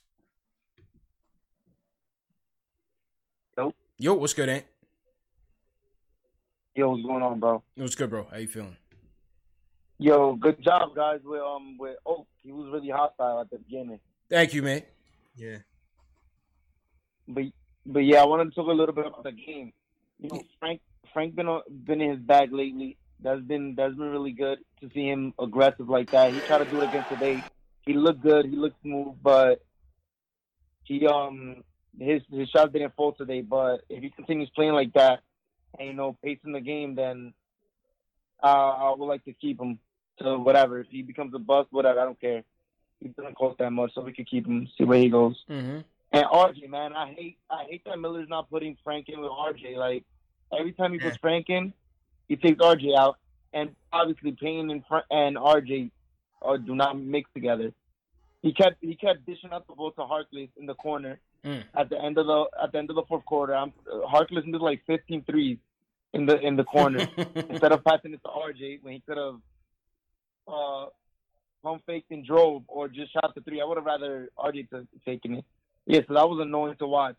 Yo. 3.98 4.12
Yo, 4.12 4.20
what's 4.20 4.34
good, 4.34 4.50
Ant? 4.50 4.66
Yo, 6.76 6.89
what's 6.89 7.04
going 7.04 7.24
on, 7.24 7.39
bro? 7.39 7.64
What's 7.76 7.96
good, 7.96 8.10
bro? 8.10 8.28
How 8.30 8.38
you 8.38 8.48
feeling? 8.48 8.76
Yo, 9.98 10.36
good 10.36 10.62
job, 10.62 10.93
guys. 10.96 11.22
With 11.24 11.41
um, 11.41 11.78
with 11.78 11.96
Oak, 12.06 12.28
he 12.43 12.52
was 12.52 12.70
really 12.74 12.89
hostile 12.89 13.39
at 13.39 13.50
the 13.50 13.58
beginning. 13.60 14.00
Thank 14.30 14.54
you, 14.54 14.62
man. 14.62 14.82
Yeah. 15.38 15.60
But 17.28 17.46
but 17.86 18.00
yeah, 18.00 18.22
I 18.22 18.26
wanted 18.26 18.46
to 18.46 18.52
talk 18.52 18.68
a 18.68 18.72
little 18.72 18.93
bit 18.93 19.06
about 19.06 19.24
the 19.24 19.32
game. 19.32 19.72
You 20.20 20.30
know, 20.30 20.43
Frank 20.60 20.82
Frank 21.14 21.36
been 21.36 21.48
on- 21.48 21.64
been 21.86 22.02
in 22.02 22.12
his 22.12 22.20
bag 22.20 22.52
lately. 22.52 22.98
That's 23.22 23.41
been 23.41 23.76
that's 23.76 23.96
been 23.96 24.10
really 24.12 24.34
good 24.34 24.60
to 24.82 24.89
see 24.93 25.08
him 25.08 25.34
aggressive 25.39 25.88
like 25.88 26.12
that. 26.12 26.34
He 26.34 26.41
tried 26.41 26.58
to 26.60 26.66
do 26.66 26.82
it 26.82 26.86
against 26.86 27.08
today. 27.10 27.46
He 27.86 27.93
looked 27.93 28.22
good. 28.22 28.46
He 28.48 28.58
looked 28.58 28.82
smooth, 28.82 29.16
but 29.24 29.64
he 30.84 31.08
um 31.08 31.64
his 32.00 32.22
his 32.32 32.50
shots 32.50 32.74
didn't 32.74 32.96
fall 32.96 33.14
today. 33.14 33.41
But 33.41 33.82
if 33.89 34.02
he 34.02 34.10
continues 34.10 34.50
playing 34.56 34.74
like 34.74 34.93
that 34.93 35.22
and 35.80 35.88
you 35.88 35.93
know 35.93 36.18
pacing 36.24 36.54
the 36.54 36.62
game, 36.62 36.96
then 36.96 37.34
uh, 38.43 38.48
I 38.48 38.93
would 38.98 39.06
like 39.06 39.26
to 39.26 39.34
keep 39.34 39.60
him 39.60 39.80
to 40.20 40.38
whatever. 40.38 40.80
If 40.80 40.88
he 40.89 41.02
becomes 41.02 41.34
a 41.34 41.39
bust, 41.39 41.68
whatever, 41.72 42.00
I 42.00 42.06
don't 42.06 42.20
care. 42.20 42.43
He 43.00 43.10
doesn't 43.10 43.36
cost 43.36 43.58
that 43.60 43.72
much, 43.72 43.93
so 43.93 44.02
we 44.02 44.14
could 44.14 44.30
keep 44.30 44.48
him. 44.48 44.68
See 44.78 44.84
where 44.84 45.00
he 45.00 45.10
goes. 45.10 45.36
Mm-hmm. 45.50 45.80
And 46.12 46.26
RJ, 46.26 46.70
man, 46.70 46.93
I 46.93 47.14
hate 47.14 47.38
I 47.50 47.66
hate 47.70 47.84
that 47.86 48.00
Miller's 48.00 48.30
not 48.30 48.50
putting 48.50 48.78
Frank 48.84 49.10
in 49.10 49.20
with 49.20 49.32
RJ. 49.32 49.76
Like 49.76 50.04
every 50.58 50.72
time 50.72 50.93
he 50.93 51.00
puts 51.00 51.18
Frank 51.18 51.50
in, 51.50 51.74
he 52.28 52.36
takes 52.36 52.60
RJ 52.60 52.96
out, 52.98 53.18
and 53.54 53.76
obviously 53.91 54.32
Payne 54.32 54.72
and 54.72 54.84
Fra- 54.88 55.06
and 55.12 55.36
RJ 55.36 55.91
uh, 56.41 56.58
do 56.58 56.76
not 56.76 56.98
mix 56.98 57.30
together. 57.34 57.74
He 58.41 58.54
kept 58.54 58.78
he 58.82 58.96
kept 58.96 59.26
dishing 59.26 59.52
out 59.52 59.68
the 59.68 59.74
ball 59.74 59.91
to 59.91 60.02
Harkless 60.02 60.50
in 60.58 60.68
the 60.68 60.76
corner 60.76 61.20
Mm. 61.46 61.64
at 61.78 61.89
the 61.89 62.02
end 62.02 62.18
of 62.18 62.26
the 62.26 62.46
at 62.62 62.72
the 62.72 62.78
end 62.80 62.89
of 62.89 62.96
the 62.96 63.04
fourth 63.04 63.24
quarter. 63.26 63.56
I'm 63.56 63.72
Harkless 63.88 64.46
did 64.52 64.62
like 64.62 64.82
15 64.88 65.24
threes 65.26 65.58
in 66.14 66.26
the 66.26 66.39
in 66.39 66.56
the 66.56 66.64
corner 66.64 67.08
instead 67.50 67.72
of 67.72 67.84
passing 67.84 68.14
it 68.14 68.22
to 68.24 68.30
RJ 68.30 68.82
when 68.82 68.93
he 68.93 69.00
could 69.08 69.18
have 69.18 69.36
uh 70.48 70.86
pump 71.64 71.84
faked 71.86 72.10
and 72.12 72.26
drove 72.26 72.64
or 72.68 72.88
just 72.88 73.14
shot 73.14 73.34
the 73.36 73.41
three. 73.41 73.62
I 73.62 73.66
would 73.66 73.78
have 73.78 73.86
rather 73.86 74.30
RJ 74.38 74.70
to 74.72 74.88
taken 75.06 75.36
it. 75.36 75.46
Yeah, 75.86 76.02
so 76.08 76.16
that 76.16 76.28
was 76.28 76.39
annoying 76.41 76.76
to 76.80 76.88
watch. 76.88 77.18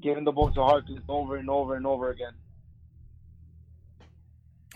Giving 0.00 0.24
the 0.24 0.32
ball 0.32 0.50
to 0.52 0.60
Harkless 0.60 1.02
over 1.08 1.36
and 1.36 1.50
over 1.50 1.74
and 1.74 1.86
over 1.86 2.10
again. 2.10 2.32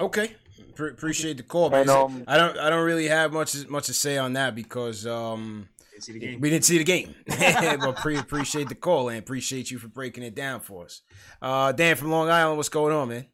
Okay, 0.00 0.34
Pre- 0.74 0.90
appreciate 0.90 1.36
the 1.36 1.42
call, 1.42 1.74
Ant, 1.74 1.86
man. 1.86 1.96
um, 1.96 2.24
I 2.26 2.36
don't, 2.38 2.58
I 2.58 2.70
don't 2.70 2.84
really 2.84 3.08
have 3.08 3.32
much, 3.32 3.68
much 3.68 3.86
to 3.86 3.94
say 3.94 4.16
on 4.18 4.32
that 4.32 4.54
because 4.54 5.06
um, 5.06 5.68
see 6.02 6.12
the 6.12 6.18
game. 6.18 6.40
we 6.40 6.50
didn't 6.50 6.64
see 6.64 6.78
the 6.78 6.84
game. 6.84 7.14
but 7.26 7.96
pre- 7.96 8.16
appreciate 8.18 8.68
the 8.68 8.74
call 8.74 9.08
and 9.08 9.18
appreciate 9.18 9.70
you 9.70 9.78
for 9.78 9.88
breaking 9.88 10.22
it 10.24 10.34
down 10.34 10.60
for 10.60 10.84
us. 10.84 11.02
Uh, 11.40 11.72
Dan 11.72 11.96
from 11.96 12.10
Long 12.10 12.28
Island, 12.30 12.56
what's 12.56 12.68
going 12.68 12.94
on, 12.94 13.08
man? 13.08 13.26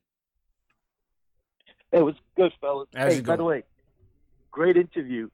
Hey, 1.93 2.03
what's 2.03 2.19
good, 2.37 2.53
fellas? 2.61 2.89
How's 2.95 3.14
hey, 3.14 3.21
by 3.21 3.37
the 3.37 3.45
way, 3.45 3.62
great 4.51 4.77
interview. 4.77 5.29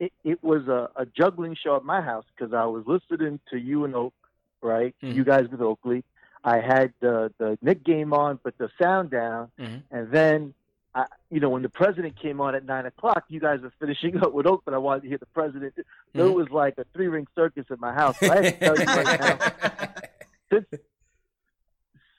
It, 0.00 0.12
it 0.24 0.42
was 0.42 0.66
a, 0.68 0.88
a 0.96 1.04
juggling 1.06 1.56
show 1.62 1.76
at 1.76 1.84
my 1.84 2.00
house 2.00 2.24
because 2.36 2.54
I 2.54 2.64
was 2.66 2.84
listening 2.86 3.40
to 3.50 3.58
you 3.58 3.84
and 3.84 3.94
Oak, 3.94 4.14
right? 4.62 4.94
Mm-hmm. 5.02 5.16
You 5.16 5.24
guys 5.24 5.48
with 5.50 5.60
Oakley. 5.60 6.04
I 6.44 6.60
had 6.60 6.92
the 7.00 7.32
the 7.38 7.58
Knick 7.60 7.84
game 7.84 8.12
on, 8.14 8.38
but 8.42 8.56
the 8.58 8.70
sound 8.80 9.10
down, 9.10 9.50
Mm-hmm. 9.58 9.76
and 9.96 10.10
then. 10.12 10.54
I, 10.98 11.04
you 11.30 11.38
know, 11.40 11.50
when 11.50 11.62
the 11.62 11.68
president 11.68 12.20
came 12.20 12.40
on 12.40 12.54
at 12.54 12.64
nine 12.64 12.86
o'clock, 12.86 13.24
you 13.28 13.40
guys 13.40 13.60
were 13.60 13.72
finishing 13.78 14.16
up 14.22 14.32
with 14.32 14.46
Oak, 14.46 14.62
but 14.64 14.74
I 14.74 14.78
wanted 14.78 15.02
to 15.02 15.08
hear 15.08 15.18
the 15.18 15.26
president. 15.26 15.74
So 15.76 15.82
Mm-hmm. 16.16 16.20
it 16.20 16.34
was 16.34 16.48
like 16.50 16.74
a 16.78 16.84
three 16.94 17.08
ring 17.08 17.26
circus 17.34 17.66
at 17.70 17.78
my 17.78 17.92
house. 17.92 18.16
So 18.20 18.30
I 18.30 18.36
have 18.36 18.44
to 18.44 18.58
tell 18.58 18.78
you 18.78 18.86
right 18.86 19.18
now, 19.20 19.38
since 20.52 20.66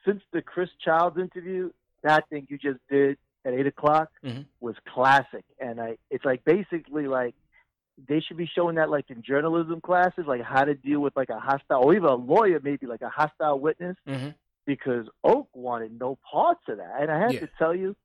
since 0.05 0.21
the 0.31 0.41
Chris 0.41 0.69
Childs 0.83 1.17
interview, 1.17 1.71
that 2.03 2.27
thing 2.29 2.47
you 2.49 2.57
just 2.57 2.79
did 2.89 3.17
at 3.45 3.53
eight 3.53 3.67
o'clock 3.67 4.09
Mhm. 4.23 4.45
was 4.61 4.75
classic, 4.93 5.43
and 5.59 5.79
I 5.81 5.97
it's 6.09 6.25
like 6.25 6.43
basically 6.45 7.07
like 7.07 7.35
they 8.07 8.21
should 8.21 8.37
be 8.37 8.45
showing 8.55 8.75
that 8.75 8.89
like 8.89 9.09
in 9.09 9.21
journalism 9.21 9.81
classes, 9.81 10.25
like 10.25 10.41
how 10.41 10.63
to 10.63 10.73
deal 10.73 11.01
with 11.01 11.15
like 11.17 11.29
a 11.29 11.39
hostile 11.39 11.83
or 11.83 11.93
even 11.93 12.07
a 12.09 12.15
lawyer 12.15 12.59
maybe 12.63 12.85
like 12.85 13.01
a 13.01 13.09
hostile 13.09 13.59
witness, 13.59 13.97
Mm-hmm. 14.07 14.29
because 14.65 15.05
Oak 15.23 15.49
wanted 15.53 15.99
no 15.99 16.17
parts 16.31 16.61
of 16.69 16.77
that, 16.77 17.01
and 17.01 17.11
I 17.11 17.19
have 17.19 17.33
Yeah. 17.33 17.39
to 17.41 17.49
tell 17.57 17.75
you, 17.75 17.95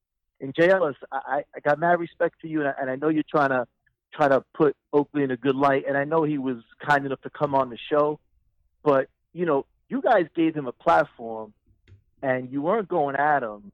in 0.44 0.52
JLS, 0.52 0.94
I, 1.10 1.18
I- 1.36 1.44
I 1.56 1.60
got 1.60 1.78
mad 1.78 1.98
respect 1.98 2.36
for 2.40 2.46
you, 2.46 2.60
and 2.60 2.68
I, 2.68 2.74
and 2.80 2.90
I 2.90 2.96
know 2.96 3.08
you're 3.08 3.22
trying 3.28 3.50
to 3.50 3.66
try 4.12 4.28
to 4.28 4.44
put 4.54 4.76
Oakley 4.92 5.24
in 5.24 5.30
a 5.30 5.36
good 5.36 5.56
light, 5.56 5.84
and 5.88 5.96
I 5.96 6.04
know 6.04 6.22
he 6.22 6.38
was 6.38 6.58
kind 6.86 7.04
enough 7.06 7.20
to 7.22 7.30
come 7.30 7.54
on 7.54 7.70
the 7.70 7.78
show, 7.90 8.20
but 8.82 9.08
you 9.32 9.46
know, 9.46 9.66
you 9.88 10.00
guys 10.00 10.26
gave 10.36 10.54
him 10.54 10.66
a 10.68 10.72
platform, 10.72 11.52
and 12.22 12.50
you 12.52 12.62
weren't 12.62 12.88
going 12.88 13.16
at 13.16 13.42
him, 13.42 13.72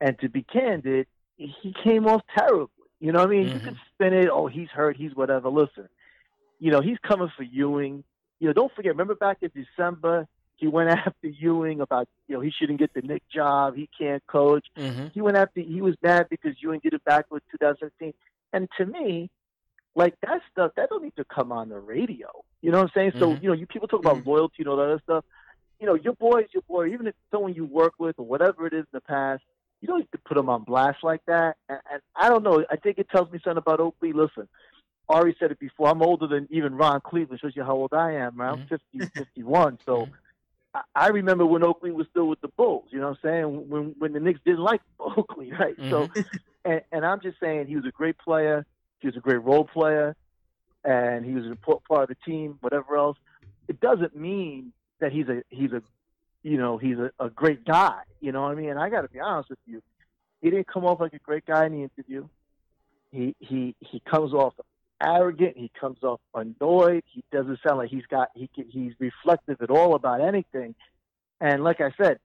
and 0.00 0.18
to 0.20 0.28
be 0.28 0.42
candid, 0.42 1.06
he 1.36 1.74
came 1.84 2.06
off 2.06 2.22
terribly. 2.36 2.68
You 3.00 3.12
know 3.12 3.20
what 3.20 3.28
I 3.28 3.32
mean? 3.32 3.44
You 3.46 3.54
Mm-hmm. 3.54 3.64
could 3.68 3.76
spin 3.94 4.12
it, 4.12 4.28
oh, 4.30 4.46
he's 4.46 4.68
hurt, 4.68 4.96
he's 4.96 5.14
whatever. 5.14 5.48
Listen, 5.48 5.88
you 6.58 6.70
know, 6.70 6.82
he's 6.82 6.98
coming 6.98 7.30
for 7.34 7.42
Ewing. 7.44 8.04
You 8.40 8.48
know, 8.48 8.52
don't 8.52 8.72
forget, 8.74 8.90
remember 8.92 9.14
back 9.14 9.38
in 9.42 9.50
December, 9.54 10.26
he 10.60 10.68
went 10.68 10.90
after 10.90 11.26
Ewing 11.26 11.80
about, 11.80 12.06
you 12.28 12.34
know, 12.34 12.40
he 12.40 12.50
shouldn't 12.50 12.78
get 12.78 12.92
the 12.94 13.02
Knick 13.02 13.22
job, 13.34 13.74
he 13.74 13.88
can't 13.98 14.24
coach. 14.26 14.66
Mm-hmm. 14.76 15.08
He 15.14 15.20
went 15.20 15.36
after, 15.36 15.60
he 15.60 15.80
was 15.80 15.96
mad 16.02 16.26
because 16.30 16.54
Ewing 16.60 16.80
did 16.80 16.92
it 16.94 17.04
back 17.04 17.26
with 17.30 17.42
2017. 17.50 18.12
And 18.52 18.68
to 18.76 18.86
me, 18.86 19.30
like 19.94 20.14
that 20.20 20.42
stuff, 20.52 20.72
that 20.76 20.90
don't 20.90 21.02
need 21.02 21.16
to 21.16 21.24
come 21.24 21.50
on 21.50 21.70
the 21.70 21.78
radio. 21.78 22.28
You 22.60 22.70
know 22.70 22.78
what 22.78 22.90
I'm 22.90 22.92
saying? 22.94 23.12
So, 23.18 23.34
Mhm. 23.34 23.42
you 23.42 23.48
know, 23.48 23.54
you 23.54 23.66
people 23.66 23.88
talk 23.88 24.00
about 24.00 24.26
loyalty 24.26 24.56
and 24.58 24.68
all 24.68 24.76
that 24.76 24.84
other 24.84 25.00
stuff. 25.02 25.24
You 25.80 25.86
know, 25.86 25.94
your 25.94 26.12
boy 26.12 26.40
is 26.40 26.52
your 26.52 26.62
boy, 26.62 26.88
even 26.88 27.06
if 27.06 27.14
it's 27.14 27.30
someone 27.30 27.54
you 27.54 27.64
work 27.64 27.94
with 27.98 28.18
or 28.18 28.26
whatever 28.26 28.66
it 28.66 28.74
is 28.74 28.80
in 28.80 28.92
the 28.92 29.00
past, 29.00 29.42
you 29.80 29.88
don't 29.88 30.00
need 30.00 30.12
to 30.12 30.18
put 30.18 30.34
them 30.34 30.50
on 30.50 30.62
blast 30.64 31.02
like 31.02 31.24
that. 31.26 31.56
And, 31.70 31.80
and 31.90 32.02
I 32.14 32.28
don't 32.28 32.42
know. 32.42 32.64
I 32.70 32.76
think 32.76 32.98
it 32.98 33.08
tells 33.08 33.32
me 33.32 33.40
something 33.42 33.56
about 33.56 33.80
Oakley. 33.80 34.12
Listen, 34.12 34.46
Ari 35.08 35.34
said 35.40 35.50
it 35.50 35.58
before. 35.58 35.88
I'm 35.88 36.02
older 36.02 36.26
than 36.26 36.46
even 36.50 36.76
Ron 36.76 37.00
Cleveland. 37.00 37.40
Shows 37.40 37.56
you 37.56 37.64
how 37.64 37.74
old 37.74 37.94
I 37.94 38.12
am. 38.12 38.36
Right? 38.36 38.50
I'm 38.50 38.66
50, 38.66 39.06
51. 39.16 39.78
So 39.86 40.06
I, 40.94 41.08
remember 41.08 41.44
when 41.44 41.64
Oakley 41.64 41.90
was 41.90 42.06
still 42.10 42.26
with 42.26 42.40
the 42.40 42.48
Bulls. 42.48 42.88
You 42.90 43.00
know 43.00 43.08
what 43.08 43.18
I'm 43.24 43.30
saying? 43.30 43.68
When 43.68 43.94
when 43.98 44.12
the 44.12 44.20
Knicks 44.20 44.40
didn't 44.44 44.60
like 44.60 44.80
Oakley, 45.00 45.52
right? 45.52 45.74
So, 45.76 46.06
mm-hmm. 46.06 46.20
and, 46.64 46.82
and 46.92 47.06
I'm 47.06 47.20
just 47.20 47.40
saying 47.40 47.66
he 47.66 47.76
was 47.76 47.86
a 47.86 47.90
great 47.90 48.18
player. 48.18 48.64
He 49.00 49.08
was 49.08 49.16
a 49.16 49.20
great 49.20 49.42
role 49.42 49.64
player, 49.64 50.14
and 50.84 51.24
he 51.24 51.32
was 51.32 51.44
an 51.44 51.50
important 51.50 51.84
part 51.88 52.02
of 52.02 52.08
the 52.08 52.30
team. 52.30 52.58
Whatever 52.60 52.96
else, 52.96 53.18
it 53.68 53.80
doesn't 53.80 54.14
mean 54.14 54.72
that 55.00 55.12
he's 55.12 55.28
a 55.28 55.42
he's 55.48 55.72
a 55.72 55.82
you 56.42 56.58
know 56.58 56.78
he's 56.78 56.98
a, 56.98 57.10
a 57.18 57.30
great 57.30 57.64
guy. 57.64 58.00
You 58.20 58.32
know 58.32 58.42
what 58.42 58.52
I 58.52 58.54
mean? 58.54 58.70
And 58.70 58.78
I 58.78 58.90
got 58.90 59.02
to 59.02 59.08
be 59.08 59.20
honest 59.20 59.50
with 59.50 59.58
you, 59.66 59.82
he 60.40 60.50
didn't 60.50 60.68
come 60.68 60.84
off 60.84 61.00
like 61.00 61.14
a 61.14 61.18
great 61.18 61.46
guy 61.46 61.66
in 61.66 61.72
the 61.72 61.82
interview. 61.82 62.28
He 63.10 63.34
he 63.40 63.74
he 63.80 64.00
comes 64.00 64.32
off 64.32 64.54
arrogant. 65.00 65.56
He 65.56 65.70
comes 65.78 65.98
off 66.02 66.20
annoyed. 66.34 67.04
He 67.12 67.24
doesn't 67.32 67.58
sound 67.66 67.78
like 67.78 67.90
he's 67.90 68.06
got 68.06 68.28
he 68.34 68.48
can, 68.54 68.66
he's 68.68 68.92
reflective 68.98 69.60
at 69.62 69.70
all 69.70 69.94
about 69.94 70.20
anything. 70.20 70.74
And 71.40 71.64
like 71.64 71.80
I 71.80 71.92
said, 72.00 72.18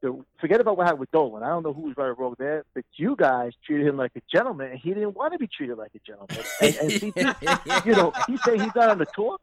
the, 0.00 0.24
forget 0.40 0.60
about 0.60 0.76
what 0.76 0.86
happened 0.86 1.00
with 1.00 1.10
Dolan. 1.10 1.42
I 1.42 1.48
don't 1.48 1.62
know 1.62 1.72
who 1.72 1.82
was 1.82 1.96
right 1.96 2.06
or 2.06 2.14
wrong 2.14 2.36
there, 2.38 2.64
but 2.74 2.84
you 2.94 3.16
guys 3.16 3.52
treated 3.66 3.86
him 3.86 3.96
like 3.96 4.12
a 4.16 4.22
gentleman, 4.30 4.70
and 4.70 4.78
he 4.78 4.90
didn't 4.90 5.16
want 5.16 5.32
to 5.32 5.38
be 5.38 5.48
treated 5.48 5.76
like 5.76 5.90
a 5.94 5.98
gentleman. 6.00 6.38
And, 6.60 6.76
and 6.76 6.90
CP, 6.90 7.84
you 7.86 7.92
know, 7.92 8.12
he 8.26 8.36
said 8.38 8.60
he's 8.60 8.74
not 8.76 8.90
on 8.90 8.98
the 8.98 9.06
tour. 9.14 9.38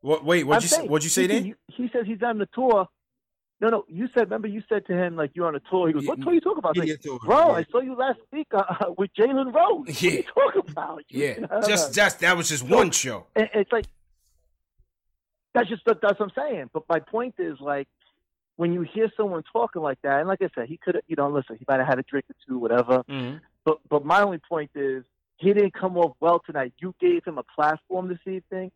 What? 0.00 0.24
Wait, 0.24 0.42
I'm 0.42 0.48
what'd 0.48 0.62
you 0.62 0.68
say? 0.68 0.76
saying, 0.76 0.90
What'd 0.90 1.04
you 1.04 1.10
say, 1.10 1.22
he, 1.22 1.28
Dan? 1.28 1.44
He, 1.44 1.82
he 1.82 1.90
says 1.92 2.06
he's 2.06 2.22
on 2.22 2.38
the 2.38 2.46
tour. 2.46 2.88
No, 3.60 3.68
no. 3.68 3.84
You 3.88 4.08
said. 4.14 4.22
Remember, 4.24 4.46
you 4.46 4.62
said 4.68 4.86
to 4.86 4.92
him 4.92 5.16
like 5.16 5.32
you're 5.34 5.46
on 5.48 5.56
a 5.56 5.60
tour. 5.70 5.88
He 5.88 5.92
goes, 5.92 6.06
"What 6.06 6.20
tour 6.20 6.30
are 6.30 6.34
you 6.34 6.40
talking 6.40 6.58
about?" 6.58 6.76
I 6.76 6.78
was 6.78 6.78
media 6.80 6.94
like, 6.94 7.00
tour, 7.00 7.18
Bro, 7.24 7.46
yeah. 7.48 7.52
I 7.54 7.66
saw 7.72 7.80
you 7.80 7.96
last 7.96 8.20
week 8.32 8.46
uh, 8.52 8.62
with 8.96 9.10
Jalen 9.14 9.52
Rose. 9.52 9.86
What 9.86 10.02
are 10.02 10.10
you 10.10 10.22
talking 10.22 10.70
about? 10.70 11.02
Yeah, 11.08 11.34
just 11.66 11.92
just 11.94 12.20
that 12.20 12.36
was 12.36 12.48
just 12.48 12.68
So- 12.68 12.76
one 12.76 12.90
show. 12.92 13.26
It's 13.34 13.72
like 13.72 13.86
that's 15.54 15.68
just 15.68 15.82
that's 15.84 16.00
what 16.02 16.20
I'm 16.20 16.30
saying. 16.36 16.70
But 16.72 16.84
my 16.88 17.00
point 17.00 17.34
is 17.38 17.58
like 17.60 17.88
when 18.56 18.72
you 18.72 18.82
hear 18.82 19.10
someone 19.16 19.42
talking 19.52 19.82
like 19.82 20.00
that, 20.02 20.20
and 20.20 20.28
like 20.28 20.42
I 20.42 20.48
said, 20.54 20.68
he 20.68 20.76
could 20.76 20.96
have, 20.96 21.04
you 21.06 21.16
know, 21.16 21.28
listen, 21.28 21.56
he 21.58 21.64
might 21.68 21.78
have 21.78 21.86
had 21.88 21.98
a 21.98 22.02
drink 22.02 22.26
or 22.30 22.34
two, 22.46 22.58
whatever. 22.58 23.02
Mm-hmm. 23.08 23.38
But 23.64 23.78
but 23.88 24.04
my 24.04 24.22
only 24.22 24.38
point 24.38 24.70
is 24.74 25.04
he 25.36 25.52
didn't 25.52 25.74
come 25.74 25.96
off 25.96 26.16
well 26.20 26.40
tonight. 26.44 26.72
You 26.78 26.94
gave 27.00 27.24
him 27.24 27.38
a 27.38 27.42
platform 27.44 28.08
this 28.08 28.18
evening, 28.26 28.70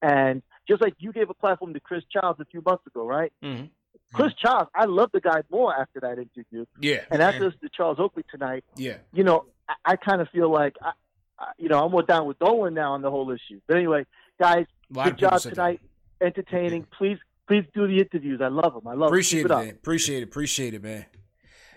and 0.00 0.42
just 0.68 0.80
like 0.80 0.94
you 0.98 1.12
gave 1.12 1.28
a 1.30 1.34
platform 1.34 1.74
to 1.74 1.80
Chris 1.80 2.04
Childs 2.10 2.40
a 2.40 2.44
few 2.44 2.62
months 2.64 2.86
ago, 2.86 3.06
right? 3.06 3.32
Mm-hmm. 3.42 3.66
Chris 4.12 4.32
Childs, 4.34 4.70
I 4.74 4.84
love 4.84 5.10
the 5.12 5.20
guy 5.20 5.42
more 5.50 5.74
after 5.74 6.00
that 6.00 6.18
interview. 6.18 6.66
Yeah. 6.78 7.00
And 7.10 7.22
after 7.22 7.50
the 7.62 7.68
Charles 7.74 7.98
Oakley 7.98 8.24
tonight, 8.30 8.64
Yeah. 8.76 8.96
you 9.12 9.24
know, 9.24 9.46
I, 9.68 9.74
I 9.92 9.96
kind 9.96 10.20
of 10.20 10.28
feel 10.28 10.50
like, 10.52 10.76
I, 10.82 10.92
I, 11.38 11.52
you 11.58 11.68
know, 11.68 11.82
I'm 11.84 11.90
more 11.90 12.02
down 12.02 12.26
with 12.26 12.38
Dolan 12.38 12.74
now 12.74 12.92
on 12.92 13.02
the 13.02 13.10
whole 13.10 13.30
issue. 13.30 13.60
But 13.66 13.78
anyway, 13.78 14.04
guys, 14.40 14.66
good 14.92 15.16
job 15.16 15.40
said 15.40 15.52
that. 15.52 15.56
tonight. 15.56 15.80
Entertaining. 16.20 16.86
Please, 16.96 17.18
please 17.48 17.64
do 17.74 17.86
the 17.86 17.98
interviews. 17.98 18.40
I 18.42 18.48
love 18.48 18.74
them. 18.74 18.86
I 18.86 18.90
love 18.90 18.98
them. 18.98 19.06
Appreciate 19.08 19.48
them. 19.48 19.60
it, 19.60 19.64
man. 19.64 19.74
Appreciate 19.74 20.18
it. 20.18 20.24
Appreciate 20.24 20.74
it, 20.74 20.82
man. 20.82 21.06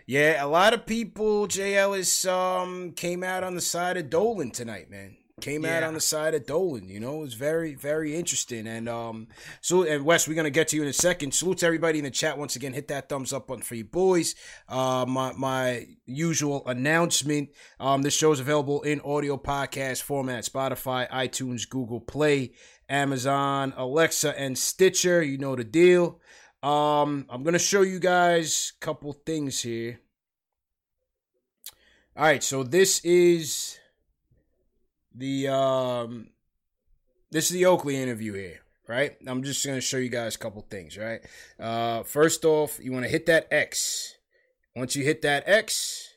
Yeah, 0.07 0.43
a 0.43 0.47
lot 0.47 0.73
of 0.73 0.85
people, 0.85 1.47
Jay 1.47 1.75
Ellis, 1.77 2.25
um, 2.25 2.91
came 2.91 3.23
out 3.23 3.43
on 3.43 3.55
the 3.55 3.61
side 3.61 3.97
of 3.97 4.09
Dolan 4.11 4.51
tonight, 4.51 4.91
man. 4.91 5.17
Came 5.41 5.65
out 5.65 5.83
on 5.83 5.93
the 5.93 5.99
side 5.99 6.33
of 6.33 6.45
Dolan. 6.45 6.87
You 6.87 7.01
know, 7.01 7.17
it 7.17 7.23
was 7.23 7.33
very, 7.33 7.75
very 7.75 8.15
interesting. 8.15 8.67
And 8.67 8.87
um, 8.87 9.27
so 9.59 9.83
and 9.83 10.05
Wes, 10.05 10.29
we're 10.29 10.33
gonna 10.33 10.49
get 10.49 10.69
to 10.69 10.77
you 10.77 10.81
in 10.81 10.87
a 10.87 10.93
second. 10.93 11.33
Salute 11.33 11.57
to 11.57 11.65
everybody 11.65 11.97
in 11.97 12.05
the 12.05 12.09
chat 12.09 12.37
once 12.37 12.55
again. 12.55 12.71
Hit 12.71 12.87
that 12.87 13.09
thumbs 13.09 13.33
up 13.33 13.47
button 13.47 13.61
for 13.61 13.75
you 13.75 13.83
boys. 13.83 14.35
Uh, 14.69 15.05
my 15.05 15.33
my 15.33 15.87
usual 16.05 16.65
announcement. 16.67 17.49
Um, 17.81 18.01
this 18.01 18.15
show 18.15 18.31
is 18.31 18.39
available 18.39 18.81
in 18.83 19.01
audio 19.01 19.35
podcast 19.35 20.03
format: 20.03 20.45
Spotify, 20.45 21.09
iTunes, 21.09 21.69
Google 21.69 21.99
Play, 21.99 22.53
Amazon, 22.87 23.73
Alexa, 23.75 24.39
and 24.39 24.57
Stitcher. 24.57 25.21
You 25.21 25.37
know 25.37 25.57
the 25.57 25.65
deal. 25.65 26.21
Um, 26.63 27.25
I'm 27.29 27.43
gonna 27.43 27.59
show 27.59 27.81
you 27.81 27.99
guys 27.99 28.71
a 28.81 28.85
couple 28.85 29.11
things 29.11 29.61
here. 29.61 29.99
All 32.15 32.23
right, 32.23 32.41
so 32.41 32.63
this 32.63 33.03
is 33.03 33.77
the 35.15 35.47
um 35.47 36.27
this 37.31 37.45
is 37.45 37.51
the 37.51 37.65
Oakley 37.65 38.01
interview 38.01 38.33
here, 38.33 38.59
right? 38.87 39.15
I'm 39.25 39.43
just 39.43 39.65
gonna 39.65 39.81
show 39.81 39.97
you 39.97 40.09
guys 40.09 40.35
a 40.35 40.39
couple 40.39 40.61
things, 40.69 40.97
right? 40.97 41.21
Uh 41.59 42.03
first 42.03 42.45
off, 42.45 42.79
you 42.81 42.91
wanna 42.91 43.07
hit 43.07 43.25
that 43.27 43.47
X. 43.51 44.15
Once 44.75 44.95
you 44.95 45.03
hit 45.03 45.21
that 45.21 45.43
X, 45.47 46.09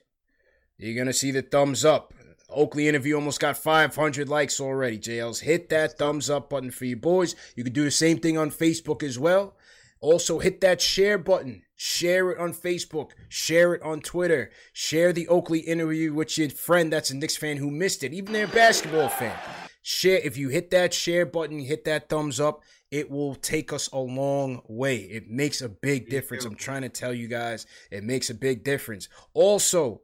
you're 0.77 0.97
gonna 0.97 1.13
see 1.13 1.31
the 1.31 1.43
thumbs 1.43 1.85
up. 1.85 2.13
Oakley 2.51 2.89
interview 2.89 3.15
almost 3.15 3.41
got 3.41 3.59
500 3.59 4.29
likes 4.29 4.59
already. 4.59 4.99
JLs, 4.99 5.41
hit 5.41 5.69
that 5.69 5.99
thumbs 5.99 6.31
up 6.31 6.49
button 6.49 6.71
for 6.71 6.87
you 6.87 6.97
boys. 6.97 7.37
You 7.55 7.63
can 7.63 7.75
do 7.75 7.85
the 7.85 7.91
same 7.91 8.19
thing 8.19 8.39
on 8.39 8.51
Facebook 8.51 9.03
as 9.03 9.19
well. 9.19 9.55
Also, 10.01 10.39
hit 10.39 10.61
that 10.61 10.81
share 10.81 11.19
button. 11.19 11.63
Share 11.77 12.31
it 12.31 12.39
on 12.39 12.53
Facebook. 12.53 13.11
Share 13.29 13.75
it 13.75 13.83
on 13.83 14.01
Twitter. 14.01 14.51
Share 14.73 15.13
the 15.13 15.29
Oakley 15.29 15.61
interview 15.61 16.13
with 16.13 16.37
your 16.37 16.51
friend 16.51 16.93
that's 16.93 17.11
a 17.11 17.17
Knicks 17.17 17.37
fan 17.37 17.57
who 17.57 17.71
missed 17.71 18.03
it, 18.03 18.13
even 18.13 18.33
their 18.33 18.49
basketball 18.49 19.09
fan. 19.09 19.37
Share 19.83 20.19
if 20.19 20.37
you 20.37 20.49
hit 20.49 20.71
that 20.71 20.93
share 20.93 21.25
button, 21.25 21.61
hit 21.61 21.85
that 21.85 22.09
thumbs 22.09 22.41
up, 22.41 22.63
it 22.91 23.11
will 23.11 23.35
take 23.35 23.73
us 23.73 23.89
a 23.93 23.99
long 23.99 24.63
way. 24.69 24.97
It 24.97 25.29
makes 25.29 25.61
a 25.61 25.69
big 25.69 26.09
difference. 26.09 26.45
I'm 26.45 26.57
trying 26.57 26.83
to 26.83 26.89
tell 26.89 27.13
you 27.13 27.29
guys, 27.29 27.67
it 27.91 28.03
makes 28.03 28.31
a 28.31 28.35
big 28.35 28.65
difference. 28.65 29.09
Also, 29.35 30.01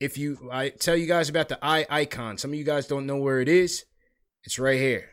if 0.00 0.18
you 0.18 0.50
I 0.52 0.70
tell 0.70 0.96
you 0.96 1.06
guys 1.06 1.28
about 1.28 1.48
the 1.48 1.58
eye 1.64 1.86
icon, 1.88 2.38
some 2.38 2.52
of 2.52 2.58
you 2.58 2.64
guys 2.64 2.86
don't 2.86 3.06
know 3.06 3.16
where 3.16 3.40
it 3.40 3.48
is. 3.48 3.84
It's 4.44 4.58
right 4.58 4.78
here. 4.78 5.10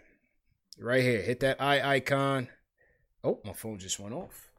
Right 0.78 1.04
here. 1.04 1.22
Hit 1.22 1.40
that 1.42 1.62
eye 1.62 1.96
icon. 1.96 2.50
Oh, 3.24 3.40
my 3.46 3.54
phone 3.54 3.78
just 3.78 4.00
went 4.00 4.14
off. 4.14 4.50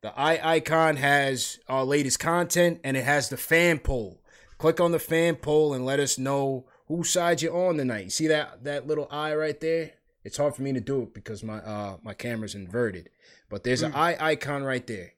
The 0.00 0.16
eye 0.18 0.40
icon 0.56 0.96
has 0.96 1.58
our 1.68 1.84
latest 1.84 2.20
content 2.20 2.80
and 2.84 2.96
it 2.96 3.04
has 3.04 3.28
the 3.28 3.36
fan 3.36 3.78
poll. 3.78 4.20
Click 4.58 4.80
on 4.80 4.92
the 4.92 4.98
fan 4.98 5.36
poll 5.36 5.74
and 5.74 5.84
let 5.84 6.00
us 6.00 6.18
know 6.18 6.66
whose 6.86 7.10
side 7.10 7.42
you're 7.42 7.56
on 7.56 7.76
tonight. 7.76 8.04
You 8.04 8.10
see 8.10 8.26
that 8.28 8.64
that 8.64 8.86
little 8.86 9.08
eye 9.10 9.34
right 9.34 9.58
there? 9.60 9.92
It's 10.24 10.36
hard 10.36 10.54
for 10.54 10.62
me 10.62 10.72
to 10.72 10.80
do 10.80 11.02
it 11.02 11.14
because 11.14 11.42
my 11.42 11.58
uh 11.58 11.96
my 12.02 12.14
camera's 12.14 12.54
inverted. 12.54 13.10
But 13.48 13.64
there's 13.64 13.82
an 13.82 13.94
eye 13.94 14.16
icon 14.20 14.62
right 14.62 14.86
there. 14.86 15.14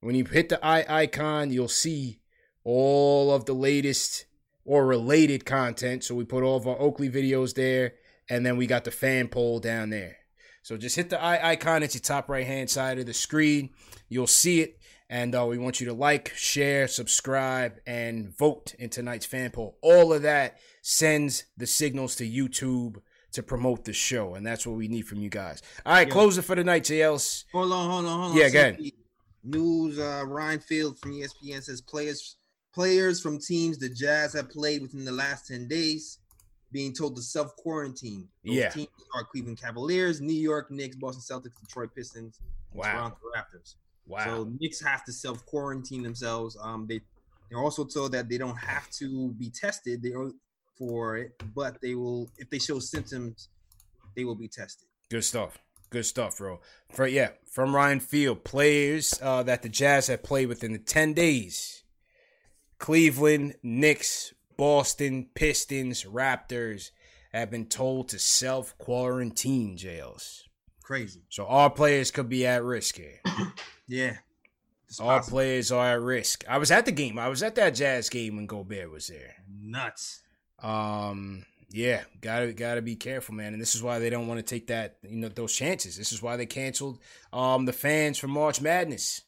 When 0.00 0.14
you 0.14 0.24
hit 0.24 0.48
the 0.48 0.64
eye 0.64 0.84
icon, 0.88 1.50
you'll 1.50 1.68
see 1.68 2.20
all 2.64 3.32
of 3.32 3.44
the 3.46 3.54
latest 3.54 4.26
or 4.64 4.86
related 4.86 5.44
content. 5.44 6.04
So 6.04 6.14
we 6.14 6.24
put 6.24 6.44
all 6.44 6.56
of 6.56 6.66
our 6.68 6.78
Oakley 6.78 7.10
videos 7.10 7.54
there, 7.54 7.94
and 8.28 8.46
then 8.46 8.56
we 8.56 8.66
got 8.66 8.84
the 8.84 8.90
fan 8.90 9.28
poll 9.28 9.58
down 9.58 9.90
there. 9.90 10.18
So 10.68 10.76
just 10.76 10.96
hit 10.96 11.08
the 11.08 11.18
eye 11.18 11.52
icon 11.52 11.82
at 11.82 11.94
your 11.94 12.02
top 12.02 12.28
right 12.28 12.46
hand 12.46 12.68
side 12.68 12.98
of 12.98 13.06
the 13.06 13.14
screen. 13.14 13.70
You'll 14.10 14.26
see 14.26 14.60
it. 14.60 14.78
And 15.08 15.34
uh, 15.34 15.46
we 15.46 15.56
want 15.56 15.80
you 15.80 15.86
to 15.86 15.94
like, 15.94 16.34
share, 16.36 16.88
subscribe, 16.88 17.80
and 17.86 18.36
vote 18.36 18.74
in 18.78 18.90
tonight's 18.90 19.24
fan 19.24 19.50
poll. 19.50 19.78
All 19.80 20.12
of 20.12 20.20
that 20.24 20.58
sends 20.82 21.44
the 21.56 21.66
signals 21.66 22.16
to 22.16 22.30
YouTube 22.30 23.00
to 23.32 23.42
promote 23.42 23.86
the 23.86 23.94
show. 23.94 24.34
And 24.34 24.46
that's 24.46 24.66
what 24.66 24.76
we 24.76 24.88
need 24.88 25.08
from 25.08 25.20
you 25.20 25.30
guys. 25.30 25.62
All 25.86 25.94
right, 25.94 26.10
close 26.10 26.36
it 26.36 26.42
for 26.42 26.54
the 26.54 26.64
night, 26.64 26.82
JLs. 26.82 27.44
Hold 27.50 27.72
on, 27.72 27.90
hold 27.90 28.04
on, 28.04 28.20
hold 28.20 28.32
on. 28.32 28.36
Yeah, 28.36 28.50
go 28.50 28.76
News. 29.44 29.98
Uh, 29.98 30.24
Ryan 30.26 30.60
Field 30.60 30.98
from 30.98 31.12
ESPN 31.12 31.62
says 31.62 31.80
players 31.80 32.36
players 32.74 33.22
from 33.22 33.38
teams 33.38 33.78
the 33.78 33.88
Jazz 33.88 34.34
have 34.34 34.50
played 34.50 34.82
within 34.82 35.06
the 35.06 35.12
last 35.12 35.46
ten 35.46 35.66
days 35.66 36.17
being 36.72 36.92
told 36.92 37.16
to 37.16 37.22
self 37.22 37.54
quarantine. 37.56 38.28
Yeah. 38.42 38.70
Teams 38.70 38.88
are 39.14 39.24
Cleveland 39.24 39.60
Cavaliers, 39.60 40.20
New 40.20 40.32
York 40.32 40.70
Knicks, 40.70 40.96
Boston 40.96 41.22
Celtics, 41.22 41.58
Detroit 41.60 41.94
Pistons, 41.94 42.38
and 42.72 42.80
Wow. 42.80 42.92
Toronto 42.92 43.16
Raptors. 43.36 43.74
Wow. 44.06 44.24
So 44.24 44.52
Knicks 44.58 44.80
have 44.82 45.04
to 45.04 45.12
self 45.12 45.44
quarantine 45.46 46.02
themselves. 46.02 46.56
Um, 46.60 46.86
they 46.88 47.00
they're 47.50 47.58
also 47.60 47.84
told 47.84 48.12
that 48.12 48.28
they 48.28 48.38
don't 48.38 48.56
have 48.56 48.90
to 48.92 49.30
be 49.32 49.50
tested. 49.50 50.02
They 50.02 50.12
are 50.12 50.30
for 50.76 51.16
it, 51.16 51.32
but 51.54 51.80
they 51.80 51.94
will 51.94 52.30
if 52.38 52.48
they 52.50 52.58
show 52.58 52.78
symptoms, 52.78 53.48
they 54.14 54.24
will 54.24 54.34
be 54.34 54.48
tested. 54.48 54.88
Good 55.10 55.24
stuff. 55.24 55.58
Good 55.90 56.04
stuff, 56.04 56.36
bro. 56.38 56.60
For 56.92 57.06
yeah, 57.06 57.30
from 57.50 57.74
Ryan 57.74 58.00
Field, 58.00 58.44
players 58.44 59.18
uh, 59.22 59.42
that 59.44 59.62
the 59.62 59.70
Jazz 59.70 60.08
have 60.08 60.22
played 60.22 60.48
within 60.48 60.72
the 60.72 60.78
ten 60.78 61.14
days: 61.14 61.82
Cleveland, 62.78 63.54
Knicks, 63.62 64.34
Boston, 64.58 65.28
Pistons, 65.34 66.04
Raptors 66.04 66.90
have 67.32 67.50
been 67.50 67.66
told 67.66 68.10
to 68.10 68.18
self 68.18 68.76
quarantine. 68.76 69.78
JLs. 69.78 70.42
Crazy. 70.82 71.22
So 71.30 71.46
our 71.46 71.70
players 71.70 72.10
could 72.10 72.28
be 72.28 72.46
at 72.46 72.62
risk 72.62 72.96
here. 72.96 73.20
Yeah. 73.90 74.18
All 75.00 75.20
players 75.20 75.72
are 75.72 75.94
at 75.94 76.02
risk. 76.02 76.44
I 76.46 76.58
was 76.58 76.70
at 76.70 76.84
the 76.84 76.92
game. 76.92 77.18
I 77.18 77.28
was 77.28 77.42
at 77.42 77.54
that 77.54 77.70
Jazz 77.70 78.10
game 78.10 78.36
when 78.36 78.44
Gobert 78.44 78.90
was 78.90 79.06
there. 79.06 79.36
Nuts. 79.48 80.20
Um, 80.62 81.46
yeah, 81.70 82.02
gotta 82.20 82.52
gotta 82.52 82.82
be 82.82 82.96
careful, 82.96 83.34
man. 83.34 83.54
And 83.54 83.62
this 83.62 83.74
is 83.74 83.82
why 83.82 83.98
they 83.98 84.10
don't 84.10 84.26
want 84.26 84.38
to 84.38 84.42
take 84.42 84.66
that, 84.66 84.96
you 85.02 85.16
know, 85.16 85.28
those 85.28 85.54
chances. 85.54 85.96
This 85.96 86.12
is 86.12 86.22
why 86.22 86.36
they 86.36 86.44
canceled 86.44 86.98
um 87.32 87.64
the 87.64 87.72
fans 87.72 88.18
for 88.18 88.28
March 88.28 88.60
Madness. 88.60 89.22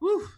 Woo. 0.00 0.28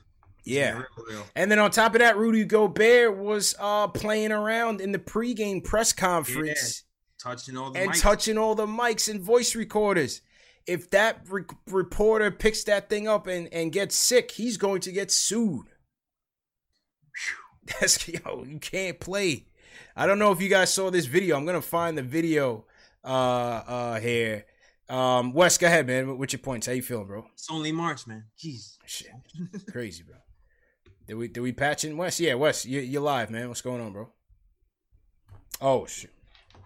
Yeah. 0.46 0.74
Real, 0.76 0.86
real. 1.10 1.26
And 1.34 1.50
then 1.50 1.58
on 1.58 1.70
top 1.72 1.94
of 1.94 2.00
that, 2.00 2.16
Rudy 2.16 2.44
Gobert 2.44 3.16
was 3.18 3.54
uh 3.58 3.88
playing 3.88 4.32
around 4.32 4.80
in 4.80 4.92
the 4.92 4.98
pregame 4.98 5.62
press 5.62 5.92
conference 5.92 6.84
Touching 7.20 7.56
all 7.56 7.70
the 7.72 7.80
and 7.80 7.90
mics. 7.92 8.00
touching 8.00 8.38
all 8.38 8.54
the 8.54 8.66
mics 8.66 9.08
and 9.10 9.20
voice 9.20 9.54
recorders. 9.56 10.22
If 10.66 10.90
that 10.90 11.20
re- 11.28 11.44
reporter 11.68 12.30
picks 12.30 12.64
that 12.64 12.88
thing 12.88 13.06
up 13.08 13.26
and, 13.26 13.52
and 13.52 13.72
gets 13.72 13.94
sick, 13.96 14.30
he's 14.30 14.56
going 14.56 14.80
to 14.82 14.92
get 14.92 15.10
sued. 15.10 15.66
That's 17.80 18.06
yo, 18.08 18.44
you 18.44 18.58
can't 18.60 19.00
play. 19.00 19.46
I 19.96 20.06
don't 20.06 20.18
know 20.18 20.30
if 20.32 20.40
you 20.40 20.48
guys 20.48 20.72
saw 20.72 20.90
this 20.90 21.06
video. 21.06 21.36
I'm 21.36 21.46
gonna 21.46 21.60
find 21.62 21.98
the 21.98 22.02
video 22.02 22.66
uh 23.04 23.08
uh 23.08 24.00
here. 24.00 24.44
Um 24.88 25.32
Wes, 25.32 25.58
go 25.58 25.66
ahead, 25.66 25.86
man. 25.88 26.18
What's 26.18 26.32
your 26.32 26.40
points? 26.40 26.66
How 26.66 26.72
you 26.72 26.82
feeling, 26.82 27.06
bro? 27.06 27.26
It's 27.32 27.50
only 27.50 27.72
March, 27.72 28.06
man. 28.06 28.24
Jeez. 28.38 28.76
Shit. 28.86 29.10
Crazy, 29.72 30.04
bro. 30.04 30.16
Did 31.06 31.14
we 31.14 31.28
did 31.28 31.40
we 31.40 31.52
patch 31.52 31.84
in 31.84 31.96
Wes? 31.96 32.18
Yeah, 32.18 32.34
Wes, 32.34 32.66
you 32.66 32.80
you're 32.80 33.02
live, 33.02 33.30
man. 33.30 33.48
What's 33.48 33.62
going 33.62 33.80
on, 33.80 33.92
bro? 33.92 34.08
Oh 35.60 35.86
shit. 35.86 36.10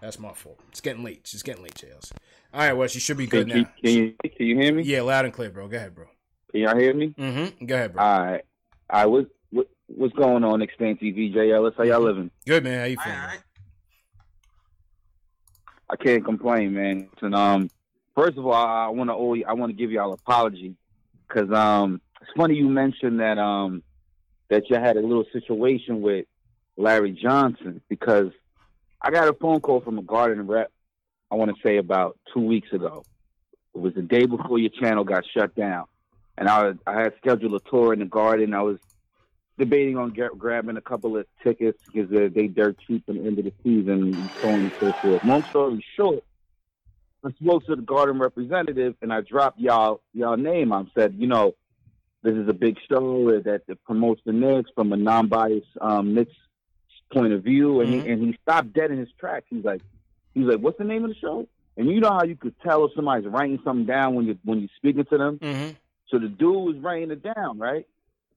That's 0.01 0.17
my 0.17 0.33
fault. 0.33 0.59
It's 0.69 0.81
getting 0.81 1.03
late. 1.03 1.29
It's 1.31 1.43
getting 1.43 1.61
late, 1.63 1.75
JLs. 1.75 2.11
All 2.53 2.61
right, 2.61 2.73
Wes, 2.73 2.95
you 2.95 3.01
should 3.01 3.17
be 3.17 3.27
good 3.27 3.47
Can, 3.47 3.61
now. 3.61 3.69
can 3.83 3.93
you 3.93 4.15
can 4.23 4.47
you 4.47 4.57
hear 4.57 4.73
me? 4.73 4.83
Yeah, 4.83 5.01
loud 5.01 5.25
and 5.25 5.33
clear, 5.33 5.51
bro. 5.51 5.67
Go 5.67 5.77
ahead, 5.77 5.93
bro. 5.93 6.05
Can 6.51 6.61
y'all 6.61 6.77
hear 6.77 6.93
me? 6.93 7.13
Mm-hmm. 7.17 7.65
Go 7.65 7.75
ahead, 7.75 7.93
bro. 7.93 8.03
All 8.03 8.19
right. 8.23 8.41
All 8.89 8.99
right. 8.99 9.05
What, 9.05 9.27
what 9.51 9.67
what's 9.87 10.13
going 10.15 10.43
on, 10.43 10.59
Knicks 10.59 10.73
Fan 10.77 10.95
TV? 10.95 11.31
J 11.31 11.51
Ellis, 11.51 11.75
how 11.77 11.83
y'all 11.83 12.01
living? 12.01 12.31
Good, 12.47 12.63
man. 12.63 12.79
How 12.79 12.85
you 12.85 12.97
feeling? 12.97 13.19
I 15.89 15.95
can't 15.97 16.25
complain, 16.25 16.73
man. 16.73 17.09
And 17.21 17.35
um, 17.35 17.69
first 18.15 18.37
of 18.37 18.47
all, 18.47 18.53
I 18.53 18.87
want 18.87 19.09
to 19.09 19.13
owe 19.13 19.33
you, 19.35 19.45
I 19.47 19.53
want 19.53 19.69
to 19.69 19.77
give 19.77 19.91
y'all 19.91 20.13
apology 20.13 20.75
because 21.27 21.51
um, 21.51 22.01
it's 22.21 22.31
funny 22.35 22.55
you 22.55 22.69
mentioned 22.69 23.19
that 23.19 23.37
um 23.37 23.83
that 24.51 24.69
you 24.69 24.75
had 24.75 24.97
a 24.97 25.01
little 25.01 25.25
situation 25.31 26.01
with 26.01 26.25
Larry 26.75 27.11
Johnson 27.11 27.81
because 27.87 28.31
I 29.01 29.09
got 29.09 29.29
a 29.29 29.33
phone 29.33 29.61
call 29.61 29.79
from 29.79 29.97
a 29.97 30.03
Garden 30.03 30.45
rep. 30.45 30.69
I 31.31 31.35
want 31.35 31.55
to 31.55 31.61
say 31.65 31.77
about 31.77 32.19
two 32.33 32.41
weeks 32.41 32.67
ago. 32.73 33.05
It 33.73 33.79
was 33.79 33.93
the 33.93 34.01
day 34.01 34.25
before 34.25 34.59
your 34.59 34.69
channel 34.69 35.05
got 35.05 35.23
shut 35.25 35.55
down, 35.55 35.85
and 36.37 36.49
I 36.49 36.73
I 36.85 37.01
had 37.01 37.13
scheduled 37.17 37.53
a 37.53 37.69
tour 37.69 37.93
in 37.93 37.99
the 37.99 38.05
Garden. 38.05 38.53
I 38.53 38.61
was 38.61 38.77
debating 39.57 39.97
on 39.97 40.11
get, 40.11 40.37
grabbing 40.37 40.75
a 40.75 40.81
couple 40.81 41.15
of 41.15 41.25
tickets 41.41 41.79
because 41.85 42.09
they, 42.09 42.27
they 42.27 42.47
dirt 42.47 42.77
cheap 42.85 43.05
at 43.07 43.15
the 43.15 43.21
end 43.21 43.39
of 43.39 43.45
the 43.45 43.53
season 43.63 43.93
and 44.03 44.29
so 44.41 44.49
on 44.49 44.63
and 44.63 44.73
so 44.81 44.93
forth. 45.01 45.23
Long 45.23 45.45
story 45.49 45.85
short, 45.95 46.25
I 47.23 47.31
spoke 47.41 47.65
to 47.67 47.77
the 47.77 47.81
Garden 47.81 48.19
representative 48.19 48.95
and 49.01 49.13
I 49.13 49.21
dropped 49.21 49.61
y'all 49.61 50.01
y'all 50.13 50.35
name. 50.35 50.73
I 50.73 50.83
said, 50.93 51.15
you 51.17 51.27
know, 51.27 51.53
this 52.23 52.35
is 52.35 52.47
a 52.47 52.53
big 52.53 52.77
show 52.89 53.41
that, 53.41 53.63
that 53.67 53.83
promotes 53.83 54.21
the 54.25 54.33
Knicks 54.33 54.69
from 54.75 54.93
a 54.93 54.97
non-biased 54.97 55.65
um, 55.79 56.13
Knicks 56.13 56.33
point 57.11 57.33
of 57.33 57.43
view, 57.43 57.81
and 57.81 57.93
he 57.93 57.99
and 58.09 58.21
he 58.21 58.37
stopped 58.41 58.73
dead 58.73 58.91
in 58.91 58.97
his 58.97 59.09
tracks. 59.19 59.45
He's 59.49 59.63
like, 59.63 59.81
he's 60.33 60.45
like, 60.45 60.59
what's 60.59 60.77
the 60.77 60.83
name 60.83 61.03
of 61.03 61.09
the 61.09 61.15
show? 61.15 61.47
And 61.77 61.89
you 61.89 61.99
know 61.99 62.09
how 62.09 62.23
you 62.23 62.35
could 62.35 62.55
tell 62.61 62.85
if 62.85 62.91
somebody's 62.95 63.27
writing 63.27 63.59
something 63.63 63.85
down 63.85 64.15
when 64.15 64.25
you 64.25 64.37
when 64.43 64.59
you're 64.59 64.69
speaking 64.77 65.05
to 65.05 65.17
them. 65.17 65.39
Mm-hmm. 65.39 65.71
So 66.09 66.19
the 66.19 66.27
dude 66.27 66.75
was 66.75 66.77
writing 66.77 67.11
it 67.11 67.23
down, 67.23 67.57
right? 67.57 67.87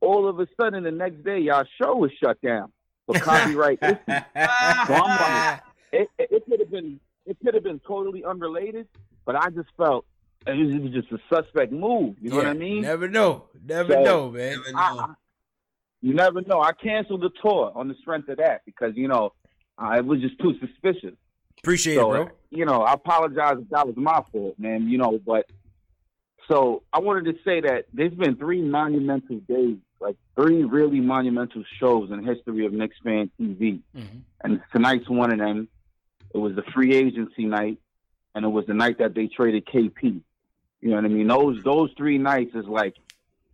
All 0.00 0.28
of 0.28 0.38
a 0.38 0.46
sudden, 0.60 0.84
the 0.84 0.90
next 0.90 1.24
day, 1.24 1.38
y'all 1.40 1.64
show 1.80 1.96
was 1.96 2.10
shut 2.22 2.40
down 2.40 2.72
for 3.06 3.18
copyright 3.18 3.78
issues. 3.82 3.98
So 4.06 4.94
I'm 4.94 5.20
like, 5.20 5.60
it, 5.92 6.08
it, 6.18 6.28
it 6.30 6.44
could 6.48 6.60
have 6.60 6.70
been 6.70 7.00
it 7.26 7.36
could 7.44 7.54
have 7.54 7.64
been 7.64 7.80
totally 7.80 8.24
unrelated, 8.24 8.86
but 9.24 9.36
I 9.36 9.50
just 9.50 9.68
felt 9.76 10.04
it 10.46 10.52
was, 10.56 10.74
it 10.74 10.82
was 10.82 10.92
just 10.92 11.12
a 11.12 11.18
suspect 11.34 11.72
move. 11.72 12.16
You 12.20 12.30
know 12.30 12.36
what 12.36 12.46
I 12.46 12.52
mean? 12.54 12.82
Never 12.82 13.08
know. 13.08 13.44
Never 13.66 13.92
So, 13.94 14.02
know, 14.02 14.30
man. 14.30 14.58
I- 14.74 14.80
I- 14.80 15.14
you 16.02 16.12
never 16.12 16.42
know. 16.42 16.60
I 16.60 16.72
canceled 16.72 17.22
the 17.22 17.30
tour 17.42 17.72
on 17.74 17.88
the 17.88 17.94
strength 17.94 18.28
of 18.28 18.36
that 18.36 18.60
because 18.66 18.92
you 18.94 19.08
know 19.08 19.32
uh, 19.78 19.92
it 19.96 20.04
was 20.04 20.20
just 20.20 20.38
too 20.38 20.54
suspicious. 20.60 21.14
Appreciate 21.62 21.94
so, 21.94 22.12
it, 22.12 22.26
bro. 22.26 22.30
You 22.50 22.66
know, 22.66 22.82
I 22.82 22.92
apologize 22.92 23.56
if 23.58 23.70
that 23.70 23.86
was 23.86 23.96
my 23.96 24.22
fault, 24.30 24.58
man. 24.58 24.88
You 24.90 24.98
know, 24.98 25.18
but 25.24 25.46
So 26.48 26.82
I 26.92 26.98
wanted 27.00 27.24
to 27.34 27.42
say 27.42 27.62
that 27.62 27.86
there's 27.94 28.12
been 28.12 28.36
three 28.36 28.60
monumental 28.60 29.38
days, 29.48 29.78
like 29.98 30.16
three 30.36 30.62
really 30.64 31.00
monumental 31.00 31.64
shows 31.80 32.10
in 32.10 32.22
the 32.22 32.34
history 32.34 32.66
of 32.66 32.72
Knicks 32.74 32.96
fan 33.02 33.30
TV, 33.40 33.80
Mm-hmm. 33.96 34.18
and 34.42 34.60
tonight's 34.72 35.08
one 35.08 35.32
of 35.32 35.38
them. 35.38 35.68
It 36.34 36.38
was 36.38 36.54
the 36.54 36.64
free 36.74 36.94
agency 36.94 37.46
night, 37.46 37.78
and 38.34 38.44
it 38.44 38.48
was 38.48 38.66
the 38.66 38.74
night 38.74 38.98
that 38.98 39.14
they 39.14 39.28
traded 39.28 39.64
KP. 39.66 40.20
You 40.84 40.90
know 40.90 40.96
what 40.96 41.06
I 41.06 41.08
mean? 41.08 41.28
Those 41.28 41.64
those 41.64 41.90
three 41.96 42.18
nights 42.18 42.54
is 42.54 42.66
like 42.66 42.94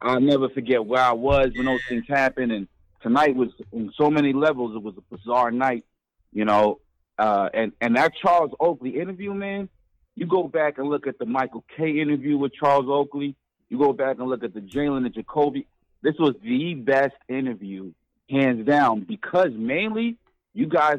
I'll 0.03 0.21
never 0.21 0.49
forget 0.49 0.85
where 0.85 1.01
I 1.01 1.13
was 1.13 1.51
when 1.55 1.65
those 1.65 1.81
things 1.89 2.03
happened. 2.09 2.51
And 2.51 2.67
tonight 3.03 3.37
was 3.37 3.51
on 3.71 3.93
so 3.97 4.11
many 4.11 4.33
levels. 4.33 4.75
It 4.75 4.83
was 4.83 4.97
a 4.99 5.17
bizarre 5.17 5.53
night, 5.53 5.85
you 6.33 6.45
know. 6.45 6.81
Uh, 7.17 7.49
and 7.55 7.71
and 7.81 7.95
that 7.95 8.17
Charles 8.21 8.51
Oakley 8.59 8.99
interview, 8.99 9.33
man. 9.33 9.69
You 10.17 10.27
go 10.27 10.49
back 10.49 10.79
and 10.79 10.89
look 10.89 11.07
at 11.07 11.21
the 11.21 11.25
Michael 11.25 11.65
Kay 11.77 12.01
interview 12.01 12.37
with 12.37 12.53
Charles 12.53 12.87
Oakley. 12.89 13.37
You 13.69 13.79
go 13.79 13.93
back 13.93 14.19
and 14.19 14.29
look 14.29 14.43
at 14.43 14.53
the 14.53 14.61
Jalen 14.61 15.07
and 15.07 15.15
Jacoby. 15.15 15.69
This 16.03 16.17
was 16.19 16.35
the 16.43 16.75
best 16.75 17.15
interview, 17.29 17.93
hands 18.29 18.67
down, 18.67 19.03
because 19.03 19.53
mainly 19.53 20.17
you 20.53 20.67
guys, 20.67 20.99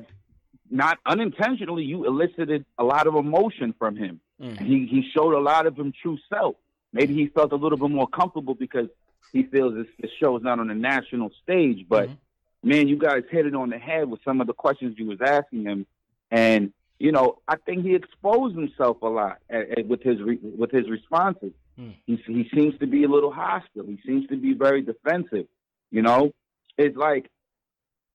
not 0.70 0.98
unintentionally, 1.06 1.84
you 1.84 2.06
elicited 2.06 2.64
a 2.78 2.86
lot 2.86 3.08
of 3.08 3.16
emotion 3.16 3.76
from 3.78 3.98
him. 3.98 4.22
Mm-hmm. 4.42 4.66
He 4.66 4.86
he 4.88 5.04
showed 5.16 5.34
a 5.34 5.40
lot 5.40 5.68
of 5.68 5.78
him 5.78 5.94
true 6.02 6.18
self. 6.30 6.56
Maybe 6.94 7.14
he 7.14 7.28
felt 7.28 7.52
a 7.52 7.56
little 7.56 7.78
bit 7.78 7.90
more 7.92 8.08
comfortable 8.08 8.56
because 8.56 8.88
he 9.32 9.44
feels 9.44 9.74
this, 9.76 9.88
this 10.00 10.12
show 10.20 10.36
is 10.38 10.44
not 10.44 10.60
on 10.60 10.70
a 10.70 10.76
national 10.76 11.32
stage. 11.44 11.86
But 11.88 12.10
man, 12.64 12.88
you 12.88 12.98
guys 12.98 13.24
hit 13.32 13.46
it 13.46 13.56
on 13.56 13.70
the 13.70 13.78
head 13.78 14.10
with 14.10 14.20
some 14.26 14.42
of 14.42 14.48
the 14.48 14.54
questions 14.54 14.96
you 14.98 15.06
was 15.06 15.20
asking 15.22 15.64
him, 15.64 15.86
and 16.32 16.74
you 17.00 17.12
know 17.12 17.40
I 17.48 17.56
think 17.58 17.86
he 17.86 17.94
exposed 17.96 18.56
himself 18.56 19.02
a 19.02 19.08
lot 19.08 19.38
at, 19.50 19.78
at- 19.80 19.88
with 19.88 20.02
his 20.04 20.20
re, 20.22 20.38
with 20.42 20.72
his 20.72 20.90
responses. 20.90 21.54
He 22.06 22.16
he 22.28 22.50
seems 22.54 22.78
to 22.80 22.88
be 22.88 23.04
a 23.04 23.08
little 23.08 23.32
hostile. 23.32 23.86
He 23.86 24.00
seems 24.06 24.28
to 24.28 24.38
be 24.38 24.54
very 24.54 24.82
defensive. 24.82 25.48
You 25.92 26.02
know, 26.02 26.32
it's 26.78 26.98
like 26.98 27.30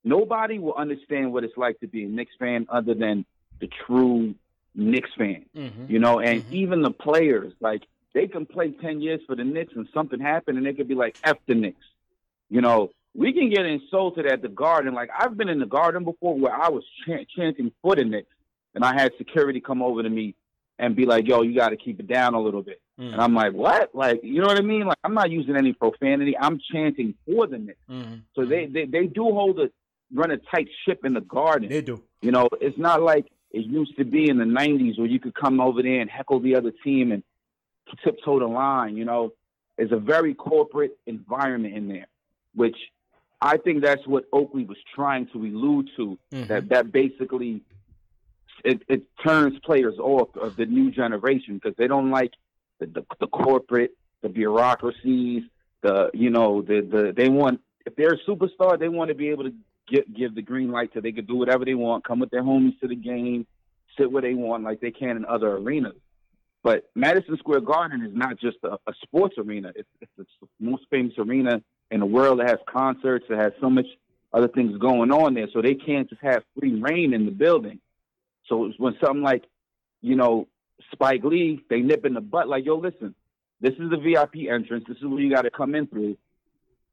nobody 0.05 0.59
will 0.59 0.75
understand 0.75 1.33
what 1.33 1.45
it's 1.45 1.57
like 1.57 1.81
to 1.81 1.87
be 1.87 2.05
a 2.05 2.09
Knicks 2.09 2.33
fan 2.39 2.67
other 2.69 2.95
than 2.95 3.25
the 3.61 3.69
true 3.87 4.35
Knicks 4.77 5.11
fan. 5.19 5.47
Mm-hmm. 5.57 5.87
You 5.89 5.99
know, 5.99 6.21
and 6.21 6.45
even 6.53 6.83
the 6.83 6.91
players, 6.91 7.53
like 7.61 7.83
they 8.15 8.29
can 8.29 8.47
play 8.47 8.71
ten 8.71 9.01
years 9.01 9.21
for 9.27 9.35
the 9.35 9.45
Knicks 9.45 9.75
and 9.75 9.89
something 9.93 10.21
happened 10.21 10.59
and 10.59 10.67
they 10.67 10.75
could 10.75 10.89
be 10.89 10.95
like 10.95 11.17
F 11.25 11.39
the 11.47 11.55
Knicks. 11.55 11.85
You 12.49 12.61
know, 12.61 12.91
we 13.15 13.33
can 13.33 13.51
get 13.51 13.67
insulted 13.67 14.27
at 14.27 14.43
the 14.43 14.49
garden. 14.49 14.95
Like 14.95 15.11
I've 15.19 15.37
been 15.37 15.49
in 15.49 15.59
the 15.59 15.67
garden 15.67 16.05
before 16.05 16.39
where 16.39 16.55
I 16.55 16.69
was 16.69 16.85
chant- 17.05 17.29
chanting 17.29 17.73
for 17.83 17.97
the 17.97 18.05
Knicks 18.05 18.33
and 18.75 18.85
I 18.85 18.95
had 18.95 19.13
security 19.19 19.61
come 19.61 19.83
over 19.83 20.03
to 20.03 20.11
me 20.11 20.35
and 20.79 20.95
be 20.95 21.07
like, 21.07 21.27
yo, 21.27 21.41
you 21.43 21.55
got 21.55 21.71
to 21.71 21.77
keep 21.77 21.99
it 22.01 22.07
down 22.07 22.35
a 22.35 22.41
little 22.41 22.63
bit. 22.63 22.81
Mm. 23.01 23.15
And 23.15 23.21
I'm 23.21 23.35
like, 23.35 23.55
what? 23.55 23.95
Like, 23.95 24.21
you 24.23 24.41
know 24.41 24.47
what 24.47 24.59
I 24.59 24.63
mean? 24.63 24.85
Like, 24.85 24.99
I'm 25.03 25.15
not 25.15 25.31
using 25.31 25.57
any 25.57 25.73
profanity. 25.73 26.37
I'm 26.39 26.61
chanting 26.71 27.15
for 27.25 27.47
the 27.47 27.57
Knicks. 27.57 27.79
Mm-hmm. 27.91 28.17
So 28.35 28.45
they, 28.45 28.67
they, 28.67 28.85
they 28.85 29.07
do 29.07 29.25
hold 29.25 29.59
a, 29.59 29.71
run 30.13 30.31
a 30.31 30.37
tight 30.37 30.69
ship 30.85 31.05
in 31.05 31.15
the 31.15 31.23
garden. 31.23 31.71
They 31.71 31.81
do. 31.81 32.03
You 32.21 32.31
know, 32.31 32.49
it's 32.61 32.77
not 32.77 33.01
like 33.03 33.27
it 33.51 33.65
used 33.65 33.97
to 33.99 34.05
be 34.05 34.29
in 34.29 34.39
the 34.39 34.45
90s 34.45 34.99
where 34.99 35.07
you 35.07 35.21
could 35.21 35.35
come 35.35 35.61
over 35.61 35.83
there 35.83 36.01
and 36.01 36.11
heckle 36.11 36.41
the 36.41 36.57
other 36.57 36.73
team 36.85 37.13
and 37.13 37.23
tiptoe 38.05 38.39
the 38.41 38.47
line. 38.47 38.97
You 38.97 39.05
know, 39.05 39.33
it's 39.79 39.93
a 39.93 39.97
very 39.99 40.35
corporate 40.35 40.99
environment 41.07 41.75
in 41.75 41.89
there, 41.89 42.07
which 42.55 42.77
I 43.41 43.57
think 43.59 43.83
that's 43.83 44.07
what 44.07 44.25
Oakley 44.33 44.65
was 44.65 44.79
trying 44.95 45.29
to 45.29 45.39
allude 45.39 45.91
to. 45.97 46.19
Mhm. 46.33 46.49
That 46.49 46.69
that 46.71 46.93
basically 46.93 47.63
it, 48.65 48.83
it 48.89 49.03
turns 49.25 49.59
players 49.61 49.99
off 49.99 50.35
of 50.37 50.57
the 50.57 50.67
new 50.67 50.91
generation 50.91 51.55
because 51.55 51.77
they 51.77 51.87
don't 51.87 52.11
like 52.11 52.33
the, 52.79 52.87
the 52.87 53.05
the 53.21 53.27
corporate, 53.27 53.93
the 54.23 54.29
bureaucracies, 54.29 55.45
the 55.83 56.11
you 56.15 56.31
know 56.31 56.63
the 56.63 56.81
the 56.81 57.13
they 57.17 57.29
want 57.29 57.61
if 57.85 57.95
they're 57.95 58.15
a 58.15 58.25
superstar, 58.27 58.79
they 58.79 58.89
want 58.89 59.09
to 59.09 59.15
be 59.15 59.29
able 59.29 59.45
to 59.45 59.55
give 59.89 60.05
give 60.15 60.35
the 60.35 60.43
green 60.43 60.71
light 60.71 60.91
so 60.95 61.01
they 61.01 61.13
can 61.13 61.27
do 61.27 61.37
whatever 61.37 61.65
they 61.65 61.75
want, 61.75 62.05
come 62.05 62.21
with 62.21 62.31
their 62.31 62.43
homies 62.43 62.79
to 62.81 62.89
the 62.89 62.97
game, 62.97 63.47
sit 63.99 64.11
where 64.11 64.23
they 64.23 64.35
want 64.35 64.65
like 64.65 64.81
they 64.81 64.91
can 64.91 65.17
in 65.17 65.25
other 65.25 65.57
arenas. 65.57 65.95
But 66.63 66.91
Madison 66.95 67.37
Square 67.39 67.61
Garden 67.61 68.05
is 68.05 68.13
not 68.15 68.41
just 68.41 68.57
a, 68.65 68.73
a 68.89 68.95
sports 69.03 69.37
arena. 69.39 69.73
It's, 69.77 69.89
it's 70.01 70.11
the 70.17 70.49
most 70.59 70.83
famous 70.91 71.13
arena 71.17 71.63
in 71.93 72.01
the 72.01 72.07
world. 72.07 72.41
It 72.41 72.49
has 72.49 72.59
concerts. 72.69 73.25
It 73.31 73.37
has 73.37 73.53
so 73.61 73.71
much 73.71 73.87
other 74.33 74.49
things 74.49 74.77
going 74.79 75.13
on 75.13 75.35
there. 75.35 75.47
So 75.53 75.63
they 75.63 75.75
can't 75.75 76.09
just 76.09 76.23
have 76.23 76.43
free 76.59 76.81
reign 76.81 77.15
in 77.15 77.25
the 77.25 77.31
building. 77.31 77.79
So 78.49 78.73
when 78.79 78.97
something 79.01 79.23
like, 79.23 79.45
you 80.03 80.17
know, 80.17 80.49
Spike 80.93 81.25
Lee, 81.25 81.65
they 81.71 81.81
nip 81.81 82.05
in 82.05 82.15
the 82.15 82.21
butt 82.21 82.49
like, 82.49 82.65
yo, 82.65 82.77
listen, 82.77 83.15
this 83.61 83.75
is 83.75 83.91
the 83.91 83.97
VIP 83.97 84.51
entrance. 84.51 84.85
This 84.87 84.99
is 84.99 85.05
where 85.05 85.21
you 85.21 85.33
got 85.33 85.43
to 85.43 85.51
come 85.51 85.75
in 85.75 85.87
through. 85.87 86.17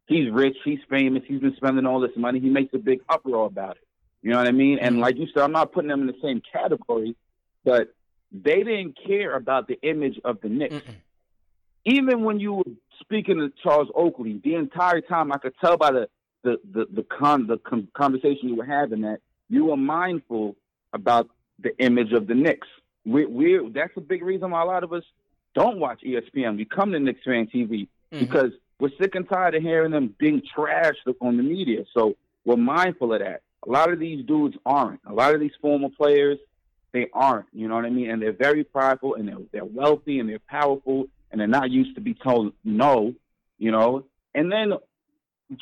He's 0.06 0.30
rich. 0.32 0.58
He's 0.66 0.80
famous. 0.90 1.24
He's 1.28 1.40
been 1.40 1.56
spending 1.56 1.86
all 1.86 2.00
this 2.00 2.16
money. 2.16 2.40
He 2.40 2.50
makes 2.50 2.74
a 2.74 2.78
big 2.78 3.02
uproar 3.10 3.46
about 3.46 3.78
it. 3.78 3.88
You 4.22 4.32
know 4.32 4.38
what 4.38 4.48
I 4.48 4.52
mean? 4.52 4.80
And 4.80 5.00
like 5.00 5.18
you 5.18 5.28
said, 5.34 5.44
I'm 5.44 5.52
not 5.52 5.74
putting 5.74 5.90
them 5.90 6.02
in 6.02 6.08
the 6.08 6.16
same 6.22 6.42
category, 6.52 7.16
but 7.64 7.94
they 8.32 8.64
didn't 8.64 8.98
care 9.06 9.36
about 9.36 9.68
the 9.68 9.80
image 9.82 10.20
of 10.24 10.42
the 10.42 10.50
Knicks. 10.50 10.86
Even 11.86 12.24
when 12.24 12.40
you 12.40 12.54
were 12.54 12.72
speaking 13.02 13.38
to 13.38 13.52
Charles 13.62 13.90
Oakley, 13.94 14.40
the 14.44 14.56
entire 14.56 15.02
time 15.02 15.32
I 15.32 15.38
could 15.38 15.54
tell 15.60 15.78
by 15.78 15.92
the 15.92 16.10
the 16.44 16.58
the 16.72 16.86
the, 16.94 17.04
con, 17.04 17.48
the 17.48 17.58
con- 17.58 17.90
conversation 17.94 18.50
you 18.50 18.56
were 18.56 18.66
having 18.66 19.02
that 19.02 19.20
you 19.50 19.66
were 19.66 19.78
mindful 19.78 20.56
about 20.94 21.30
the 21.60 21.78
image 21.80 22.12
of 22.14 22.28
the 22.28 22.34
Knicks. 22.34 22.68
We 23.06 23.26
we 23.26 23.70
that's 23.74 23.92
a 23.98 24.02
big 24.02 24.24
reason 24.24 24.52
why 24.52 24.62
a 24.62 24.66
lot 24.66 24.84
of 24.84 24.94
us 24.94 25.04
don't 25.54 25.80
watch 25.80 26.02
ESPN. 26.02 26.58
We 26.58 26.66
come 26.66 26.92
to 26.94 27.00
Knicks 27.00 27.22
fan 27.26 27.48
TV 27.54 27.88
mm-hmm. 28.12 28.20
because 28.20 28.52
we're 28.80 28.90
sick 29.00 29.16
and 29.16 29.28
tired 29.28 29.56
of 29.56 29.62
hearing 29.64 29.92
them 29.92 30.14
being 30.20 30.42
trashed 30.56 30.96
on 31.22 31.38
the 31.38 31.44
media. 31.44 31.84
So 31.96 32.16
we're 32.46 32.58
mindful 32.58 33.14
of 33.14 33.20
that. 33.20 33.42
A 33.66 33.70
lot 33.72 33.92
of 33.92 34.00
these 34.00 34.26
dudes 34.26 34.56
aren't. 34.66 35.00
A 35.08 35.14
lot 35.14 35.34
of 35.34 35.40
these 35.40 35.54
former 35.62 35.90
players, 35.90 36.38
they 36.92 37.08
aren't. 37.14 37.46
You 37.54 37.68
know 37.68 37.76
what 37.76 37.86
I 37.86 37.90
mean? 37.90 38.10
And 38.10 38.22
they're 38.22 38.34
very 38.34 38.64
prideful 38.64 39.16
and 39.16 39.28
they're, 39.28 39.38
they're 39.52 39.66
wealthy 39.66 40.20
and 40.20 40.28
they're 40.30 40.40
powerful 40.50 41.06
and 41.32 41.40
they're 41.40 41.48
not 41.48 41.72
used 41.72 41.96
to 41.96 42.02
be 42.02 42.14
told 42.14 42.54
no, 42.66 43.14
you 43.58 43.72
know? 43.72 44.06
And 44.36 44.52
then 44.52 44.74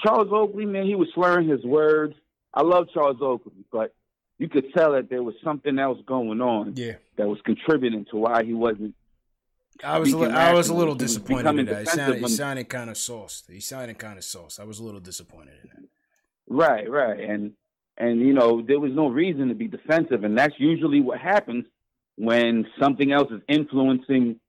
Charles 0.04 0.30
Oakley, 0.32 0.66
man, 0.66 0.86
he 0.86 0.96
was 0.96 1.10
slurring 1.14 1.48
his 1.48 1.64
words. 1.64 2.16
I 2.54 2.62
love 2.64 2.88
Charles 2.94 3.18
Oakley, 3.22 3.66
but 3.72 3.94
you 4.38 4.50
could 4.50 4.74
tell 4.74 4.94
that 4.94 5.10
there 5.10 5.22
was 5.24 5.36
something 5.44 5.78
else 5.78 6.00
going 6.06 6.42
on 6.42 6.74
Yeah. 6.76 6.94
that 7.18 7.28
was 7.28 7.40
contributing 7.46 8.06
to 8.12 8.18
why 8.18 8.44
he 8.44 8.54
wasn't. 8.54 8.96
I 9.84 10.00
was 10.00 10.12
a 10.12 10.18
li- 10.18 10.30
I 10.30 10.54
was 10.54 10.70
a 10.70 10.74
little 10.74 10.96
disappointed 10.96 11.60
in 11.60 11.66
that. 11.66 11.80
He 11.82 11.86
sounded, 11.86 12.20
he 12.22 12.28
sounded 12.28 12.70
kind 12.70 12.90
of 12.90 12.98
sauced. 12.98 13.50
He 13.50 13.60
sounded 13.60 13.98
kind 13.98 14.18
of 14.18 14.24
sauced. 14.24 14.60
I 14.60 14.64
was 14.64 14.80
a 14.80 14.84
little 14.84 15.00
disappointed 15.00 15.54
in 15.64 15.70
that. 15.70 15.90
Right, 16.48 16.90
right, 16.90 17.20
and 17.20 17.54
and 17.98 18.20
you 18.20 18.34
know 18.34 18.62
there 18.62 18.80
was 18.80 18.92
no 18.94 19.08
reason 19.08 19.48
to 19.50 19.56
be 19.56 19.68
defensive, 19.68 20.24
and 20.24 20.38
that's 20.38 20.54
usually 20.58 21.02
what 21.02 21.20
happens 21.20 21.66
when 22.16 22.68
something 22.80 23.12
else 23.12 23.32
is 23.32 23.42
influencing 23.48 24.40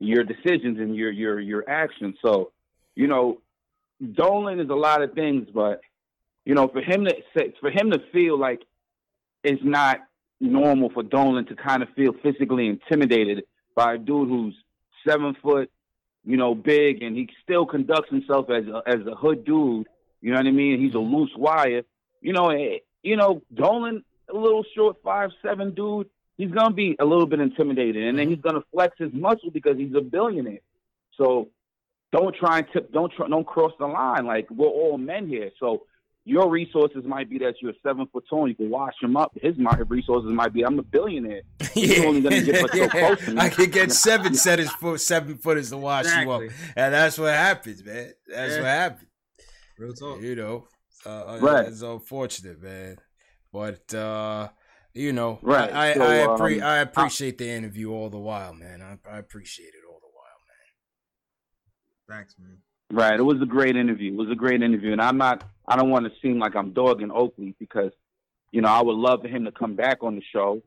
your 0.00 0.24
decisions 0.24 0.78
and 0.78 0.94
your 0.94 1.10
your 1.10 1.40
your 1.40 1.68
actions. 1.68 2.16
So, 2.22 2.52
you 2.94 3.06
know, 3.06 3.40
Dolan 4.12 4.60
is 4.60 4.70
a 4.70 4.74
lot 4.74 5.02
of 5.02 5.12
things, 5.12 5.48
but 5.52 5.80
you 6.44 6.54
know, 6.54 6.68
for 6.68 6.80
him 6.80 7.04
to 7.04 7.14
say, 7.36 7.52
for 7.60 7.70
him 7.70 7.90
to 7.90 7.98
feel 8.12 8.38
like 8.38 8.62
it's 9.42 9.62
not 9.62 10.00
normal 10.40 10.90
for 10.90 11.02
Dolan 11.02 11.46
to 11.46 11.56
kind 11.56 11.82
of 11.82 11.88
feel 11.90 12.14
physically 12.22 12.68
intimidated 12.68 13.44
by 13.74 13.94
a 13.94 13.98
dude 13.98 14.28
who's 14.28 14.54
seven 15.06 15.36
foot, 15.42 15.70
you 16.24 16.36
know, 16.36 16.54
big, 16.54 17.02
and 17.02 17.16
he 17.16 17.28
still 17.42 17.66
conducts 17.66 18.10
himself 18.10 18.50
as 18.50 18.64
a, 18.66 18.82
as 18.86 19.06
a 19.06 19.14
hood 19.14 19.44
dude. 19.44 19.86
You 20.20 20.32
know 20.32 20.38
what 20.38 20.46
I 20.46 20.50
mean? 20.50 20.80
He's 20.80 20.94
a 20.94 20.98
loose 20.98 21.32
wire. 21.36 21.82
You 22.20 22.32
know, 22.32 22.48
eh, 22.50 22.78
you 23.02 23.16
know, 23.16 23.42
Dolan, 23.54 24.04
a 24.28 24.36
little 24.36 24.64
short 24.74 24.96
five 25.02 25.30
seven 25.42 25.74
dude. 25.74 26.08
He's 26.36 26.50
gonna 26.50 26.74
be 26.74 26.96
a 26.98 27.04
little 27.04 27.26
bit 27.26 27.40
intimidated, 27.40 28.04
and 28.04 28.18
then 28.18 28.28
he's 28.28 28.40
gonna 28.40 28.62
flex 28.72 28.96
his 28.98 29.12
muscle 29.12 29.50
because 29.50 29.76
he's 29.76 29.94
a 29.94 30.00
billionaire. 30.00 30.60
So 31.16 31.48
don't 32.12 32.34
try 32.34 32.58
and 32.58 32.66
tip. 32.72 32.92
Don't 32.92 33.12
try, 33.12 33.28
don't 33.28 33.46
cross 33.46 33.72
the 33.78 33.86
line. 33.86 34.26
Like 34.26 34.50
we're 34.50 34.66
all 34.66 34.98
men 34.98 35.28
here. 35.28 35.50
So 35.58 35.84
your 36.28 36.50
resources 36.50 37.04
might 37.04 37.28
be 37.30 37.38
that 37.38 37.54
you're 37.62 37.72
seven 37.82 38.06
foot 38.12 38.24
tall. 38.28 38.46
You 38.48 38.54
can 38.54 38.70
wash 38.70 38.94
him 39.02 39.16
up. 39.16 39.32
His 39.40 39.56
my 39.58 39.76
resources 39.88 40.30
might 40.30 40.52
be 40.52 40.62
I'm 40.64 40.78
a 40.78 40.82
billionaire. 40.82 41.42
He's 41.72 42.04
only 42.04 42.20
gonna 42.20 42.42
get 42.42 42.60
but 42.62 42.72
so 42.72 42.88
close 42.88 43.24
to 43.24 43.30
me. 43.32 43.38
I 43.40 43.48
could 43.48 43.72
get 43.72 43.90
seven 43.92 44.34
set 44.44 44.58
his 44.58 44.70
foot, 44.72 45.00
seven 45.00 45.36
footers 45.38 45.70
to 45.70 45.76
wash 45.78 46.06
you 46.16 46.30
up, 46.30 46.42
and 46.76 46.94
that's 46.94 47.18
what 47.18 47.32
happens, 47.34 47.84
man. 47.84 48.12
That's 48.26 48.52
Yeah. 48.52 48.58
what 48.58 48.66
happens. 48.66 49.08
Real 49.78 49.92
talk. 49.94 50.20
You 50.20 50.34
know, 50.36 50.68
uh, 51.06 51.08
uh, 51.08 51.38
Right. 51.40 51.66
It's 51.66 51.82
unfortunate, 51.82 52.60
man. 52.62 52.96
But 53.52 53.94
uh, 53.94 54.48
you 54.94 55.12
know, 55.12 55.38
Right. 55.42 55.72
I 55.72 55.90
I, 55.90 55.94
So, 55.94 56.02
I, 56.02 56.14
appre- 56.26 56.58
um, 56.58 56.64
I 56.68 56.76
appreciate 56.78 57.38
the 57.38 57.48
interview 57.48 57.92
all 57.92 58.10
the 58.10 58.18
while, 58.18 58.52
man. 58.54 58.82
I, 58.82 58.98
I 59.08 59.18
appreciate 59.18 59.68
it 59.68 59.84
all 59.88 60.00
the 60.00 60.08
while, 60.12 60.40
man. 60.48 62.18
Thanks, 62.18 62.34
man. 62.38 62.58
Right. 62.90 63.18
It 63.18 63.22
was 63.22 63.40
a 63.42 63.46
great 63.46 63.76
interview. 63.76 64.12
It 64.12 64.16
was 64.16 64.30
a 64.30 64.34
great 64.34 64.62
interview, 64.62 64.92
and 64.92 65.00
I'm 65.02 65.18
not. 65.18 65.44
I 65.66 65.76
don't 65.76 65.90
want 65.90 66.06
to 66.06 66.12
seem 66.22 66.38
like 66.38 66.56
I'm 66.56 66.72
dogging 66.72 67.10
Oakley 67.10 67.54
because, 67.58 67.92
you 68.52 68.62
know, 68.62 68.68
I 68.68 68.80
would 68.82 68.96
love 68.96 69.20
for 69.20 69.28
him 69.28 69.44
to 69.44 69.52
come 69.52 69.74
back 69.74 70.02
on 70.02 70.14
the 70.14 70.22
show. 70.32 70.62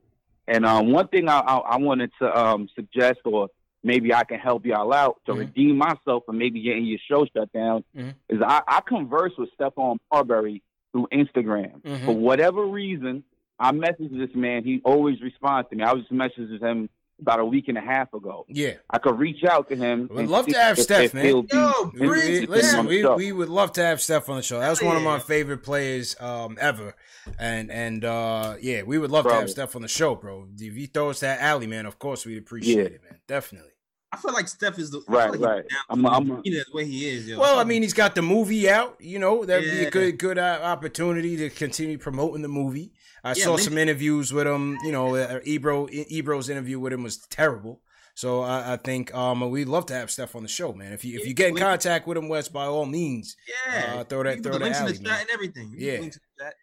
And 0.47 0.63
um, 0.65 0.91
one 0.91 1.07
thing 1.07 1.27
I, 1.27 1.39
I, 1.39 1.57
I 1.57 1.77
wanted 1.77 2.11
to 2.19 2.39
um, 2.39 2.69
suggest 2.75 3.21
or 3.25 3.47
maybe 3.83 4.13
I 4.13 4.23
can 4.23 4.37
help 4.37 4.65
y'all 4.67 4.93
out 4.93 5.19
to 5.25 5.33
redeem 5.33 5.77
myself 5.77 6.23
and 6.27 6.37
maybe 6.37 6.61
getting 6.61 6.85
your 6.85 6.99
show 7.07 7.25
shut 7.35 7.51
down. 7.51 7.83
Mhm. 7.97 8.13
Is 8.29 8.39
I, 8.45 8.61
I 8.67 8.81
converse 8.81 9.31
with 9.39 9.49
Stephon 9.59 9.97
Marbury 10.13 10.61
through 10.91 11.07
Instagram. 11.11 11.81
Mhm. 11.81 12.05
For 12.05 12.15
whatever 12.15 12.63
reason, 12.65 13.23
I 13.57 13.71
message 13.71 14.11
this 14.11 14.35
man. 14.35 14.63
He 14.63 14.81
always 14.83 15.19
responds 15.21 15.69
to 15.71 15.75
me. 15.75 15.83
I 15.83 15.93
was 15.93 16.03
messaging 16.11 16.61
him 16.61 16.89
about 17.21 17.39
a 17.39 17.45
week 17.45 17.67
and 17.67 17.77
a 17.77 17.81
half 17.81 18.13
ago. 18.13 18.45
Yeah. 18.49 18.73
I 18.89 18.97
could 18.97 19.17
reach 19.19 19.43
out 19.43 19.69
to 19.69 19.75
him. 19.75 20.09
We'd 20.11 20.27
love 20.27 20.47
to 20.47 20.57
have 20.57 20.77
if- 20.77 20.83
Steph, 20.83 21.03
if 21.05 21.13
man. 21.13 21.25
he'll 21.25 21.43
be 21.43 21.57
we, 21.99 22.45
listen, 22.47 22.79
on 22.79 22.85
the 22.85 22.89
we, 22.89 23.01
show. 23.01 23.15
we 23.15 23.31
would 23.31 23.49
love 23.49 23.71
to 23.73 23.81
have 23.83 24.01
Steph 24.01 24.27
on 24.29 24.37
the 24.37 24.41
show. 24.41 24.59
That 24.59 24.69
was 24.69 24.81
one 24.81 24.97
of 24.97 25.03
my 25.03 25.19
favorite 25.19 25.59
players 25.63 26.15
um, 26.19 26.57
ever, 26.59 26.95
and 27.39 27.71
and 27.71 28.03
uh, 28.03 28.55
yeah, 28.61 28.83
we 28.83 28.97
would 28.97 29.11
love 29.11 29.25
to 29.25 29.33
have 29.33 29.49
Steph 29.49 29.75
on 29.75 29.81
the 29.83 29.87
show, 29.87 30.15
bro. 30.15 30.47
If 30.59 30.75
you 30.75 30.87
throw 30.87 31.09
us 31.11 31.19
that 31.21 31.39
alley, 31.41 31.67
man, 31.67 31.85
of 31.85 31.99
course 31.99 32.25
we'd 32.25 32.37
appreciate 32.39 32.75
Yeah. 32.77 32.83
it, 32.83 33.01
man. 33.03 33.19
Definitely. 33.27 33.69
I 34.13 34.17
feel 34.17 34.33
like 34.33 34.49
Steph 34.49 34.77
is 34.77 34.91
the 34.91 35.01
Right, 35.07 35.29
like 35.29 35.39
he's 35.39 35.47
right. 35.47 35.63
down 35.69 35.79
I'm- 35.89 36.01
to 36.03 36.09
I'm- 36.33 36.41
you 36.43 36.57
know, 36.57 36.63
the 36.69 36.75
way 36.75 36.85
he 36.85 37.07
is. 37.07 37.27
Yo. 37.29 37.39
Well, 37.39 37.59
I 37.59 37.63
mean, 37.63 37.81
he's 37.81 37.93
got 37.93 38.13
the 38.13 38.21
movie 38.21 38.69
out. 38.69 38.97
You 38.99 39.19
know, 39.19 39.45
that'd 39.45 39.63
be 39.71 39.85
a 39.85 39.89
good 39.91 40.17
good 40.17 40.37
uh, 40.37 40.59
opportunity 40.63 41.37
to 41.37 41.49
continue 41.49 41.97
promoting 41.97 42.41
the 42.41 42.49
movie. 42.49 42.91
I 43.23 43.29
Yeah, 43.29 43.33
saw 43.43 43.51
Lynch- 43.51 43.63
some 43.63 43.77
interviews 43.77 44.33
with 44.33 44.47
him. 44.47 44.77
You 44.83 44.91
know, 44.91 45.15
uh, 45.15 45.39
Ebro 45.43 45.87
Ebro's 45.91 46.49
interview 46.49 46.79
with 46.79 46.93
him 46.93 47.03
was 47.03 47.17
terrible. 47.17 47.81
So 48.13 48.41
I, 48.41 48.73
I 48.73 48.77
think 48.77 49.13
um, 49.15 49.49
we'd 49.49 49.67
love 49.69 49.85
to 49.87 49.93
have 49.93 50.11
Steph 50.11 50.35
on 50.35 50.43
the 50.43 50.49
show, 50.49 50.73
man. 50.73 50.91
If 50.91 51.05
you 51.05 51.17
if 51.19 51.25
you 51.27 51.33
get 51.33 51.49
in 51.49 51.53
Lynch- 51.55 51.63
contact 51.63 52.07
with 52.07 52.17
him, 52.17 52.27
Wes, 52.29 52.49
by 52.49 52.65
all 52.65 52.85
means, 52.85 53.37
yeah, 53.47 53.95
uh, 53.99 54.03
throw 54.03 54.23
that 54.23 54.37
You 54.37 54.43
throw 54.43 54.53
the 54.53 54.59
that 54.59 54.65
links 54.65 54.79
in 54.79 55.03
the 55.03 55.09
chat 55.09 55.21
and 55.21 55.29
everything. 55.31 55.69
You 55.71 55.77
put 55.77 55.81
Yeah. 55.85 55.99
links 56.01 56.15
in 56.17 56.21
the 56.37 56.43
chat. 56.43 56.55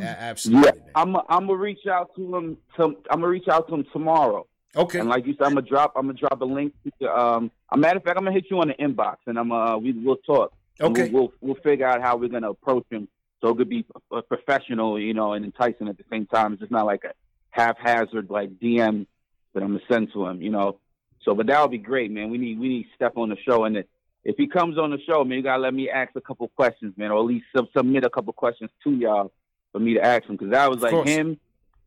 A- 0.00 0.20
absolutely. 0.22 0.80
Yeah, 0.84 0.90
I'm 0.94 1.16
i 1.16 1.20
I'm 1.28 1.46
gonna 1.46 1.56
reach 1.58 1.86
out 1.90 2.10
to 2.16 2.36
him. 2.36 2.56
To, 2.76 2.82
I'm 2.84 3.20
gonna 3.20 3.28
reach 3.28 3.48
out 3.48 3.66
to 3.68 3.74
him 3.74 3.86
tomorrow. 3.92 4.46
Okay. 4.76 4.98
And 4.98 5.08
like 5.08 5.24
you 5.26 5.34
said, 5.38 5.44
I'm 5.46 5.54
gonna 5.54 5.62
drop. 5.66 5.92
I'm 5.96 6.06
gonna 6.06 6.18
drop 6.18 6.40
a 6.40 6.44
link. 6.44 6.74
To, 7.00 7.08
um, 7.18 7.50
a 7.72 7.76
matter 7.78 7.96
of 7.98 8.02
fact, 8.04 8.18
I'm 8.18 8.24
gonna 8.24 8.34
hit 8.34 8.46
you 8.50 8.58
on 8.60 8.68
the 8.68 8.74
inbox, 8.74 9.16
and 9.26 9.38
I'm 9.38 9.52
uh, 9.52 9.78
we 9.78 9.92
will 9.92 10.16
talk. 10.16 10.52
Okay. 10.80 11.08
We'll, 11.08 11.22
we'll 11.40 11.54
we'll 11.54 11.62
figure 11.62 11.86
out 11.86 12.02
how 12.02 12.16
we're 12.16 12.28
gonna 12.28 12.50
approach 12.50 12.84
him 12.90 13.06
so 13.40 13.48
it 13.50 13.56
could 13.56 13.68
be 13.68 13.84
uh, 14.10 14.20
professional, 14.22 14.98
you 14.98 15.14
know, 15.14 15.32
and 15.34 15.44
enticing 15.44 15.88
at 15.88 15.98
the 15.98 16.04
same 16.10 16.26
time. 16.26 16.52
It's 16.52 16.60
just 16.60 16.72
not 16.72 16.86
like 16.86 17.04
a 17.04 17.12
haphazard 17.50 18.30
like 18.30 18.50
DM 18.58 19.06
that 19.54 19.62
I'm 19.62 19.70
gonna 19.72 19.80
send 19.90 20.12
to 20.12 20.26
him, 20.26 20.42
you 20.42 20.50
know. 20.50 20.78
So, 21.24 21.34
but 21.34 21.46
that 21.46 21.60
would 21.62 21.70
be 21.70 21.78
great, 21.78 22.10
man. 22.10 22.30
We 22.30 22.38
need 22.38 22.58
we 22.58 22.68
need 22.68 22.86
Steph 22.96 23.16
on 23.16 23.28
the 23.30 23.36
show, 23.46 23.64
and 23.64 23.76
if 24.24 24.36
he 24.36 24.46
comes 24.46 24.78
on 24.78 24.90
the 24.90 24.98
show, 25.06 25.24
man, 25.24 25.38
you 25.38 25.44
gotta 25.44 25.62
let 25.62 25.74
me 25.74 25.88
ask 25.90 26.10
a 26.16 26.20
couple 26.20 26.48
questions, 26.48 26.94
man, 26.96 27.10
or 27.10 27.18
at 27.18 27.24
least 27.26 27.46
sub- 27.56 27.68
submit 27.76 28.04
a 28.04 28.10
couple 28.10 28.32
questions 28.32 28.70
to 28.84 28.90
y'all 28.90 29.32
for 29.72 29.78
me 29.78 29.94
to 29.94 30.00
ask 30.04 30.24
him, 30.24 30.36
because 30.36 30.52
that 30.52 30.70
was 30.70 30.80
like 30.80 31.06
him, 31.06 31.38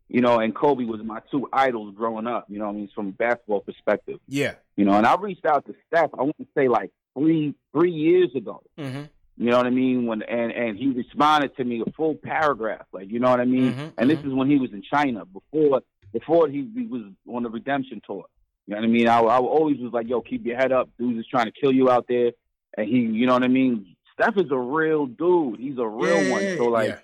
you 0.10 0.22
know, 0.22 0.40
and 0.40 0.56
Kobe 0.56 0.86
was 0.86 1.02
my 1.04 1.20
two 1.32 1.48
idols 1.54 1.94
growing 1.96 2.28
up. 2.28 2.46
You 2.50 2.60
know, 2.60 2.66
what 2.66 2.72
I 2.74 2.76
mean, 2.76 2.90
from 2.94 3.08
a 3.10 3.12
basketball 3.12 3.62
perspective, 3.62 4.20
Yeah. 4.28 4.56
you 4.76 4.86
know. 4.86 4.94
And 4.94 5.06
I 5.06 5.16
reached 5.16 5.46
out 5.46 5.66
to 5.68 5.76
Steph. 5.88 6.10
I 6.18 6.24
want 6.24 6.38
to 6.38 6.48
say 6.56 6.68
like 6.68 6.92
three 7.18 7.56
three 7.74 7.92
years 7.92 8.30
ago. 8.36 8.62
Mm-hmm. 8.78 9.04
You 9.38 9.52
know 9.52 9.58
what 9.58 9.68
I 9.68 9.70
mean? 9.70 10.06
When 10.08 10.24
and 10.24 10.52
and 10.52 10.78
he 10.78 10.88
responded 10.88 11.56
to 11.58 11.64
me 11.64 11.84
a 11.86 11.92
full 11.92 12.16
paragraph, 12.16 12.86
like 12.92 13.10
you 13.10 13.20
know 13.20 13.30
what 13.30 13.40
I 13.40 13.46
mean. 13.46 13.74
Mhm, 13.74 13.94
and 13.98 14.10
this 14.10 14.20
is 14.20 14.34
when 14.34 14.50
he 14.50 14.58
was 14.58 14.72
in 14.74 14.82
China 14.82 15.26
before 15.26 15.82
before 16.12 16.48
he, 16.48 16.68
he 16.74 16.88
was 16.88 17.04
on 17.30 17.44
the 17.44 17.50
redemption 17.50 18.02
tour. 18.06 18.26
You 18.66 18.76
know 18.76 18.82
what 18.82 18.88
I 18.88 18.92
mean? 18.92 19.08
I, 19.08 19.20
I 19.20 19.38
always 19.38 19.78
was 19.80 19.94
like, 19.94 20.08
yo, 20.08 20.22
keep 20.22 20.46
your 20.46 20.58
head 20.58 20.72
up. 20.72 20.90
Dudes 20.98 21.20
is 21.20 21.28
trying 21.28 21.46
to 21.46 21.52
kill 21.52 21.72
you 21.72 21.90
out 21.90 22.06
there, 22.10 22.32
and 22.78 22.88
he, 22.88 22.98
you 23.00 23.26
know 23.28 23.34
what 23.34 23.44
I 23.44 23.48
mean. 23.48 23.96
Steph 24.14 24.38
is 24.38 24.50
a 24.50 24.58
real 24.58 25.06
dude. 25.06 25.60
He's 25.60 25.78
a 25.78 25.88
real 25.88 26.24
Yeah, 26.24 26.32
one. 26.32 26.58
So 26.58 26.66
like 26.66 26.90
yeah. 26.90 26.98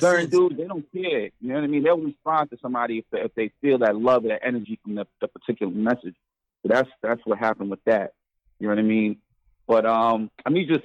Certain 0.00 0.28
dudes, 0.30 0.56
they 0.56 0.64
don't 0.64 0.90
care. 0.92 1.30
You 1.40 1.48
know 1.48 1.54
what 1.54 1.64
I 1.64 1.66
mean? 1.66 1.82
They'll 1.82 1.98
respond 1.98 2.50
to 2.50 2.58
somebody 2.60 2.98
if 2.98 3.04
they, 3.10 3.20
if 3.20 3.34
they 3.34 3.50
feel 3.60 3.78
that 3.78 3.96
love, 3.96 4.22
that 4.24 4.40
energy 4.44 4.78
from 4.82 4.94
the, 4.94 5.06
the 5.20 5.28
particular 5.28 5.72
message. 5.72 6.16
So 6.62 6.68
that's 6.68 6.88
that's 7.02 7.20
what 7.24 7.38
happened 7.38 7.70
with 7.70 7.84
that. 7.84 8.12
You 8.58 8.66
know 8.66 8.74
what 8.74 8.78
I 8.80 8.82
mean? 8.82 9.18
But 9.66 9.84
um, 9.86 10.30
let 10.44 10.52
me 10.52 10.64
just 10.66 10.84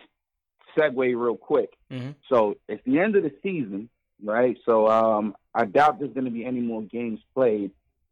segue 0.77 0.95
real 0.97 1.37
quick. 1.37 1.73
Mhm. 1.91 2.15
So 2.29 2.57
it's 2.67 2.83
the 2.85 2.99
end 2.99 3.15
of 3.15 3.23
the 3.23 3.31
season, 3.43 3.89
right? 4.23 4.57
So 4.65 4.87
um, 4.87 5.35
I 5.53 5.65
doubt 5.65 5.99
there's 5.99 6.13
going 6.13 6.25
to 6.25 6.31
be 6.31 6.45
any 6.45 6.59
more 6.61 6.81
games 6.81 7.19
played. 7.33 7.71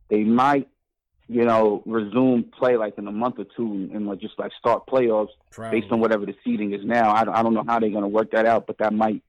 They 0.09 0.23
might, 0.23 0.67
you 1.27 1.43
know, 1.45 1.81
resume 1.85 2.43
play 2.43 2.75
like 2.77 2.97
in 2.97 3.07
a 3.07 3.11
month 3.11 3.39
or 3.39 3.45
two 3.55 3.89
and 3.93 4.05
like 4.07 4.19
just 4.19 4.37
like 4.37 4.51
start 4.59 4.85
playoffs 4.87 5.29
Probably. 5.51 5.79
based 5.81 5.91
on 5.91 5.99
whatever 5.99 6.25
the 6.25 6.35
seeding 6.43 6.73
is 6.73 6.83
now. 6.83 7.13
I, 7.13 7.23
don't- 7.23 7.33
I 7.35 7.41
don't 7.43 7.53
know 7.53 7.63
how 7.65 7.79
they're 7.79 7.89
going 7.89 8.01
to 8.03 8.07
work 8.09 8.31
that 8.31 8.45
out, 8.45 8.67
but 8.67 8.77
that 8.79 8.93
might 8.93 9.23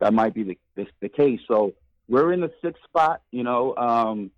that 0.00 0.14
might 0.14 0.32
be 0.32 0.44
the, 0.44 0.58
the 0.76 0.86
the 1.00 1.08
case. 1.08 1.40
So 1.48 1.74
we're 2.08 2.32
in 2.32 2.40
the 2.40 2.52
sixth 2.62 2.82
spot. 2.84 3.20
You 3.32 3.42
know, 3.42 3.74
um, 3.76 4.30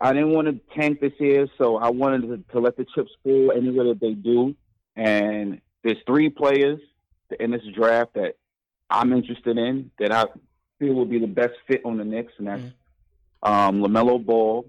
I 0.00 0.12
didn't 0.12 0.30
want 0.32 0.46
to 0.48 0.60
tank 0.78 1.00
this 1.00 1.14
year, 1.18 1.48
so 1.58 1.76
I 1.78 1.88
wanted 1.88 2.22
to, 2.28 2.52
to 2.52 2.60
let 2.60 2.76
the 2.76 2.84
chips 2.94 3.10
fall 3.24 3.50
anywhere 3.50 3.86
that 3.86 4.00
they 4.00 4.12
do. 4.12 4.54
And 4.94 5.60
there's 5.82 5.96
three 6.06 6.28
players 6.28 6.80
in 7.38 7.50
this 7.50 7.62
draft 7.74 8.14
that 8.14 8.36
I'm 8.90 9.12
interested 9.12 9.58
in 9.58 9.90
that 9.98 10.12
I 10.12 10.24
feel 10.78 10.94
will 10.94 11.04
be 11.04 11.18
the 11.18 11.26
best 11.26 11.54
fit 11.66 11.82
on 11.84 11.98
the 11.98 12.04
Knicks, 12.04 12.32
and 12.38 12.46
that's 12.46 12.62
um, 13.42 13.80
LaMelo 13.80 14.24
Ball, 14.24 14.66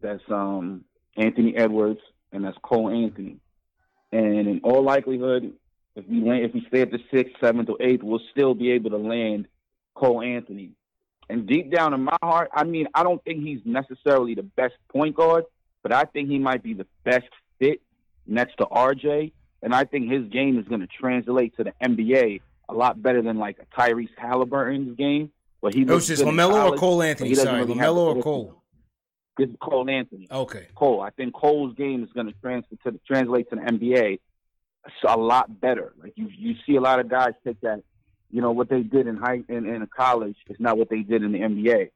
that's 0.00 0.22
um, 0.30 0.84
Anthony 1.16 1.56
Edwards, 1.56 2.00
and 2.32 2.44
that's 2.44 2.56
Cole 2.62 2.90
Anthony. 2.90 3.38
And 4.12 4.48
in 4.48 4.60
all 4.62 4.82
likelihood, 4.82 5.52
if 5.96 6.06
we 6.08 6.20
land, 6.20 6.44
if 6.44 6.54
we 6.54 6.64
stay 6.68 6.82
at 6.82 6.90
the 6.90 7.00
sixth, 7.12 7.34
seventh, 7.40 7.68
or 7.68 7.76
eighth, 7.80 8.02
we'll 8.02 8.22
still 8.30 8.54
be 8.54 8.70
able 8.70 8.90
to 8.90 8.96
land 8.96 9.48
Cole 9.94 10.22
Anthony. 10.22 10.70
And 11.28 11.46
deep 11.46 11.70
down 11.70 11.92
in 11.92 12.04
my 12.04 12.16
heart, 12.22 12.50
I 12.54 12.64
mean, 12.64 12.86
I 12.94 13.02
don't 13.02 13.22
think 13.24 13.42
he's 13.42 13.60
necessarily 13.64 14.34
the 14.34 14.44
best 14.44 14.74
point 14.90 15.14
guard, 15.14 15.44
but 15.82 15.92
I 15.92 16.04
think 16.04 16.30
he 16.30 16.38
might 16.38 16.62
be 16.62 16.72
the 16.72 16.86
best 17.04 17.28
fit 17.58 17.82
next 18.26 18.56
to 18.58 18.66
RJ. 18.66 19.32
And 19.62 19.74
I 19.74 19.84
think 19.84 20.10
his 20.10 20.28
game 20.28 20.58
is 20.58 20.66
going 20.68 20.80
to 20.80 20.86
translate 20.86 21.56
to 21.56 21.64
the 21.64 21.72
NBA 21.82 22.40
a 22.68 22.74
lot 22.74 23.02
better 23.02 23.22
than 23.22 23.38
like 23.38 23.58
a 23.58 23.80
Tyrese 23.80 24.14
Haliburton's 24.16 24.96
game. 24.96 25.30
But 25.60 25.74
he 25.74 25.82
It 25.82 25.88
was 25.88 26.06
just 26.06 26.22
good 26.22 26.28
in 26.28 26.36
LaMelo 26.36 26.72
or 26.72 26.76
Cole 26.76 27.02
Anthony? 27.02 27.34
Sorry, 27.34 27.60
really 27.60 27.74
LaMelo 27.74 28.16
or 28.16 28.22
Cole? 28.22 28.62
It's 29.38 29.52
Cole 29.60 29.88
Anthony. 29.88 30.28
Okay. 30.30 30.66
Cole. 30.74 31.00
I 31.00 31.10
think 31.10 31.34
Cole's 31.34 31.74
game 31.74 32.02
is 32.02 32.10
going 32.12 32.26
to 32.26 32.34
transfer 32.40 32.76
to 32.84 32.90
the, 32.92 33.00
translate 33.06 33.50
to 33.50 33.56
the 33.56 33.62
NBA 33.62 34.18
a 35.06 35.16
lot 35.16 35.60
better. 35.60 35.92
Like 36.00 36.12
you, 36.16 36.28
you 36.36 36.54
see 36.66 36.76
a 36.76 36.80
lot 36.80 37.00
of 37.00 37.08
guys 37.08 37.32
take 37.44 37.60
that, 37.60 37.82
you 38.30 38.40
know, 38.40 38.52
what 38.52 38.68
they 38.68 38.82
did 38.82 39.06
in 39.06 39.16
high 39.16 39.42
in, 39.48 39.66
in 39.66 39.86
college 39.94 40.36
is 40.48 40.56
not 40.58 40.76
what 40.76 40.90
they 40.90 41.00
did 41.00 41.22
in 41.22 41.32
the 41.32 41.38
NBA. 41.38 41.90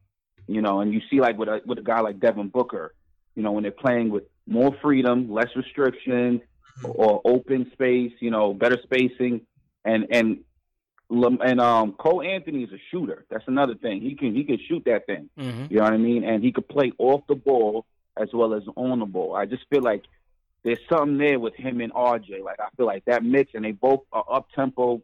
You 0.49 0.61
know, 0.61 0.81
and 0.81 0.93
you 0.93 1.01
see 1.09 1.21
like 1.21 1.39
with 1.39 1.49
a 1.49 1.61
with 1.65 1.79
a 1.79 1.83
guy 1.83 2.01
like 2.01 2.19
Devin 2.19 2.49
Booker, 2.49 2.95
you 3.37 3.43
know, 3.43 3.53
when 3.53 3.63
they're 3.63 3.71
playing 3.71 4.11
with 4.11 4.25
more 4.47 4.77
freedom, 4.83 5.33
less 5.33 5.49
restrictions, 5.55 6.41
or 6.85 7.21
open 7.25 7.71
space, 7.73 8.13
you 8.21 8.31
know, 8.31 8.55
better 8.55 8.79
spacing, 8.83 9.43
and 9.85 10.07
and 10.11 10.39
and 11.11 11.61
um 11.61 11.93
Cole 11.93 12.23
Anthony 12.23 12.65
is 12.65 12.73
a 12.73 12.81
shooter. 12.91 13.25
That's 13.31 13.45
another 13.47 13.75
thing. 13.75 14.01
He 14.01 14.15
can 14.15 14.35
he 14.35 14.45
can 14.45 14.59
shoot 14.69 14.85
that 14.87 15.07
thing. 15.07 15.29
Mm-hmm. 15.39 15.67
You 15.71 15.79
know 15.79 15.85
what 15.85 15.93
I 15.93 15.99
mean? 15.99 16.25
And 16.25 16.43
he 16.43 16.53
could 16.53 16.69
play 16.69 16.93
off 16.99 17.23
the 17.29 17.35
ball 17.35 17.87
as 18.17 18.29
well 18.33 18.55
as 18.55 18.63
on 18.77 19.01
the 19.01 19.07
ball. 19.07 19.35
I 19.35 19.47
just 19.47 19.65
feel 19.71 19.83
like 19.83 20.05
there's 20.65 20.79
something 20.91 21.19
there 21.19 21.41
with 21.41 21.55
him 21.55 21.81
and 21.81 21.93
RJ. 21.93 22.43
Like 22.45 22.61
I 22.61 22.69
feel 22.77 22.87
like 22.87 23.05
that 23.07 23.25
mix, 23.25 23.53
and 23.55 23.65
they 23.65 23.73
both 23.73 24.01
are 24.13 24.25
up 24.31 24.49
tempo 24.55 25.03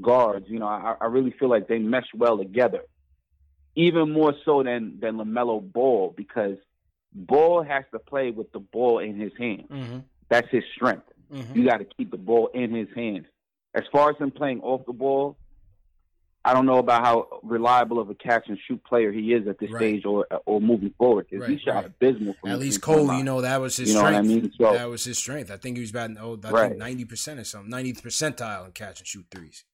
guards. 0.00 0.46
You 0.48 0.58
know, 0.58 0.66
I, 0.66 0.96
I 1.00 1.06
really 1.06 1.34
feel 1.38 1.48
like 1.48 1.68
they 1.68 1.78
mesh 1.78 2.08
well 2.14 2.38
together. 2.38 2.80
Even 3.76 4.12
more 4.12 4.34
so 4.44 4.62
than 4.62 4.98
than 5.00 5.16
LaMelo 5.16 5.60
Ball 5.72 6.14
because 6.16 6.56
Ball 7.14 7.62
has 7.62 7.84
to 7.92 8.00
play 8.00 8.30
with 8.30 8.50
the 8.52 8.58
ball 8.58 8.98
in 8.98 9.18
his 9.18 9.32
hand. 9.38 9.64
Mm-hmm. 9.70 9.98
That's 10.28 10.48
his 10.50 10.64
strength. 10.74 11.06
Mhm. 11.32 11.54
You 11.56 11.64
got 11.66 11.78
to 11.78 11.84
keep 11.84 12.10
the 12.10 12.16
ball 12.18 12.48
in 12.54 12.74
his 12.74 12.88
hands. 12.94 13.26
As 13.74 13.82
far 13.92 14.10
as 14.10 14.16
him 14.18 14.30
playing 14.30 14.60
off 14.60 14.84
the 14.86 14.92
ball, 14.92 15.36
I 16.44 16.52
don't 16.52 16.66
know 16.66 16.78
about 16.78 17.04
how 17.04 17.40
reliable 17.42 17.98
of 17.98 18.10
a 18.10 18.14
catch 18.14 18.48
and 18.48 18.58
shoot 18.68 18.82
player 18.84 19.10
he 19.10 19.32
is 19.32 19.48
at 19.48 19.58
this 19.58 19.70
Right. 19.70 19.80
stage 19.80 20.04
or 20.04 20.26
or 20.46 20.60
moving 20.60 20.90
forward. 20.98 21.24
'cause 21.30 21.46
he 21.46 21.52
Right, 21.54 21.60
shot 21.60 21.74
right. 21.76 21.86
abysmal. 21.86 22.34
From 22.34 22.50
At 22.50 22.58
least 22.58 22.82
Cole, 22.82 23.16
you 23.16 23.24
know, 23.24 23.40
that 23.40 23.60
was 23.60 23.76
his 23.78 23.88
You 23.88 23.94
know 23.94 24.02
what 24.02 24.14
I 24.14 24.22
strength. 24.22 24.42
mean? 24.42 24.52
So- 24.58 24.72
that 24.74 24.84
was 24.90 25.04
his 25.04 25.16
strength. 25.18 25.50
I 25.50 25.56
think 25.56 25.76
he 25.78 25.80
was 25.80 25.90
about 25.90 26.10
oh, 26.20 26.38
I 26.44 26.50
Right. 26.50 26.68
think 26.68 26.78
ninety 26.78 27.04
percent 27.06 27.40
or 27.40 27.44
something, 27.44 27.70
ninety 27.70 27.94
percentile 27.94 28.66
in 28.66 28.72
catch 28.72 29.00
and 29.00 29.06
shoot 29.08 29.24
threes. 29.30 29.64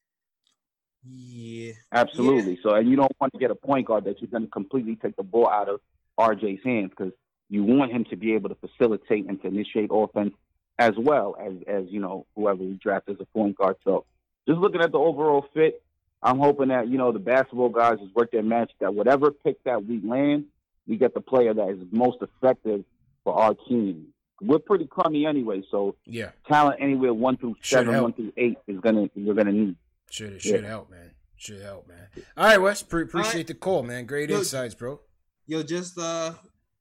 Yeah. 1.02 1.72
Absolutely. 1.92 2.58
So, 2.62 2.74
and 2.74 2.88
you 2.88 2.96
don't 2.96 3.10
want 3.20 3.32
to 3.32 3.38
get 3.38 3.50
a 3.50 3.54
point 3.54 3.86
guard 3.86 4.04
that 4.04 4.20
you're 4.20 4.30
going 4.30 4.44
to 4.44 4.50
completely 4.50 4.96
take 4.96 5.16
the 5.16 5.22
ball 5.22 5.48
out 5.48 5.68
of 5.68 5.80
RJ's 6.18 6.62
hands 6.62 6.90
because 6.90 7.12
you 7.50 7.62
want 7.64 7.92
him 7.92 8.04
to 8.10 8.16
be 8.16 8.32
able 8.34 8.48
to 8.48 8.54
facilitate 8.56 9.28
and 9.28 9.40
to 9.42 9.48
initiate 9.48 9.90
offense 9.92 10.32
as 10.78 10.92
well 10.96 11.36
as 11.38 11.52
as 11.66 11.84
you 11.90 12.00
know 12.00 12.24
whoever 12.36 12.62
we 12.62 12.78
draft 12.82 13.08
as 13.10 13.16
a 13.20 13.26
point 13.26 13.56
guard. 13.56 13.76
So, 13.84 14.06
just 14.48 14.58
looking 14.58 14.80
at 14.80 14.92
the 14.92 14.98
overall 14.98 15.44
fit, 15.52 15.82
I'm 16.22 16.38
hoping 16.38 16.68
that 16.68 16.88
you 16.88 16.96
know 16.96 17.12
the 17.12 17.18
basketball 17.18 17.68
guys 17.68 17.98
has 17.98 18.08
worked 18.14 18.32
their 18.32 18.42
magic 18.42 18.76
that 18.80 18.94
whatever 18.94 19.30
pick 19.30 19.62
that 19.64 19.84
we 19.84 20.00
land, 20.00 20.46
we 20.86 20.96
get 20.96 21.12
the 21.12 21.20
player 21.20 21.52
that 21.52 21.68
is 21.68 21.78
most 21.90 22.18
effective 22.22 22.84
for 23.24 23.34
our 23.34 23.54
team. 23.68 24.06
We're 24.42 24.58
pretty 24.58 24.86
crummy 24.86 25.26
anyway, 25.26 25.62
so 25.70 25.96
Yeah. 26.06 26.30
talent 26.48 26.78
anywhere 26.80 27.12
one 27.12 27.36
through 27.36 27.56
seven, 27.62 28.00
one 28.02 28.14
through 28.14 28.32
eight 28.38 28.56
is 28.66 28.80
gonna 28.80 29.10
we're 29.14 29.34
gonna 29.34 29.52
need. 29.52 29.76
Should 30.08 30.32
Yeah. 30.32 30.38
should 30.38 30.64
help, 30.64 30.88
man. 30.90 31.10
Should 31.36 31.60
help, 31.62 31.88
man. 31.88 32.08
All 32.36 32.44
right, 32.46 32.58
Wes. 32.58 32.82
Pre- 32.82 33.02
appreciate 33.02 33.32
All 33.32 33.38
right. 33.40 33.46
the 33.46 33.54
call, 33.54 33.82
man. 33.82 34.06
Great 34.06 34.30
Yo, 34.30 34.38
insights, 34.38 34.74
bro. 34.74 35.00
Yo, 35.46 35.62
just 35.62 35.98
uh 35.98 36.32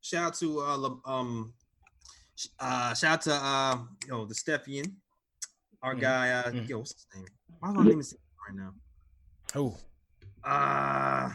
shout 0.01 0.25
out 0.27 0.33
to 0.35 0.61
uh 0.61 0.75
Le- 0.77 1.01
um 1.05 1.53
Uh, 2.57 2.93
shout 2.93 3.13
out 3.15 3.21
to 3.23 3.33
uh, 3.33 3.77
yo, 4.07 4.25
the 4.25 4.33
Stepien, 4.33 4.93
our 5.81 5.93
Mhm. 5.93 5.99
guy. 5.99 6.29
Uh, 6.31 6.51
Mhm. 6.51 6.69
yo, 6.69 6.77
what's 6.79 6.93
his 6.93 7.05
name? 7.13 7.27
Why 7.59 7.71
my 7.71 7.83
name 7.83 7.99
is 7.99 8.15
right 8.47 8.55
now? 8.55 8.73
Who? 9.53 9.75
Uh 10.43 11.31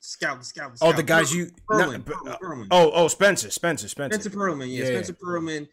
Scout, 0.00 0.40
the 0.40 0.44
Scout. 0.44 0.72
Oh, 0.72 0.74
Scout. 0.88 0.96
the 0.96 1.02
guys 1.04 1.32
you. 1.32 1.46
Pearlman, 1.70 1.98
not- 1.98 2.04
Pearlman, 2.06 2.38
Pearlman. 2.40 2.66
oh, 2.72 2.90
oh, 2.92 3.06
Spencer, 3.08 3.50
Spencer, 3.52 3.86
Spencer. 3.88 4.18
Spencer 4.20 4.36
Pearlman, 4.36 4.68
yeah, 4.76 4.86
Spencer 4.86 5.12
Pearlman. 5.12 5.68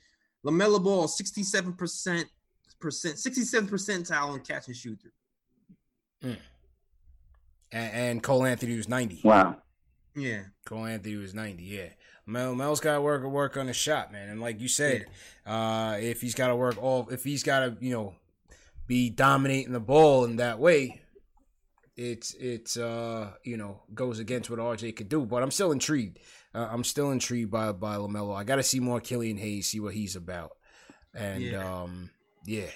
LaMelo 0.45 0.81
Ball, 0.83 1.07
sixty-seven 1.07 1.73
percent, 1.73 2.29
percent, 2.79 3.17
sixty-seven 3.17 3.67
percentile 3.67 4.35
in 4.35 4.41
catch 4.41 4.67
and 4.67 4.75
shoot. 4.77 5.01
And, 6.21 6.37
and 7.71 8.23
Cole 8.23 8.45
Anthony 8.45 8.77
was 8.77 8.87
ninety. 8.87 9.19
Wow. 9.23 9.61
Yeah. 10.15 10.43
Cole 10.65 10.85
Anthony 10.85 11.15
was 11.15 11.33
ninety. 11.33 11.63
Yeah. 11.63 11.89
Mel 12.29 12.55
Mel's 12.55 12.79
got 12.79 12.95
to 12.95 13.01
work 13.01 13.23
work 13.23 13.57
on 13.57 13.67
his 13.67 13.75
shot, 13.75 14.11
man. 14.11 14.29
And 14.29 14.39
like 14.39 14.61
you 14.61 14.67
said, 14.67 15.07
uh, 15.45 15.97
if 15.99 16.21
he's 16.21 16.35
got 16.35 16.47
to 16.47 16.55
work 16.55 16.81
all, 16.81 17.09
if 17.09 17.23
he's 17.23 17.43
got 17.43 17.59
to, 17.59 17.77
you 17.79 17.91
know, 17.93 18.15
be 18.87 19.09
dominating 19.09 19.73
the 19.73 19.79
ball 19.79 20.25
in 20.25 20.37
that 20.37 20.59
way, 20.59 21.01
it's 21.97 22.33
it's 22.35 22.77
uh 22.77 23.31
you 23.43 23.57
know 23.57 23.81
goes 23.93 24.19
against 24.19 24.49
what 24.49 24.59
RJ 24.59 24.95
could 24.95 25.09
do. 25.09 25.25
But 25.25 25.43
I'm 25.43 25.51
still 25.51 25.71
intrigued. 25.71 26.19
Uh, 26.53 26.67
I'm 26.71 26.83
still 26.83 27.11
intrigued 27.11 27.51
by 27.51 27.71
by 27.71 27.95
LaMelo. 27.95 28.35
I 28.35 28.43
got 28.43 28.55
to 28.55 28.63
see 28.63 28.79
more 28.79 28.99
Killian 29.01 29.37
Hayes, 29.37 29.67
see 29.67 29.79
what 29.79 29.93
he's 29.93 30.15
about, 30.15 30.51
and 31.13 31.43
Yeah. 31.43 31.81
um 31.81 32.09
yeah. 32.45 32.67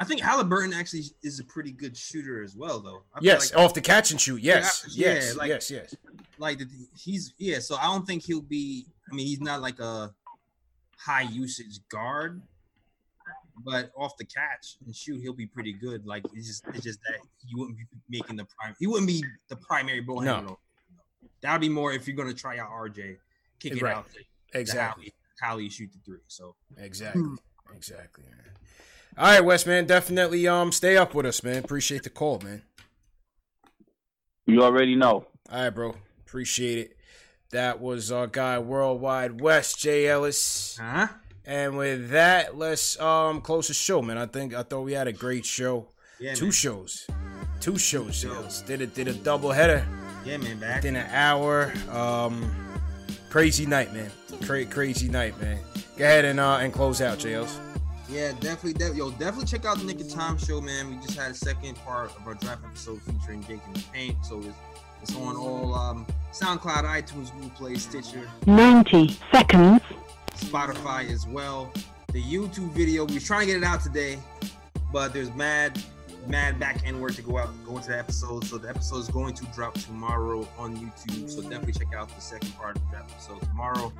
I 0.00 0.04
think 0.04 0.22
Haliburton 0.22 0.74
actually 0.74 1.04
is 1.22 1.38
a 1.40 1.44
pretty 1.44 1.72
good 1.72 1.94
shooter 1.96 2.42
as 2.42 2.56
well, 2.56 2.80
though. 2.80 3.02
I 3.14 3.18
Yes, 3.20 3.52
like- 3.52 3.62
off 3.62 3.74
the 3.74 3.82
catch 3.82 4.10
and 4.10 4.18
shoot. 4.20 4.40
Yes, 4.42 4.86
Yeah, 4.90 5.12
yes, 5.14 5.36
like- 5.36 5.48
yes, 5.50 5.70
yes. 5.70 5.94
Like 6.38 6.58
the, 6.58 6.66
he's 6.96 7.34
yeah, 7.36 7.58
so 7.60 7.76
I 7.76 7.84
don't 7.84 8.06
think 8.06 8.22
he'll 8.22 8.40
be. 8.40 8.86
I 9.10 9.14
mean, 9.14 9.26
he's 9.26 9.40
not 9.40 9.60
like 9.60 9.78
a 9.78 10.14
high 10.96 11.22
usage 11.22 11.80
guard, 11.90 12.40
but 13.62 13.90
off 13.94 14.16
the 14.16 14.24
catch 14.24 14.76
and 14.86 14.96
shoot, 14.96 15.20
he'll 15.20 15.34
be 15.34 15.46
pretty 15.46 15.74
good. 15.74 16.06
Like 16.06 16.24
it's 16.32 16.46
just 16.46 16.64
it's 16.68 16.82
just 16.84 16.98
that 17.02 17.18
you 17.46 17.58
wouldn't 17.58 17.76
be 17.76 17.84
making 18.08 18.36
the 18.36 18.46
prime. 18.58 18.74
He 18.78 18.86
wouldn't 18.86 19.06
be 19.06 19.22
the 19.48 19.56
primary 19.56 20.00
ball 20.00 20.22
No. 20.22 20.34
handler. 20.36 20.56
That 21.42 21.52
would 21.52 21.60
be 21.60 21.68
more 21.68 21.92
if 21.92 22.06
you're 22.06 22.16
going 22.16 22.28
to 22.28 22.34
try 22.34 22.58
out 22.58 22.70
RJ, 22.70 23.18
kick 23.58 23.72
it 23.74 23.82
Right. 23.82 23.96
out. 23.96 24.06
Exactly. 24.54 25.12
How 25.40 25.58
you 25.58 25.68
shoot 25.70 25.90
the 25.92 25.98
three. 26.06 26.20
So 26.26 26.54
Exactly. 26.78 27.22
Exactly, 27.74 28.24
man. 28.30 28.56
All 29.18 29.24
right, 29.26 29.40
Wes, 29.44 29.66
man. 29.66 29.86
Definitely 29.86 30.46
um 30.48 30.72
stay 30.72 30.96
up 30.96 31.14
with 31.14 31.26
us, 31.26 31.42
man. 31.42 31.58
Appreciate 31.64 32.02
the 32.04 32.10
call, 32.10 32.40
man. 32.42 32.62
You 34.46 34.62
already 34.62 34.96
know. 34.96 35.26
All 35.50 35.62
right, 35.64 35.70
bro. 35.70 35.96
Appreciate 36.26 36.78
it. 36.78 36.96
That 37.50 37.80
was 37.80 38.12
our 38.12 38.26
guy 38.26 38.58
World 38.58 39.00
Wide 39.00 39.40
Wes, 39.40 39.74
J. 39.74 40.06
Ellis. 40.08 40.78
Huh? 40.80 41.08
And 41.44 41.76
with 41.76 42.10
that, 42.10 42.56
let's 42.56 42.98
um 43.00 43.40
close 43.40 43.68
the 43.68 43.74
show, 43.74 44.00
man. 44.02 44.16
I 44.18 44.26
think 44.26 44.54
I 44.54 44.62
thought 44.62 44.82
we 44.82 44.92
had 44.92 45.08
a 45.08 45.12
great 45.12 45.44
show. 45.44 45.88
Yeah, 46.18 46.34
Two 46.34 46.46
man. 46.46 46.52
shows. 46.52 47.06
Two 47.60 47.76
shows, 47.78 48.22
Jay 48.22 48.28
Ellis. 48.28 48.62
Did 48.62 48.80
it 48.80 48.94
did 48.94 49.08
a 49.08 49.12
double 49.14 49.50
header. 49.50 49.86
Yeah, 50.24 50.36
man, 50.36 50.58
back. 50.60 50.76
Within 50.76 50.96
an 50.96 51.10
hour. 51.10 51.72
Um 51.90 52.50
crazy 53.28 53.66
night, 53.66 53.92
man. 53.92 54.10
Cra- 54.44 54.64
crazy 54.66 55.08
night, 55.08 55.38
man. 55.40 55.58
Go 55.98 56.04
ahead 56.04 56.24
and 56.24 56.38
uh 56.40 56.58
and 56.60 56.72
close 56.72 57.00
out, 57.02 57.18
Jay 57.18 57.34
Ellis. 57.34 57.58
Yeah, 58.10 58.32
definitely. 58.40 58.72
De- 58.72 58.96
yo, 58.96 59.10
definitely 59.12 59.46
check 59.46 59.64
out 59.64 59.78
the 59.78 59.84
Knick 59.84 60.00
of 60.00 60.10
Time 60.10 60.36
show, 60.36 60.60
man. 60.60 60.90
We 60.90 60.96
just 60.96 61.16
had 61.16 61.30
a 61.30 61.34
second 61.34 61.76
part 61.76 62.10
of 62.16 62.26
our 62.26 62.34
draft 62.34 62.64
episode 62.64 63.00
featuring 63.02 63.42
Jake 63.44 63.60
and 63.66 63.76
the 63.76 63.84
Paint. 63.92 64.16
So 64.24 64.38
it's, 64.38 64.56
it's 65.02 65.16
on 65.16 65.36
all 65.36 65.74
um, 65.74 66.06
SoundCloud, 66.32 66.84
iTunes, 66.84 67.32
Google 67.32 67.50
Play, 67.50 67.76
Stitcher, 67.76 68.28
90 68.46 69.16
seconds. 69.30 69.80
Spotify 70.34 71.08
as 71.10 71.26
well. 71.26 71.70
The 72.12 72.22
YouTube 72.22 72.70
video, 72.72 73.04
we 73.04 73.16
are 73.16 73.20
trying 73.20 73.42
to 73.42 73.46
get 73.46 73.56
it 73.58 73.64
out 73.64 73.80
today, 73.80 74.18
but 74.92 75.12
there's 75.12 75.32
mad, 75.34 75.80
mad 76.26 76.58
back 76.58 76.84
end 76.84 77.00
work 77.00 77.14
to 77.14 77.22
go 77.22 77.38
out, 77.38 77.50
go 77.64 77.76
into 77.76 77.90
the 77.90 77.98
episode. 77.98 78.44
So 78.44 78.58
the 78.58 78.68
episode 78.68 78.98
is 78.98 79.08
going 79.08 79.34
to 79.34 79.44
drop 79.54 79.74
tomorrow 79.74 80.48
on 80.58 80.76
YouTube. 80.76 81.30
So 81.30 81.42
definitely 81.42 81.74
check 81.74 81.94
out 81.94 82.12
the 82.12 82.20
second 82.20 82.56
part 82.56 82.76
of 82.76 82.82
the 82.82 82.88
draft 82.90 83.12
episode 83.12 83.42
tomorrow 83.42 83.92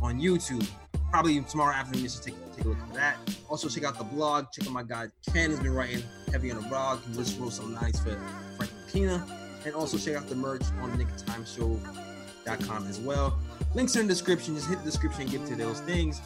on 0.00 0.20
YouTube. 0.20 0.68
Probably 1.12 1.40
tomorrow 1.42 1.74
afternoon, 1.74 2.04
just 2.04 2.24
take, 2.24 2.34
take 2.56 2.64
a 2.64 2.68
look 2.68 2.78
at 2.78 2.94
that. 2.94 3.16
Also, 3.50 3.68
check 3.68 3.84
out 3.84 3.98
the 3.98 4.04
blog. 4.04 4.46
Check 4.50 4.66
out 4.66 4.72
my 4.72 4.82
guy 4.82 5.08
Ken 5.30 5.50
has 5.50 5.60
been 5.60 5.74
writing 5.74 6.02
heavy 6.32 6.50
on 6.50 6.60
the 6.62 6.68
blog. 6.68 7.00
He 7.04 7.12
just 7.14 7.38
wrote 7.38 7.52
something 7.52 7.74
nice 7.74 8.00
for 8.00 8.18
Frank 8.56 8.72
Pina. 8.90 9.26
And 9.66 9.74
also 9.74 9.98
check 9.98 10.16
out 10.16 10.26
the 10.28 10.34
merch 10.34 10.62
on 10.80 10.90
nicktimeshow.com 10.98 12.86
as 12.86 12.98
well. 12.98 13.38
Links 13.74 13.94
are 13.94 14.00
in 14.00 14.06
the 14.06 14.14
description. 14.14 14.54
Just 14.54 14.68
hit 14.68 14.78
the 14.78 14.84
description 14.86 15.22
and 15.22 15.30
get 15.30 15.46
to 15.46 15.54
those 15.54 15.80
things. 15.80 16.22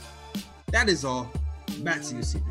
That 0.69 0.89
is 0.89 1.05
all. 1.05 1.31
Back 1.81 2.03
to 2.03 2.15
you, 2.15 2.21
CP. 2.21 2.43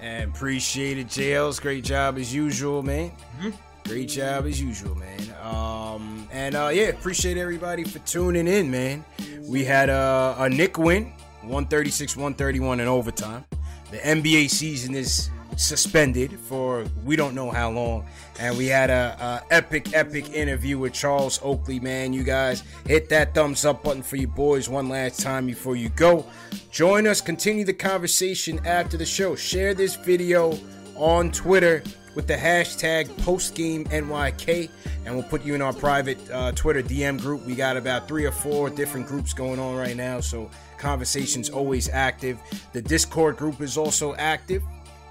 And 0.00 0.30
appreciate 0.30 0.98
it, 0.98 1.06
JL's 1.06 1.60
great 1.60 1.84
job 1.84 2.18
as 2.18 2.34
usual, 2.34 2.82
man. 2.82 3.12
Mm-hmm. 3.38 3.50
Great 3.88 4.08
job 4.08 4.46
as 4.46 4.60
usual, 4.60 4.94
man. 4.94 5.20
Um, 5.42 6.28
and 6.32 6.54
uh, 6.54 6.70
yeah, 6.72 6.88
appreciate 6.88 7.36
everybody 7.36 7.84
for 7.84 7.98
tuning 8.00 8.46
in, 8.46 8.70
man. 8.70 9.04
We 9.42 9.64
had 9.64 9.88
a, 9.88 10.36
a 10.38 10.48
Knick 10.48 10.78
win, 10.78 11.12
136 11.42 12.16
131 12.16 12.80
in 12.80 12.88
overtime. 12.88 13.44
The 13.90 13.98
NBA 13.98 14.50
season 14.50 14.94
is 14.94 15.30
suspended 15.56 16.38
for 16.40 16.84
we 17.04 17.16
don't 17.16 17.34
know 17.34 17.50
how 17.50 17.70
long. 17.70 18.06
And 18.38 18.56
we 18.56 18.66
had 18.66 18.90
a, 18.90 19.16
a 19.20 19.54
epic, 19.54 19.94
epic 19.94 20.32
interview 20.32 20.78
with 20.78 20.92
Charles 20.92 21.40
Oakley, 21.42 21.80
man. 21.80 22.12
You 22.12 22.22
guys 22.22 22.62
hit 22.86 23.08
that 23.10 23.34
thumbs 23.34 23.64
up 23.64 23.82
button 23.82 24.02
for 24.02 24.16
your 24.16 24.30
boys 24.30 24.68
one 24.68 24.88
last 24.88 25.20
time 25.20 25.46
before 25.46 25.76
you 25.76 25.90
go. 25.90 26.24
Join 26.70 27.06
us, 27.06 27.20
continue 27.20 27.64
the 27.64 27.74
conversation 27.74 28.64
after 28.66 28.96
the 28.96 29.06
show. 29.06 29.36
Share 29.36 29.74
this 29.74 29.96
video 29.96 30.58
on 30.96 31.30
Twitter 31.30 31.82
with 32.14 32.26
the 32.26 32.34
hashtag 32.34 33.06
postgameNYK, 33.22 34.68
and 35.04 35.14
we'll 35.14 35.24
put 35.24 35.44
you 35.44 35.54
in 35.54 35.62
our 35.62 35.72
private 35.72 36.18
uh, 36.30 36.52
Twitter 36.52 36.82
DM 36.82 37.20
group. 37.20 37.44
We 37.46 37.54
got 37.54 37.76
about 37.76 38.08
three 38.08 38.24
or 38.24 38.32
four 38.32 38.68
different 38.68 39.06
groups 39.06 39.32
going 39.32 39.60
on 39.60 39.76
right 39.76 39.96
now, 39.96 40.20
so 40.20 40.50
conversation's 40.80 41.50
always 41.50 41.88
active. 41.88 42.40
The 42.72 42.82
Discord 42.82 43.36
group 43.36 43.60
is 43.60 43.76
also 43.76 44.14
active, 44.16 44.62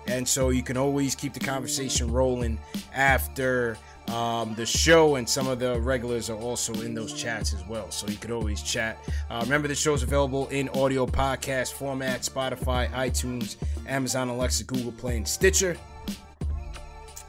and 0.08 0.28
so 0.28 0.50
you 0.50 0.64
can 0.64 0.76
always 0.76 1.16
keep 1.16 1.34
the 1.34 1.40
conversation 1.40 2.12
rolling 2.12 2.60
after 2.94 3.78
um, 4.08 4.56
the 4.56 4.66
show, 4.66 5.16
and 5.16 5.30
some 5.30 5.48
of 5.48 5.60
the 5.60 5.80
regulars 5.80 6.30
are 6.30 6.38
also 6.38 6.74
in 6.82 6.94
those 6.96 7.14
chats 7.14 7.54
as 7.54 7.66
well. 7.68 7.92
So 7.92 8.08
you 8.08 8.18
could 8.18 8.32
always 8.32 8.62
chat. 8.64 8.98
Uh, 9.30 9.42
remember, 9.44 9.68
the 9.68 9.76
show 9.76 9.94
is 9.94 10.04
available 10.04 10.48
in 10.48 10.68
audio 10.70 11.06
podcast 11.06 11.74
format 11.74 12.22
Spotify, 12.22 12.90
iTunes, 12.92 13.58
Amazon 13.88 14.30
Alexa, 14.30 14.64
Google 14.64 14.92
Play, 14.92 15.18
and 15.18 15.28
Stitcher. 15.28 15.78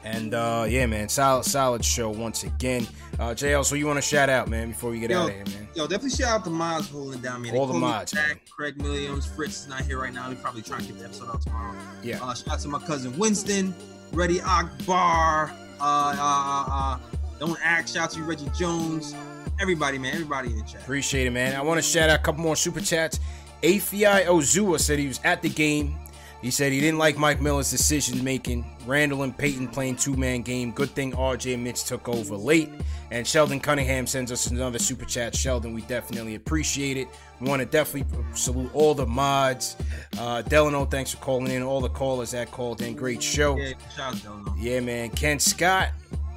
And 0.03 0.33
uh, 0.33 0.65
yeah, 0.67 0.85
man, 0.87 1.09
solid, 1.09 1.43
solid 1.45 1.85
show 1.85 2.09
once 2.09 2.43
again. 2.43 2.87
Uh, 3.19 3.29
JL, 3.35 3.63
so 3.63 3.75
you 3.75 3.85
want 3.85 3.97
to 3.97 4.01
shout 4.01 4.29
out, 4.29 4.47
man, 4.47 4.69
before 4.69 4.89
we 4.89 4.99
get 4.99 5.11
Yo, 5.11 5.19
out 5.23 5.29
of 5.29 5.35
here, 5.35 5.45
man? 5.45 5.67
Yo, 5.75 5.83
definitely 5.83 6.09
shout 6.09 6.39
out 6.39 6.43
the 6.43 6.49
mods 6.49 6.89
holding 6.89 7.21
down, 7.21 7.41
man. 7.43 7.53
They 7.53 7.59
All 7.59 7.67
the 7.67 7.73
call 7.73 7.81
me 7.81 7.87
mods, 7.87 8.11
Jack, 8.11 8.41
Craig 8.49 8.81
Williams, 8.81 9.27
Fritz 9.27 9.61
is 9.61 9.67
not 9.67 9.81
here 9.81 10.01
right 10.01 10.13
now. 10.13 10.27
We 10.29 10.35
probably 10.35 10.63
trying 10.63 10.81
to 10.81 10.87
get 10.87 10.99
the 10.99 11.05
episode 11.05 11.29
out 11.29 11.41
tomorrow. 11.43 11.77
Yeah. 12.01 12.23
Uh, 12.23 12.33
shout 12.33 12.53
out 12.55 12.59
to 12.61 12.67
my 12.67 12.79
cousin 12.79 13.15
Winston, 13.17 13.75
Reddy 14.11 14.41
Akbar, 14.41 15.51
uh, 15.79 15.83
uh, 15.83 16.15
uh, 16.19 16.65
uh, 16.67 16.99
Don't 17.39 17.59
Act. 17.63 17.89
Shout 17.89 18.05
out 18.05 18.11
to 18.11 18.19
you, 18.19 18.25
Reggie 18.25 18.49
Jones. 18.57 19.13
Everybody, 19.59 19.99
man. 19.99 20.13
Everybody 20.15 20.49
in 20.49 20.57
the 20.57 20.63
chat. 20.63 20.81
Appreciate 20.81 21.27
it, 21.27 21.31
man. 21.31 21.55
I 21.55 21.61
want 21.61 21.77
to 21.77 21.83
shout 21.83 22.09
out 22.09 22.19
a 22.19 22.23
couple 22.23 22.41
more 22.41 22.55
super 22.55 22.81
chats. 22.81 23.19
AFI 23.61 24.25
Ozua 24.25 24.79
said 24.79 24.97
he 24.97 25.07
was 25.07 25.19
at 25.23 25.43
the 25.43 25.49
game. 25.49 25.95
He 26.41 26.49
said 26.49 26.71
he 26.71 26.79
didn't 26.79 26.97
like 26.97 27.17
Mike 27.17 27.39
Miller's 27.39 27.69
decision 27.69 28.23
making. 28.23 28.65
Randle 28.87 29.21
and 29.23 29.37
Payton 29.37 29.67
playing 29.67 29.97
two 29.97 30.15
man 30.15 30.41
game. 30.41 30.71
Good 30.71 30.89
thing 30.89 31.11
RJ 31.11 31.59
Mitch 31.59 31.83
took 31.83 32.09
over 32.09 32.35
late. 32.35 32.69
And 33.11 33.27
Sheldon 33.27 33.59
Cunningham 33.59 34.07
sends 34.07 34.31
us 34.31 34.47
another 34.47 34.79
super 34.79 35.05
chat. 35.05 35.35
Sheldon, 35.35 35.73
we 35.73 35.81
definitely 35.81 36.35
appreciate 36.35 36.97
it. 36.97 37.07
We 37.39 37.47
want 37.47 37.59
to 37.59 37.65
definitely 37.65 38.11
salute 38.33 38.71
all 38.73 38.95
the 38.95 39.05
mods. 39.05 39.75
Uh, 40.17 40.41
Delano, 40.41 40.85
thanks 40.85 41.11
for 41.11 41.17
calling 41.17 41.51
in. 41.51 41.61
All 41.61 41.81
the 41.81 41.89
callers 41.89 42.31
that 42.31 42.49
called 42.51 42.81
in. 42.81 42.95
Great 42.95 43.21
show. 43.21 43.57
Yeah, 43.57 43.73
shout 43.95 44.15
out 44.15 44.21
Delano. 44.23 44.55
Yeah, 44.57 44.79
man. 44.79 45.09
Ken 45.11 45.39
Scott, 45.39 45.89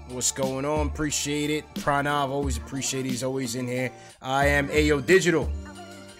what's 0.08 0.32
going 0.32 0.64
on? 0.64 0.88
Appreciate 0.88 1.48
it. 1.48 1.64
Pranav, 1.76 2.28
always 2.28 2.58
appreciate 2.58 3.06
it. 3.06 3.10
He's 3.10 3.22
always 3.22 3.54
in 3.54 3.66
here. 3.66 3.90
I 4.20 4.46
am 4.48 4.68
AO 4.70 5.00
Digital. 5.00 5.50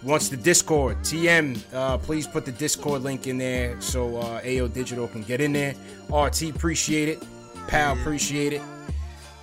Wants 0.04 0.28
the 0.28 0.36
Discord. 0.36 0.98
TM, 0.98 1.58
uh, 1.72 1.96
please 1.96 2.26
put 2.26 2.44
the 2.44 2.52
Discord 2.52 3.02
link 3.02 3.26
in 3.26 3.38
there 3.38 3.80
so 3.80 4.18
uh, 4.18 4.40
AO 4.44 4.68
Digital 4.68 5.08
can 5.08 5.22
get 5.22 5.40
in 5.40 5.54
there. 5.54 5.74
RT, 6.12 6.42
appreciate 6.54 7.08
it. 7.08 7.22
Pal, 7.68 7.94
appreciate 7.94 8.52
it. 8.52 8.62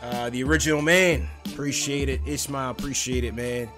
Uh, 0.03 0.29
the 0.29 0.43
original 0.43 0.83
man, 0.83 1.27
appreciate 1.47 2.09
it. 2.09 2.21
Ismail, 2.27 2.69
appreciate 2.69 3.23
it, 3.23 3.33
man. 3.33 3.69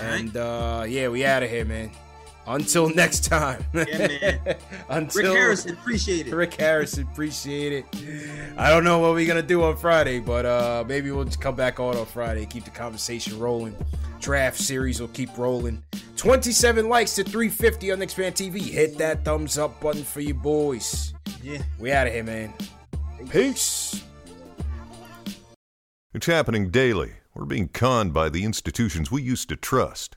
And 0.00 0.36
uh, 0.36 0.84
yeah, 0.88 1.08
we 1.08 1.24
out 1.24 1.44
of 1.44 1.50
here, 1.50 1.64
man. 1.64 1.90
Until 2.46 2.88
next 2.88 3.24
time. 3.24 3.64
Yeah, 3.72 4.08
man. 4.08 4.56
Until 4.88 5.22
Rick 5.22 5.32
Harrison, 5.38 5.72
appreciate 5.72 6.26
it. 6.26 6.34
Rick 6.34 6.54
Harrison, 6.54 7.08
appreciate 7.10 7.72
it. 7.72 7.86
I 8.56 8.68
don't 8.70 8.84
know 8.84 8.98
what 8.98 9.14
we're 9.14 9.26
gonna 9.26 9.42
do 9.42 9.62
on 9.62 9.76
Friday, 9.76 10.18
but 10.18 10.44
uh 10.44 10.84
maybe 10.86 11.10
we'll 11.10 11.24
just 11.24 11.40
come 11.40 11.54
back 11.54 11.78
on 11.78 11.96
on 11.96 12.06
Friday, 12.06 12.46
keep 12.46 12.64
the 12.64 12.70
conversation 12.70 13.38
rolling. 13.38 13.76
Draft 14.20 14.58
series 14.58 15.00
will 15.00 15.08
keep 15.08 15.36
rolling. 15.38 15.82
27 16.16 16.88
likes 16.88 17.14
to 17.16 17.24
350 17.24 17.92
on 17.92 17.98
Knicks 17.98 18.14
Fan 18.14 18.32
TV. 18.32 18.60
Hit 18.60 18.98
that 18.98 19.24
thumbs 19.24 19.58
up 19.58 19.80
button 19.80 20.04
for 20.04 20.20
you 20.20 20.34
boys. 20.34 21.14
Yeah. 21.42 21.62
We 21.78 21.90
out 21.92 22.06
of 22.06 22.12
here, 22.12 22.22
man. 22.22 22.54
Peace. 23.30 24.02
It's 26.14 26.26
happening 26.26 26.70
daily. 26.70 27.12
We're 27.34 27.46
being 27.46 27.68
conned 27.68 28.12
by 28.12 28.28
the 28.28 28.44
institutions 28.44 29.10
we 29.10 29.22
used 29.22 29.48
to 29.48 29.56
trust. 29.56 30.16